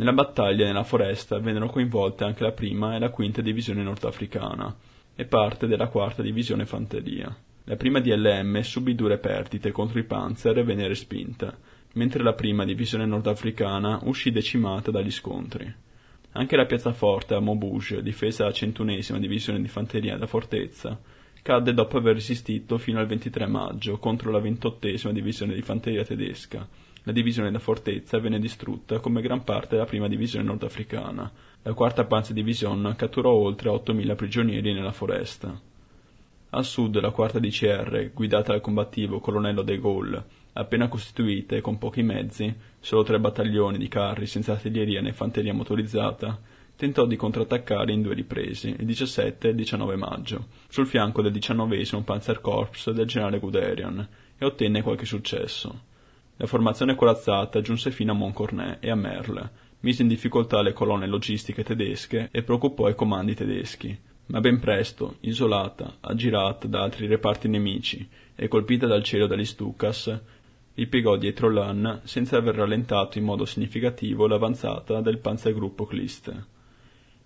Nella 0.00 0.14
battaglia 0.14 0.64
nella 0.64 0.82
foresta 0.82 1.38
vennero 1.40 1.68
coinvolte 1.68 2.24
anche 2.24 2.42
la 2.42 2.52
prima 2.52 2.96
e 2.96 2.98
la 2.98 3.10
quinta 3.10 3.42
divisione 3.42 3.82
nordafricana 3.82 4.74
e 5.14 5.26
parte 5.26 5.66
della 5.66 5.88
quarta 5.88 6.22
divisione 6.22 6.64
fanteria. 6.64 7.36
La 7.64 7.76
prima 7.76 8.00
DLM 8.00 8.60
subì 8.60 8.94
dure 8.94 9.18
perdite 9.18 9.72
contro 9.72 9.98
i 9.98 10.04
Panzer 10.04 10.56
e 10.56 10.64
venne 10.64 10.88
respinta, 10.88 11.54
mentre 11.92 12.22
la 12.22 12.32
prima 12.32 12.64
divisione 12.64 13.04
nordafricana 13.04 14.00
uscì 14.04 14.30
decimata 14.30 14.90
dagli 14.90 15.10
scontri. 15.10 15.70
Anche 16.32 16.56
la 16.56 16.64
piazzaforte 16.64 17.34
a 17.34 17.40
Maubeuge, 17.40 18.02
difesa 18.02 18.44
dalla 18.44 18.54
centunesima 18.54 19.18
divisione 19.18 19.60
di 19.60 19.68
fanteria 19.68 20.16
da 20.16 20.26
fortezza, 20.26 20.98
cadde 21.42 21.74
dopo 21.74 21.98
aver 21.98 22.14
resistito 22.14 22.78
fino 22.78 23.00
al 23.00 23.06
23 23.06 23.46
maggio 23.46 23.98
contro 23.98 24.30
la 24.30 24.40
ventottesima 24.40 25.12
divisione 25.12 25.52
di 25.52 25.60
fanteria 25.60 26.04
tedesca, 26.04 26.66
la 27.04 27.12
divisione 27.12 27.50
da 27.50 27.58
fortezza 27.58 28.18
venne 28.18 28.38
distrutta 28.38 28.98
come 28.98 29.22
gran 29.22 29.44
parte 29.44 29.74
della 29.74 29.86
prima 29.86 30.08
divisione 30.08 30.44
nordafricana. 30.44 31.30
La 31.62 31.72
quarta 31.72 32.04
Panzerdivision 32.04 32.94
catturò 32.96 33.32
oltre 33.32 33.70
8.000 33.70 34.14
prigionieri 34.16 34.72
nella 34.72 34.92
foresta. 34.92 35.58
A 36.52 36.62
sud 36.62 36.98
la 37.00 37.10
quarta 37.10 37.38
DCR, 37.38 38.10
guidata 38.12 38.52
dal 38.52 38.60
combattivo 38.60 39.20
colonnello 39.20 39.62
de 39.62 39.78
Gaulle, 39.78 40.24
appena 40.54 40.88
costituita 40.88 41.54
e 41.54 41.60
con 41.60 41.78
pochi 41.78 42.02
mezzi, 42.02 42.52
solo 42.80 43.02
tre 43.02 43.20
battaglioni 43.20 43.78
di 43.78 43.88
carri 43.88 44.26
senza 44.26 44.52
artiglieria 44.52 45.00
né 45.00 45.12
fanteria 45.12 45.54
motorizzata, 45.54 46.40
tentò 46.74 47.06
di 47.06 47.14
contrattaccare 47.14 47.92
in 47.92 48.02
due 48.02 48.14
riprese, 48.14 48.68
il 48.70 48.84
17 48.84 49.46
e 49.46 49.50
il 49.50 49.56
19 49.56 49.96
maggio, 49.96 50.46
sul 50.68 50.86
fianco 50.86 51.22
del 51.22 51.32
19 51.32 51.84
Panzerkorps 52.02 52.90
del 52.90 53.06
generale 53.06 53.38
Guderian, 53.38 54.08
e 54.36 54.44
ottenne 54.44 54.82
qualche 54.82 55.04
successo. 55.04 55.88
La 56.40 56.46
formazione 56.46 56.94
corazzata 56.94 57.60
giunse 57.60 57.90
fino 57.90 58.12
a 58.12 58.14
Montcornet 58.14 58.82
e 58.82 58.88
a 58.88 58.94
Merle, 58.94 59.50
mise 59.80 60.00
in 60.00 60.08
difficoltà 60.08 60.62
le 60.62 60.72
colonne 60.72 61.06
logistiche 61.06 61.62
tedesche 61.62 62.30
e 62.32 62.42
preoccupò 62.42 62.88
i 62.88 62.94
comandi 62.94 63.34
tedeschi, 63.34 63.94
ma 64.28 64.40
ben 64.40 64.58
presto, 64.58 65.16
isolata, 65.20 65.98
aggirata 66.00 66.66
da 66.66 66.80
altri 66.80 67.06
reparti 67.08 67.46
nemici 67.46 68.08
e 68.34 68.48
colpita 68.48 68.86
dal 68.86 69.02
cielo 69.02 69.26
dagli 69.26 69.44
Stukas, 69.44 70.18
ripiegò 70.76 71.16
dietro 71.16 71.50
l'Anne 71.50 72.00
senza 72.04 72.38
aver 72.38 72.54
rallentato 72.54 73.18
in 73.18 73.24
modo 73.24 73.44
significativo 73.44 74.26
l'avanzata 74.26 75.02
del 75.02 75.18
Panzergruppo 75.18 75.84
Clist. 75.84 76.46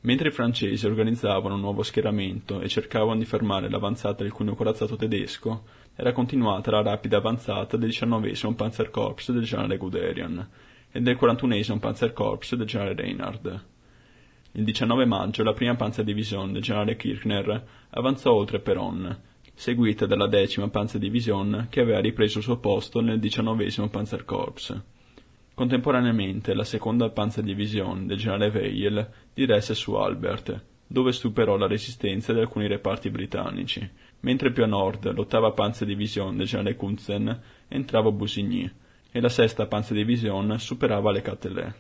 Mentre 0.01 0.29
i 0.31 0.33
francesi 0.33 0.85
organizzavano 0.87 1.55
un 1.55 1.61
nuovo 1.61 1.85
schieramento 1.85 2.61
e 2.61 2.69
cercavano 2.69 3.21
di 3.21 3.25
fermare 3.25 3.71
l'avanzata 3.71 4.25
del 4.25 4.33
cuneo 4.33 4.57
corazzato 4.57 4.97
tedesco, 4.97 5.63
era 5.97 6.13
continuata 6.13 6.73
la 6.73 6.83
rapida 6.83 7.19
avanzata 7.19 7.77
del 7.77 7.91
19 7.91 8.33
Panzerkorps 8.57 9.31
del 9.31 9.45
generale 9.45 9.77
Guderian 9.77 10.49
e 10.91 11.01
del 11.01 11.17
41 11.17 11.79
Panzerkorps 11.79 12.57
del 12.57 12.67
generale 12.67 12.95
Reinhard. 12.95 13.65
Il 14.53 14.65
19 14.65 15.05
maggio 15.05 15.43
la 15.43 15.53
prima 15.53 15.75
Panzerdivision 15.75 16.53
del 16.53 16.63
generale 16.63 16.97
Kirchner 16.97 17.65
avanzò 17.91 18.33
oltre 18.33 18.61
Peron, 18.61 19.21
seguita 19.55 20.07
dalla 20.07 20.27
decima 20.27 20.69
Panzerdivision 20.69 21.67
che 21.71 21.81
aveva 21.81 22.01
ripreso 22.01 22.39
il 22.39 22.45
suo 22.45 22.59
posto 22.59 23.01
nel 23.01 23.21
19 23.21 23.89
Panzerkorps. 23.89 24.83
Contemporaneamente 25.55 26.55
la 26.55 26.65
seconda 26.65 27.11
Panzerdivision 27.11 28.07
del 28.07 28.19
generale 28.19 28.49
Weil 28.49 29.11
diresse 29.33 29.75
su 29.75 29.95
Albert, 29.95 30.65
dove 30.87 31.13
superò 31.13 31.57
la 31.57 31.69
resistenza 31.69 32.33
di 32.33 32.41
alcuni 32.41 32.67
reparti 32.67 33.11
britannici, 33.11 33.89
mentre 34.25 34.51
più 34.53 34.65
a 34.65 34.67
nord 34.67 35.13
l'ottava 35.13 35.53
Panzerdivision 35.53 36.37
del 36.37 36.47
generale 36.47 36.77
Kunzen 36.77 37.41
entrava 37.69 38.09
a 38.09 38.13
Busigny 38.13 38.71
e 39.13 39.21
la 39.21 39.29
sesta 39.29 39.67
Panzerdivision 39.67 40.59
superava 40.59 41.13
le 41.13 41.21
Catelet. 41.21 41.75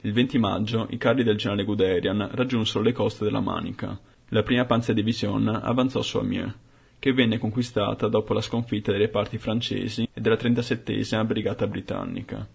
Il 0.00 0.12
20 0.12 0.38
maggio 0.38 0.86
i 0.90 0.96
carri 0.96 1.22
del 1.22 1.36
generale 1.36 1.64
Guderian 1.64 2.30
raggiunsero 2.32 2.82
le 2.82 2.92
coste 2.92 3.24
della 3.24 3.40
Manica. 3.40 3.98
La 4.28 4.42
prima 4.42 4.64
Panzerdivision 4.64 5.48
avanzò 5.48 6.00
su 6.00 6.16
Amiens, 6.16 6.54
che 6.98 7.12
venne 7.12 7.36
conquistata 7.36 8.08
dopo 8.08 8.32
la 8.32 8.40
sconfitta 8.40 8.90
dei 8.90 9.02
reparti 9.02 9.36
francesi 9.36 10.08
e 10.10 10.20
della 10.20 10.36
37esima 10.36 11.26
Brigata 11.26 11.66
Britannica. 11.66 12.48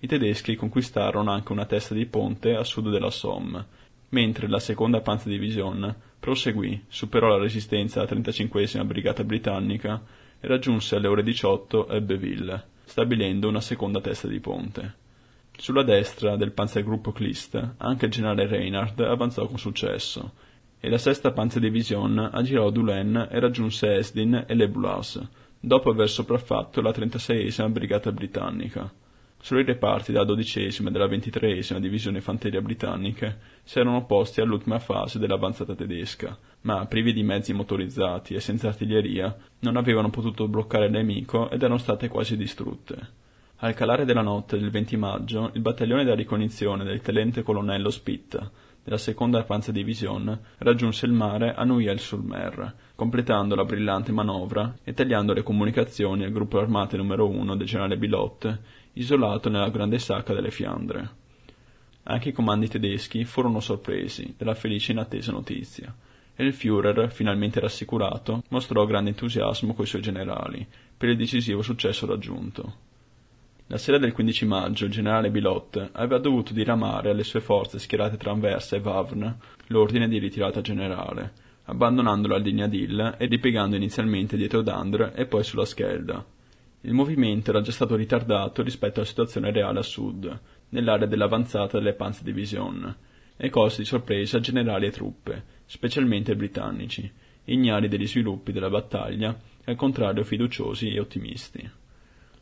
I 0.00 0.06
tedeschi 0.08 0.56
conquistarono 0.56 1.30
anche 1.30 1.52
una 1.52 1.66
testa 1.66 1.94
di 1.94 2.06
ponte 2.06 2.56
a 2.56 2.64
sud 2.64 2.90
della 2.90 3.10
Somme, 3.10 3.64
mentre 4.08 4.48
la 4.48 4.58
seconda 4.58 5.00
Panzerdivision 5.00 5.94
proseguì, 6.22 6.84
superò 6.86 7.26
la 7.26 7.42
resistenza 7.42 8.04
della 8.04 8.20
35esima 8.20 8.86
Brigata 8.86 9.24
Britannica 9.24 10.00
e 10.38 10.46
raggiunse 10.46 10.94
alle 10.94 11.08
ore 11.08 11.24
18 11.24 11.88
Ebbeville, 11.88 12.64
stabilendo 12.84 13.48
una 13.48 13.60
seconda 13.60 14.00
testa 14.00 14.28
di 14.28 14.38
ponte. 14.38 14.94
Sulla 15.56 15.82
destra 15.82 16.36
del 16.36 16.52
Panzergruppo 16.52 17.10
Klist 17.10 17.74
anche 17.78 18.04
il 18.04 18.12
generale 18.12 18.46
Reinhardt 18.46 19.00
avanzò 19.00 19.48
con 19.48 19.58
successo, 19.58 20.34
e 20.78 20.88
la 20.88 20.98
sesta 20.98 21.32
Panzerdivision 21.32 22.30
aggirò 22.32 22.70
Doulen 22.70 23.26
e 23.28 23.40
raggiunse 23.40 23.96
Esdin 23.96 24.44
e 24.46 24.54
Le 24.54 24.68
Boulas, 24.68 25.20
dopo 25.58 25.90
aver 25.90 26.08
sopraffatto 26.08 26.80
la 26.80 26.90
36esima 26.90 27.68
Brigata 27.68 28.12
Britannica. 28.12 28.88
Solo 29.44 29.58
i 29.58 29.64
reparti 29.64 30.12
della 30.12 30.22
dodicesima 30.22 30.88
e 30.88 30.92
della 30.92 31.08
ventitreesima 31.08 31.80
divisione 31.80 32.20
fanteria 32.20 32.60
britanniche 32.60 33.38
si 33.64 33.80
erano 33.80 33.96
opposti 33.96 34.40
all'ultima 34.40 34.78
fase 34.78 35.18
dell'avanzata 35.18 35.74
tedesca, 35.74 36.38
ma 36.60 36.86
privi 36.86 37.12
di 37.12 37.24
mezzi 37.24 37.52
motorizzati 37.52 38.34
e 38.34 38.40
senza 38.40 38.68
artiglieria 38.68 39.36
non 39.58 39.76
avevano 39.76 40.10
potuto 40.10 40.46
bloccare 40.46 40.84
il 40.84 40.92
nemico 40.92 41.50
ed 41.50 41.60
erano 41.60 41.78
state 41.78 42.06
quasi 42.06 42.36
distrutte. 42.36 42.96
Al 43.56 43.74
calare 43.74 44.04
della 44.04 44.22
notte 44.22 44.60
del 44.60 44.70
20 44.70 44.96
maggio, 44.96 45.50
il 45.54 45.60
battaglione 45.60 46.04
della 46.04 46.14
ricognizione 46.14 46.84
del 46.84 47.00
tenente 47.00 47.42
colonnello 47.42 47.90
Spitta 47.90 48.48
della 48.84 48.98
seconda 48.98 49.42
Panzerdivision 49.44 50.38
raggiunse 50.58 51.06
il 51.06 51.12
mare 51.12 51.54
a 51.54 51.64
Noyelles-sur-Mer, 51.64 52.74
completando 52.96 53.54
la 53.54 53.64
brillante 53.64 54.10
manovra 54.10 54.74
e 54.82 54.92
tagliando 54.92 55.32
le 55.32 55.42
comunicazioni 55.42 56.24
al 56.24 56.32
gruppo 56.32 56.58
armate 56.58 56.96
numero 56.96 57.28
1 57.28 57.56
del 57.56 57.66
generale 57.66 57.96
Bilotte 57.96 58.80
isolato 58.94 59.48
nella 59.48 59.70
grande 59.70 59.98
sacca 59.98 60.34
delle 60.34 60.50
Fiandre. 60.50 61.10
Anche 62.04 62.30
i 62.30 62.32
comandi 62.32 62.68
tedeschi 62.68 63.24
furono 63.24 63.60
sorpresi 63.60 64.34
dalla 64.36 64.54
felice 64.54 64.92
inattesa 64.92 65.32
notizia, 65.32 65.94
e 66.34 66.44
il 66.44 66.52
Führer, 66.52 67.10
finalmente 67.10 67.60
rassicurato, 67.60 68.42
mostrò 68.48 68.84
grande 68.86 69.10
entusiasmo 69.10 69.74
coi 69.74 69.86
suoi 69.86 70.02
generali 70.02 70.66
per 70.96 71.10
il 71.10 71.16
decisivo 71.16 71.62
successo 71.62 72.06
raggiunto. 72.06 72.90
La 73.66 73.78
sera 73.78 73.98
del 73.98 74.12
15 74.12 74.44
maggio 74.46 74.84
il 74.84 74.90
generale 74.90 75.30
Bilot 75.30 75.90
aveva 75.92 76.18
dovuto 76.18 76.52
diramare 76.52 77.10
alle 77.10 77.24
sue 77.24 77.40
forze 77.40 77.78
schierate 77.78 78.16
tra 78.16 78.32
Anversa 78.32 78.76
e 78.76 78.80
Wavre 78.80 79.36
l'ordine 79.68 80.08
di 80.08 80.18
ritirata 80.18 80.60
generale, 80.60 81.32
abbandonando 81.64 82.28
la 82.28 82.36
linea 82.36 82.66
d'Ill 82.66 83.16
e 83.18 83.26
ripiegando 83.26 83.76
inizialmente 83.76 84.36
dietro 84.36 84.62
Dandre 84.62 85.14
e 85.14 85.26
poi 85.26 85.44
sulla 85.44 85.64
Schelda. 85.64 86.31
Il 86.82 86.94
movimento 86.94 87.50
era 87.50 87.60
già 87.60 87.70
stato 87.70 87.94
ritardato 87.94 88.62
rispetto 88.62 88.98
alla 88.98 89.08
situazione 89.08 89.52
reale 89.52 89.78
a 89.78 89.82
sud, 89.82 90.40
nell'area 90.70 91.06
dell'avanzata 91.06 91.78
delle 91.78 91.94
Panzerdivision, 91.94 92.96
e 93.36 93.50
colse 93.50 93.78
di 93.78 93.84
sorpresa 93.84 94.40
generali 94.40 94.86
e 94.86 94.90
truppe, 94.90 95.44
specialmente 95.64 96.34
britannici, 96.34 97.10
ignari 97.44 97.88
degli 97.88 98.06
sviluppi 98.06 98.52
della 98.52 98.68
battaglia 98.68 99.38
e 99.64 99.70
al 99.70 99.76
contrario 99.76 100.24
fiduciosi 100.24 100.90
e 100.90 101.00
ottimisti. 101.00 101.70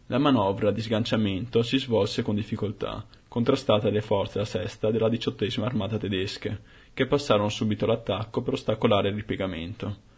La 0.07 0.19
manovra 0.19 0.71
di 0.71 0.81
sganciamento 0.81 1.63
si 1.63 1.79
svolse 1.79 2.23
con 2.23 2.35
difficoltà, 2.35 3.07
contrastata 3.29 3.85
dalle 3.85 4.01
forze 4.01 4.35
della 4.35 4.45
sesta 4.47 4.91
della 4.91 5.09
diciottesima 5.09 5.67
armata 5.67 5.99
tedesche, 5.99 6.63
che 6.93 7.07
passarono 7.07 7.49
subito 7.49 7.85
all'attacco 7.85 8.43
per 8.43 8.55
ostacolare 8.55 9.11
il 9.11 9.15
ripiegamento. 9.15 10.09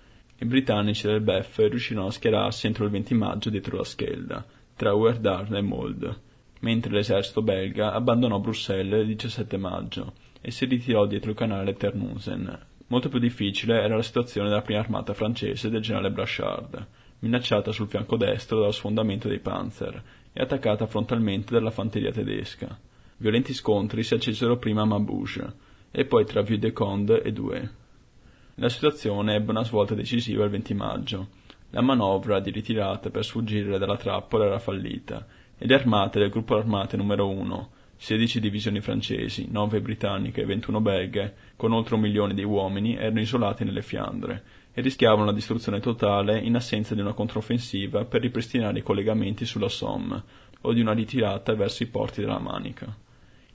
I 0.42 0.44
britannici 0.44 1.06
del 1.06 1.20
BEF 1.20 1.56
riuscirono 1.68 2.08
a 2.08 2.10
schierarsi 2.10 2.66
entro 2.66 2.84
il 2.84 2.90
20 2.90 3.14
maggio 3.14 3.48
dietro 3.48 3.76
la 3.76 3.84
Schelda, 3.84 4.44
tra 4.74 4.92
Uerdar 4.92 5.54
e 5.54 5.60
Mold, 5.60 6.20
mentre 6.62 6.92
l'esercito 6.92 7.42
belga 7.42 7.92
abbandonò 7.92 8.40
Bruxelles 8.40 9.02
il 9.02 9.14
17 9.14 9.56
maggio 9.56 10.14
e 10.40 10.50
si 10.50 10.64
ritirò 10.64 11.06
dietro 11.06 11.30
il 11.30 11.36
canale 11.36 11.74
Ternusen. 11.74 12.58
Molto 12.88 13.08
più 13.08 13.20
difficile 13.20 13.80
era 13.80 13.94
la 13.94 14.02
situazione 14.02 14.48
della 14.48 14.62
prima 14.62 14.80
armata 14.80 15.14
francese 15.14 15.70
del 15.70 15.80
generale 15.80 16.10
Brachard, 16.10 16.88
minacciata 17.20 17.70
sul 17.70 17.86
fianco 17.86 18.16
destro 18.16 18.58
dallo 18.58 18.72
sfondamento 18.72 19.28
dei 19.28 19.38
Panzer 19.38 20.02
e 20.32 20.42
attaccata 20.42 20.88
frontalmente 20.88 21.54
dalla 21.54 21.70
fanteria 21.70 22.10
tedesca. 22.10 22.76
Violenti 23.18 23.54
scontri 23.54 24.02
si 24.02 24.14
accesero 24.14 24.56
prima 24.56 24.82
a 24.82 24.86
Maubeuge 24.86 25.52
e 25.92 26.04
poi 26.04 26.24
tra 26.24 26.42
Vieux 26.42 26.60
de 26.60 26.72
Conde 26.72 27.22
e 27.22 27.30
Douai. 27.30 27.80
La 28.56 28.68
situazione 28.68 29.34
ebbe 29.34 29.50
una 29.50 29.64
svolta 29.64 29.94
decisiva 29.94 30.44
il 30.44 30.50
20 30.50 30.74
maggio. 30.74 31.28
La 31.70 31.80
manovra 31.80 32.38
di 32.38 32.50
ritirata 32.50 33.08
per 33.08 33.24
sfuggire 33.24 33.78
dalla 33.78 33.96
trappola 33.96 34.44
era 34.44 34.58
fallita 34.58 35.26
e 35.56 35.66
le 35.66 35.74
armate 35.74 36.18
del 36.18 36.28
gruppo 36.28 36.56
armate 36.56 36.98
numero 36.98 37.30
1 37.30 37.70
16 37.96 38.40
divisioni 38.40 38.80
francesi, 38.80 39.48
9 39.50 39.80
britanniche 39.80 40.42
e 40.42 40.44
21 40.44 40.80
belghe, 40.82 41.34
con 41.56 41.72
oltre 41.72 41.94
un 41.94 42.02
milione 42.02 42.34
di 42.34 42.42
uomini, 42.42 42.96
erano 42.96 43.20
isolati 43.20 43.64
nelle 43.64 43.80
Fiandre 43.80 44.42
e 44.74 44.82
rischiavano 44.82 45.24
la 45.24 45.32
distruzione 45.32 45.80
totale 45.80 46.38
in 46.38 46.54
assenza 46.54 46.94
di 46.94 47.00
una 47.00 47.12
controffensiva 47.14 48.04
per 48.04 48.20
ripristinare 48.20 48.80
i 48.80 48.82
collegamenti 48.82 49.46
sulla 49.46 49.68
Somme 49.68 50.22
o 50.60 50.72
di 50.74 50.80
una 50.80 50.92
ritirata 50.92 51.54
verso 51.54 51.84
i 51.84 51.86
porti 51.86 52.20
della 52.20 52.40
Manica. 52.40 52.94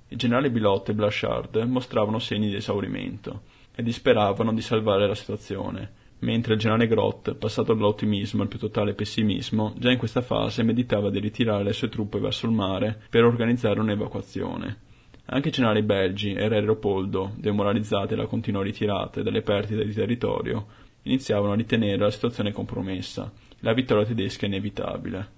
I 0.08 0.16
generali 0.16 0.50
Bilot 0.50 0.90
e 0.90 0.94
Blachard 0.94 1.58
mostravano 1.68 2.18
segni 2.18 2.48
di 2.48 2.56
esaurimento 2.56 3.57
e 3.80 3.84
disperavano 3.84 4.52
di 4.54 4.62
salvare 4.62 5.06
la 5.06 5.14
situazione, 5.14 5.92
mentre 6.20 6.56
il 6.56 6.60
generale 6.60 6.88
Grott, 6.88 7.36
passato 7.36 7.76
dall'ottimismo 7.76 8.42
al 8.42 8.48
più 8.48 8.58
totale 8.58 8.96
pessimismo, 8.96 9.76
già 9.78 9.92
in 9.92 10.00
questa 10.00 10.22
fase 10.22 10.64
meditava 10.64 11.12
di 11.12 11.20
ritirare 11.20 11.64
le 11.64 11.74
sue 11.74 11.88
truppe 11.88 12.18
verso 12.18 12.48
il 12.48 12.54
mare 12.54 13.00
per 13.08 13.24
organizzare 13.24 13.80
un'evacuazione. 13.80 14.80
Anche 15.26 15.50
i 15.50 15.52
generali 15.52 15.84
belgi 15.84 16.34
e 16.34 16.48
Re 16.48 16.62
Leopoldo, 16.62 17.34
demoralizzati 17.36 18.16
dalla 18.16 18.26
continua 18.26 18.64
ritirata 18.64 19.20
e 19.20 19.24
dalle 19.24 19.44
perdite 19.44 19.86
di 19.86 19.94
territorio, 19.94 20.66
iniziavano 21.04 21.52
a 21.52 21.56
ritenere 21.56 21.98
la 21.98 22.10
situazione 22.10 22.52
compromessa 22.52 23.32
la 23.60 23.74
vittoria 23.74 24.06
tedesca 24.06 24.48
inevitabile. 24.48 25.36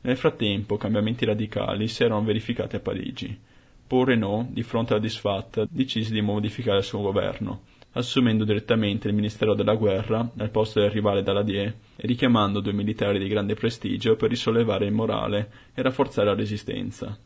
Nel 0.00 0.16
frattempo 0.16 0.78
cambiamenti 0.78 1.26
radicali 1.26 1.86
si 1.88 2.02
erano 2.02 2.24
verificati 2.24 2.76
a 2.76 2.80
Parigi. 2.80 3.38
Paul 3.86 4.06
Renault, 4.06 4.48
di 4.50 4.62
fronte 4.62 4.94
alla 4.94 5.02
disfatta, 5.02 5.66
decise 5.68 6.14
di 6.14 6.22
modificare 6.22 6.78
il 6.78 6.84
suo 6.84 7.00
governo 7.00 7.72
assumendo 7.94 8.44
direttamente 8.44 9.08
il 9.08 9.14
Ministero 9.14 9.54
della 9.54 9.74
Guerra 9.74 10.30
al 10.36 10.50
posto 10.50 10.80
del 10.80 10.90
rivale 10.90 11.22
Daladier 11.22 11.74
e 11.96 12.06
richiamando 12.06 12.60
due 12.60 12.72
militari 12.72 13.18
di 13.18 13.28
grande 13.28 13.54
prestigio 13.54 14.16
per 14.16 14.30
risollevare 14.30 14.86
il 14.86 14.92
morale 14.92 15.50
e 15.74 15.82
rafforzare 15.82 16.28
la 16.28 16.34
resistenza. 16.34 17.18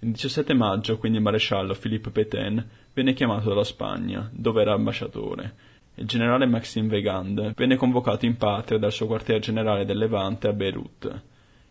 Il 0.00 0.10
17 0.12 0.54
maggio 0.54 0.98
quindi 0.98 1.18
il 1.18 1.24
maresciallo 1.24 1.74
Philippe 1.74 2.10
Pétain 2.10 2.64
venne 2.92 3.14
chiamato 3.14 3.48
dalla 3.48 3.64
Spagna, 3.64 4.28
dove 4.32 4.60
era 4.60 4.74
ambasciatore. 4.74 5.54
Il 5.94 6.06
generale 6.06 6.46
Maxime 6.46 6.88
Weygand 6.88 7.54
venne 7.54 7.76
convocato 7.76 8.26
in 8.26 8.36
patria 8.36 8.78
dal 8.78 8.92
suo 8.92 9.06
quartier 9.06 9.40
generale 9.40 9.84
del 9.84 9.98
Levante 9.98 10.46
a 10.46 10.52
Beirut. 10.52 11.22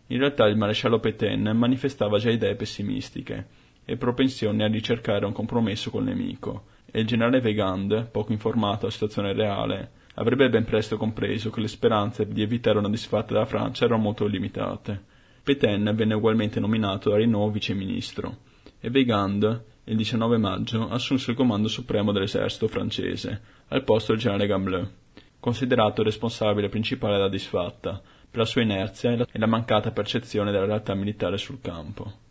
In 0.08 0.18
realtà 0.18 0.46
il 0.46 0.56
maresciallo 0.56 0.98
Pétain 0.98 1.52
manifestava 1.54 2.18
già 2.18 2.30
idee 2.30 2.56
pessimistiche 2.56 3.46
e 3.84 3.96
propensioni 3.96 4.62
a 4.62 4.66
ricercare 4.66 5.24
un 5.24 5.32
compromesso 5.32 5.90
col 5.90 6.04
nemico, 6.04 6.64
e 6.96 7.00
il 7.00 7.06
generale 7.06 7.40
Weygand, 7.40 8.08
poco 8.10 8.32
informato 8.32 8.78
della 8.78 8.90
situazione 8.90 9.34
reale, 9.34 9.90
avrebbe 10.14 10.48
ben 10.48 10.64
presto 10.64 10.96
compreso 10.96 11.50
che 11.50 11.60
le 11.60 11.68
speranze 11.68 12.26
di 12.26 12.40
evitare 12.40 12.78
una 12.78 12.88
disfatta 12.88 13.34
della 13.34 13.44
Francia 13.44 13.84
erano 13.84 14.00
molto 14.00 14.24
limitate. 14.24 15.04
Pétain 15.42 15.92
venne 15.94 16.14
ugualmente 16.14 16.58
nominato 16.58 17.10
da 17.10 17.16
Renault 17.16 17.52
viceministro 17.52 18.38
e 18.80 18.88
Weygand, 18.88 19.64
il 19.84 19.94
19 19.94 20.38
maggio, 20.38 20.88
assunse 20.88 21.32
il 21.32 21.36
comando 21.36 21.68
supremo 21.68 22.12
dell'esercito 22.12 22.66
francese, 22.66 23.42
al 23.68 23.84
posto 23.84 24.12
del 24.12 24.22
generale 24.22 24.46
Gambleux, 24.46 24.90
considerato 25.38 26.00
il 26.00 26.06
responsabile 26.06 26.70
principale 26.70 27.16
della 27.16 27.28
disfatta, 27.28 28.00
per 28.30 28.40
la 28.40 28.46
sua 28.46 28.62
inerzia 28.62 29.12
e 29.30 29.38
la 29.38 29.46
mancata 29.46 29.90
percezione 29.90 30.50
della 30.50 30.64
realtà 30.64 30.94
militare 30.94 31.36
sul 31.36 31.60
campo. 31.60 32.24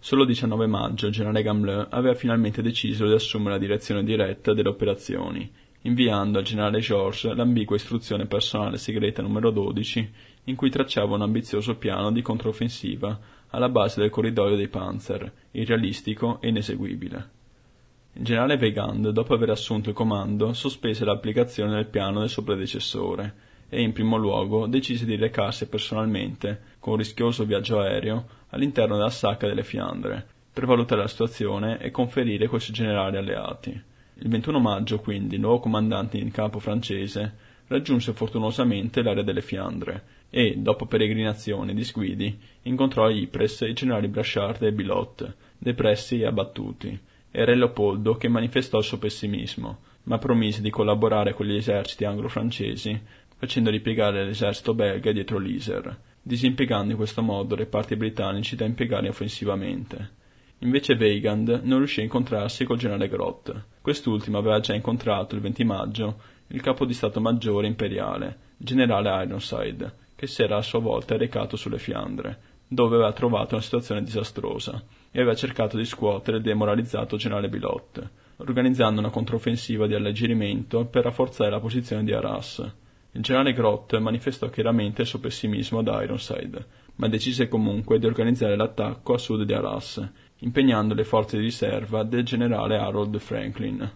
Solo 0.00 0.22
il 0.22 0.28
19 0.28 0.66
maggio 0.66 1.06
il 1.06 1.12
generale 1.12 1.42
Gambleux 1.42 1.88
aveva 1.90 2.14
finalmente 2.14 2.62
deciso 2.62 3.06
di 3.06 3.12
assumere 3.12 3.52
la 3.52 3.58
direzione 3.58 4.04
diretta 4.04 4.54
delle 4.54 4.68
operazioni, 4.68 5.50
inviando 5.82 6.38
al 6.38 6.44
generale 6.44 6.78
Georges 6.78 7.34
l'ambigua 7.34 7.76
istruzione 7.76 8.26
personale 8.26 8.78
segreta 8.78 9.22
numero 9.22 9.50
12 9.50 10.12
in 10.44 10.54
cui 10.54 10.70
tracciava 10.70 11.16
un 11.16 11.22
ambizioso 11.22 11.76
piano 11.76 12.12
di 12.12 12.22
controffensiva 12.22 13.18
alla 13.48 13.68
base 13.68 14.00
del 14.00 14.10
corridoio 14.10 14.56
dei 14.56 14.68
Panzer, 14.68 15.30
irrealistico 15.50 16.40
e 16.40 16.48
ineseguibile. 16.48 17.30
Il 18.14 18.24
generale 18.24 18.54
Weygand, 18.54 19.10
dopo 19.10 19.34
aver 19.34 19.50
assunto 19.50 19.90
il 19.90 19.94
comando, 19.94 20.52
sospese 20.52 21.04
l'applicazione 21.04 21.74
del 21.74 21.86
piano 21.86 22.20
del 22.20 22.28
suo 22.28 22.42
predecessore 22.42 23.46
e, 23.68 23.82
in 23.82 23.92
primo 23.92 24.16
luogo, 24.16 24.66
decise 24.66 25.04
di 25.04 25.16
recarsi 25.16 25.68
personalmente, 25.68 26.76
con 26.78 26.94
un 26.94 26.98
rischioso 26.98 27.44
viaggio 27.44 27.80
aereo, 27.80 28.26
all'interno 28.50 28.96
della 28.96 29.10
sacca 29.10 29.46
delle 29.46 29.64
Fiandre, 29.64 30.26
per 30.52 30.66
valutare 30.66 31.02
la 31.02 31.08
situazione 31.08 31.78
e 31.78 31.90
conferire 31.90 32.48
coi 32.48 32.60
suoi 32.60 32.74
generali 32.74 33.16
alleati. 33.16 33.70
Il 34.20 34.28
21 34.28 34.58
maggio, 34.58 34.98
quindi, 34.98 35.36
il 35.36 35.40
nuovo 35.40 35.60
comandante 35.60 36.18
in 36.18 36.30
campo 36.30 36.58
francese 36.58 37.46
raggiunse 37.68 38.12
fortunosamente 38.12 39.02
l'area 39.02 39.22
delle 39.22 39.42
Fiandre 39.42 40.02
e, 40.30 40.56
dopo 40.56 40.86
peregrinazioni 40.86 41.70
e 41.70 41.74
disguidi, 41.74 42.38
incontrò 42.62 43.06
a 43.06 43.10
Ypres 43.10 43.60
i 43.60 43.72
generali 43.72 44.08
Brachard 44.08 44.62
e 44.62 44.72
Bilot, 44.72 45.34
depressi 45.56 46.20
e 46.20 46.26
abbattuti, 46.26 46.98
e 47.30 47.44
Re 47.44 47.54
Leopoldo 47.54 48.16
che 48.16 48.28
manifestò 48.28 48.78
il 48.78 48.84
suo 48.84 48.98
pessimismo, 48.98 49.78
ma 50.04 50.18
promise 50.18 50.62
di 50.62 50.70
collaborare 50.70 51.34
con 51.34 51.46
gli 51.46 51.54
eserciti 51.54 52.04
anglo-francesi, 52.04 53.00
facendo 53.36 53.70
ripiegare 53.70 54.24
l'esercito 54.24 54.74
belga 54.74 55.12
dietro 55.12 55.38
l'Iser, 55.38 55.96
disimpiegando 56.28 56.90
in 56.90 56.98
questo 56.98 57.22
modo 57.22 57.54
reparti 57.54 57.96
britannici 57.96 58.54
da 58.54 58.66
impiegare 58.66 59.08
offensivamente. 59.08 60.16
Invece 60.58 60.92
Weigand 60.92 61.62
non 61.64 61.78
riuscì 61.78 62.00
a 62.00 62.02
incontrarsi 62.02 62.66
col 62.66 62.76
generale 62.76 63.08
Grott. 63.08 63.50
Quest'ultimo 63.80 64.36
aveva 64.36 64.60
già 64.60 64.74
incontrato 64.74 65.34
il 65.34 65.40
20 65.40 65.64
maggio 65.64 66.20
il 66.48 66.60
capo 66.60 66.84
di 66.84 66.92
Stato 66.92 67.22
Maggiore 67.22 67.66
imperiale, 67.66 68.38
generale 68.58 69.24
Ironside, 69.24 69.94
che 70.14 70.26
si 70.26 70.42
era 70.42 70.58
a 70.58 70.62
sua 70.62 70.80
volta 70.80 71.16
recato 71.16 71.56
sulle 71.56 71.78
Fiandre, 71.78 72.38
dove 72.68 72.96
aveva 72.96 73.12
trovato 73.12 73.54
una 73.54 73.64
situazione 73.64 74.02
disastrosa 74.02 74.82
e 75.10 75.20
aveva 75.20 75.34
cercato 75.34 75.78
di 75.78 75.86
scuotere 75.86 76.36
il 76.36 76.42
demoralizzato 76.42 77.16
generale 77.16 77.48
Bilot, 77.48 78.10
organizzando 78.36 79.00
una 79.00 79.10
controffensiva 79.10 79.86
di 79.86 79.94
alleggerimento 79.94 80.84
per 80.84 81.04
rafforzare 81.04 81.50
la 81.50 81.60
posizione 81.60 82.04
di 82.04 82.12
Arras. 82.12 82.70
Il 83.12 83.22
generale 83.22 83.54
Grott 83.54 83.96
manifestò 83.98 84.50
chiaramente 84.50 85.02
il 85.02 85.08
suo 85.08 85.18
pessimismo 85.18 85.78
ad 85.78 85.88
Ironside, 85.88 86.66
ma 86.96 87.08
decise 87.08 87.48
comunque 87.48 87.98
di 87.98 88.06
organizzare 88.06 88.54
l'attacco 88.54 89.14
a 89.14 89.18
sud 89.18 89.44
di 89.44 89.54
Arras, 89.54 90.06
impegnando 90.40 90.94
le 90.94 91.04
forze 91.04 91.38
di 91.38 91.44
riserva 91.44 92.02
del 92.02 92.24
generale 92.24 92.76
Harold 92.76 93.18
Franklin. 93.18 93.90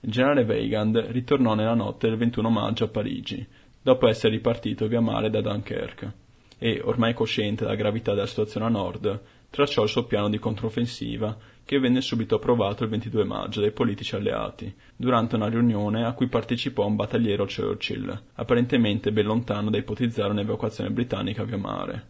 Il 0.00 0.10
generale 0.10 0.42
Weigand 0.42 0.96
ritornò 1.10 1.54
nella 1.54 1.74
notte 1.74 2.08
del 2.08 2.16
21 2.16 2.48
maggio 2.48 2.84
a 2.84 2.88
Parigi, 2.88 3.46
dopo 3.82 4.08
essere 4.08 4.32
ripartito 4.32 4.88
via 4.88 5.00
mare 5.00 5.28
da 5.28 5.40
Dunkerque, 5.40 6.12
e, 6.58 6.80
ormai 6.82 7.12
cosciente 7.14 7.64
della 7.64 7.76
gravità 7.76 8.14
della 8.14 8.26
situazione 8.26 8.66
a 8.66 8.70
nord, 8.70 9.20
tracciò 9.52 9.82
il 9.82 9.90
suo 9.90 10.04
piano 10.04 10.30
di 10.30 10.38
controffensiva 10.38 11.36
che 11.62 11.78
venne 11.78 12.00
subito 12.00 12.36
approvato 12.36 12.84
il 12.84 12.88
22 12.88 13.24
maggio 13.24 13.60
dai 13.60 13.70
politici 13.70 14.14
alleati, 14.14 14.74
durante 14.96 15.36
una 15.36 15.48
riunione 15.48 16.06
a 16.06 16.14
cui 16.14 16.26
partecipò 16.26 16.86
un 16.86 16.96
battagliero 16.96 17.44
Churchill, 17.44 18.18
apparentemente 18.32 19.12
ben 19.12 19.26
lontano 19.26 19.68
da 19.68 19.76
ipotizzare 19.76 20.30
un'evacuazione 20.30 20.90
britannica 20.90 21.44
via 21.44 21.58
mare. 21.58 22.06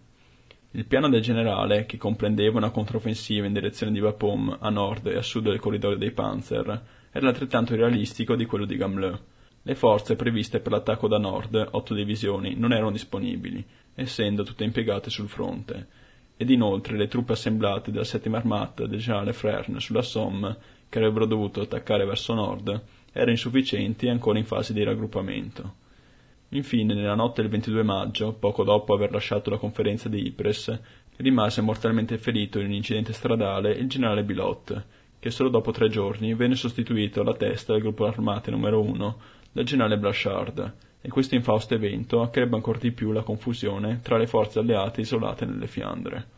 Il 0.70 0.86
piano 0.86 1.08
del 1.08 1.20
generale, 1.20 1.84
che 1.84 1.96
comprendeva 1.98 2.58
una 2.58 2.70
controffensiva 2.70 3.44
in 3.44 3.52
direzione 3.52 3.90
di 3.90 4.00
Bapaume 4.00 4.58
a 4.60 4.70
nord 4.70 5.08
e 5.08 5.16
a 5.16 5.22
sud 5.22 5.42
del 5.42 5.58
corridoio 5.58 5.96
dei 5.96 6.12
Panzer, 6.12 6.82
era 7.10 7.28
altrettanto 7.28 7.74
realistico 7.74 8.36
di 8.36 8.46
quello 8.46 8.66
di 8.66 8.76
Gamelin. 8.76 9.18
Le 9.62 9.74
forze 9.74 10.14
previste 10.14 10.60
per 10.60 10.70
l'attacco 10.70 11.08
da 11.08 11.18
nord, 11.18 11.70
otto 11.72 11.92
divisioni, 11.92 12.54
non 12.54 12.72
erano 12.72 12.92
disponibili, 12.92 13.66
essendo 13.94 14.44
tutte 14.44 14.62
impiegate 14.62 15.10
sul 15.10 15.28
fronte, 15.28 15.88
ed 16.42 16.50
inoltre 16.50 16.96
le 16.96 17.06
truppe 17.06 17.34
assemblate 17.34 17.92
della 17.92 18.02
settima 18.02 18.36
armata 18.36 18.84
del 18.86 18.98
generale 18.98 19.32
Frerne 19.32 19.78
sulla 19.78 20.02
Somme, 20.02 20.56
che 20.88 20.98
avrebbero 20.98 21.24
dovuto 21.24 21.60
attaccare 21.60 22.04
verso 22.04 22.34
nord, 22.34 22.82
erano 23.12 23.30
insufficienti 23.30 24.06
e 24.06 24.10
ancora 24.10 24.40
in 24.40 24.44
fase 24.44 24.72
di 24.72 24.82
raggruppamento. 24.82 25.74
Infine, 26.48 26.94
nella 26.94 27.14
notte 27.14 27.42
del 27.42 27.50
22 27.52 27.84
maggio, 27.84 28.32
poco 28.32 28.64
dopo 28.64 28.92
aver 28.92 29.12
lasciato 29.12 29.50
la 29.50 29.56
conferenza 29.56 30.08
di 30.08 30.26
Ypres, 30.26 30.80
rimase 31.18 31.60
mortalmente 31.60 32.18
ferito 32.18 32.58
in 32.58 32.66
un 32.66 32.72
incidente 32.72 33.12
stradale 33.12 33.70
il 33.70 33.88
generale 33.88 34.24
Bilot, 34.24 34.84
che 35.20 35.30
solo 35.30 35.48
dopo 35.48 35.70
tre 35.70 35.88
giorni 35.88 36.34
venne 36.34 36.56
sostituito 36.56 37.20
alla 37.20 37.36
testa 37.36 37.72
del 37.72 37.82
gruppo 37.82 38.04
armate 38.04 38.50
numero 38.50 38.80
1 38.80 39.20
dal 39.52 39.64
generale 39.64 39.96
Blachard, 39.96 40.74
e 41.02 41.08
questo 41.08 41.34
infausto 41.34 41.74
evento 41.74 42.22
accrebbe 42.22 42.54
ancora 42.54 42.78
di 42.78 42.92
più 42.92 43.10
la 43.10 43.22
confusione 43.22 44.00
tra 44.02 44.16
le 44.16 44.28
forze 44.28 44.60
alleate 44.60 45.00
isolate 45.00 45.44
nelle 45.44 45.66
Fiandre. 45.66 46.28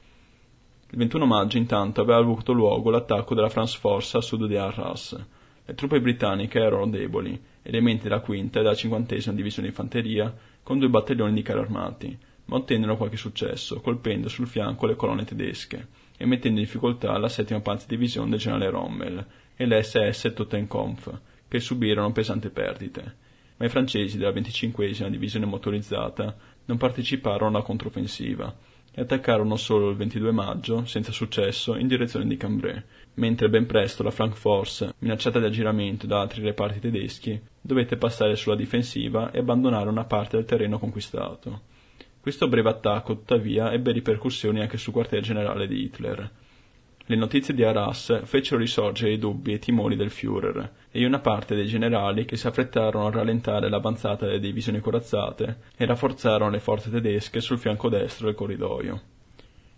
Il 0.91 0.99
21 0.99 1.27
maggio, 1.27 1.59
intanto, 1.59 2.01
aveva 2.01 2.19
avuto 2.19 2.53
luogo 2.53 2.91
l'attacco 2.91 3.35
della 3.35 3.51
France 3.51 3.79
Force 3.79 4.17
a 4.17 4.21
sud 4.21 4.47
di 4.47 4.57
Arras. 4.57 5.23
Le 5.67 5.75
truppe 5.75 6.01
britanniche 6.01 6.59
erano 6.59 6.89
deboli 6.89 7.39
elementi 7.63 8.05
della 8.05 8.21
quinta 8.21 8.59
e 8.59 8.63
della 8.63 8.75
cinquantesima 8.75 9.35
divisione 9.35 9.69
di 9.69 9.75
fanteria, 9.75 10.35
con 10.63 10.79
due 10.79 10.89
battaglioni 10.89 11.35
di 11.35 11.43
carri 11.43 11.61
armati, 11.61 12.19
ma 12.47 12.57
ottennero 12.57 12.97
qualche 12.97 13.17
successo, 13.17 13.81
colpendo 13.81 14.29
sul 14.29 14.47
fianco 14.47 14.87
le 14.87 14.97
colonne 14.97 15.25
tedesche 15.25 15.89
e 16.17 16.27
mettendo 16.27 16.61
in 16.61 16.65
difficoltà 16.65 17.19
la 17.19 17.29
settima 17.29 17.61
panzerdivisione 17.61 18.31
del 18.31 18.39
generale 18.39 18.71
Rommel 18.71 19.27
e 19.57 19.67
le 19.67 19.83
SS 19.83 20.33
Totenkampf, 20.35 21.21
che 21.49 21.61
subirono 21.61 22.13
pesanti 22.13 22.49
perdite. 22.51 23.17
Ma 23.57 23.67
i 23.67 23.69
francesi 23.69 24.19
della 24.19 24.33
venticinquesima 24.33 25.09
divisione 25.09 25.47
motorizzata 25.47 26.37
non 26.67 26.77
parteciparono 26.77 27.57
alla 27.57 27.65
controffensiva 27.65 28.55
e 28.97 29.01
attaccarono 29.01 29.57
solo 29.57 29.91
il 29.91 29.97
22 29.97 30.31
maggio, 30.31 30.85
senza 30.87 31.11
successo, 31.11 31.77
in 31.77 31.89
direzione 31.89 32.27
di 32.27 32.37
Cambrai, 32.37 32.81
mentre 33.15 33.49
ben 33.49 33.67
presto 33.67 34.05
la 34.05 34.13
Flank 34.13 34.35
Force, 34.35 34.95
minacciata 34.99 35.41
di 35.41 35.47
aggiramento 35.47 36.07
da 36.07 36.21
altri 36.21 36.43
reparti 36.43 36.79
tedeschi, 36.79 37.41
dovette 37.61 37.97
passare 37.97 38.37
sulla 38.37 38.55
difensiva 38.55 39.33
e 39.33 39.39
abbandonare 39.39 39.89
una 39.89 40.05
parte 40.05 40.37
del 40.37 40.47
terreno 40.47 40.79
conquistato. 40.79 41.73
Questo 42.21 42.49
breve 42.49 42.71
attacco, 42.71 43.17
tuttavia, 43.17 43.73
ebbe 43.73 43.91
ripercussioni 43.91 44.61
anche 44.61 44.79
sul 44.79 44.93
quartier 44.93 45.23
generale 45.23 45.67
di 45.67 45.83
Hitler. 45.83 46.31
Le 47.05 47.17
notizie 47.17 47.53
di 47.53 47.65
Arras 47.65 48.23
fecero 48.25 48.61
risorgere 48.61 49.13
i 49.13 49.19
dubbi 49.19 49.53
e 49.53 49.57
i 49.57 49.59
timori 49.59 49.97
del 49.97 50.09
Führer, 50.11 50.71
e 50.97 51.05
una 51.05 51.19
parte 51.19 51.57
dei 51.57 51.67
generali 51.67 52.25
che 52.25 52.37
si 52.37 52.47
affrettarono 52.47 53.09
a 53.09 53.11
rallentare 53.11 53.69
l'avanzata 53.69 54.27
delle 54.27 54.39
divisioni 54.39 54.79
corazzate 54.79 55.57
e 55.77 55.87
rafforzarono 55.87 56.51
le 56.51 56.61
forze 56.61 56.89
tedesche 56.89 57.41
sul 57.41 57.59
fianco 57.59 57.89
destro 57.89 58.27
del 58.27 58.37
corridoio. 58.37 59.03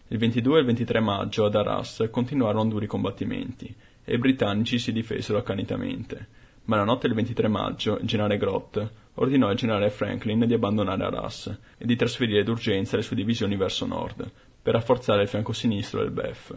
Il 0.08 0.18
22 0.18 0.56
e 0.56 0.60
il 0.60 0.66
23 0.66 1.00
maggio 1.00 1.46
ad 1.46 1.54
Arras 1.54 2.06
continuarono 2.10 2.68
duri 2.68 2.86
combattimenti 2.86 3.74
e 4.04 4.14
i 4.14 4.18
britannici 4.18 4.78
si 4.78 4.92
difesero 4.92 5.38
accanitamente, 5.38 6.26
ma 6.64 6.76
la 6.76 6.84
notte 6.84 7.06
del 7.06 7.16
23 7.16 7.48
maggio 7.48 7.96
il 7.96 8.06
generale 8.06 8.36
Grott 8.36 8.90
ordinò 9.14 9.48
al 9.48 9.56
generale 9.56 9.88
Franklin 9.88 10.44
di 10.46 10.52
abbandonare 10.52 11.02
Arras 11.02 11.46
e 11.78 11.86
di 11.86 11.96
trasferire 11.96 12.42
d'urgenza 12.42 12.96
le 12.96 13.02
sue 13.02 13.16
divisioni 13.16 13.56
verso 13.56 13.86
nord, 13.86 14.30
per 14.60 14.74
rafforzare 14.74 15.22
il 15.22 15.28
fianco 15.28 15.54
sinistro 15.54 16.00
del 16.00 16.10
BEF. 16.10 16.54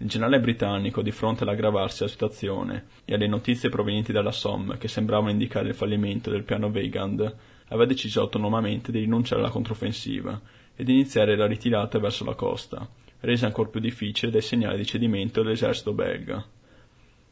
Il 0.00 0.08
generale 0.08 0.38
britannico, 0.38 1.02
di 1.02 1.10
fronte 1.10 1.42
all'aggravarsi 1.42 1.98
della 1.98 2.10
situazione 2.10 2.84
e 3.04 3.14
alle 3.14 3.26
notizie 3.26 3.68
provenienti 3.68 4.12
dalla 4.12 4.30
Somme 4.30 4.78
che 4.78 4.86
sembravano 4.86 5.30
indicare 5.30 5.68
il 5.68 5.74
fallimento 5.74 6.30
del 6.30 6.44
piano 6.44 6.68
Weigand, 6.68 7.36
aveva 7.66 7.84
deciso 7.84 8.20
autonomamente 8.20 8.92
di 8.92 9.00
rinunciare 9.00 9.40
alla 9.40 9.50
controffensiva 9.50 10.40
ed 10.76 10.88
iniziare 10.88 11.34
la 11.34 11.46
ritirata 11.46 11.98
verso 11.98 12.24
la 12.24 12.34
costa, 12.34 12.88
resa 13.20 13.46
ancora 13.46 13.70
più 13.70 13.80
difficile 13.80 14.30
dai 14.30 14.40
segnali 14.40 14.76
di 14.76 14.86
cedimento 14.86 15.42
dell'esercito 15.42 15.92
belga. 15.92 16.46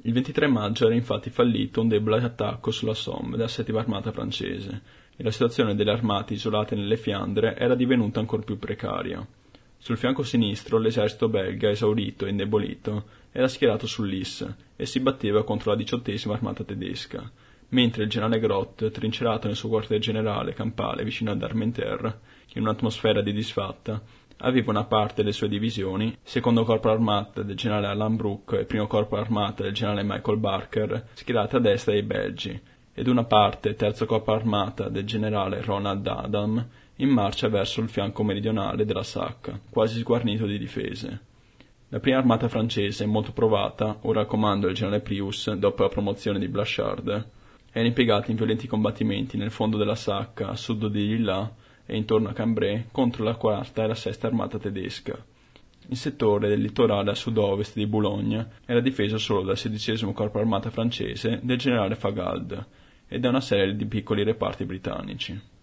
Il 0.02 0.12
23 0.12 0.48
maggio 0.48 0.86
era 0.86 0.94
infatti 0.94 1.30
fallito 1.30 1.80
un 1.80 1.88
debole 1.88 2.22
attacco 2.24 2.72
sulla 2.72 2.94
Somme 2.94 3.36
della 3.36 3.48
settima 3.48 3.78
armata 3.78 4.10
francese 4.10 4.82
e 5.16 5.22
la 5.22 5.30
situazione 5.30 5.76
delle 5.76 5.92
armate 5.92 6.34
isolate 6.34 6.74
nelle 6.74 6.96
Fiandre 6.96 7.56
era 7.56 7.76
divenuta 7.76 8.18
ancora 8.18 8.42
più 8.42 8.58
precaria. 8.58 9.24
Sul 9.86 9.98
fianco 9.98 10.24
sinistro 10.24 10.78
l'esercito 10.78 11.28
belga, 11.28 11.70
esaurito 11.70 12.26
e 12.26 12.30
indebolito, 12.30 13.04
era 13.30 13.46
schierato 13.46 13.86
sull'Is 13.86 14.54
e 14.74 14.84
si 14.84 14.98
batteva 14.98 15.44
contro 15.44 15.70
la 15.70 15.76
diciottesima 15.76 16.34
armata 16.34 16.64
tedesca, 16.64 17.30
mentre 17.68 18.02
il 18.02 18.08
generale 18.08 18.40
Grott, 18.40 18.90
trincerato 18.90 19.46
nel 19.46 19.54
suo 19.54 19.68
quartier 19.68 20.00
generale 20.00 20.54
campale 20.54 21.04
vicino 21.04 21.30
ad 21.30 21.40
Armentières, 21.40 22.16
in 22.54 22.62
un'atmosfera 22.62 23.22
di 23.22 23.32
disfatta, 23.32 24.02
aveva 24.38 24.72
una 24.72 24.86
parte 24.86 25.22
delle 25.22 25.30
sue 25.30 25.48
divisioni, 25.48 26.18
secondo 26.20 26.64
corpo 26.64 26.90
armata 26.90 27.42
del 27.42 27.54
generale 27.54 27.86
Alan 27.86 28.16
Brooke 28.16 28.58
e 28.58 28.64
primo 28.64 28.88
corpo 28.88 29.14
armata 29.14 29.62
del 29.62 29.72
generale 29.72 30.02
Michael 30.02 30.38
Barker, 30.38 31.10
schierate 31.12 31.58
a 31.58 31.60
destra 31.60 31.92
dei 31.92 32.02
Belgi, 32.02 32.60
ed 32.92 33.06
una 33.06 33.22
parte, 33.22 33.76
terzo 33.76 34.04
corpo 34.04 34.32
armata 34.32 34.88
del 34.88 35.04
generale 35.04 35.62
Ronald 35.62 36.04
Adam, 36.08 36.66
in 36.96 37.08
marcia 37.08 37.48
verso 37.48 37.80
il 37.80 37.88
fianco 37.88 38.22
meridionale 38.22 38.84
della 38.84 39.02
Sacca, 39.02 39.58
quasi 39.68 39.98
sguarnito 39.98 40.46
di 40.46 40.58
difese. 40.58 41.20
La 41.88 42.00
prima 42.00 42.18
armata 42.18 42.48
francese, 42.48 43.06
molto 43.06 43.32
provata, 43.32 43.98
ora 44.02 44.20
al 44.20 44.26
comando 44.26 44.66
del 44.66 44.74
generale 44.74 45.02
Prius 45.02 45.52
dopo 45.52 45.82
la 45.82 45.88
promozione 45.88 46.38
di 46.38 46.48
Blachard, 46.48 47.30
era 47.70 47.86
impiegata 47.86 48.30
in 48.30 48.36
violenti 48.36 48.66
combattimenti 48.66 49.36
nel 49.36 49.50
fondo 49.50 49.76
della 49.76 49.94
Sacca, 49.94 50.48
a 50.48 50.56
sud 50.56 50.86
di 50.86 51.06
Lilla, 51.06 51.54
e 51.84 51.96
intorno 51.96 52.28
a 52.28 52.32
Cambrai 52.32 52.86
contro 52.90 53.22
la 53.22 53.36
quarta 53.36 53.84
e 53.84 53.86
la 53.86 53.94
sesta 53.94 54.26
armata 54.26 54.58
tedesca. 54.58 55.16
Il 55.88 55.96
settore 55.96 56.48
del 56.48 56.60
litorale 56.60 57.12
a 57.12 57.14
sud-ovest 57.14 57.74
di 57.76 57.86
Boulogne 57.86 58.48
era 58.64 58.80
difeso 58.80 59.18
solo 59.18 59.42
dal 59.42 59.56
sedicesimo 59.56 60.12
corpo 60.12 60.38
armata 60.38 60.70
francese 60.70 61.38
del 61.42 61.58
generale 61.58 61.94
Fagald 61.94 62.66
e 63.06 63.20
da 63.20 63.28
una 63.28 63.40
serie 63.40 63.76
di 63.76 63.86
piccoli 63.86 64.24
reparti 64.24 64.64
britannici. 64.64 65.54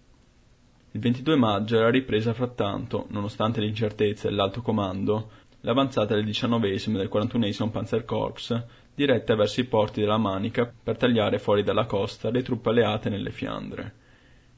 Il 0.96 1.02
22 1.02 1.36
maggio 1.36 1.78
era 1.78 1.90
ripresa 1.90 2.36
frattanto, 2.36 3.08
nonostante 3.10 3.60
l'incertezza 3.60 4.30
dell'alto 4.30 4.62
comando, 4.62 5.32
l'avanzata 5.62 6.14
del 6.14 6.24
diciannovesimo 6.24 6.98
e 6.98 7.00
del 7.00 7.10
41 7.10 7.70
Panzerkorps 7.72 8.64
diretta 8.94 9.34
verso 9.34 9.60
i 9.60 9.64
porti 9.64 10.02
della 10.02 10.20
Manica 10.20 10.72
per 10.84 10.98
tagliare 10.98 11.40
fuori 11.40 11.64
dalla 11.64 11.86
costa 11.86 12.30
le 12.30 12.44
truppe 12.44 12.70
alleate 12.70 13.10
nelle 13.10 13.32
Fiandre. 13.32 13.94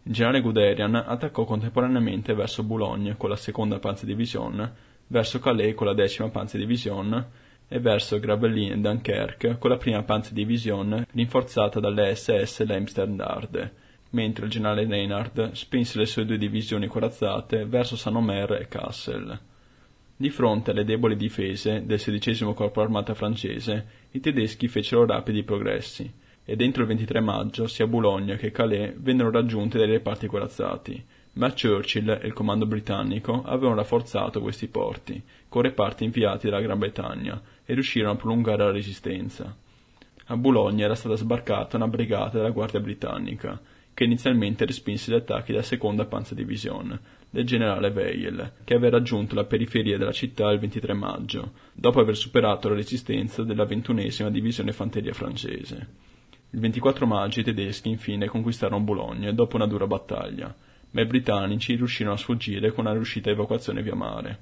Il 0.04 0.12
generale 0.12 0.42
Guderian 0.42 0.96
attaccò 0.96 1.46
contemporaneamente 1.46 2.34
verso 2.34 2.64
Boulogne 2.64 3.16
con 3.16 3.30
la 3.30 3.38
seconda 3.38 3.80
Panzerdivision, 3.80 4.74
verso 5.08 5.40
Calais 5.40 5.74
con 5.74 5.88
la 5.88 5.94
decima 5.94 6.28
Panzerdivision 6.28 7.28
e 7.66 7.80
verso 7.80 8.20
Gravelines 8.20 8.76
e 8.76 8.82
Dunkerque 8.82 9.58
con 9.58 9.70
la 9.70 9.78
prima 9.78 10.04
Panzerdivision 10.04 11.06
rinforzata 11.14 11.80
dalle 11.80 12.14
SS 12.14 12.66
Lemsterndarde, 12.66 13.84
mentre 14.16 14.46
il 14.46 14.52
generale 14.52 14.86
Reinhardt 14.86 15.52
spinse 15.52 15.98
le 15.98 16.06
sue 16.06 16.26
due 16.26 16.38
divisioni 16.38 16.88
corazzate 16.88 17.66
verso 17.66 17.98
Saint-Omer 17.98 18.54
e 18.54 18.68
Kassel. 18.70 19.40
Di 20.16 20.30
fronte 20.30 20.72
alle 20.72 20.86
deboli 20.86 21.18
difese 21.18 21.86
del 21.86 22.00
XVI 22.00 22.54
Corpo 22.54 22.80
Armata 22.80 23.14
francese, 23.14 23.86
i 24.12 24.22
tedeschi 24.22 24.70
fecero 24.70 25.06
rapidi 25.06 25.44
progressi 25.44 26.10
e 26.46 26.56
dentro 26.56 26.84
il 26.84 26.88
23 26.88 27.20
maggio 27.20 27.68
sia 27.68 27.88
Boulogne 27.88 28.38
che 28.38 28.52
Calais 28.52 28.94
vennero 28.96 29.32
raggiunte 29.32 29.78
dai 29.78 29.88
reparti 29.88 30.28
corazzati, 30.28 31.04
ma 31.34 31.52
Churchill 31.52 32.20
e 32.22 32.28
il 32.28 32.34
comando 32.34 32.66
britannico 32.66 33.44
avevano 33.44 33.76
rafforzato 33.76 34.40
questi 34.40 34.68
porti, 34.68 35.22
con 35.50 35.64
reparti 35.64 36.06
inviati 36.06 36.48
dalla 36.48 36.62
Gran 36.62 36.80
Bretagna, 36.80 37.42
e 37.66 37.74
riuscirono 37.74 38.14
a 38.14 38.16
prolungare 38.16 38.64
la 38.64 38.72
resistenza. 38.72 39.54
A 40.28 40.38
Boulogne 40.38 40.86
era 40.86 40.96
stata 40.96 41.16
sbarcata 41.16 41.76
una 41.76 41.90
brigata 41.90 42.38
della 42.38 42.52
Guardia 42.52 42.80
Britannica, 42.80 43.60
che 43.96 44.04
inizialmente 44.04 44.66
respinse 44.66 45.10
gli 45.10 45.16
attacchi 45.16 45.54
della 45.54 45.64
seconda 45.64 46.04
Panzerdivision, 46.04 47.00
del 47.30 47.46
generale 47.46 47.92
Veil, 47.92 48.52
che 48.66 48.74
aveva 48.74 48.98
raggiunto 48.98 49.36
la 49.36 49.46
periferia 49.46 49.98
della 49.98 50.12
città 50.12 50.52
il 50.52 50.60
23 50.60 50.94
maggio, 50.94 51.54
dopo 51.72 52.02
aver 52.02 52.18
superato 52.18 52.68
la 52.68 52.76
resistenza 52.76 53.44
della 53.44 53.64
ventunesima 53.64 54.30
divisione 54.30 54.74
fanteria 54.74 55.14
francese. 55.14 55.88
Il 56.50 56.60
24 56.60 57.06
maggio 57.06 57.40
i 57.40 57.44
tedeschi 57.44 57.88
infine 57.88 58.28
conquistarono 58.28 58.84
Boulogne 58.84 59.34
dopo 59.34 59.56
una 59.56 59.66
dura 59.66 59.88
battaglia, 59.88 60.54
ma 60.92 61.02
i 61.02 61.06
britannici 61.06 61.76
riuscirono 61.76 62.16
a 62.16 62.18
sfuggire 62.18 62.74
con 62.74 62.86
una 62.86 62.94
riuscita 62.94 63.30
evacuazione 63.30 63.82
via 63.82 63.96
mare. 63.96 64.38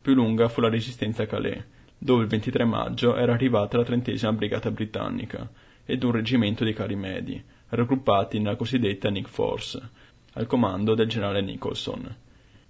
Più 0.00 0.14
lunga 0.14 0.48
fu 0.48 0.60
la 0.60 0.68
resistenza 0.68 1.24
a 1.24 1.26
Calais, 1.26 1.64
dove 1.98 2.22
il 2.22 2.28
23 2.28 2.64
maggio 2.64 3.16
era 3.16 3.32
arrivata 3.32 3.78
la 3.78 3.84
trentesima 3.84 4.32
brigata 4.32 4.70
britannica 4.70 5.50
ed 5.84 6.04
un 6.04 6.12
reggimento 6.12 6.62
di 6.62 6.72
carri 6.72 6.94
medi, 6.94 7.42
raggruppati 7.74 8.38
nella 8.38 8.56
cosiddetta 8.56 9.08
Nick 9.08 9.28
Force, 9.28 9.80
al 10.34 10.46
comando 10.46 10.94
del 10.94 11.08
generale 11.08 11.40
Nicholson. 11.40 12.16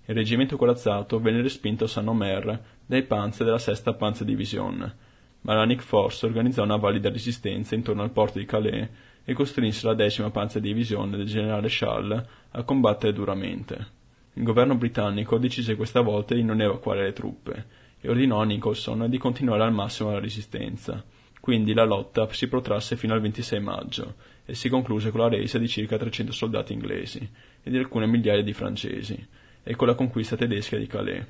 Il 0.05 0.15
reggimento 0.15 0.57
corazzato 0.57 1.21
venne 1.21 1.43
respinto 1.43 1.85
a 1.85 1.89
Saint-Omer 1.89 2.61
dai 2.87 3.03
panzer 3.03 3.45
della 3.45 3.59
sesta 3.59 3.95
Panzerdivision, 3.95 4.95
ma 5.41 5.55
la 5.55 5.65
Nick 5.65 5.83
Force 5.83 6.25
organizzò 6.25 6.63
una 6.63 6.77
valida 6.77 7.11
resistenza 7.11 7.75
intorno 7.75 8.03
al 8.03 8.11
porto 8.11 8.39
di 8.39 8.45
Calais 8.45 8.89
e 9.25 9.33
costrinse 9.33 9.87
la 9.87 9.95
decima 9.95 10.31
Panzerdivisione 10.31 11.17
del 11.17 11.27
generale 11.27 11.69
Schall 11.69 12.27
a 12.51 12.63
combattere 12.63 13.13
duramente. 13.13 14.01
Il 14.35 14.45
governo 14.45 14.77
britannico 14.77 15.37
decise 15.37 15.75
questa 15.75 16.01
volta 16.01 16.35
di 16.35 16.45
non 16.45 16.61
evacuare 16.61 17.03
le 17.03 17.13
truppe 17.13 17.67
e 18.01 18.09
ordinò 18.09 18.41
a 18.41 18.45
Nicholson 18.45 19.09
di 19.09 19.19
continuare 19.19 19.65
al 19.65 19.73
massimo 19.73 20.13
la 20.13 20.21
resistenza. 20.21 21.05
Quindi 21.41 21.75
la 21.75 21.85
lotta 21.85 22.29
si 22.31 22.47
protrasse 22.47 22.97
fino 22.97 23.15
al 23.15 23.21
26 23.21 23.61
maggio 23.61 24.15
e 24.53 24.55
si 24.55 24.69
concluse 24.69 25.11
con 25.11 25.21
la 25.21 25.29
resa 25.29 25.57
di 25.57 25.67
circa 25.67 25.97
300 25.97 26.31
soldati 26.31 26.75
inglesi 26.75 27.27
e 27.63 27.71
di 27.71 27.79
alcune 27.79 28.07
migliaia 28.07 28.43
di 28.43 28.53
francesi 28.53 29.27
e 29.63 29.75
con 29.77 29.87
la 29.87 29.95
conquista 29.95 30.37
tedesca 30.37 30.77
di 30.77 30.87
Calais. 30.87 31.25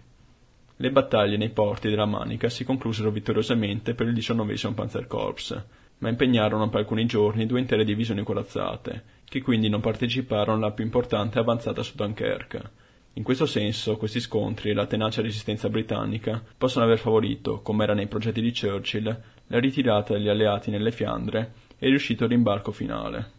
Le 0.74 0.90
battaglie 0.90 1.36
nei 1.36 1.50
porti 1.50 1.88
della 1.88 2.04
Manica 2.04 2.48
si 2.48 2.64
conclusero 2.64 3.12
vittoriosamente 3.12 3.94
per 3.94 4.08
il 4.08 4.14
19 4.14 4.56
Panzerkorps, 4.74 5.64
ma 5.98 6.08
impegnarono 6.08 6.68
per 6.68 6.80
alcuni 6.80 7.06
giorni 7.06 7.46
due 7.46 7.60
intere 7.60 7.84
divisioni 7.84 8.24
corazzate, 8.24 9.04
che 9.24 9.40
quindi 9.40 9.68
non 9.68 9.80
parteciparono 9.80 10.56
alla 10.58 10.72
più 10.72 10.82
importante 10.82 11.38
avanzata 11.38 11.84
su 11.84 11.94
Dunkerque. 11.94 12.70
In 13.12 13.22
questo 13.22 13.46
senso, 13.46 13.98
questi 13.98 14.18
scontri 14.18 14.70
e 14.70 14.74
la 14.74 14.86
tenace 14.86 15.22
resistenza 15.22 15.68
britannica 15.68 16.42
possono 16.58 16.86
aver 16.86 16.98
favorito, 16.98 17.60
come 17.60 17.84
era 17.84 17.94
nei 17.94 18.08
progetti 18.08 18.40
di 18.40 18.52
Churchill, 18.52 19.22
la 19.46 19.60
ritirata 19.60 20.14
degli 20.14 20.28
alleati 20.28 20.72
nelle 20.72 20.90
Fiandre 20.90 21.52
e 21.82 21.88
riuscito 21.88 22.28
rimbarco 22.28 22.70
finale. 22.70 23.30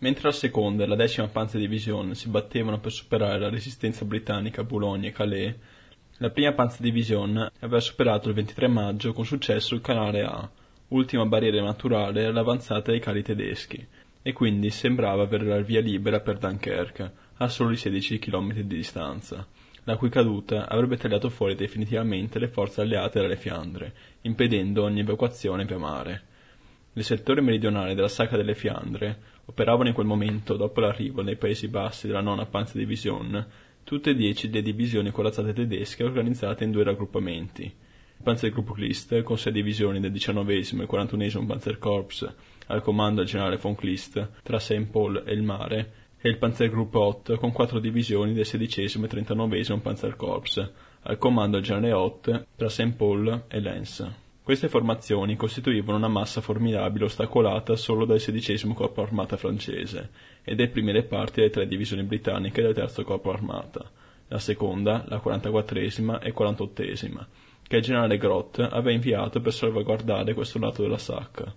Mentre 0.00 0.24
la 0.24 0.32
seconda 0.32 0.84
e 0.84 0.86
la 0.86 0.96
decima 0.96 1.28
Panzerdivision 1.28 2.14
si 2.14 2.28
battevano 2.28 2.78
per 2.78 2.92
superare 2.92 3.38
la 3.38 3.48
resistenza 3.48 4.04
britannica 4.04 4.60
a 4.60 4.64
Boulogne 4.64 5.08
e 5.08 5.12
Calais, 5.12 5.54
la 6.18 6.28
prima 6.28 6.52
Panzerdivision 6.52 7.50
aveva 7.60 7.80
superato 7.80 8.28
il 8.28 8.34
23 8.34 8.68
maggio 8.68 9.14
con 9.14 9.24
successo 9.24 9.74
il 9.74 9.80
canale 9.80 10.24
A, 10.24 10.46
ultima 10.88 11.24
barriera 11.24 11.62
naturale 11.62 12.26
all'avanzata 12.26 12.90
dei 12.90 13.00
carri 13.00 13.22
tedeschi, 13.22 13.82
e 14.20 14.32
quindi 14.34 14.68
sembrava 14.68 15.22
avere 15.22 15.46
la 15.46 15.62
via 15.62 15.80
libera 15.80 16.20
per 16.20 16.36
Dunkerque, 16.36 17.12
a 17.38 17.48
soli 17.48 17.78
16 17.78 18.18
km 18.18 18.52
di 18.56 18.76
distanza, 18.76 19.46
la 19.84 19.96
cui 19.96 20.10
caduta 20.10 20.68
avrebbe 20.68 20.98
tagliato 20.98 21.30
fuori 21.30 21.54
definitivamente 21.54 22.38
le 22.38 22.48
forze 22.48 22.82
alleate 22.82 23.22
dalle 23.22 23.36
Fiandre, 23.36 23.94
impedendo 24.20 24.82
ogni 24.82 25.00
evacuazione 25.00 25.64
via 25.64 25.78
mare. 25.78 26.22
Nel 26.98 27.06
settore 27.06 27.40
meridionale 27.40 27.94
della 27.94 28.08
Sacra 28.08 28.36
delle 28.36 28.56
Fiandre 28.56 29.18
operavano 29.44 29.86
in 29.86 29.94
quel 29.94 30.08
momento, 30.08 30.56
dopo 30.56 30.80
l'arrivo 30.80 31.22
nei 31.22 31.36
Paesi 31.36 31.68
Bassi 31.68 32.08
della 32.08 32.20
nona 32.20 32.44
Panzerdivision, 32.44 33.46
tutte 33.84 34.10
e 34.10 34.14
dieci 34.16 34.50
le 34.50 34.62
divisioni 34.62 35.12
corazzate 35.12 35.52
tedesche 35.52 36.02
organizzate 36.02 36.64
in 36.64 36.72
due 36.72 36.82
raggruppamenti, 36.82 37.72
Panzergruppe 38.20 38.80
List, 38.80 39.22
con 39.22 39.38
sei 39.38 39.52
divisioni 39.52 40.00
del 40.00 40.10
19 40.10 40.58
e 40.58 40.86
41 40.86 41.46
Panzerkorps 41.46 42.34
al 42.66 42.82
comando 42.82 43.20
del 43.20 43.30
generale 43.30 43.58
von 43.58 43.76
Kleist 43.76 44.30
tra 44.42 44.58
St. 44.58 44.86
Paul 44.90 45.22
e 45.24 45.32
il 45.32 45.42
mare, 45.42 45.92
e 46.20 46.28
il 46.28 46.38
Panzergruppe 46.38 46.98
Ott 46.98 47.36
con 47.36 47.52
quattro 47.52 47.78
divisioni 47.78 48.32
del 48.32 48.44
16 48.44 48.82
e 48.82 49.06
39 49.06 49.78
Panzerkorps 49.80 50.70
al 51.02 51.16
comando 51.16 51.58
del 51.58 51.64
generale 51.64 51.92
Ott 51.92 52.46
tra 52.56 52.68
St. 52.68 52.94
Paul 52.96 53.44
e 53.46 53.60
Lens. 53.60 54.26
Queste 54.48 54.70
formazioni 54.70 55.36
costituivano 55.36 55.98
una 55.98 56.08
massa 56.08 56.40
formidabile 56.40 57.04
ostacolata 57.04 57.76
solo 57.76 58.06
dal 58.06 58.16
XVI 58.16 58.72
Corpo 58.72 59.02
Armata 59.02 59.36
francese 59.36 60.08
e 60.42 60.54
dai 60.54 60.68
primi 60.68 60.90
reparti 60.90 61.40
delle 61.40 61.52
tre 61.52 61.66
divisioni 61.68 62.02
britanniche 62.02 62.62
del 62.62 62.72
Terzo 62.72 63.04
Corpo 63.04 63.30
Armata, 63.30 63.90
la 64.28 64.38
seconda, 64.38 65.04
la 65.06 65.20
44esima 65.22 66.22
e 66.22 66.32
48esima, 66.32 67.26
che 67.62 67.76
il 67.76 67.82
generale 67.82 68.16
Grott 68.16 68.58
aveva 68.60 68.90
inviato 68.90 69.42
per 69.42 69.52
salvaguardare 69.52 70.32
questo 70.32 70.58
lato 70.58 70.80
della 70.80 70.96
sacca. 70.96 71.54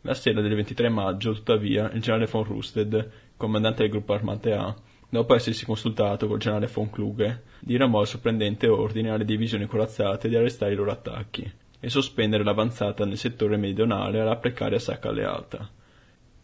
La 0.00 0.14
sera 0.14 0.40
del 0.40 0.54
23 0.54 0.88
maggio, 0.88 1.34
tuttavia, 1.34 1.90
il 1.90 2.00
generale 2.00 2.24
von 2.24 2.44
Rusted, 2.44 3.10
comandante 3.36 3.82
del 3.82 3.90
gruppo 3.90 4.14
armate 4.14 4.54
A, 4.54 4.74
dopo 5.10 5.34
essersi 5.34 5.66
consultato 5.66 6.26
col 6.26 6.38
generale 6.38 6.70
von 6.72 6.88
Kluge, 6.88 7.42
diramò 7.60 8.00
il 8.00 8.06
sorprendente 8.06 8.66
ordine 8.66 9.10
alle 9.10 9.26
divisioni 9.26 9.66
corazzate 9.66 10.30
di 10.30 10.36
arrestare 10.36 10.72
i 10.72 10.76
loro 10.76 10.90
attacchi 10.90 11.60
e 11.84 11.88
sospendere 11.88 12.44
l'avanzata 12.44 13.04
nel 13.04 13.18
settore 13.18 13.56
meridionale 13.56 14.20
alla 14.20 14.36
precaria 14.36 14.78
sacca 14.78 15.08
alleata. 15.08 15.68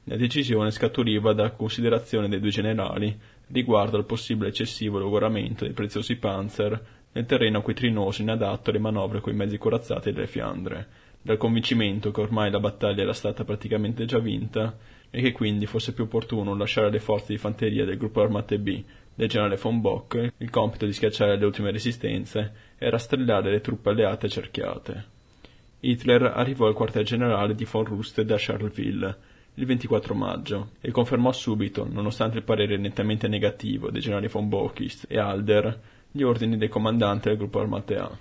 La 0.03 0.17
decisione 0.17 0.73
scaturiva 0.73 1.33
dalla 1.33 1.53
considerazione 1.53 2.29
dei 2.29 2.41
due 2.41 2.51
generali 2.51 3.17
riguardo 3.47 3.97
al 3.97 4.05
possibile 4.05 4.49
eccessivo 4.49 4.99
logoramento 4.99 5.65
dei 5.65 5.75
preziosi 5.75 6.17
panzer 6.17 6.87
nel 7.13 7.25
terreno 7.25 7.59
acquitrinoso 7.59 8.21
inadatto 8.21 8.71
alle 8.71 8.81
manovre 8.81 9.21
coi 9.21 9.33
mezzi 9.33 9.59
corazzati 9.59 10.11
delle 10.11 10.27
Fiandre, 10.27 10.89
dal 11.23 11.37
convincimento 11.37 12.11
che 12.11 12.21
ormai 12.21 12.51
la 12.51 12.59
battaglia 12.59 13.03
era 13.03 13.13
stata 13.13 13.45
praticamente 13.45 14.07
già 14.07 14.19
vinta 14.19 14.77
e 15.09 15.23
che 15.23 15.31
quindi 15.31 15.67
fosse 15.67 15.93
più 15.93 16.05
opportuno 16.05 16.57
lasciare 16.57 16.89
alle 16.89 16.99
forze 16.99 17.33
di 17.33 17.39
fanteria 17.39 17.85
del 17.85 17.97
gruppo 17.97 18.23
armate 18.23 18.59
B 18.59 18.83
del 19.15 19.29
generale 19.29 19.57
von 19.57 19.81
Bock 19.81 20.33
il 20.37 20.51
compito 20.51 20.85
di 20.85 20.93
schiacciare 20.93 21.37
le 21.37 21.45
ultime 21.45 21.71
resistenze 21.71 22.55
e 22.77 22.91
rastrellare 22.91 23.53
le 23.53 23.61
truppe 23.61 23.91
alleate 23.91 24.29
cerchiate. 24.29 25.17
Hitler 25.81 26.25
arrivò 26.35 26.67
al 26.67 26.75
quartier 26.75 27.05
generale 27.05 27.55
di 27.55 27.65
von 27.65 27.85
Rüsted 27.85 28.29
a 28.33 28.37
Charleville 28.37 29.17
il 29.55 29.65
24 29.67 30.15
maggio 30.15 30.71
e 30.81 30.91
confermò 30.91 31.31
subito, 31.33 31.87
nonostante 31.89 32.39
il 32.39 32.45
parere 32.45 32.77
nettamente 32.77 33.29
negativo 33.29 33.91
dei 33.91 34.01
generali 34.01 34.27
von 34.29 34.49
Bockist 34.49 35.07
e 35.09 35.19
Alder, 35.19 35.81
gli 36.11 36.23
ordini 36.23 36.57
dei 36.57 36.69
comandanti 36.69 37.29
del 37.29 37.37
gruppo 37.37 37.61
armate 37.61 37.97
A. 37.97 38.19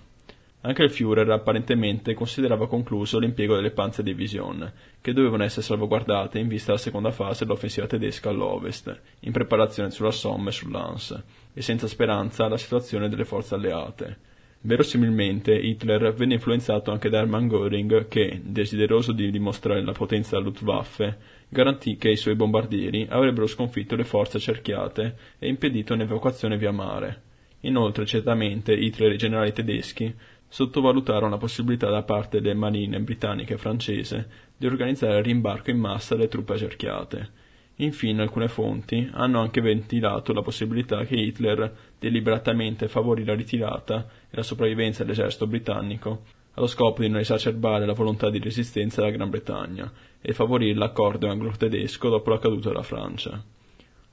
Anche 0.62 0.84
il 0.84 0.92
Führer 0.92 1.30
apparentemente 1.30 2.14
considerava 2.14 2.68
concluso 2.68 3.20
l'impiego 3.20 3.56
delle 3.56 3.72
Panzerdivision, 3.72 4.72
che 5.00 5.14
dovevano 5.14 5.44
essere 5.44 5.62
salvaguardate 5.62 6.40
in 6.40 6.48
vista 6.48 6.72
della 6.72 6.84
seconda 6.84 7.12
fase 7.12 7.46
dell'offensiva 7.46 7.88
tedesca 7.88 8.30
all'ovest, 8.30 9.02
in 9.22 9.32
preparazione 9.32 9.92
sulla 9.92 10.12
Somme 10.12 10.50
e 10.50 10.54
sull'Ans, 10.54 11.24
e 11.54 11.62
senza 11.62 11.88
speranza 11.88 12.48
la 12.48 12.58
situazione 12.58 13.10
delle 13.10 13.26
forze 13.26 13.56
alleate. 13.56 14.18
Verosimilmente 14.62 15.56
Hitler 15.56 16.14
venne 16.14 16.34
influenzato 16.34 16.92
anche 16.92 17.10
da 17.10 17.20
Hermann 17.20 17.48
Göring 17.48 18.08
che, 18.08 18.42
desideroso 18.44 19.12
di 19.12 19.30
dimostrare 19.30 19.84
la 19.84 19.92
potenza 19.92 20.36
della 20.36 20.50
Luftwaffe, 20.50 21.18
garantì 21.48 21.96
che 21.98 22.10
i 22.10 22.18
suoi 22.18 22.36
bombardieri 22.36 23.06
avrebbero 23.10 23.48
sconfitto 23.48 23.96
le 23.96 24.04
forze 24.04 24.40
cerchiate 24.40 25.16
e 25.40 25.48
impedito 25.48 25.94
un'evacuazione 25.94 26.58
via 26.58 26.72
mare. 26.72 27.22
Inoltre, 27.62 28.06
certamente, 28.06 28.74
Hitler 28.74 29.12
e 29.12 29.14
i 29.16 29.18
generali 29.18 29.54
tedeschi 29.54 30.14
sottovalutarono 30.48 31.30
la 31.30 31.38
possibilità 31.38 31.90
da 31.90 32.04
parte 32.04 32.42
delle 32.42 32.54
marine 32.54 33.00
britanniche 33.00 33.54
e 33.54 33.58
francese 33.58 34.30
di 34.58 34.66
organizzare 34.66 35.20
il 35.20 35.24
rimbarco 35.24 35.70
in 35.70 35.78
massa 35.78 36.16
delle 36.16 36.28
truppe 36.28 36.54
accerchiate. 36.54 37.46
Infine, 37.80 38.24
alcune 38.24 38.48
fonti 38.48 39.08
hanno 39.12 39.40
anche 39.40 39.62
ventilato 39.62 40.34
la 40.34 40.42
possibilità 40.42 41.04
che 41.06 41.16
Hitler 41.16 41.76
deliberatamente 42.00 42.88
favorì 42.88 43.24
la 43.24 43.36
ritirata 43.36 44.08
e 44.30 44.36
la 44.36 44.42
sopravvivenza 44.42 45.04
dell'esercito 45.04 45.46
britannico 45.46 46.24
allo 46.54 46.66
scopo 46.66 47.02
di 47.02 47.10
non 47.10 47.20
esacerbare 47.20 47.86
la 47.86 47.94
volontà 47.94 48.32
di 48.32 48.40
resistenza 48.40 49.02
della 49.02 49.16
Gran 49.16 49.30
Bretagna 49.30 49.92
e 50.20 50.34
favorire 50.34 50.76
l'accordo 50.76 51.30
anglo-tedesco 51.30 52.10
dopo 52.10 52.32
la 52.32 52.40
caduta 52.40 52.70
della 52.70 52.82
Francia. 52.82 53.44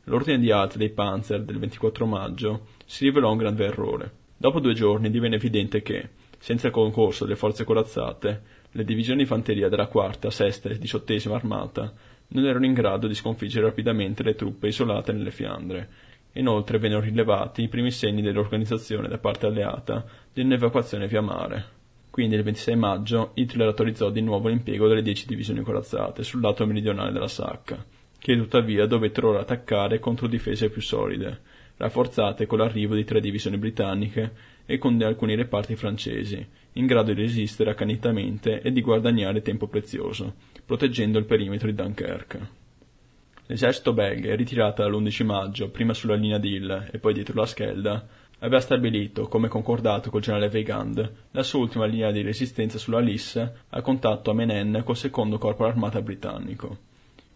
L'ordine 0.04 0.38
di 0.38 0.50
alta 0.50 0.76
dei 0.76 0.90
Panzer 0.90 1.42
del 1.42 1.58
24 1.58 2.04
maggio 2.04 2.66
si 2.84 3.04
rivelò 3.04 3.30
un 3.32 3.38
grande 3.38 3.64
errore. 3.64 4.12
Dopo 4.36 4.60
due 4.60 4.74
giorni 4.74 5.10
divenne 5.10 5.36
evidente 5.36 5.80
che, 5.80 6.10
senza 6.38 6.66
il 6.66 6.72
concorso 6.74 7.24
delle 7.24 7.36
forze 7.36 7.64
corazzate, 7.64 8.42
le 8.72 8.84
divisioni 8.84 9.22
di 9.22 9.26
fanteria 9.26 9.70
della 9.70 9.86
quarta, 9.86 10.30
sesta 10.30 10.68
e 10.68 10.78
diciottesima 10.78 11.36
armata 11.36 11.90
non 12.34 12.46
erano 12.46 12.66
in 12.66 12.72
grado 12.72 13.06
di 13.06 13.14
sconfiggere 13.14 13.66
rapidamente 13.66 14.22
le 14.22 14.34
truppe 14.34 14.68
isolate 14.68 15.12
nelle 15.12 15.30
Fiandre. 15.30 15.88
Inoltre 16.32 16.78
vennero 16.78 17.00
rilevati 17.00 17.62
i 17.62 17.68
primi 17.68 17.92
segni 17.92 18.22
dell'organizzazione 18.22 19.08
da 19.08 19.18
parte 19.18 19.46
alleata 19.46 20.04
di 20.32 20.42
un'evacuazione 20.42 21.06
via 21.06 21.20
mare. 21.20 21.82
Quindi 22.10 22.34
il 22.34 22.42
26 22.42 22.76
maggio 22.76 23.30
Hitler 23.34 23.68
autorizzò 23.68 24.10
di 24.10 24.20
nuovo 24.20 24.48
l'impiego 24.48 24.88
delle 24.88 25.02
dieci 25.02 25.26
divisioni 25.26 25.62
corazzate 25.62 26.22
sul 26.22 26.40
lato 26.40 26.66
meridionale 26.66 27.12
della 27.12 27.28
Sacca, 27.28 27.84
che 28.18 28.36
tuttavia 28.36 28.86
dovettero 28.86 29.30
ora 29.30 29.40
attaccare 29.40 30.00
contro 30.00 30.26
difese 30.26 30.70
più 30.70 30.80
solide, 30.80 31.40
rafforzate 31.76 32.46
con 32.46 32.58
l'arrivo 32.58 32.94
di 32.94 33.04
tre 33.04 33.20
divisioni 33.20 33.58
britanniche 33.58 34.32
e 34.66 34.78
con 34.78 35.00
alcuni 35.02 35.34
reparti 35.36 35.76
francesi, 35.76 36.44
in 36.74 36.86
grado 36.86 37.12
di 37.12 37.22
resistere 37.22 37.70
accanitamente 37.70 38.60
e 38.60 38.72
di 38.72 38.80
guadagnare 38.80 39.42
tempo 39.42 39.66
prezioso, 39.66 40.34
proteggendo 40.64 41.18
il 41.18 41.24
perimetro 41.24 41.68
di 41.68 41.74
Dunkerque. 41.74 42.62
L'esercito 43.46 43.92
belga, 43.92 44.34
ritirato 44.34 44.82
dall'11 44.82 45.24
maggio, 45.24 45.68
prima 45.68 45.92
sulla 45.92 46.14
linea 46.14 46.38
di 46.38 46.54
Hill 46.54 46.88
e 46.90 46.98
poi 46.98 47.12
dietro 47.12 47.34
la 47.34 47.46
Schelda, 47.46 48.06
aveva 48.38 48.60
stabilito, 48.60 49.28
come 49.28 49.48
concordato 49.48 50.10
col 50.10 50.22
generale 50.22 50.50
Weigand, 50.52 51.12
la 51.30 51.42
sua 51.42 51.60
ultima 51.60 51.84
linea 51.84 52.10
di 52.10 52.22
resistenza 52.22 52.78
sulla 52.78 53.00
Lisse 53.00 53.64
a 53.68 53.80
contatto 53.82 54.30
a 54.30 54.34
Menen 54.34 54.82
col 54.84 54.96
secondo 54.96 55.38
corpo 55.38 55.64
armata 55.64 56.00
britannico. 56.00 56.92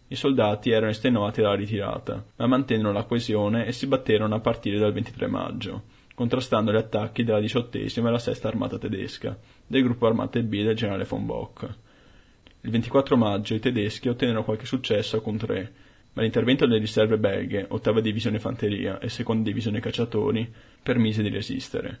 I 0.07 0.15
soldati 0.15 0.71
erano 0.71 0.91
estenuati 0.91 1.41
dalla 1.41 1.53
ritirata, 1.53 2.25
ma 2.37 2.47
mantennero 2.47 2.91
la 2.91 3.03
coesione 3.03 3.67
e 3.67 3.71
si 3.71 3.85
batterono 3.85 4.33
a 4.33 4.39
partire 4.39 4.79
dal 4.79 4.91
23 4.91 5.27
maggio, 5.27 5.83
contrastando 6.19 6.73
gli 6.73 6.75
attacchi 6.75 7.23
della 7.23 7.39
diciottesima 7.39 8.09
e 8.09 8.11
la 8.11 8.19
sesta 8.19 8.49
armata 8.49 8.77
tedesca, 8.77 9.39
del 9.65 9.83
gruppo 9.83 10.05
armate 10.05 10.43
B 10.43 10.61
del 10.63 10.75
generale 10.75 11.05
von 11.05 11.25
Bock. 11.25 11.63
Il 12.59 12.71
24 12.71 13.15
maggio 13.15 13.53
i 13.53 13.59
tedeschi 13.59 14.09
ottennero 14.09 14.43
qualche 14.43 14.65
successo 14.65 15.15
a 15.15 15.21
Contret, 15.21 15.71
ma 16.11 16.21
l'intervento 16.21 16.65
delle 16.65 16.81
riserve 16.81 17.17
belghe, 17.17 17.65
ottava 17.69 18.01
divisione 18.01 18.37
fanteria 18.37 18.99
e 18.99 19.07
seconda 19.07 19.47
divisione 19.47 19.79
cacciatori, 19.79 20.53
permise 20.83 21.21
di 21.21 21.29
resistere. 21.29 21.99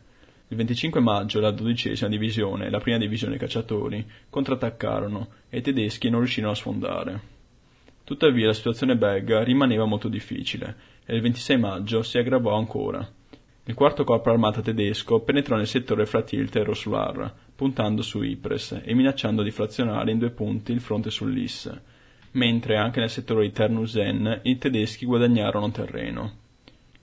Il 0.49 0.57
25 0.57 0.99
maggio 0.99 1.39
la 1.39 1.51
dodicesima 1.51 2.09
divisione 2.09 2.65
e 2.65 2.69
la 2.69 2.79
prima 2.79 2.97
divisione 2.97 3.37
cacciatori 3.37 4.05
contrattaccarono 4.29 5.29
e 5.47 5.59
i 5.59 5.61
tedeschi 5.61 6.09
non 6.09 6.19
riuscirono 6.19 6.51
a 6.51 6.55
sfondare. 6.55 7.21
Tuttavia 8.03 8.47
la 8.47 8.53
situazione 8.53 8.97
belga 8.97 9.45
rimaneva 9.45 9.85
molto 9.85 10.09
difficile 10.09 10.75
e 11.05 11.15
il 11.15 11.21
26 11.21 11.57
maggio 11.57 12.03
si 12.03 12.17
aggravò 12.17 12.57
ancora. 12.57 13.15
Il 13.69 13.75
quarto 13.75 14.03
corpo 14.03 14.31
armata 14.31 14.61
tedesco 14.61 15.19
penetrò 15.19 15.55
nel 15.55 15.67
settore 15.67 16.07
fra 16.07 16.23
Tilt 16.23 16.55
e 16.55 16.63
Roslar, 16.63 17.31
puntando 17.55 18.01
su 18.01 18.23
Ypres 18.23 18.81
e 18.83 18.95
minacciando 18.95 19.43
di 19.43 19.51
frazionare 19.51 20.09
in 20.09 20.17
due 20.17 20.31
punti 20.31 20.71
il 20.71 20.81
fronte 20.81 21.11
sul 21.11 21.31
Lys, 21.31 21.71
mentre 22.31 22.77
anche 22.77 22.99
nel 22.99 23.11
settore 23.11 23.43
di 23.43 23.51
Ternusen 23.51 24.39
i 24.41 24.57
tedeschi 24.57 25.05
guadagnarono 25.05 25.69
terreno. 25.69 26.31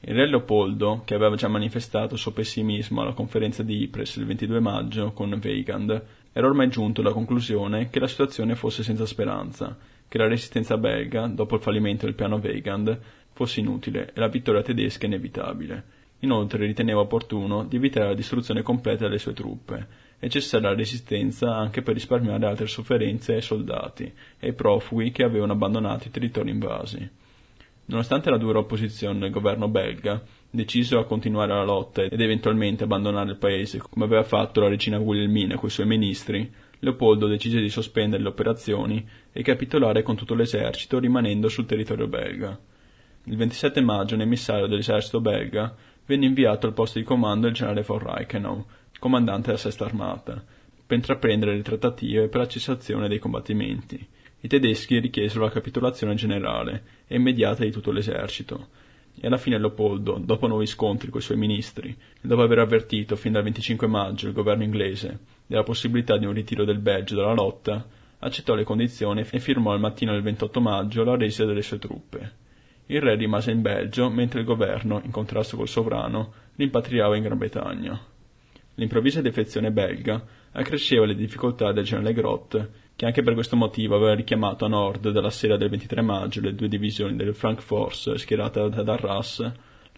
Il 0.01 0.17
re 0.17 0.27
Leopoldo, 0.27 1.03
che 1.05 1.15
aveva 1.15 1.37
già 1.37 1.47
manifestato 1.47 2.15
il 2.15 2.21
suo 2.21 2.33
pessimismo 2.33 3.01
alla 3.01 3.13
conferenza 3.13 3.63
di 3.63 3.83
Ypres 3.83 4.17
il 4.17 4.27
22 4.27 4.59
maggio 4.59 5.13
con 5.13 5.39
Weigand, 5.41 6.03
era 6.33 6.49
ormai 6.49 6.69
giunto 6.69 7.01
alla 7.01 7.13
conclusione 7.13 7.91
che 7.91 8.01
la 8.01 8.09
situazione 8.09 8.57
fosse 8.57 8.83
senza 8.83 9.07
speranza, 9.07 9.79
che 10.09 10.19
la 10.19 10.27
resistenza 10.27 10.77
belga, 10.77 11.29
dopo 11.29 11.55
il 11.55 11.63
fallimento 11.63 12.07
del 12.07 12.17
piano 12.17 12.41
Weigand, 12.43 12.99
fosse 13.31 13.61
inutile 13.61 14.11
e 14.13 14.19
la 14.19 14.27
vittoria 14.27 14.63
tedesca 14.63 15.07
inevitabile. 15.07 15.96
Inoltre 16.27 16.67
riteneva 16.67 16.99
opportuno 16.99 17.63
di 17.63 17.77
evitare 17.77 18.09
la 18.09 18.15
distruzione 18.15 18.63
completa 18.63 19.05
delle 19.05 19.21
sue 19.21 19.33
truppe 19.33 19.87
e 20.19 20.29
cessare 20.29 20.65
la 20.65 20.75
resistenza 20.75 21.55
anche 21.55 21.83
per 21.83 21.95
risparmiare 21.95 22.47
altre 22.47 22.67
sofferenze 22.67 23.35
ai 23.35 23.43
soldati 23.43 24.13
e 24.41 24.49
ai 24.49 24.53
profughi 24.53 25.13
che 25.13 25.23
avevano 25.23 25.53
abbandonato 25.53 26.09
i 26.09 26.11
territori 26.11 26.51
invasi. 26.51 27.09
Nonostante 27.85 28.29
la 28.29 28.39
dura 28.39 28.59
opposizione 28.59 29.21
del 29.21 29.31
governo 29.31 29.69
belga, 29.69 30.21
deciso 30.51 30.99
a 30.99 31.05
continuare 31.05 31.53
la 31.53 31.63
lotta 31.63 32.03
ed 32.03 32.21
eventualmente 32.21 32.83
abbandonare 32.83 33.31
il 33.31 33.37
paese 33.37 33.79
come 33.79 34.05
aveva 34.05 34.25
fatto 34.25 34.61
la 34.61 34.69
regina 34.69 34.99
Wilhelmina 34.99 35.57
coi 35.57 35.71
suoi 35.71 35.87
ministri, 35.87 36.53
Leopoldo 36.81 37.29
decise 37.29 37.61
di 37.61 37.71
sospendere 37.71 38.21
le 38.21 38.31
operazioni 38.31 39.09
e 39.33 39.43
capitolare 39.43 40.03
con 40.03 40.17
tutto 40.17 40.35
l'esercito 40.35 40.99
rimanendo 40.99 41.49
sul 41.49 41.67
territorio 41.67 42.09
belga. 42.09 42.59
Il 43.29 43.37
27 43.37 43.81
maggio 43.81 44.17
un 44.17 44.23
emissario 44.23 44.67
dell'esercito 44.67 45.21
belga 45.21 45.73
venne 46.07 46.27
inviato 46.27 46.67
al 46.67 46.73
posto 46.73 46.99
di 46.99 47.05
comando 47.05 47.49
il 47.49 47.55
generale 47.55 47.83
von 47.83 47.99
Reichenau, 47.99 48.65
comandante 48.99 49.47
della 49.47 49.59
Sesta 49.59 49.85
Armata, 49.85 50.43
per 50.87 50.97
intraprendere 50.97 51.55
le 51.55 51.63
trattative 51.63 52.29
per 52.29 52.41
la 52.41 52.49
cessazione 52.49 53.09
dei 53.09 53.19
combattimenti. 53.19 54.07
I 54.41 54.49
tedeschi 54.49 55.01
richiesero 55.01 55.45
la 55.45 55.51
capitolazione 55.51 56.15
generale 56.15 56.83
e 57.07 57.17
immediata 57.17 57.65
di 57.65 57.71
tutto 57.71 57.91
l'esercito, 57.91 58.69
e 59.19 59.27
alla 59.27 59.39
fine 59.39 59.59
Leopoldo, 59.59 60.21
dopo 60.23 60.47
nuovi 60.47 60.67
scontri 60.67 61.11
coi 61.11 61.23
suoi 61.23 61.39
ministri, 61.39 61.89
e 61.89 62.27
dopo 62.27 62.43
aver 62.43 62.61
avvertito 62.61 63.17
fin 63.17 63.33
dal 63.33 63.43
25 63.43 63.87
maggio 63.87 64.29
il 64.29 64.35
governo 64.35 64.63
inglese 64.63 65.19
della 65.47 65.63
possibilità 65.63 66.17
di 66.17 66.27
un 66.27 66.33
ritiro 66.33 66.65
del 66.65 66.79
Belgio 66.79 67.17
dalla 67.17 67.33
lotta, 67.33 67.85
accettò 68.19 68.55
le 68.55 68.65
condizioni 68.65 69.25
e 69.29 69.41
firmò 69.41 69.73
al 69.73 69.81
mattino 69.81 70.13
del 70.13 70.23
28 70.23 70.61
maggio 70.61 71.05
la 71.05 71.17
resa 71.17 71.45
delle 71.45 71.63
sue 71.63 71.79
truppe. 71.79 72.45
Il 72.87 73.01
re 73.01 73.17
rimase 73.17 73.51
in 73.51 73.63
Belgio, 73.63 74.09
mentre 74.09 74.41
il 74.41 74.47
governo, 74.47 75.01
in 75.05 75.11
contrasto 75.11 75.57
col 75.57 75.67
sovrano, 75.67 76.33
rimpatriava 76.55 77.17
in 77.17 77.23
Gran 77.25 77.39
Bretagna. 77.39 78.01
L'improvvisa 78.75 79.21
defezione 79.21 79.73
belga 79.73 80.25
accresceva 80.53 81.05
le 81.05 81.17
difficoltà 81.17 81.73
del 81.73 81.85
generale 81.85 82.13
Grott, 82.13 82.69
che 82.95 83.05
anche 83.05 83.23
per 83.23 83.35
questo 83.35 83.57
motivo 83.57 83.97
aveva 83.97 84.15
richiamato 84.15 84.65
a 84.65 84.69
nord 84.69 85.11
dalla 85.11 85.31
sera 85.31 85.57
del 85.57 85.71
23 85.71 86.01
maggio 86.01 86.41
le 86.41 86.55
due 86.55 86.69
divisioni 86.69 87.17
del 87.17 87.35
Frank 87.35 87.61
Force 87.61 88.19
schierate 88.19 88.61
ad 88.61 88.89
Arras. 88.89 89.53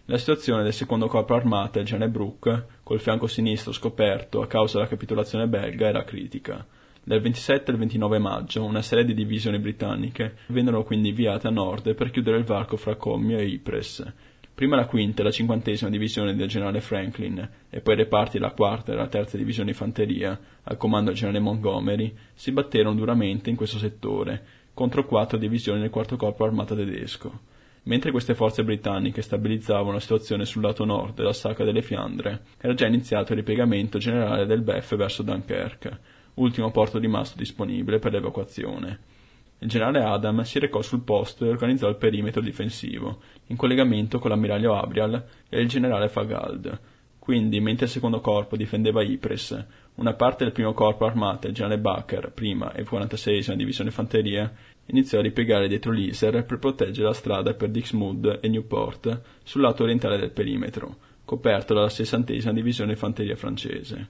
La 0.05 0.17
situazione 0.17 0.63
del 0.63 0.73
secondo 0.73 1.07
corpo 1.07 1.35
armata, 1.35 1.79
il 1.79 1.85
generale 1.85 2.09
Brooke, 2.09 2.65
col 2.81 2.99
fianco 2.99 3.27
sinistro 3.27 3.71
scoperto 3.71 4.41
a 4.41 4.47
causa 4.47 4.77
della 4.77 4.89
capitolazione 4.89 5.47
belga, 5.47 5.87
era 5.87 6.03
critica. 6.03 6.65
Dal 7.09 7.21
27 7.21 7.71
al 7.71 7.77
29 7.77 8.19
maggio 8.19 8.63
una 8.63 8.83
serie 8.83 9.03
di 9.03 9.15
divisioni 9.15 9.57
britanniche 9.57 10.35
vennero 10.49 10.83
quindi 10.83 11.09
inviate 11.09 11.47
a 11.47 11.49
nord 11.49 11.95
per 11.95 12.11
chiudere 12.11 12.37
il 12.37 12.43
varco 12.43 12.77
fra 12.77 12.97
Commio 12.97 13.39
e 13.39 13.47
Ypres. 13.47 14.13
Prima 14.53 14.75
la 14.75 14.85
quinta 14.85 15.21
e 15.21 15.23
la 15.23 15.31
cinquantesima 15.31 15.89
divisione 15.89 16.35
del 16.35 16.47
generale 16.47 16.81
Franklin 16.81 17.49
e 17.67 17.81
poi 17.81 17.95
i 17.95 17.97
reparti 17.97 18.37
della 18.37 18.51
quarta 18.51 18.91
e 18.91 18.95
la 18.95 19.07
terza 19.07 19.37
divisione 19.37 19.71
di 19.71 19.75
fanteria, 19.75 20.39
al 20.61 20.77
comando 20.77 21.09
del 21.09 21.17
generale 21.17 21.43
Montgomery, 21.43 22.13
si 22.35 22.51
batterono 22.51 22.93
duramente 22.93 23.49
in 23.49 23.55
questo 23.55 23.79
settore, 23.79 24.45
contro 24.75 25.07
quattro 25.07 25.39
divisioni 25.39 25.79
del 25.79 25.89
quarto 25.89 26.15
corpo 26.15 26.43
armato 26.43 26.75
tedesco. 26.75 27.39
Mentre 27.85 28.11
queste 28.11 28.35
forze 28.35 28.63
britanniche 28.63 29.23
stabilizzavano 29.23 29.93
la 29.93 29.99
situazione 29.99 30.45
sul 30.45 30.61
lato 30.61 30.85
nord 30.85 31.15
della 31.15 31.33
sacca 31.33 31.63
delle 31.63 31.81
Fiandre, 31.81 32.41
era 32.59 32.75
già 32.75 32.85
iniziato 32.85 33.31
il 33.31 33.39
ripiegamento 33.39 33.97
generale 33.97 34.45
del 34.45 34.61
BEF 34.61 34.95
verso 34.95 35.23
Dunkerque, 35.23 36.17
ultimo 36.39 36.71
porto 36.71 36.97
rimasto 36.97 37.37
disponibile 37.37 37.99
per 37.99 38.11
l'evacuazione. 38.11 38.99
Il 39.59 39.67
generale 39.67 40.01
Adam 40.01 40.41
si 40.43 40.57
recò 40.57 40.81
sul 40.81 41.03
posto 41.03 41.45
e 41.45 41.49
organizzò 41.49 41.89
il 41.89 41.97
perimetro 41.97 42.41
difensivo, 42.41 43.19
in 43.47 43.57
collegamento 43.57 44.17
con 44.17 44.29
l'ammiraglio 44.29 44.73
Abrial 44.73 45.25
e 45.49 45.59
il 45.59 45.67
generale 45.67 46.07
Fagald. 46.07 46.79
Quindi, 47.19 47.59
mentre 47.59 47.85
il 47.85 47.91
secondo 47.91 48.21
corpo 48.21 48.55
difendeva 48.55 49.03
Ypres, 49.03 49.65
una 49.95 50.13
parte 50.13 50.45
del 50.45 50.53
primo 50.53 50.73
corpo 50.73 51.05
armato, 51.05 51.47
il 51.47 51.53
generale 51.53 51.79
Bacher, 51.79 52.31
prima 52.31 52.71
e 52.71 52.83
46esima 52.83 53.55
divisione 53.55 53.91
fanteria, 53.91 54.51
iniziò 54.85 55.19
a 55.19 55.23
ripiegare 55.23 55.67
dietro 55.67 55.91
l'Iser 55.91 56.45
per 56.45 56.57
proteggere 56.57 57.07
la 57.07 57.13
strada 57.13 57.53
per 57.53 57.69
Dixmude 57.69 58.39
e 58.39 58.47
Newport 58.47 59.21
sul 59.43 59.61
lato 59.61 59.83
orientale 59.83 60.17
del 60.17 60.31
perimetro, 60.31 60.95
coperto 61.25 61.73
dalla 61.73 61.87
60esima 61.87 62.53
divisione 62.53 62.95
fanteria 62.95 63.35
francese. 63.35 64.07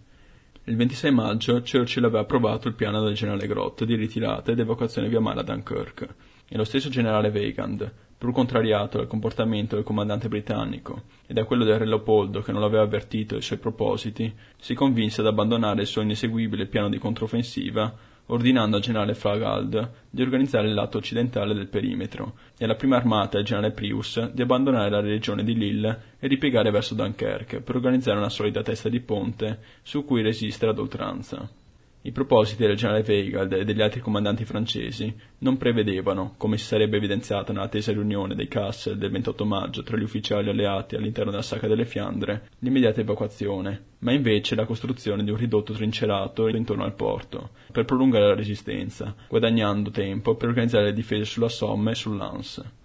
Il 0.65 0.76
26 0.76 1.11
maggio 1.11 1.61
Churchill 1.61 2.03
aveva 2.03 2.19
approvato 2.19 2.68
il 2.68 2.76
piano 2.76 3.02
del 3.02 3.15
generale 3.15 3.48
Grott 3.48 3.84
di 3.86 3.95
ritirata 3.95 4.52
ed 4.52 4.60
evacuazione 4.60 5.10
via 5.10 5.19
mare 5.19 5.40
a 5.40 5.44
Dunkirk, 5.44 6.07
e 6.48 6.57
lo 6.57 6.64
stesso 6.64 6.90
generale 6.90 7.30
Weigand, 7.30 7.91
pur 8.18 8.34
contrariato 8.34 8.98
dal 8.98 9.07
comportamento 9.07 9.76
del 9.76 9.84
comandante 9.84 10.27
britannico 10.27 11.03
e 11.26 11.34
da 11.34 11.45
quello 11.45 11.64
del 11.64 11.80
re 11.80 11.86
Leopoldo 11.86 12.41
che 12.41 12.52
non 12.52 12.61
l'aveva 12.61 12.84
avvertito 12.84 13.34
dei 13.34 13.41
suoi 13.41 13.60
propositi, 13.60 14.31
si 14.57 14.73
convinse 14.73 15.22
ad 15.22 15.27
abbandonare 15.27 15.81
il 15.81 15.88
suo 15.88 16.02
ineseguibile 16.02 16.65
piano 16.65 16.90
di 16.90 16.98
controffensiva 16.98 17.95
ordinando 18.30 18.77
al 18.77 18.81
generale 18.81 19.14
Fagald 19.14 19.91
di 20.10 20.22
organizzare 20.22 20.68
il 20.68 20.73
lato 20.73 20.97
occidentale 20.97 21.53
del 21.53 21.68
perimetro 21.68 22.35
e 22.57 22.65
alla 22.65 22.76
prima 22.76 22.97
armata 22.97 23.38
e 23.38 23.41
al 23.41 23.45
generale 23.45 23.72
Prius 23.72 24.31
di 24.31 24.41
abbandonare 24.41 24.89
la 24.89 25.01
regione 25.01 25.43
di 25.43 25.56
Lille 25.56 26.01
e 26.19 26.27
ripiegare 26.27 26.72
verso 26.72 26.95
Dunkerque 26.95 27.61
per 27.61 27.76
organizzare 27.76 28.18
una 28.18 28.30
solida 28.30 28.61
testa 28.61 28.89
di 28.89 28.99
ponte 28.99 29.60
su 29.81 30.06
cui 30.06 30.22
resistere 30.22 30.72
ad 30.72 30.80
oltranza. 30.80 31.59
I 32.01 32.13
propositi 32.13 32.65
del 32.65 32.77
generale 32.77 33.03
Weigand 33.05 33.51
e 33.51 33.65
degli 33.65 33.81
altri 33.81 33.99
comandanti 33.99 34.45
francesi 34.45 35.13
non 35.39 35.57
prevedevano, 35.57 36.35
come 36.38 36.57
si 36.57 36.63
sarebbe 36.63 36.95
evidenziato 36.95 37.51
nella 37.51 37.67
tesa 37.67 37.91
riunione 37.91 38.35
dei 38.35 38.47
Kassel 38.47 38.97
del 38.97 39.11
28 39.11 39.43
maggio 39.43 39.84
tra 39.84 39.97
gli 39.97 40.03
ufficiali 40.03 40.47
alleati 40.47 40.95
all'interno 40.95 41.30
della 41.30 41.43
Sacca 41.43 41.67
delle 41.67 41.84
Fiandre, 41.84 42.51
l'immediata 42.59 43.01
evacuazione, 43.01 43.84
ma 43.99 44.13
invece 44.13 44.55
la 44.55 44.65
costruzione 44.65 45.26
di 45.26 45.31
un 45.31 45.35
ridotto 45.35 45.73
trincerato 45.73 46.47
intorno 46.47 46.85
al 46.85 46.95
porto, 46.95 47.49
per 47.69 47.84
prolungare 47.84 48.27
la 48.27 48.35
resistenza, 48.35 49.13
guadagnando 49.27 49.91
tempo 49.91 50.35
per 50.35 50.47
organizzare 50.47 50.85
le 50.85 50.93
difese 50.93 51.26
sulla 51.26 51.49
Somme 51.49 51.91
e 51.91 51.95
sull'Anse. 51.95 52.77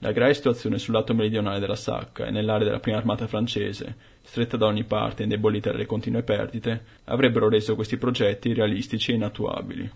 La 0.00 0.12
grave 0.12 0.34
situazione 0.34 0.78
sul 0.78 0.92
lato 0.92 1.14
meridionale 1.14 1.58
della 1.58 1.74
Sacca 1.74 2.26
e 2.26 2.30
nell'area 2.30 2.66
della 2.66 2.80
prima 2.80 2.98
armata 2.98 3.26
francese, 3.26 3.96
stretta 4.20 4.58
da 4.58 4.66
ogni 4.66 4.84
parte 4.84 5.22
e 5.22 5.24
indebolita 5.24 5.70
dalle 5.70 5.86
continue 5.86 6.22
perdite, 6.22 6.84
avrebbero 7.04 7.48
reso 7.48 7.74
questi 7.74 7.96
progetti 7.96 8.50
irrealistici 8.50 9.12
e 9.12 9.14
inattuabili. 9.14 9.90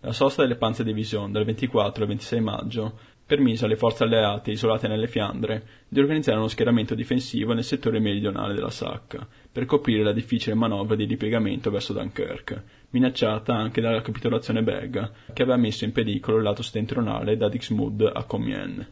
La 0.00 0.12
sosta 0.12 0.42
delle 0.42 0.56
Panzer 0.56 0.86
Division 0.86 1.30
dal 1.30 1.44
24 1.44 2.02
al 2.02 2.08
26 2.08 2.40
maggio 2.40 2.98
permise 3.24 3.66
alle 3.66 3.76
forze 3.76 4.02
alleate 4.02 4.50
isolate 4.50 4.88
nelle 4.88 5.06
Fiandre 5.06 5.64
di 5.86 6.00
organizzare 6.00 6.38
uno 6.38 6.48
schieramento 6.48 6.94
difensivo 6.94 7.52
nel 7.52 7.64
settore 7.64 8.00
meridionale 8.00 8.54
della 8.54 8.70
Sacca, 8.70 9.26
per 9.50 9.64
coprire 9.64 10.02
la 10.02 10.12
difficile 10.12 10.54
manovra 10.54 10.96
di 10.96 11.04
ripiegamento 11.04 11.70
verso 11.70 11.92
Dunkirk, 11.92 12.62
minacciata 12.92 13.54
anche 13.54 13.80
dalla 13.80 14.00
capitolazione 14.00 14.62
belga, 14.62 15.10
che 15.32 15.42
aveva 15.42 15.58
messo 15.58 15.84
in 15.84 15.92
pericolo 15.92 16.38
il 16.38 16.42
lato 16.44 16.62
settentrionale 16.62 17.36
da 17.36 17.48
Dixmude 17.48 18.10
a 18.12 18.24
Compiègne. 18.24 18.88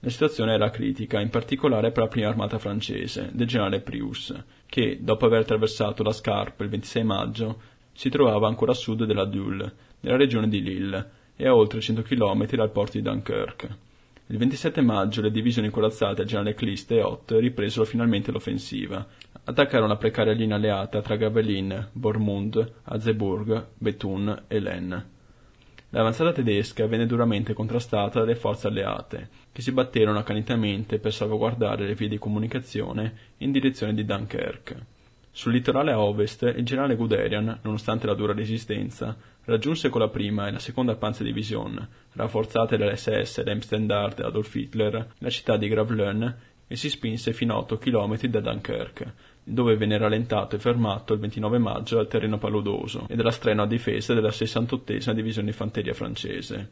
La 0.00 0.10
situazione 0.10 0.52
era 0.52 0.70
critica, 0.70 1.20
in 1.20 1.30
particolare 1.30 1.90
per 1.90 2.04
la 2.04 2.08
prima 2.08 2.28
armata 2.28 2.58
francese, 2.58 3.30
del 3.32 3.48
generale 3.48 3.80
Prius, 3.80 4.32
che, 4.66 4.98
dopo 5.00 5.26
aver 5.26 5.40
attraversato 5.40 6.02
la 6.02 6.12
Scarpe 6.12 6.62
il 6.62 6.70
26 6.70 7.02
maggio, 7.02 7.60
si 7.92 8.08
trovava 8.08 8.46
ancora 8.46 8.72
a 8.72 8.76
sud 8.76 9.04
della 9.04 9.24
Dule, 9.24 9.74
nella 10.00 10.16
regione 10.16 10.48
di 10.48 10.62
Lille, 10.62 11.10
e 11.34 11.46
a 11.46 11.54
oltre 11.54 11.80
100 11.80 12.02
km 12.02 12.46
dal 12.50 12.70
porto 12.70 12.96
di 12.96 13.02
Dunkirk. 13.02 13.76
Il 14.30 14.36
27 14.36 14.82
maggio 14.82 15.22
le 15.22 15.30
divisioni 15.30 15.70
corazzate 15.70 16.26
Clist 16.54 16.90
e 16.90 17.00
Ott 17.00 17.30
ripresero 17.38 17.86
finalmente 17.86 18.30
l'offensiva. 18.30 19.06
Attaccarono 19.44 19.88
la 19.88 19.96
precaria 19.96 20.34
linea 20.34 20.56
alleata 20.56 21.00
tra 21.00 21.16
Gavelin, 21.16 21.88
Bormund, 21.92 22.72
Azzeburg, 22.82 23.68
Bethune 23.78 24.42
e 24.48 24.60
Laine. 24.60 25.06
L'avanzata 25.88 26.32
tedesca 26.32 26.86
venne 26.86 27.06
duramente 27.06 27.54
contrastata 27.54 28.20
dalle 28.20 28.34
forze 28.34 28.66
alleate, 28.66 29.30
che 29.50 29.62
si 29.62 29.72
batterono 29.72 30.18
accanitamente 30.18 30.98
per 30.98 31.14
salvaguardare 31.14 31.86
le 31.86 31.94
vie 31.94 32.08
di 32.08 32.18
comunicazione 32.18 33.14
in 33.38 33.50
direzione 33.50 33.94
di 33.94 34.04
Dunkirk. 34.04 34.76
Sul 35.30 35.52
litorale 35.52 35.92
a 35.92 36.00
ovest 36.00 36.42
il 36.54 36.66
generale 36.66 36.96
Guderian, 36.96 37.60
nonostante 37.62 38.06
la 38.06 38.12
dura 38.12 38.34
resistenza, 38.34 39.16
raggiunse 39.48 39.88
con 39.88 40.02
la 40.02 40.08
prima 40.08 40.46
e 40.46 40.52
la 40.52 40.58
seconda 40.58 40.94
Panzerdivision, 40.94 41.88
rafforzate 42.12 42.76
dall'SS 42.76 43.42
Lemstendard 43.44 44.20
Adolf 44.20 44.54
Hitler, 44.54 45.14
la 45.18 45.30
città 45.30 45.56
di 45.56 45.68
Gravelines 45.68 46.34
e 46.66 46.76
si 46.76 46.90
spinse 46.90 47.32
fino 47.32 47.54
a 47.54 47.58
8 47.58 47.78
km 47.78 48.26
da 48.26 48.40
Dunkirk, 48.40 49.12
dove 49.42 49.76
venne 49.76 49.96
rallentato 49.96 50.56
e 50.56 50.58
fermato 50.58 51.14
il 51.14 51.20
29 51.20 51.56
maggio 51.56 51.96
dal 51.96 52.08
terreno 52.08 52.36
paludoso 52.36 53.06
e 53.08 53.16
dalla 53.16 53.30
strenua 53.30 53.66
difesa 53.66 54.12
della 54.12 54.30
68 54.30 55.12
Divisione 55.14 55.50
di 55.50 55.56
Fanteria 55.56 55.94
francese. 55.94 56.70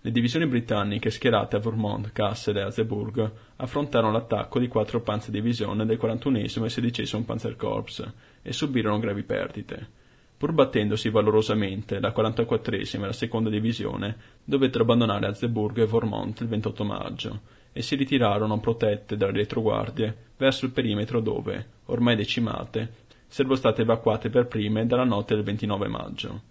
Le 0.00 0.10
divisioni 0.10 0.46
britanniche 0.46 1.10
schierate 1.10 1.56
a 1.56 1.58
Vermont, 1.58 2.10
Kassel 2.12 2.56
e 2.56 2.62
Hazebburg 2.62 3.32
affrontarono 3.56 4.12
l'attacco 4.12 4.58
di 4.58 4.68
quattro 4.68 5.02
panzerdivisioni 5.02 5.84
del 5.84 5.98
41 5.98 6.38
e 6.38 6.48
16 6.48 7.22
Panzerkorps 7.22 8.12
e 8.40 8.52
subirono 8.52 8.98
gravi 8.98 9.22
perdite. 9.24 10.02
Pur 10.44 10.52
battendosi 10.52 11.08
valorosamente, 11.08 11.98
la 12.00 12.12
44 12.12 12.76
e 12.76 12.98
la 12.98 13.14
seconda 13.14 13.48
divisione 13.48 14.14
dovettero 14.44 14.84
abbandonare 14.84 15.24
Hazebburg 15.28 15.78
e 15.78 15.86
Vermont 15.86 16.38
il 16.40 16.48
28 16.48 16.84
maggio 16.84 17.40
e 17.72 17.80
si 17.80 17.96
ritirarono 17.96 18.60
protette 18.60 19.16
dalle 19.16 19.32
retroguardie 19.32 20.14
verso 20.36 20.66
il 20.66 20.72
perimetro 20.72 21.20
dove, 21.20 21.66
ormai 21.86 22.14
decimate, 22.14 22.92
sarebbero 23.26 23.58
state 23.58 23.80
evacuate 23.80 24.28
per 24.28 24.46
prime 24.46 24.84
dalla 24.84 25.04
notte 25.04 25.34
del 25.34 25.44
29 25.44 25.88
maggio. 25.88 26.42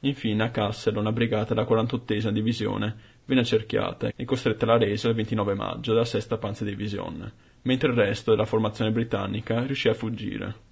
Infine 0.00 0.42
a 0.42 0.50
Kassel 0.50 0.96
una 0.96 1.12
brigata 1.12 1.54
della 1.54 1.64
48 1.64 2.30
divisione 2.32 2.96
venne 3.24 3.42
accerchiata 3.42 4.10
e 4.16 4.24
costretta 4.24 4.64
alla 4.64 4.78
resa 4.78 5.10
il 5.10 5.14
29 5.14 5.54
maggio 5.54 5.92
dalla 5.92 6.04
6 6.04 6.22
Panzerdivisione, 6.40 7.32
mentre 7.62 7.90
il 7.90 7.94
resto 7.94 8.32
della 8.32 8.46
formazione 8.46 8.90
britannica 8.90 9.64
riuscì 9.64 9.86
a 9.86 9.94
fuggire. 9.94 10.66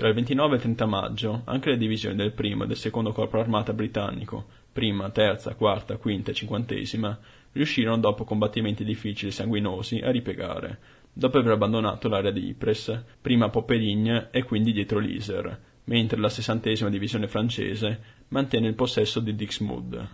Tra 0.00 0.08
il 0.08 0.14
29 0.14 0.52
e 0.52 0.56
il 0.56 0.62
30 0.62 0.86
maggio 0.86 1.42
anche 1.44 1.68
le 1.68 1.76
divisioni 1.76 2.16
del 2.16 2.32
primo 2.32 2.64
e 2.64 2.66
del 2.66 2.78
secondo 2.78 3.12
corpo 3.12 3.38
armata 3.38 3.74
britannico, 3.74 4.46
prima, 4.72 5.10
terza, 5.10 5.54
quarta, 5.54 5.98
quinta 5.98 6.30
e 6.30 6.34
cinquantesima, 6.34 7.18
riuscirono 7.52 7.98
dopo 7.98 8.24
combattimenti 8.24 8.82
difficili 8.82 9.30
e 9.30 9.34
sanguinosi 9.34 9.98
a 9.98 10.10
ripiegare, 10.10 10.78
dopo 11.12 11.36
aver 11.36 11.52
abbandonato 11.52 12.08
l'area 12.08 12.30
di 12.30 12.46
Ypres, 12.46 13.04
prima 13.20 13.44
a 13.44 13.48
Popperigne 13.50 14.28
e 14.30 14.42
quindi 14.42 14.72
dietro 14.72 15.00
l'Iser, 15.00 15.60
mentre 15.84 16.18
la 16.18 16.30
sessantesima 16.30 16.88
divisione 16.88 17.28
francese 17.28 18.00
mantenne 18.28 18.68
il 18.68 18.74
possesso 18.76 19.20
di 19.20 19.34
Dixmude. 19.34 20.08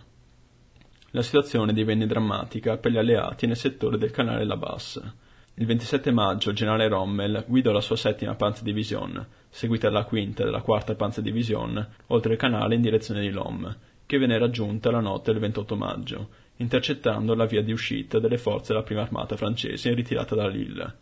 La 1.11 1.21
situazione 1.21 1.71
divenne 1.71 2.07
drammatica 2.07 2.75
per 2.75 2.91
gli 2.91 2.97
alleati 2.97 3.47
nel 3.47 3.55
settore 3.55 3.97
del 3.97 4.11
canale 4.11 4.43
La 4.43 4.57
Basse. 4.57 5.13
Il 5.59 5.65
27 5.65 6.11
maggio 6.11 6.51
il 6.51 6.55
generale 6.55 6.87
Rommel 6.87 7.45
guidò 7.47 7.71
la 7.71 7.81
sua 7.81 7.95
settima 7.95 8.35
Panzerdivision, 8.35 9.27
seguita 9.57 9.89
dalla 9.89 10.03
quinta 10.03 10.43
e 10.43 10.45
dalla 10.45 10.61
quarta 10.61 10.93
Panzerdivision, 10.93 11.87
oltre 12.07 12.33
il 12.33 12.37
canale 12.37 12.75
in 12.75 12.81
direzione 12.81 13.21
di 13.21 13.31
Lom, 13.31 13.75
che 14.05 14.19
venne 14.19 14.37
raggiunta 14.37 14.91
la 14.91 14.99
notte 14.99 15.31
del 15.31 15.41
28 15.41 15.75
maggio, 15.75 16.29
intercettando 16.57 17.33
la 17.33 17.47
via 17.47 17.63
di 17.63 17.71
uscita 17.71 18.19
delle 18.19 18.37
forze 18.37 18.71
della 18.71 18.85
prima 18.85 19.01
armata 19.01 19.35
francese 19.35 19.95
ritirata 19.95 20.35
da 20.35 20.47
Lille. 20.47 20.95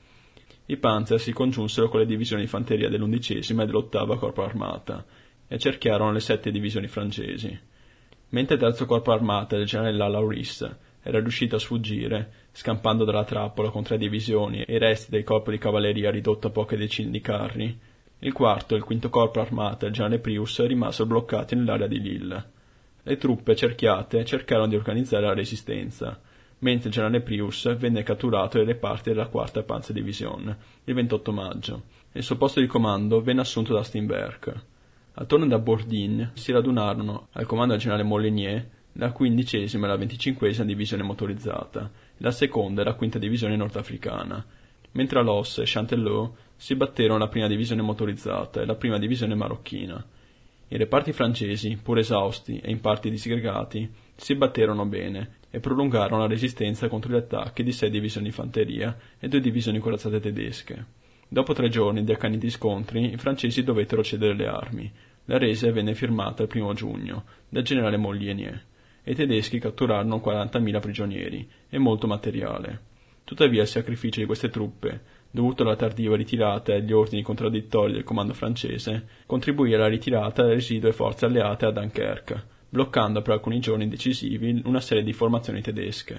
I 0.68 0.78
Panzer 0.78 1.20
si 1.20 1.34
congiunsero 1.34 1.90
con 1.90 2.00
le 2.00 2.06
divisioni 2.06 2.44
di 2.44 2.48
fanteria 2.48 2.88
dell'undicesima 2.88 3.64
e 3.64 3.66
dell'ottava 3.66 4.18
corpo 4.18 4.42
armata 4.42 5.04
e 5.50 5.58
cerchiarono 5.58 6.14
le 6.14 6.22
sette 6.22 6.50
divisioni 6.50 6.88
francesi. 6.88 7.60
Mentre 8.30 8.56
il 8.56 8.62
terzo 8.62 8.86
corpo 8.86 9.12
armata 9.12 9.58
del 9.58 9.66
generale 9.66 9.98
Lalauris 9.98 10.76
era 11.04 11.20
riuscito 11.20 11.58
a 11.58 11.60
sfuggire, 11.60 12.32
scampando 12.54 13.04
dalla 13.04 13.26
trappola 13.26 13.70
con 13.70 13.84
tre 13.84 13.98
divisioni 13.98 14.62
e 14.62 14.76
i 14.76 14.80
resti 14.80 15.12
del 15.12 15.26
corpo 15.26 15.52
di 15.52 15.58
cavalleria 15.58 16.10
ridotto 16.10 16.48
a 16.48 16.52
poche 16.52 16.78
decine 16.78 17.12
di 17.12 17.20
carri, 17.20 17.80
il 18.26 18.34
quarto 18.34 18.74
e 18.74 18.78
il 18.78 18.84
quinto 18.84 19.10
corpo 19.10 19.40
armata 19.40 19.86
del 19.86 19.94
generale 19.94 20.20
Prius 20.20 20.66
rimasero 20.66 21.06
bloccati 21.06 21.56
nell'area 21.56 21.88
di 21.88 22.02
Lille. 22.02 22.52
Le 23.04 23.18
truppe 23.18 23.56
cerchiate 23.56 24.26
cercarono 24.26 24.68
di 24.68 24.76
organizzare 24.76 25.26
la 25.26 25.34
resistenza, 25.34 26.20
mentre 26.60 26.88
il 26.88 26.94
generale 26.94 27.22
Prius 27.22 27.76
venne 27.78 28.02
catturato 28.04 28.58
dai 28.58 28.66
reparti 28.66 29.10
della 29.10 29.28
quarta 29.28 29.62
Panzerdivision 29.62 30.58
il 30.86 30.94
28 30.94 31.32
maggio 31.32 31.84
il 32.18 32.24
suo 32.24 32.38
posto 32.38 32.62
di 32.62 32.66
comando 32.66 33.22
venne 33.22 33.42
assunto 33.42 33.74
da 33.74 33.84
Steinberg. 33.84 34.62
Attorno 35.16 35.48
da 35.48 35.60
Bourdin 35.60 36.32
si 36.34 36.54
radunarono, 36.54 37.28
al 37.34 37.46
comando 37.46 37.74
del 37.74 37.82
generale 37.82 38.04
Molinier, 38.04 38.70
la 38.94 39.12
quindicesima 39.12 39.86
e 39.86 39.90
la 39.90 39.98
venticinquesima 39.98 40.66
divisione 40.66 41.04
motorizzata, 41.04 41.92
e 42.18 42.24
la 42.24 42.32
seconda 42.32 42.82
e 42.82 42.86
la 42.86 42.94
quinta 42.94 43.20
divisione 43.20 43.58
nordafricana, 43.58 44.46
mentre 44.92 45.20
a 45.20 45.24
Los 45.24 45.58
e 45.58 45.64
Chantelot 45.66 46.34
si 46.56 46.76
batterono 46.76 47.20
la 47.20 47.28
prima 47.28 47.48
divisione 47.48 47.82
motorizzata 47.82 48.62
e 48.62 48.66
la 48.66 48.76
prima 48.76 48.98
divisione 48.98 49.36
marocchina. 49.36 50.04
I 50.68 50.78
reparti 50.78 51.14
francesi, 51.14 51.78
pur 51.82 52.00
esausti 52.00 52.60
e 52.60 52.72
in 52.72 52.82
parte 52.82 53.10
disgregati, 53.10 53.88
si 54.16 54.36
batterono 54.36 54.86
bene 54.86 55.38
e 55.52 55.60
prolungarono 55.60 56.22
la 56.22 56.28
resistenza 56.28 56.88
contro 56.88 57.12
gli 57.12 57.18
attacchi 57.18 57.64
di 57.64 57.72
sei 57.72 57.90
divisioni 57.90 58.28
di 58.28 58.34
fanteria 58.34 58.98
e 59.20 59.28
due 59.28 59.42
divisioni 59.42 59.80
corazzate 59.80 60.20
tedesche. 60.20 60.86
Dopo 61.28 61.54
tre 61.54 61.70
giorni 61.70 62.04
di 62.04 62.12
accaniti 62.12 62.50
scontri, 62.50 63.14
i 63.14 63.18
francesi 63.18 63.64
dovettero 63.64 64.04
cedere 64.04 64.34
le 64.34 64.48
armi. 64.48 64.92
La 65.26 65.38
resa 65.38 65.72
venne 65.72 65.96
firmata 65.96 66.44
il 66.44 66.48
primo 66.48 66.74
giugno 66.74 67.26
dal 67.50 67.64
generale 67.64 67.98
Mollienier 67.98 68.64
e 69.04 69.12
i 69.12 69.16
tedeschi 69.16 69.60
catturarono 69.60 70.22
40.000 70.24 70.80
prigionieri 70.80 71.48
e 71.70 71.78
molto 71.78 72.08
materiale. 72.08 72.94
Tuttavia 73.24 73.62
il 73.62 73.68
sacrificio 73.68 74.20
di 74.20 74.26
queste 74.26 74.50
truppe, 74.50 75.02
dovuto 75.36 75.64
alla 75.64 75.76
tardiva 75.76 76.16
ritirata 76.16 76.72
e 76.72 76.78
agli 76.78 76.94
ordini 76.94 77.22
contraddittori 77.22 77.92
del 77.92 78.06
comando 78.06 78.34
francese, 78.34 79.06
contribuì 79.26 79.74
alla 79.74 79.90
ritirata 79.90 80.44
delle 80.44 80.56
residue 80.56 80.94
forze 80.94 81.26
alleate 81.26 81.66
a 81.66 81.72
Dunkerque, 81.72 82.44
bloccando 82.70 83.22
per 83.22 83.34
alcuni 83.34 83.60
giorni 83.60 83.90
decisivi 83.90 84.62
una 84.64 84.80
serie 84.80 85.04
di 85.04 85.12
formazioni 85.12 85.62
tedesche. 85.62 86.14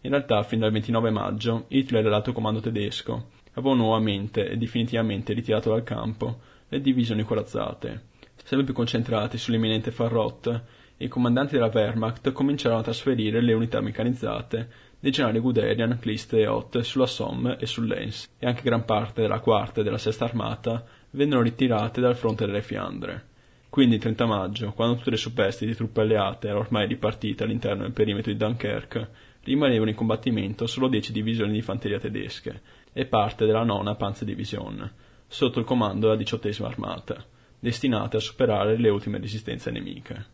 In 0.00 0.10
realtà, 0.10 0.42
fin 0.42 0.58
dal 0.58 0.72
29 0.72 1.10
maggio, 1.10 1.66
Hitler 1.68 2.04
e 2.04 2.08
l'alto 2.08 2.32
comando 2.32 2.58
tedesco 2.58 3.30
avevano 3.52 3.82
nuovamente 3.82 4.48
e 4.48 4.56
definitivamente 4.56 5.32
ritirato 5.32 5.70
dal 5.70 5.84
campo 5.84 6.40
le 6.68 6.80
divisioni 6.80 7.22
corazzate. 7.22 8.06
Sempre 8.42 8.66
più 8.66 8.74
concentrati 8.74 9.38
sull'imminente 9.38 9.92
Farrot, 9.92 10.62
i 10.96 11.06
comandanti 11.08 11.54
della 11.54 11.70
Wehrmacht 11.72 12.32
cominciarono 12.32 12.80
a 12.80 12.84
trasferire 12.84 13.40
le 13.40 13.52
unità 13.52 13.80
meccanizzate 13.80 14.68
dei 15.04 15.12
generali 15.12 15.38
Guderian, 15.38 15.98
Clist 16.00 16.32
e 16.32 16.46
Ott 16.46 16.80
sulla 16.80 17.04
Somme 17.04 17.58
e 17.58 17.66
sull'Ens, 17.66 18.26
e 18.38 18.46
anche 18.46 18.62
gran 18.62 18.86
parte 18.86 19.20
della 19.20 19.38
quarta 19.38 19.82
e 19.82 19.84
della 19.84 19.98
sesta 19.98 20.24
armata 20.24 20.82
vennero 21.10 21.42
ritirate 21.42 22.00
dal 22.00 22.16
fronte 22.16 22.46
delle 22.46 22.62
Fiandre. 22.62 23.26
Quindi 23.68 23.96
il 23.96 24.00
30 24.00 24.24
maggio, 24.24 24.72
quando 24.72 24.96
tutte 24.96 25.10
le 25.10 25.18
superstiti 25.18 25.70
di 25.70 25.76
truppe 25.76 26.00
alleate 26.00 26.46
erano 26.46 26.62
ormai 26.62 26.86
ripartite 26.86 27.44
all'interno 27.44 27.82
del 27.82 27.92
perimetro 27.92 28.32
di 28.32 28.38
Dunkerque, 28.38 29.10
rimanevano 29.42 29.90
in 29.90 29.96
combattimento 29.96 30.66
solo 30.66 30.88
10 30.88 31.12
divisioni 31.12 31.52
di 31.52 31.60
fanteria 31.60 31.98
tedesche, 31.98 32.62
e 32.90 33.04
parte 33.04 33.44
della 33.44 33.62
nona 33.62 33.96
Panzerdivision, 33.96 34.90
sotto 35.26 35.58
il 35.58 35.66
comando 35.66 36.06
della 36.06 36.16
diciottesima 36.16 36.68
armata, 36.68 37.22
destinate 37.58 38.16
a 38.16 38.20
superare 38.20 38.78
le 38.78 38.88
ultime 38.88 39.18
resistenze 39.18 39.70
nemiche. 39.70 40.33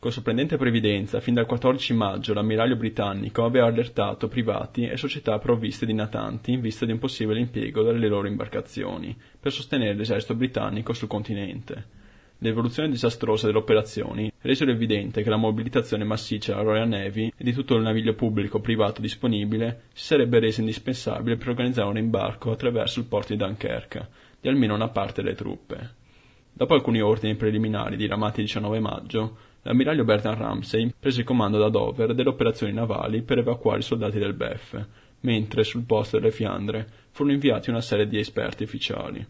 Con 0.00 0.12
sorprendente 0.12 0.56
previdenza, 0.56 1.18
fin 1.18 1.34
dal 1.34 1.44
14 1.44 1.92
maggio 1.92 2.32
l'ammiraglio 2.32 2.76
britannico 2.76 3.44
aveva 3.44 3.66
allertato 3.66 4.28
privati 4.28 4.86
e 4.86 4.96
società 4.96 5.36
provviste 5.40 5.86
di 5.86 5.92
natanti 5.92 6.52
in 6.52 6.60
vista 6.60 6.86
di 6.86 6.92
un 6.92 6.98
possibile 6.98 7.40
impiego 7.40 7.82
delle 7.82 8.06
loro 8.06 8.28
imbarcazioni 8.28 9.16
per 9.40 9.50
sostenere 9.50 9.94
l'esercito 9.94 10.36
britannico 10.36 10.92
sul 10.92 11.08
continente. 11.08 11.84
L'evoluzione 12.38 12.90
disastrosa 12.90 13.46
delle 13.46 13.58
operazioni 13.58 14.30
resero 14.42 14.70
evidente 14.70 15.24
che 15.24 15.30
la 15.30 15.36
mobilitazione 15.36 16.04
massiccia 16.04 16.52
della 16.52 16.62
Royal 16.62 16.88
Navy 16.88 17.32
e 17.36 17.42
di 17.42 17.52
tutto 17.52 17.74
il 17.74 17.82
naviglio 17.82 18.14
pubblico 18.14 18.60
privato 18.60 19.00
disponibile 19.00 19.86
si 19.92 20.04
sarebbe 20.04 20.38
resa 20.38 20.60
indispensabile 20.60 21.36
per 21.36 21.48
organizzare 21.48 21.88
un 21.88 21.98
imbarco 21.98 22.52
attraverso 22.52 23.00
il 23.00 23.06
porto 23.06 23.32
di 23.32 23.38
Dunkerque 23.40 24.08
di 24.40 24.48
almeno 24.48 24.76
una 24.76 24.90
parte 24.90 25.22
delle 25.22 25.34
truppe. 25.34 25.96
Dopo 26.52 26.74
alcuni 26.74 27.00
ordini 27.00 27.34
preliminari 27.34 27.96
diramati 27.96 28.40
il 28.40 28.46
19 28.46 28.78
maggio, 28.78 29.36
l'ammiraglio 29.62 30.04
Bertrand 30.04 30.38
Ramsay 30.38 30.92
prese 30.98 31.20
il 31.20 31.26
comando 31.26 31.58
da 31.58 31.68
Dover 31.68 32.14
delle 32.14 32.28
operazioni 32.28 32.72
navali 32.72 33.22
per 33.22 33.38
evacuare 33.38 33.80
i 33.80 33.82
soldati 33.82 34.18
del 34.18 34.34
BEF, 34.34 34.86
mentre 35.20 35.64
sul 35.64 35.84
posto 35.84 36.18
delle 36.18 36.32
Fiandre 36.32 36.86
furono 37.10 37.34
inviati 37.34 37.70
una 37.70 37.80
serie 37.80 38.06
di 38.06 38.18
esperti 38.18 38.62
ufficiali. 38.62 39.26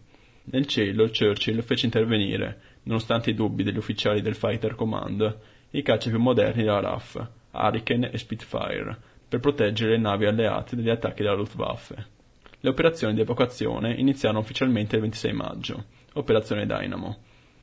Nel 0.51 0.65
cielo 0.65 1.09
Churchill 1.09 1.61
fece 1.61 1.85
intervenire, 1.85 2.59
nonostante 2.83 3.29
i 3.29 3.35
dubbi 3.35 3.63
degli 3.63 3.77
ufficiali 3.77 4.21
del 4.21 4.35
Fighter 4.35 4.75
Command, 4.75 5.37
i 5.71 5.81
caccia 5.81 6.09
più 6.09 6.19
moderni 6.19 6.63
della 6.63 6.79
RAF, 6.79 7.27
Hurricane 7.51 8.11
e 8.11 8.17
Spitfire, 8.17 8.97
per 9.27 9.39
proteggere 9.39 9.91
le 9.91 9.97
navi 9.97 10.25
alleate 10.25 10.75
dagli 10.75 10.89
attacchi 10.89 11.21
della 11.21 11.35
Luftwaffe. 11.35 12.17
Le 12.59 12.69
operazioni 12.69 13.13
di 13.13 13.21
evacuazione 13.21 13.93
iniziarono 13.93 14.41
ufficialmente 14.41 14.95
il 14.95 15.01
26 15.03 15.33
maggio, 15.33 15.85
Operazione 16.13 16.65
Dynamo, 16.65 17.19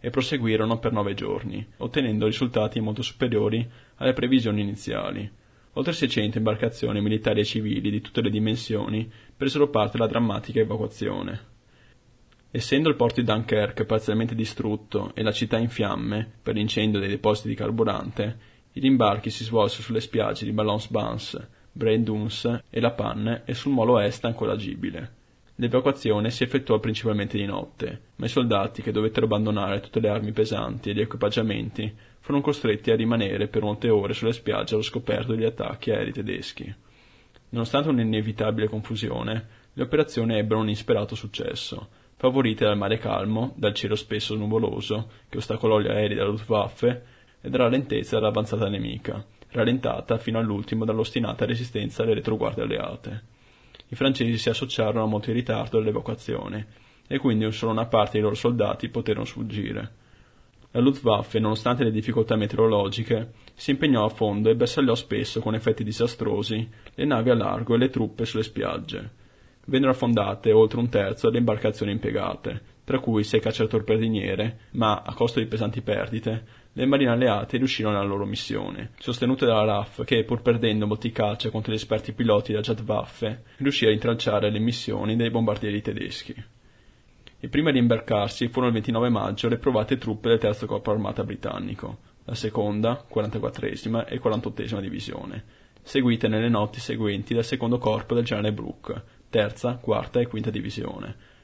e 0.07 0.11
proseguirono 0.11 0.79
per 0.79 0.93
nove 0.93 1.15
giorni, 1.15 1.67
ottenendo 1.79 2.27
risultati 2.27 2.79
molto 2.79 3.03
superiori 3.03 3.69
alle 3.97 4.13
previsioni 4.13 4.61
iniziali. 4.61 5.29
Oltre 5.73 5.93
600 5.93 6.39
imbarcazioni 6.39 7.01
militari 7.01 7.41
e 7.41 7.45
civili 7.45 7.91
di 7.91 8.01
tutte 8.01 8.21
le 8.21 8.31
dimensioni 8.31 9.11
presero 9.37 9.69
parte 9.69 9.97
alla 9.97 10.07
drammatica 10.07 10.61
evacuazione. 10.61 11.41
Essendo 12.53 12.89
il 12.89 12.95
porto 12.95 13.21
di 13.21 13.27
Dunkerque 13.27 13.85
parzialmente 13.85 14.37
distrutto 14.37 15.11
e 15.13 15.25
la 15.25 15.33
città 15.33 15.59
in 15.59 15.71
fiamme 15.71 16.35
per 16.41 16.55
l'incendio 16.55 17.01
dei 17.01 17.09
depositi 17.09 17.49
di 17.49 17.57
carburante, 17.57 18.39
gli 18.71 18.87
imbarchi 18.87 19.29
si 19.31 19.43
svolsero 19.43 19.83
sulle 19.83 20.01
spiagge 20.01 20.45
di 20.45 20.53
Ballons-Bans, 20.53 21.49
Brain-Duns 21.73 22.61
e 22.71 22.81
La 22.81 22.93
Panne 22.93 23.43
e 23.45 23.55
sul 23.55 23.73
molo 23.73 23.99
est 23.99 24.25
ancora 24.25 24.53
agibile. 24.53 25.16
L'evacuazione 25.59 26.31
si 26.31 26.43
effettuò 26.43 26.79
principalmente 26.79 27.39
di 27.39 27.47
notte, 27.47 28.01
ma 28.17 28.27
i 28.27 28.29
soldati 28.29 28.83
che 28.83 28.93
dovettero 28.93 29.25
abbandonare 29.25 29.81
tutte 29.81 30.01
le 30.01 30.11
armi 30.11 30.33
pesanti 30.33 30.91
e 30.91 30.93
gli 30.93 31.01
equipaggiamenti 31.01 31.95
furono 32.21 32.43
costretti 32.43 32.91
a 32.91 32.97
rimanere 32.97 33.49
per 33.49 33.63
molte 33.63 33.89
ore 33.89 34.13
sulle 34.13 34.35
spiagge 34.35 34.75
allo 34.75 34.83
scoperto 34.83 35.33
degli 35.33 35.45
attacchi 35.45 35.91
aerei 35.91 36.13
tedeschi. 36.13 36.75
Nonostante 37.49 37.89
un'inevitabile 37.89 38.69
confusione, 38.69 39.47
le 39.73 39.83
operazioni 39.83 40.37
ebbero 40.37 40.61
un 40.61 40.69
insperato 40.69 41.15
successo, 41.15 41.89
favorite 42.17 42.65
dal 42.65 42.77
mare 42.77 42.99
calmo, 42.99 43.55
dal 43.57 43.73
cielo 43.73 43.95
spesso 43.95 44.35
nuvoloso, 44.35 45.11
che 45.31 45.39
ostacolò 45.39 45.81
gli 45.81 45.89
aerei 45.89 46.17
della 46.17 46.29
Luftwaffe, 46.29 47.05
e 47.41 47.49
dalla 47.49 47.69
lentezza 47.69 48.17
dell'avanzata 48.17 48.69
nemica, 48.69 49.25
rallentata 49.53 50.19
fino 50.19 50.39
all'ultimo 50.39 50.85
dall'ostinata 50.85 51.47
resistenza 51.47 52.03
alle 52.03 52.15
retroguardie 52.15 52.63
alleate. 52.63 53.35
I 53.89 53.95
francesi 53.95 54.39
si 54.39 54.49
associarono 54.49 55.05
a 55.05 55.09
molto 55.09 55.31
in 55.31 55.37
ritardo 55.37 55.79
all'evacuazione, 55.79 56.67
e 57.07 57.19
quindi 57.19 57.51
solo 57.53 57.73
una 57.73 57.87
parte 57.87 58.13
dei 58.13 58.23
loro 58.23 58.35
soldati 58.35 58.89
poterono 58.89 59.25
sfuggire. 59.25 59.93
La 60.73 60.81
Luftwaffe, 60.81 61.39
nonostante 61.39 61.85
le 61.85 61.91
difficoltà 61.91 62.37
meteorologiche, 62.37 63.33
si 63.55 63.71
impegnò 63.71 64.05
a 64.05 64.11
fondo 64.11 64.51
e 64.51 64.57
bersagliò 64.57 64.95
spesso, 64.95 65.41
con 65.41 65.55
effetti 65.55 65.85
disastrosi, 65.85 66.69
le 66.95 67.05
navi 67.05 67.31
a 67.31 67.35
largo 67.35 67.75
e 67.75 67.79
le 67.79 67.89
truppe 67.89 68.25
sulle 68.25 68.43
spiagge 68.43 69.25
vennero 69.67 69.93
affondate 69.93 70.53
oltre 70.53 70.79
un 70.79 70.89
terzo 70.89 71.27
delle 71.27 71.39
imbarcazioni 71.39 71.93
impiegate, 71.93 72.61
tra 72.85 72.99
cui 72.99 73.25
sei 73.25 73.41
cacciatorpediniere, 73.41 74.59
ma, 74.73 75.03
a 75.05 75.15
costo 75.15 75.39
di 75.39 75.47
pesanti 75.47 75.83
perdite, 75.83 76.65
le 76.79 76.85
marine 76.85 77.11
alleate 77.11 77.57
riuscirono 77.57 77.95
nella 77.95 78.07
loro 78.07 78.27
missione, 78.27 78.91
sostenute 78.99 79.47
dalla 79.47 79.65
RAF 79.65 80.05
che, 80.05 80.25
pur 80.25 80.43
perdendo 80.43 80.87
molti 80.87 81.11
caccia 81.11 81.49
contro 81.49 81.73
gli 81.73 81.77
esperti 81.77 82.13
piloti 82.13 82.53
della 82.53 82.63
Jadwaffe, 82.63 83.45
riuscì 83.57 83.87
a 83.87 83.91
intralciare 83.91 84.51
le 84.51 84.59
missioni 84.59 85.17
dei 85.17 85.31
bombardieri 85.31 85.81
tedeschi. 85.81 86.35
I 87.41 87.49
primi 87.49 87.71
ad 87.71 87.77
imbarcarsi 87.77 88.49
furono 88.49 88.67
il 88.67 88.75
29 88.75 89.09
maggio 89.09 89.49
le 89.49 89.57
provate 89.57 89.97
truppe 89.97 90.29
del 90.29 90.39
terzo 90.39 90.67
corpo 90.67 90.91
armata 90.91 91.25
britannico, 91.25 91.99
la 92.25 92.35
seconda, 92.35 93.07
44esima 93.11 94.07
e 94.07 94.21
48esima 94.21 94.81
divisione, 94.81 95.45
seguite 95.81 96.29
nelle 96.29 96.51
notti 96.51 96.79
seguenti 96.79 97.33
dal 97.33 97.45
secondo 97.45 97.79
corpo 97.79 98.15
del 98.15 98.25
generale 98.25 98.53
Brooke, 98.53 99.03
terza, 99.31 99.77
quarta 99.77 100.21
e 100.21 100.27
quinta 100.27 100.51
divisione. 100.51 101.36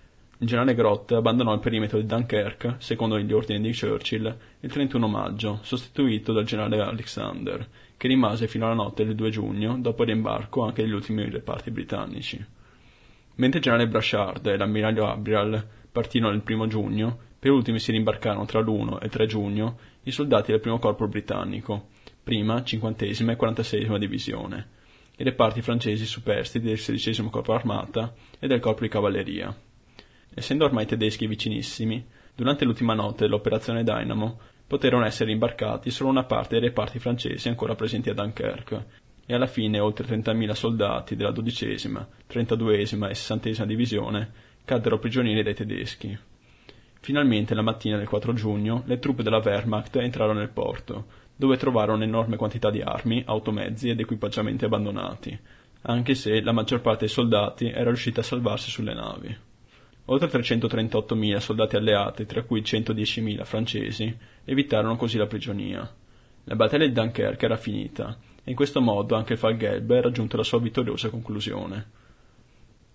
Il 0.43 0.49
generale 0.49 0.75
Grotte 0.75 1.15
abbandonò 1.15 1.55
il 1.55 1.61
perimetro 1.61 2.01
di 2.01 2.05
Dunkerque, 2.05 2.75
secondo 2.79 3.17
gli 3.17 3.33
ordini 3.33 3.61
di 3.61 3.79
Churchill, 3.79 4.37
il 4.59 4.73
31 4.73 5.07
maggio, 5.07 5.61
sostituito 5.63 6.33
dal 6.33 6.43
generale 6.43 6.81
Alexander, 6.81 7.65
che 7.97 8.09
rimase 8.09 8.49
fino 8.49 8.65
alla 8.65 8.75
notte 8.75 9.05
del 9.05 9.15
2 9.15 9.31
giugno, 9.31 9.79
dopo 9.79 10.03
l'imbarco 10.03 10.65
anche 10.65 10.83
degli 10.83 10.95
ultimi 10.95 11.31
reparti 11.31 11.71
britannici. 11.71 12.45
Mentre 13.37 13.59
il 13.59 13.65
generale 13.65 13.87
Brashard 13.87 14.45
e 14.49 14.57
l'ammiraglio 14.57 15.07
Abrial 15.07 15.65
partirono 15.93 16.35
il 16.35 16.43
1 16.45 16.67
giugno, 16.67 17.17
per 17.39 17.53
ultimi 17.53 17.79
si 17.79 17.93
rimbarcarono 17.93 18.45
tra 18.45 18.59
l'1 18.59 19.01
e 19.01 19.05
il 19.05 19.11
3 19.13 19.27
giugno 19.27 19.79
i 20.03 20.11
soldati 20.11 20.51
del 20.51 20.61
primo 20.61 20.81
corpo 20.81 21.07
britannico, 21.07 21.91
prima, 22.21 22.65
cinquantesima 22.65 23.31
e 23.31 23.37
quarantaseiesima 23.37 23.97
divisione, 23.97 24.69
i 25.19 25.23
reparti 25.23 25.63
francesi 25.63 26.05
superstiti 26.05 26.67
del 26.67 26.79
XVI 26.79 27.31
Corpo 27.31 27.53
Armata 27.53 28.13
e 28.41 28.49
del 28.49 28.59
Corpo 28.59 28.83
di 28.83 28.89
Cavalleria. 28.89 29.57
Essendo 30.35 30.65
ormai 30.65 30.87
tedeschi 30.87 31.27
vicinissimi, 31.27 32.05
durante 32.35 32.65
l'ultima 32.65 32.95
notte 32.95 33.25
dell'operazione 33.25 33.85
Dynamo 33.85 34.39
poterono 34.67 35.05
essere 35.05 35.31
imbarcati 35.31 35.91
solo 35.91 36.09
una 36.09 36.25
parte 36.25 36.59
dei 36.59 36.69
reparti 36.69 36.99
francesi 36.99 37.49
ancora 37.49 37.75
presenti 37.75 38.09
a 38.09 38.15
Dunkerque, 38.15 38.87
e 39.27 39.35
alla 39.35 39.47
fine 39.47 39.79
oltre 39.79 40.07
30.000 40.07 40.51
soldati 40.53 41.17
della 41.17 41.31
dodicesima, 41.31 42.07
trentaduesima 42.27 43.09
e 43.09 43.15
sessantesima 43.15 43.67
divisione 43.67 44.31
caddero 44.65 44.99
prigionieri 44.99 45.43
dai 45.43 45.55
tedeschi. 45.55 46.19
Finalmente 47.01 47.55
la 47.55 47.63
mattina 47.63 47.97
del 47.97 48.09
4 48.09 48.33
giugno 48.33 48.83
le 48.87 48.99
truppe 48.99 49.23
della 49.23 49.43
Wehrmacht 49.45 49.97
entrarono 49.97 50.39
nel 50.39 50.51
porto, 50.51 51.07
dove 51.35 51.57
trovarono 51.57 51.99
un'enorme 51.99 52.37
quantità 52.37 52.71
di 52.71 52.81
armi, 52.81 53.23
automezzi 53.27 53.91
ed 53.91 54.01
equipaggiamenti 54.01 54.65
abbandonati, 54.65 55.39
anche 55.83 56.15
se 56.15 56.41
la 56.41 56.53
maggior 56.53 56.81
parte 56.81 57.07
dei 57.07 57.09
soldati 57.09 57.69
era 57.69 57.85
riuscita 57.85 58.21
a 58.21 58.25
salvarsi 58.25 58.71
sulle 58.71 58.95
navi. 58.95 59.37
Oltre 60.07 60.29
338.000 60.29 61.37
soldati 61.39 61.77
alleati, 61.77 62.27
tra 62.27 62.43
cui 62.43 62.61
110.000 62.61 63.45
francesi, 63.45 64.17
evitarono 64.45 64.97
così 64.97 65.17
la 65.17 65.27
prigionia. 65.27 65.89
La 66.45 66.57
battaglia 66.57 66.87
di 66.87 66.93
Dunkerque 66.93 67.47
era 67.47 67.57
finita, 67.57 68.19
e 68.43 68.51
in 68.51 68.57
questo 68.57 68.81
modo 68.81 69.15
anche 69.15 69.35
il 69.35 69.39
Falgelbe 69.39 70.01
raggiunto 70.01 70.37
la 70.37 70.43
sua 70.43 70.59
vittoriosa 70.59 71.09
conclusione. 71.09 72.01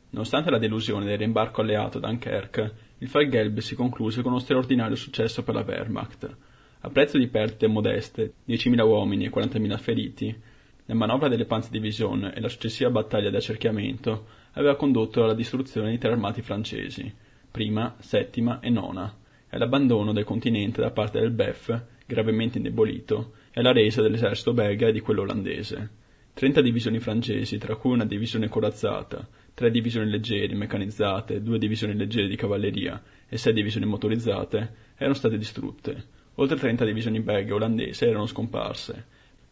Nonostante 0.09 0.49
la 0.49 0.57
delusione 0.57 1.05
del 1.05 1.17
rimbarco 1.17 1.61
alleato 1.61 1.97
a 1.97 2.01
Dunkerque, 2.01 2.73
il 2.97 3.07
Falgelbe 3.07 3.61
si 3.61 3.75
concluse 3.75 4.21
con 4.21 4.31
uno 4.31 4.41
straordinario 4.41 4.95
successo 4.95 5.43
per 5.43 5.55
la 5.55 5.63
Wehrmacht, 5.65 6.35
a 6.81 6.89
prezzo 6.89 7.17
di 7.17 7.27
perdite 7.27 7.67
modeste, 7.67 8.34
10.000 8.47 8.81
uomini 8.81 9.25
e 9.25 9.31
40.000 9.31 9.77
feriti, 9.77 10.41
la 10.85 10.93
manovra 10.95 11.27
delle 11.27 11.45
Panzerdivision 11.45 12.31
e 12.34 12.39
la 12.39 12.49
successiva 12.49 12.89
battaglia 12.89 13.29
di 13.29 13.35
accerchiamento 13.35 14.25
aveva 14.57 14.75
condotto 14.75 15.23
alla 15.23 15.34
distruzione 15.34 15.91
di 15.91 15.97
tre 15.97 16.11
armati 16.11 16.41
francesi, 16.41 17.11
prima, 17.49 17.95
settima 17.99 18.59
e 18.59 18.69
nona, 18.69 19.15
e 19.49 19.55
all'abbandono 19.55 20.13
del 20.13 20.23
continente 20.23 20.81
da 20.81 20.91
parte 20.91 21.19
del 21.19 21.31
BEF, 21.31 21.81
gravemente 22.05 22.57
indebolito, 22.57 23.34
e 23.51 23.59
alla 23.59 23.71
resa 23.71 24.01
dell'esercito 24.01 24.53
belga 24.53 24.88
e 24.88 24.91
di 24.91 24.99
quello 24.99 25.21
olandese. 25.21 25.89
Trenta 26.34 26.61
divisioni 26.61 26.99
francesi, 26.99 27.57
tra 27.57 27.75
cui 27.75 27.93
una 27.93 28.05
divisione 28.05 28.47
corazzata, 28.47 29.27
tre 29.53 29.71
divisioni 29.71 30.09
leggeri 30.09 30.53
meccanizzate, 30.55 31.41
due 31.41 31.57
divisioni 31.57 31.95
leggere 31.95 32.27
di 32.27 32.35
cavalleria 32.35 33.01
e 33.27 33.38
sei 33.38 33.53
divisioni 33.53 33.85
motorizzate, 33.85 34.73
erano 34.95 35.15
state 35.15 35.38
distrutte, 35.38 36.05
Oltre 36.39 36.57
30 36.57 36.85
divisioni 36.85 37.19
belghe 37.21 37.49
e 37.49 37.53
olandesi 37.53 38.05
erano 38.05 38.27
scomparse, 38.27 39.05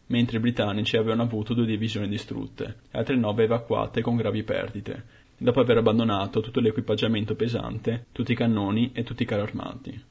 mentre 0.06 0.36
i 0.36 0.40
britannici 0.40 0.96
avevano 0.96 1.22
avuto 1.22 1.54
due 1.54 1.66
divisioni 1.66 2.08
distrutte 2.08 2.76
e 2.90 2.98
altre 2.98 3.16
nove 3.16 3.44
evacuate 3.44 4.02
con 4.02 4.16
gravi 4.16 4.42
perdite, 4.42 5.04
dopo 5.38 5.60
aver 5.60 5.78
abbandonato 5.78 6.40
tutto 6.40 6.60
l'equipaggiamento 6.60 7.34
pesante, 7.34 8.06
tutti 8.12 8.32
i 8.32 8.36
cannoni 8.36 8.90
e 8.92 9.02
tutti 9.02 9.22
i 9.22 9.26
carri 9.26 9.42
armati. 9.42 10.02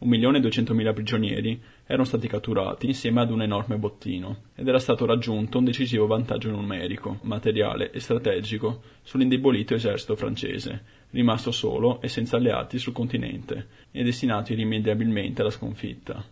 Un 0.00 0.08
milione 0.08 0.38
e 0.38 0.40
duecentomila 0.40 0.92
prigionieri 0.92 1.60
erano 1.84 2.04
stati 2.04 2.28
catturati 2.28 2.86
insieme 2.86 3.20
ad 3.20 3.32
un 3.32 3.42
enorme 3.42 3.78
bottino, 3.78 4.42
ed 4.54 4.68
era 4.68 4.78
stato 4.78 5.04
raggiunto 5.06 5.58
un 5.58 5.64
decisivo 5.64 6.06
vantaggio 6.06 6.50
numerico, 6.50 7.18
materiale 7.22 7.90
e 7.90 7.98
strategico 7.98 8.82
sull'indebolito 9.02 9.74
esercito 9.74 10.14
francese, 10.14 10.84
rimasto 11.10 11.50
solo 11.50 12.00
e 12.00 12.06
senza 12.06 12.36
alleati 12.36 12.78
sul 12.78 12.92
continente, 12.92 13.66
e 13.90 14.04
destinato 14.04 14.52
irrimediabilmente 14.52 15.40
alla 15.40 15.50
sconfitta. 15.50 16.24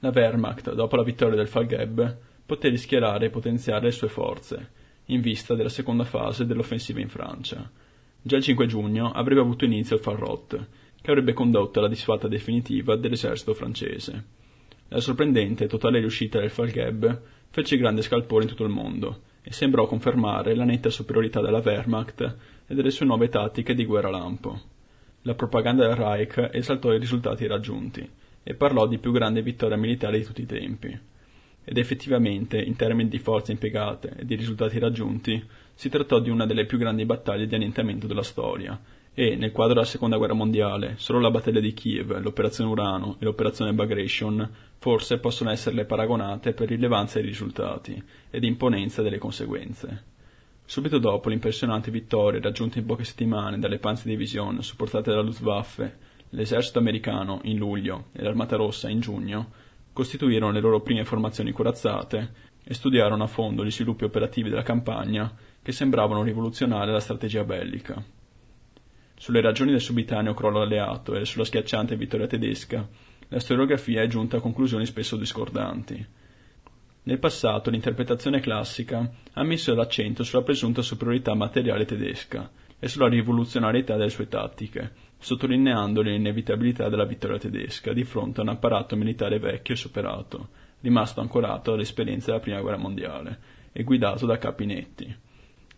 La 0.00 0.10
Wehrmacht, 0.12 0.74
dopo 0.74 0.96
la 0.96 1.04
vittoria 1.04 1.36
del 1.36 1.46
Falgheb, 1.46 2.16
poté 2.46 2.68
rischiarare 2.68 3.26
e 3.26 3.30
potenziare 3.30 3.86
le 3.86 3.90
sue 3.90 4.08
forze, 4.08 4.70
in 5.06 5.20
vista 5.20 5.54
della 5.54 5.68
seconda 5.68 6.04
fase 6.04 6.46
dell'offensiva 6.46 7.00
in 7.00 7.08
Francia. 7.08 7.68
Già 8.22 8.36
il 8.36 8.42
5 8.42 8.66
giugno 8.66 9.10
avrebbe 9.10 9.40
avuto 9.40 9.64
inizio 9.64 9.96
il 9.96 10.02
Farrot, 10.02 10.66
che 11.02 11.10
avrebbe 11.10 11.32
condotto 11.32 11.78
alla 11.78 11.88
disfatta 11.88 12.28
definitiva 12.28 12.96
dell'esercito 12.96 13.52
francese. 13.52 14.24
La 14.88 15.00
sorprendente 15.00 15.64
e 15.64 15.68
totale 15.68 15.98
riuscita 15.98 16.38
del 16.38 16.50
Falgheb 16.50 17.22
fece 17.50 17.76
grande 17.76 18.02
scalpore 18.02 18.44
in 18.44 18.48
tutto 18.50 18.64
il 18.64 18.70
mondo 18.70 19.22
e 19.42 19.52
sembrò 19.52 19.86
confermare 19.86 20.54
la 20.54 20.64
netta 20.64 20.90
superiorità 20.90 21.40
della 21.40 21.62
Wehrmacht 21.64 22.36
e 22.66 22.74
delle 22.74 22.90
sue 22.90 23.06
nuove 23.06 23.28
tattiche 23.28 23.74
di 23.74 23.84
guerra 23.84 24.10
lampo. 24.10 24.60
La 25.22 25.34
propaganda 25.34 25.86
del 25.86 25.96
Reich 25.96 26.50
esaltò 26.52 26.92
i 26.92 26.98
risultati 26.98 27.46
raggiunti 27.46 28.08
e 28.42 28.54
parlò 28.54 28.86
di 28.86 28.98
più 28.98 29.10
grande 29.10 29.42
vittoria 29.42 29.76
militare 29.76 30.18
di 30.18 30.24
tutti 30.24 30.42
i 30.42 30.46
tempi. 30.46 30.98
Ed 31.68 31.78
effettivamente, 31.78 32.62
in 32.62 32.76
termini 32.76 33.08
di 33.08 33.18
forze 33.18 33.50
impiegate 33.50 34.14
e 34.18 34.24
di 34.24 34.36
risultati 34.36 34.78
raggiunti, 34.78 35.44
si 35.74 35.88
trattò 35.88 36.20
di 36.20 36.30
una 36.30 36.46
delle 36.46 36.64
più 36.64 36.78
grandi 36.78 37.04
battaglie 37.04 37.48
di 37.48 37.56
annientamento 37.56 38.06
della 38.06 38.22
storia, 38.22 38.80
e, 39.12 39.34
nel 39.34 39.50
quadro 39.50 39.74
della 39.74 39.86
seconda 39.86 40.16
guerra 40.16 40.34
mondiale, 40.34 40.94
solo 40.98 41.18
la 41.18 41.30
battaglia 41.32 41.58
di 41.58 41.74
Kiev, 41.74 42.20
l'operazione 42.20 42.70
Urano 42.70 43.16
e 43.18 43.24
l'operazione 43.24 43.72
Bagration 43.72 44.48
forse 44.78 45.18
possono 45.18 45.50
esserle 45.50 45.86
paragonate 45.86 46.52
per 46.52 46.68
rilevanza 46.68 47.18
dei 47.18 47.26
risultati 47.26 48.00
ed 48.30 48.44
imponenza 48.44 49.02
delle 49.02 49.18
conseguenze. 49.18 50.04
Subito 50.64 50.98
dopo 50.98 51.30
l'impressionante 51.30 51.90
vittoria 51.90 52.40
raggiunta 52.40 52.78
in 52.78 52.86
poche 52.86 53.02
settimane 53.02 53.58
dalle 53.58 53.78
Panzerdivision 53.78 54.62
supportate 54.62 55.10
dalla 55.10 55.22
Luftwaffe, 55.22 55.96
l'esercito 56.30 56.78
americano 56.78 57.40
in 57.44 57.56
luglio 57.56 58.06
e 58.12 58.22
l'Armata 58.22 58.54
Rossa 58.54 58.88
in 58.88 59.00
giugno 59.00 59.50
costituirono 59.96 60.52
le 60.52 60.60
loro 60.60 60.82
prime 60.82 61.06
formazioni 61.06 61.52
corazzate 61.52 62.32
e 62.62 62.74
studiarono 62.74 63.24
a 63.24 63.26
fondo 63.26 63.64
gli 63.64 63.70
sviluppi 63.70 64.04
operativi 64.04 64.50
della 64.50 64.62
campagna 64.62 65.34
che 65.62 65.72
sembravano 65.72 66.22
rivoluzionare 66.22 66.92
la 66.92 67.00
strategia 67.00 67.44
bellica. 67.44 68.04
Sulle 69.16 69.40
ragioni 69.40 69.70
del 69.70 69.80
subitaneo 69.80 70.34
crollo 70.34 70.60
alleato 70.60 71.14
e 71.14 71.24
sulla 71.24 71.46
schiacciante 71.46 71.96
vittoria 71.96 72.26
tedesca, 72.26 72.86
la 73.28 73.40
storiografia 73.40 74.02
è 74.02 74.06
giunta 74.06 74.36
a 74.36 74.40
conclusioni 74.40 74.84
spesso 74.84 75.16
discordanti. 75.16 76.06
Nel 77.04 77.18
passato 77.18 77.70
l'interpretazione 77.70 78.40
classica 78.40 79.10
ha 79.32 79.42
messo 79.44 79.74
l'accento 79.74 80.24
sulla 80.24 80.42
presunta 80.42 80.82
superiorità 80.82 81.32
materiale 81.32 81.86
tedesca 81.86 82.50
e 82.78 82.86
sulla 82.86 83.08
rivoluzionarietà 83.08 83.96
delle 83.96 84.10
sue 84.10 84.28
tattiche, 84.28 84.92
sottolineando 85.26 86.02
l'inevitabilità 86.02 86.88
della 86.88 87.04
vittoria 87.04 87.36
tedesca 87.36 87.92
di 87.92 88.04
fronte 88.04 88.38
a 88.38 88.42
un 88.44 88.50
apparato 88.50 88.94
militare 88.94 89.40
vecchio 89.40 89.74
e 89.74 89.76
superato, 89.76 90.50
rimasto 90.82 91.20
ancorato 91.20 91.72
all'esperienza 91.72 92.26
della 92.26 92.38
Prima 92.38 92.60
Guerra 92.60 92.76
Mondiale 92.76 93.38
e 93.72 93.82
guidato 93.82 94.24
da 94.24 94.38
capi 94.38 94.66
netti. 94.66 95.12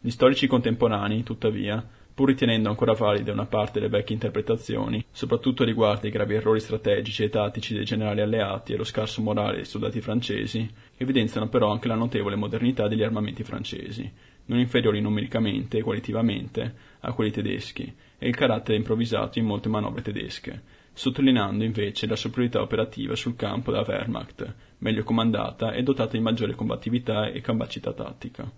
Gli 0.01 0.11
storici 0.11 0.47
contemporanei, 0.47 1.23
tuttavia, 1.23 1.83
pur 2.13 2.29
ritenendo 2.29 2.69
ancora 2.69 2.93
valide 2.93 3.31
una 3.31 3.47
parte 3.47 3.81
delle 3.81 3.91
vecchie 3.91 4.17
interpretazioni, 4.17 5.03
soprattutto 5.11 5.65
riguardo 5.65 6.07
i 6.07 6.11
gravi 6.11 6.35
errori 6.35 6.61
strategici 6.61 7.23
e 7.23 7.31
tattici 7.31 7.73
dei 7.73 7.87
generali 7.87 8.21
alleati 8.21 8.75
e 8.75 8.77
lo 8.77 8.85
scarso 8.85 9.23
morale 9.23 9.57
dei 9.57 9.65
soldati 9.65 10.03
francesi, 10.03 10.71
evidenziano 10.99 11.49
però 11.49 11.73
anche 11.73 11.89
la 11.89 11.95
notevole 11.95 12.37
modernità 12.37 12.87
degli 12.87 13.03
armamenti 13.03 13.45
francesi, 13.45 14.13
non 14.45 14.59
inferiori 14.59 15.01
numericamente 15.01 15.79
e 15.79 15.83
qualitativamente 15.83 16.75
a 17.01 17.13
quelli 17.15 17.31
tedeschi, 17.31 17.91
e 18.19 18.29
il 18.29 18.35
carattere 18.35 18.77
improvvisato 18.77 19.39
in 19.39 19.47
molte 19.47 19.69
manovre 19.69 20.03
tedesche, 20.03 20.63
sottolineando 20.93 21.65
invece 21.65 22.07
la 22.07 22.17
superiorità 22.17 22.61
operativa 22.61 23.15
sul 23.15 23.37
campo 23.37 23.71
della 23.71 23.85
Wehrmacht, 23.87 24.55
meglio 24.79 25.05
comandata 25.05 25.73
e 25.73 25.83
dotata 25.83 26.17
di 26.17 26.23
maggiore 26.23 26.55
combattività 26.55 27.29
e 27.29 27.41
capacità 27.41 27.93
tattica. 27.93 28.51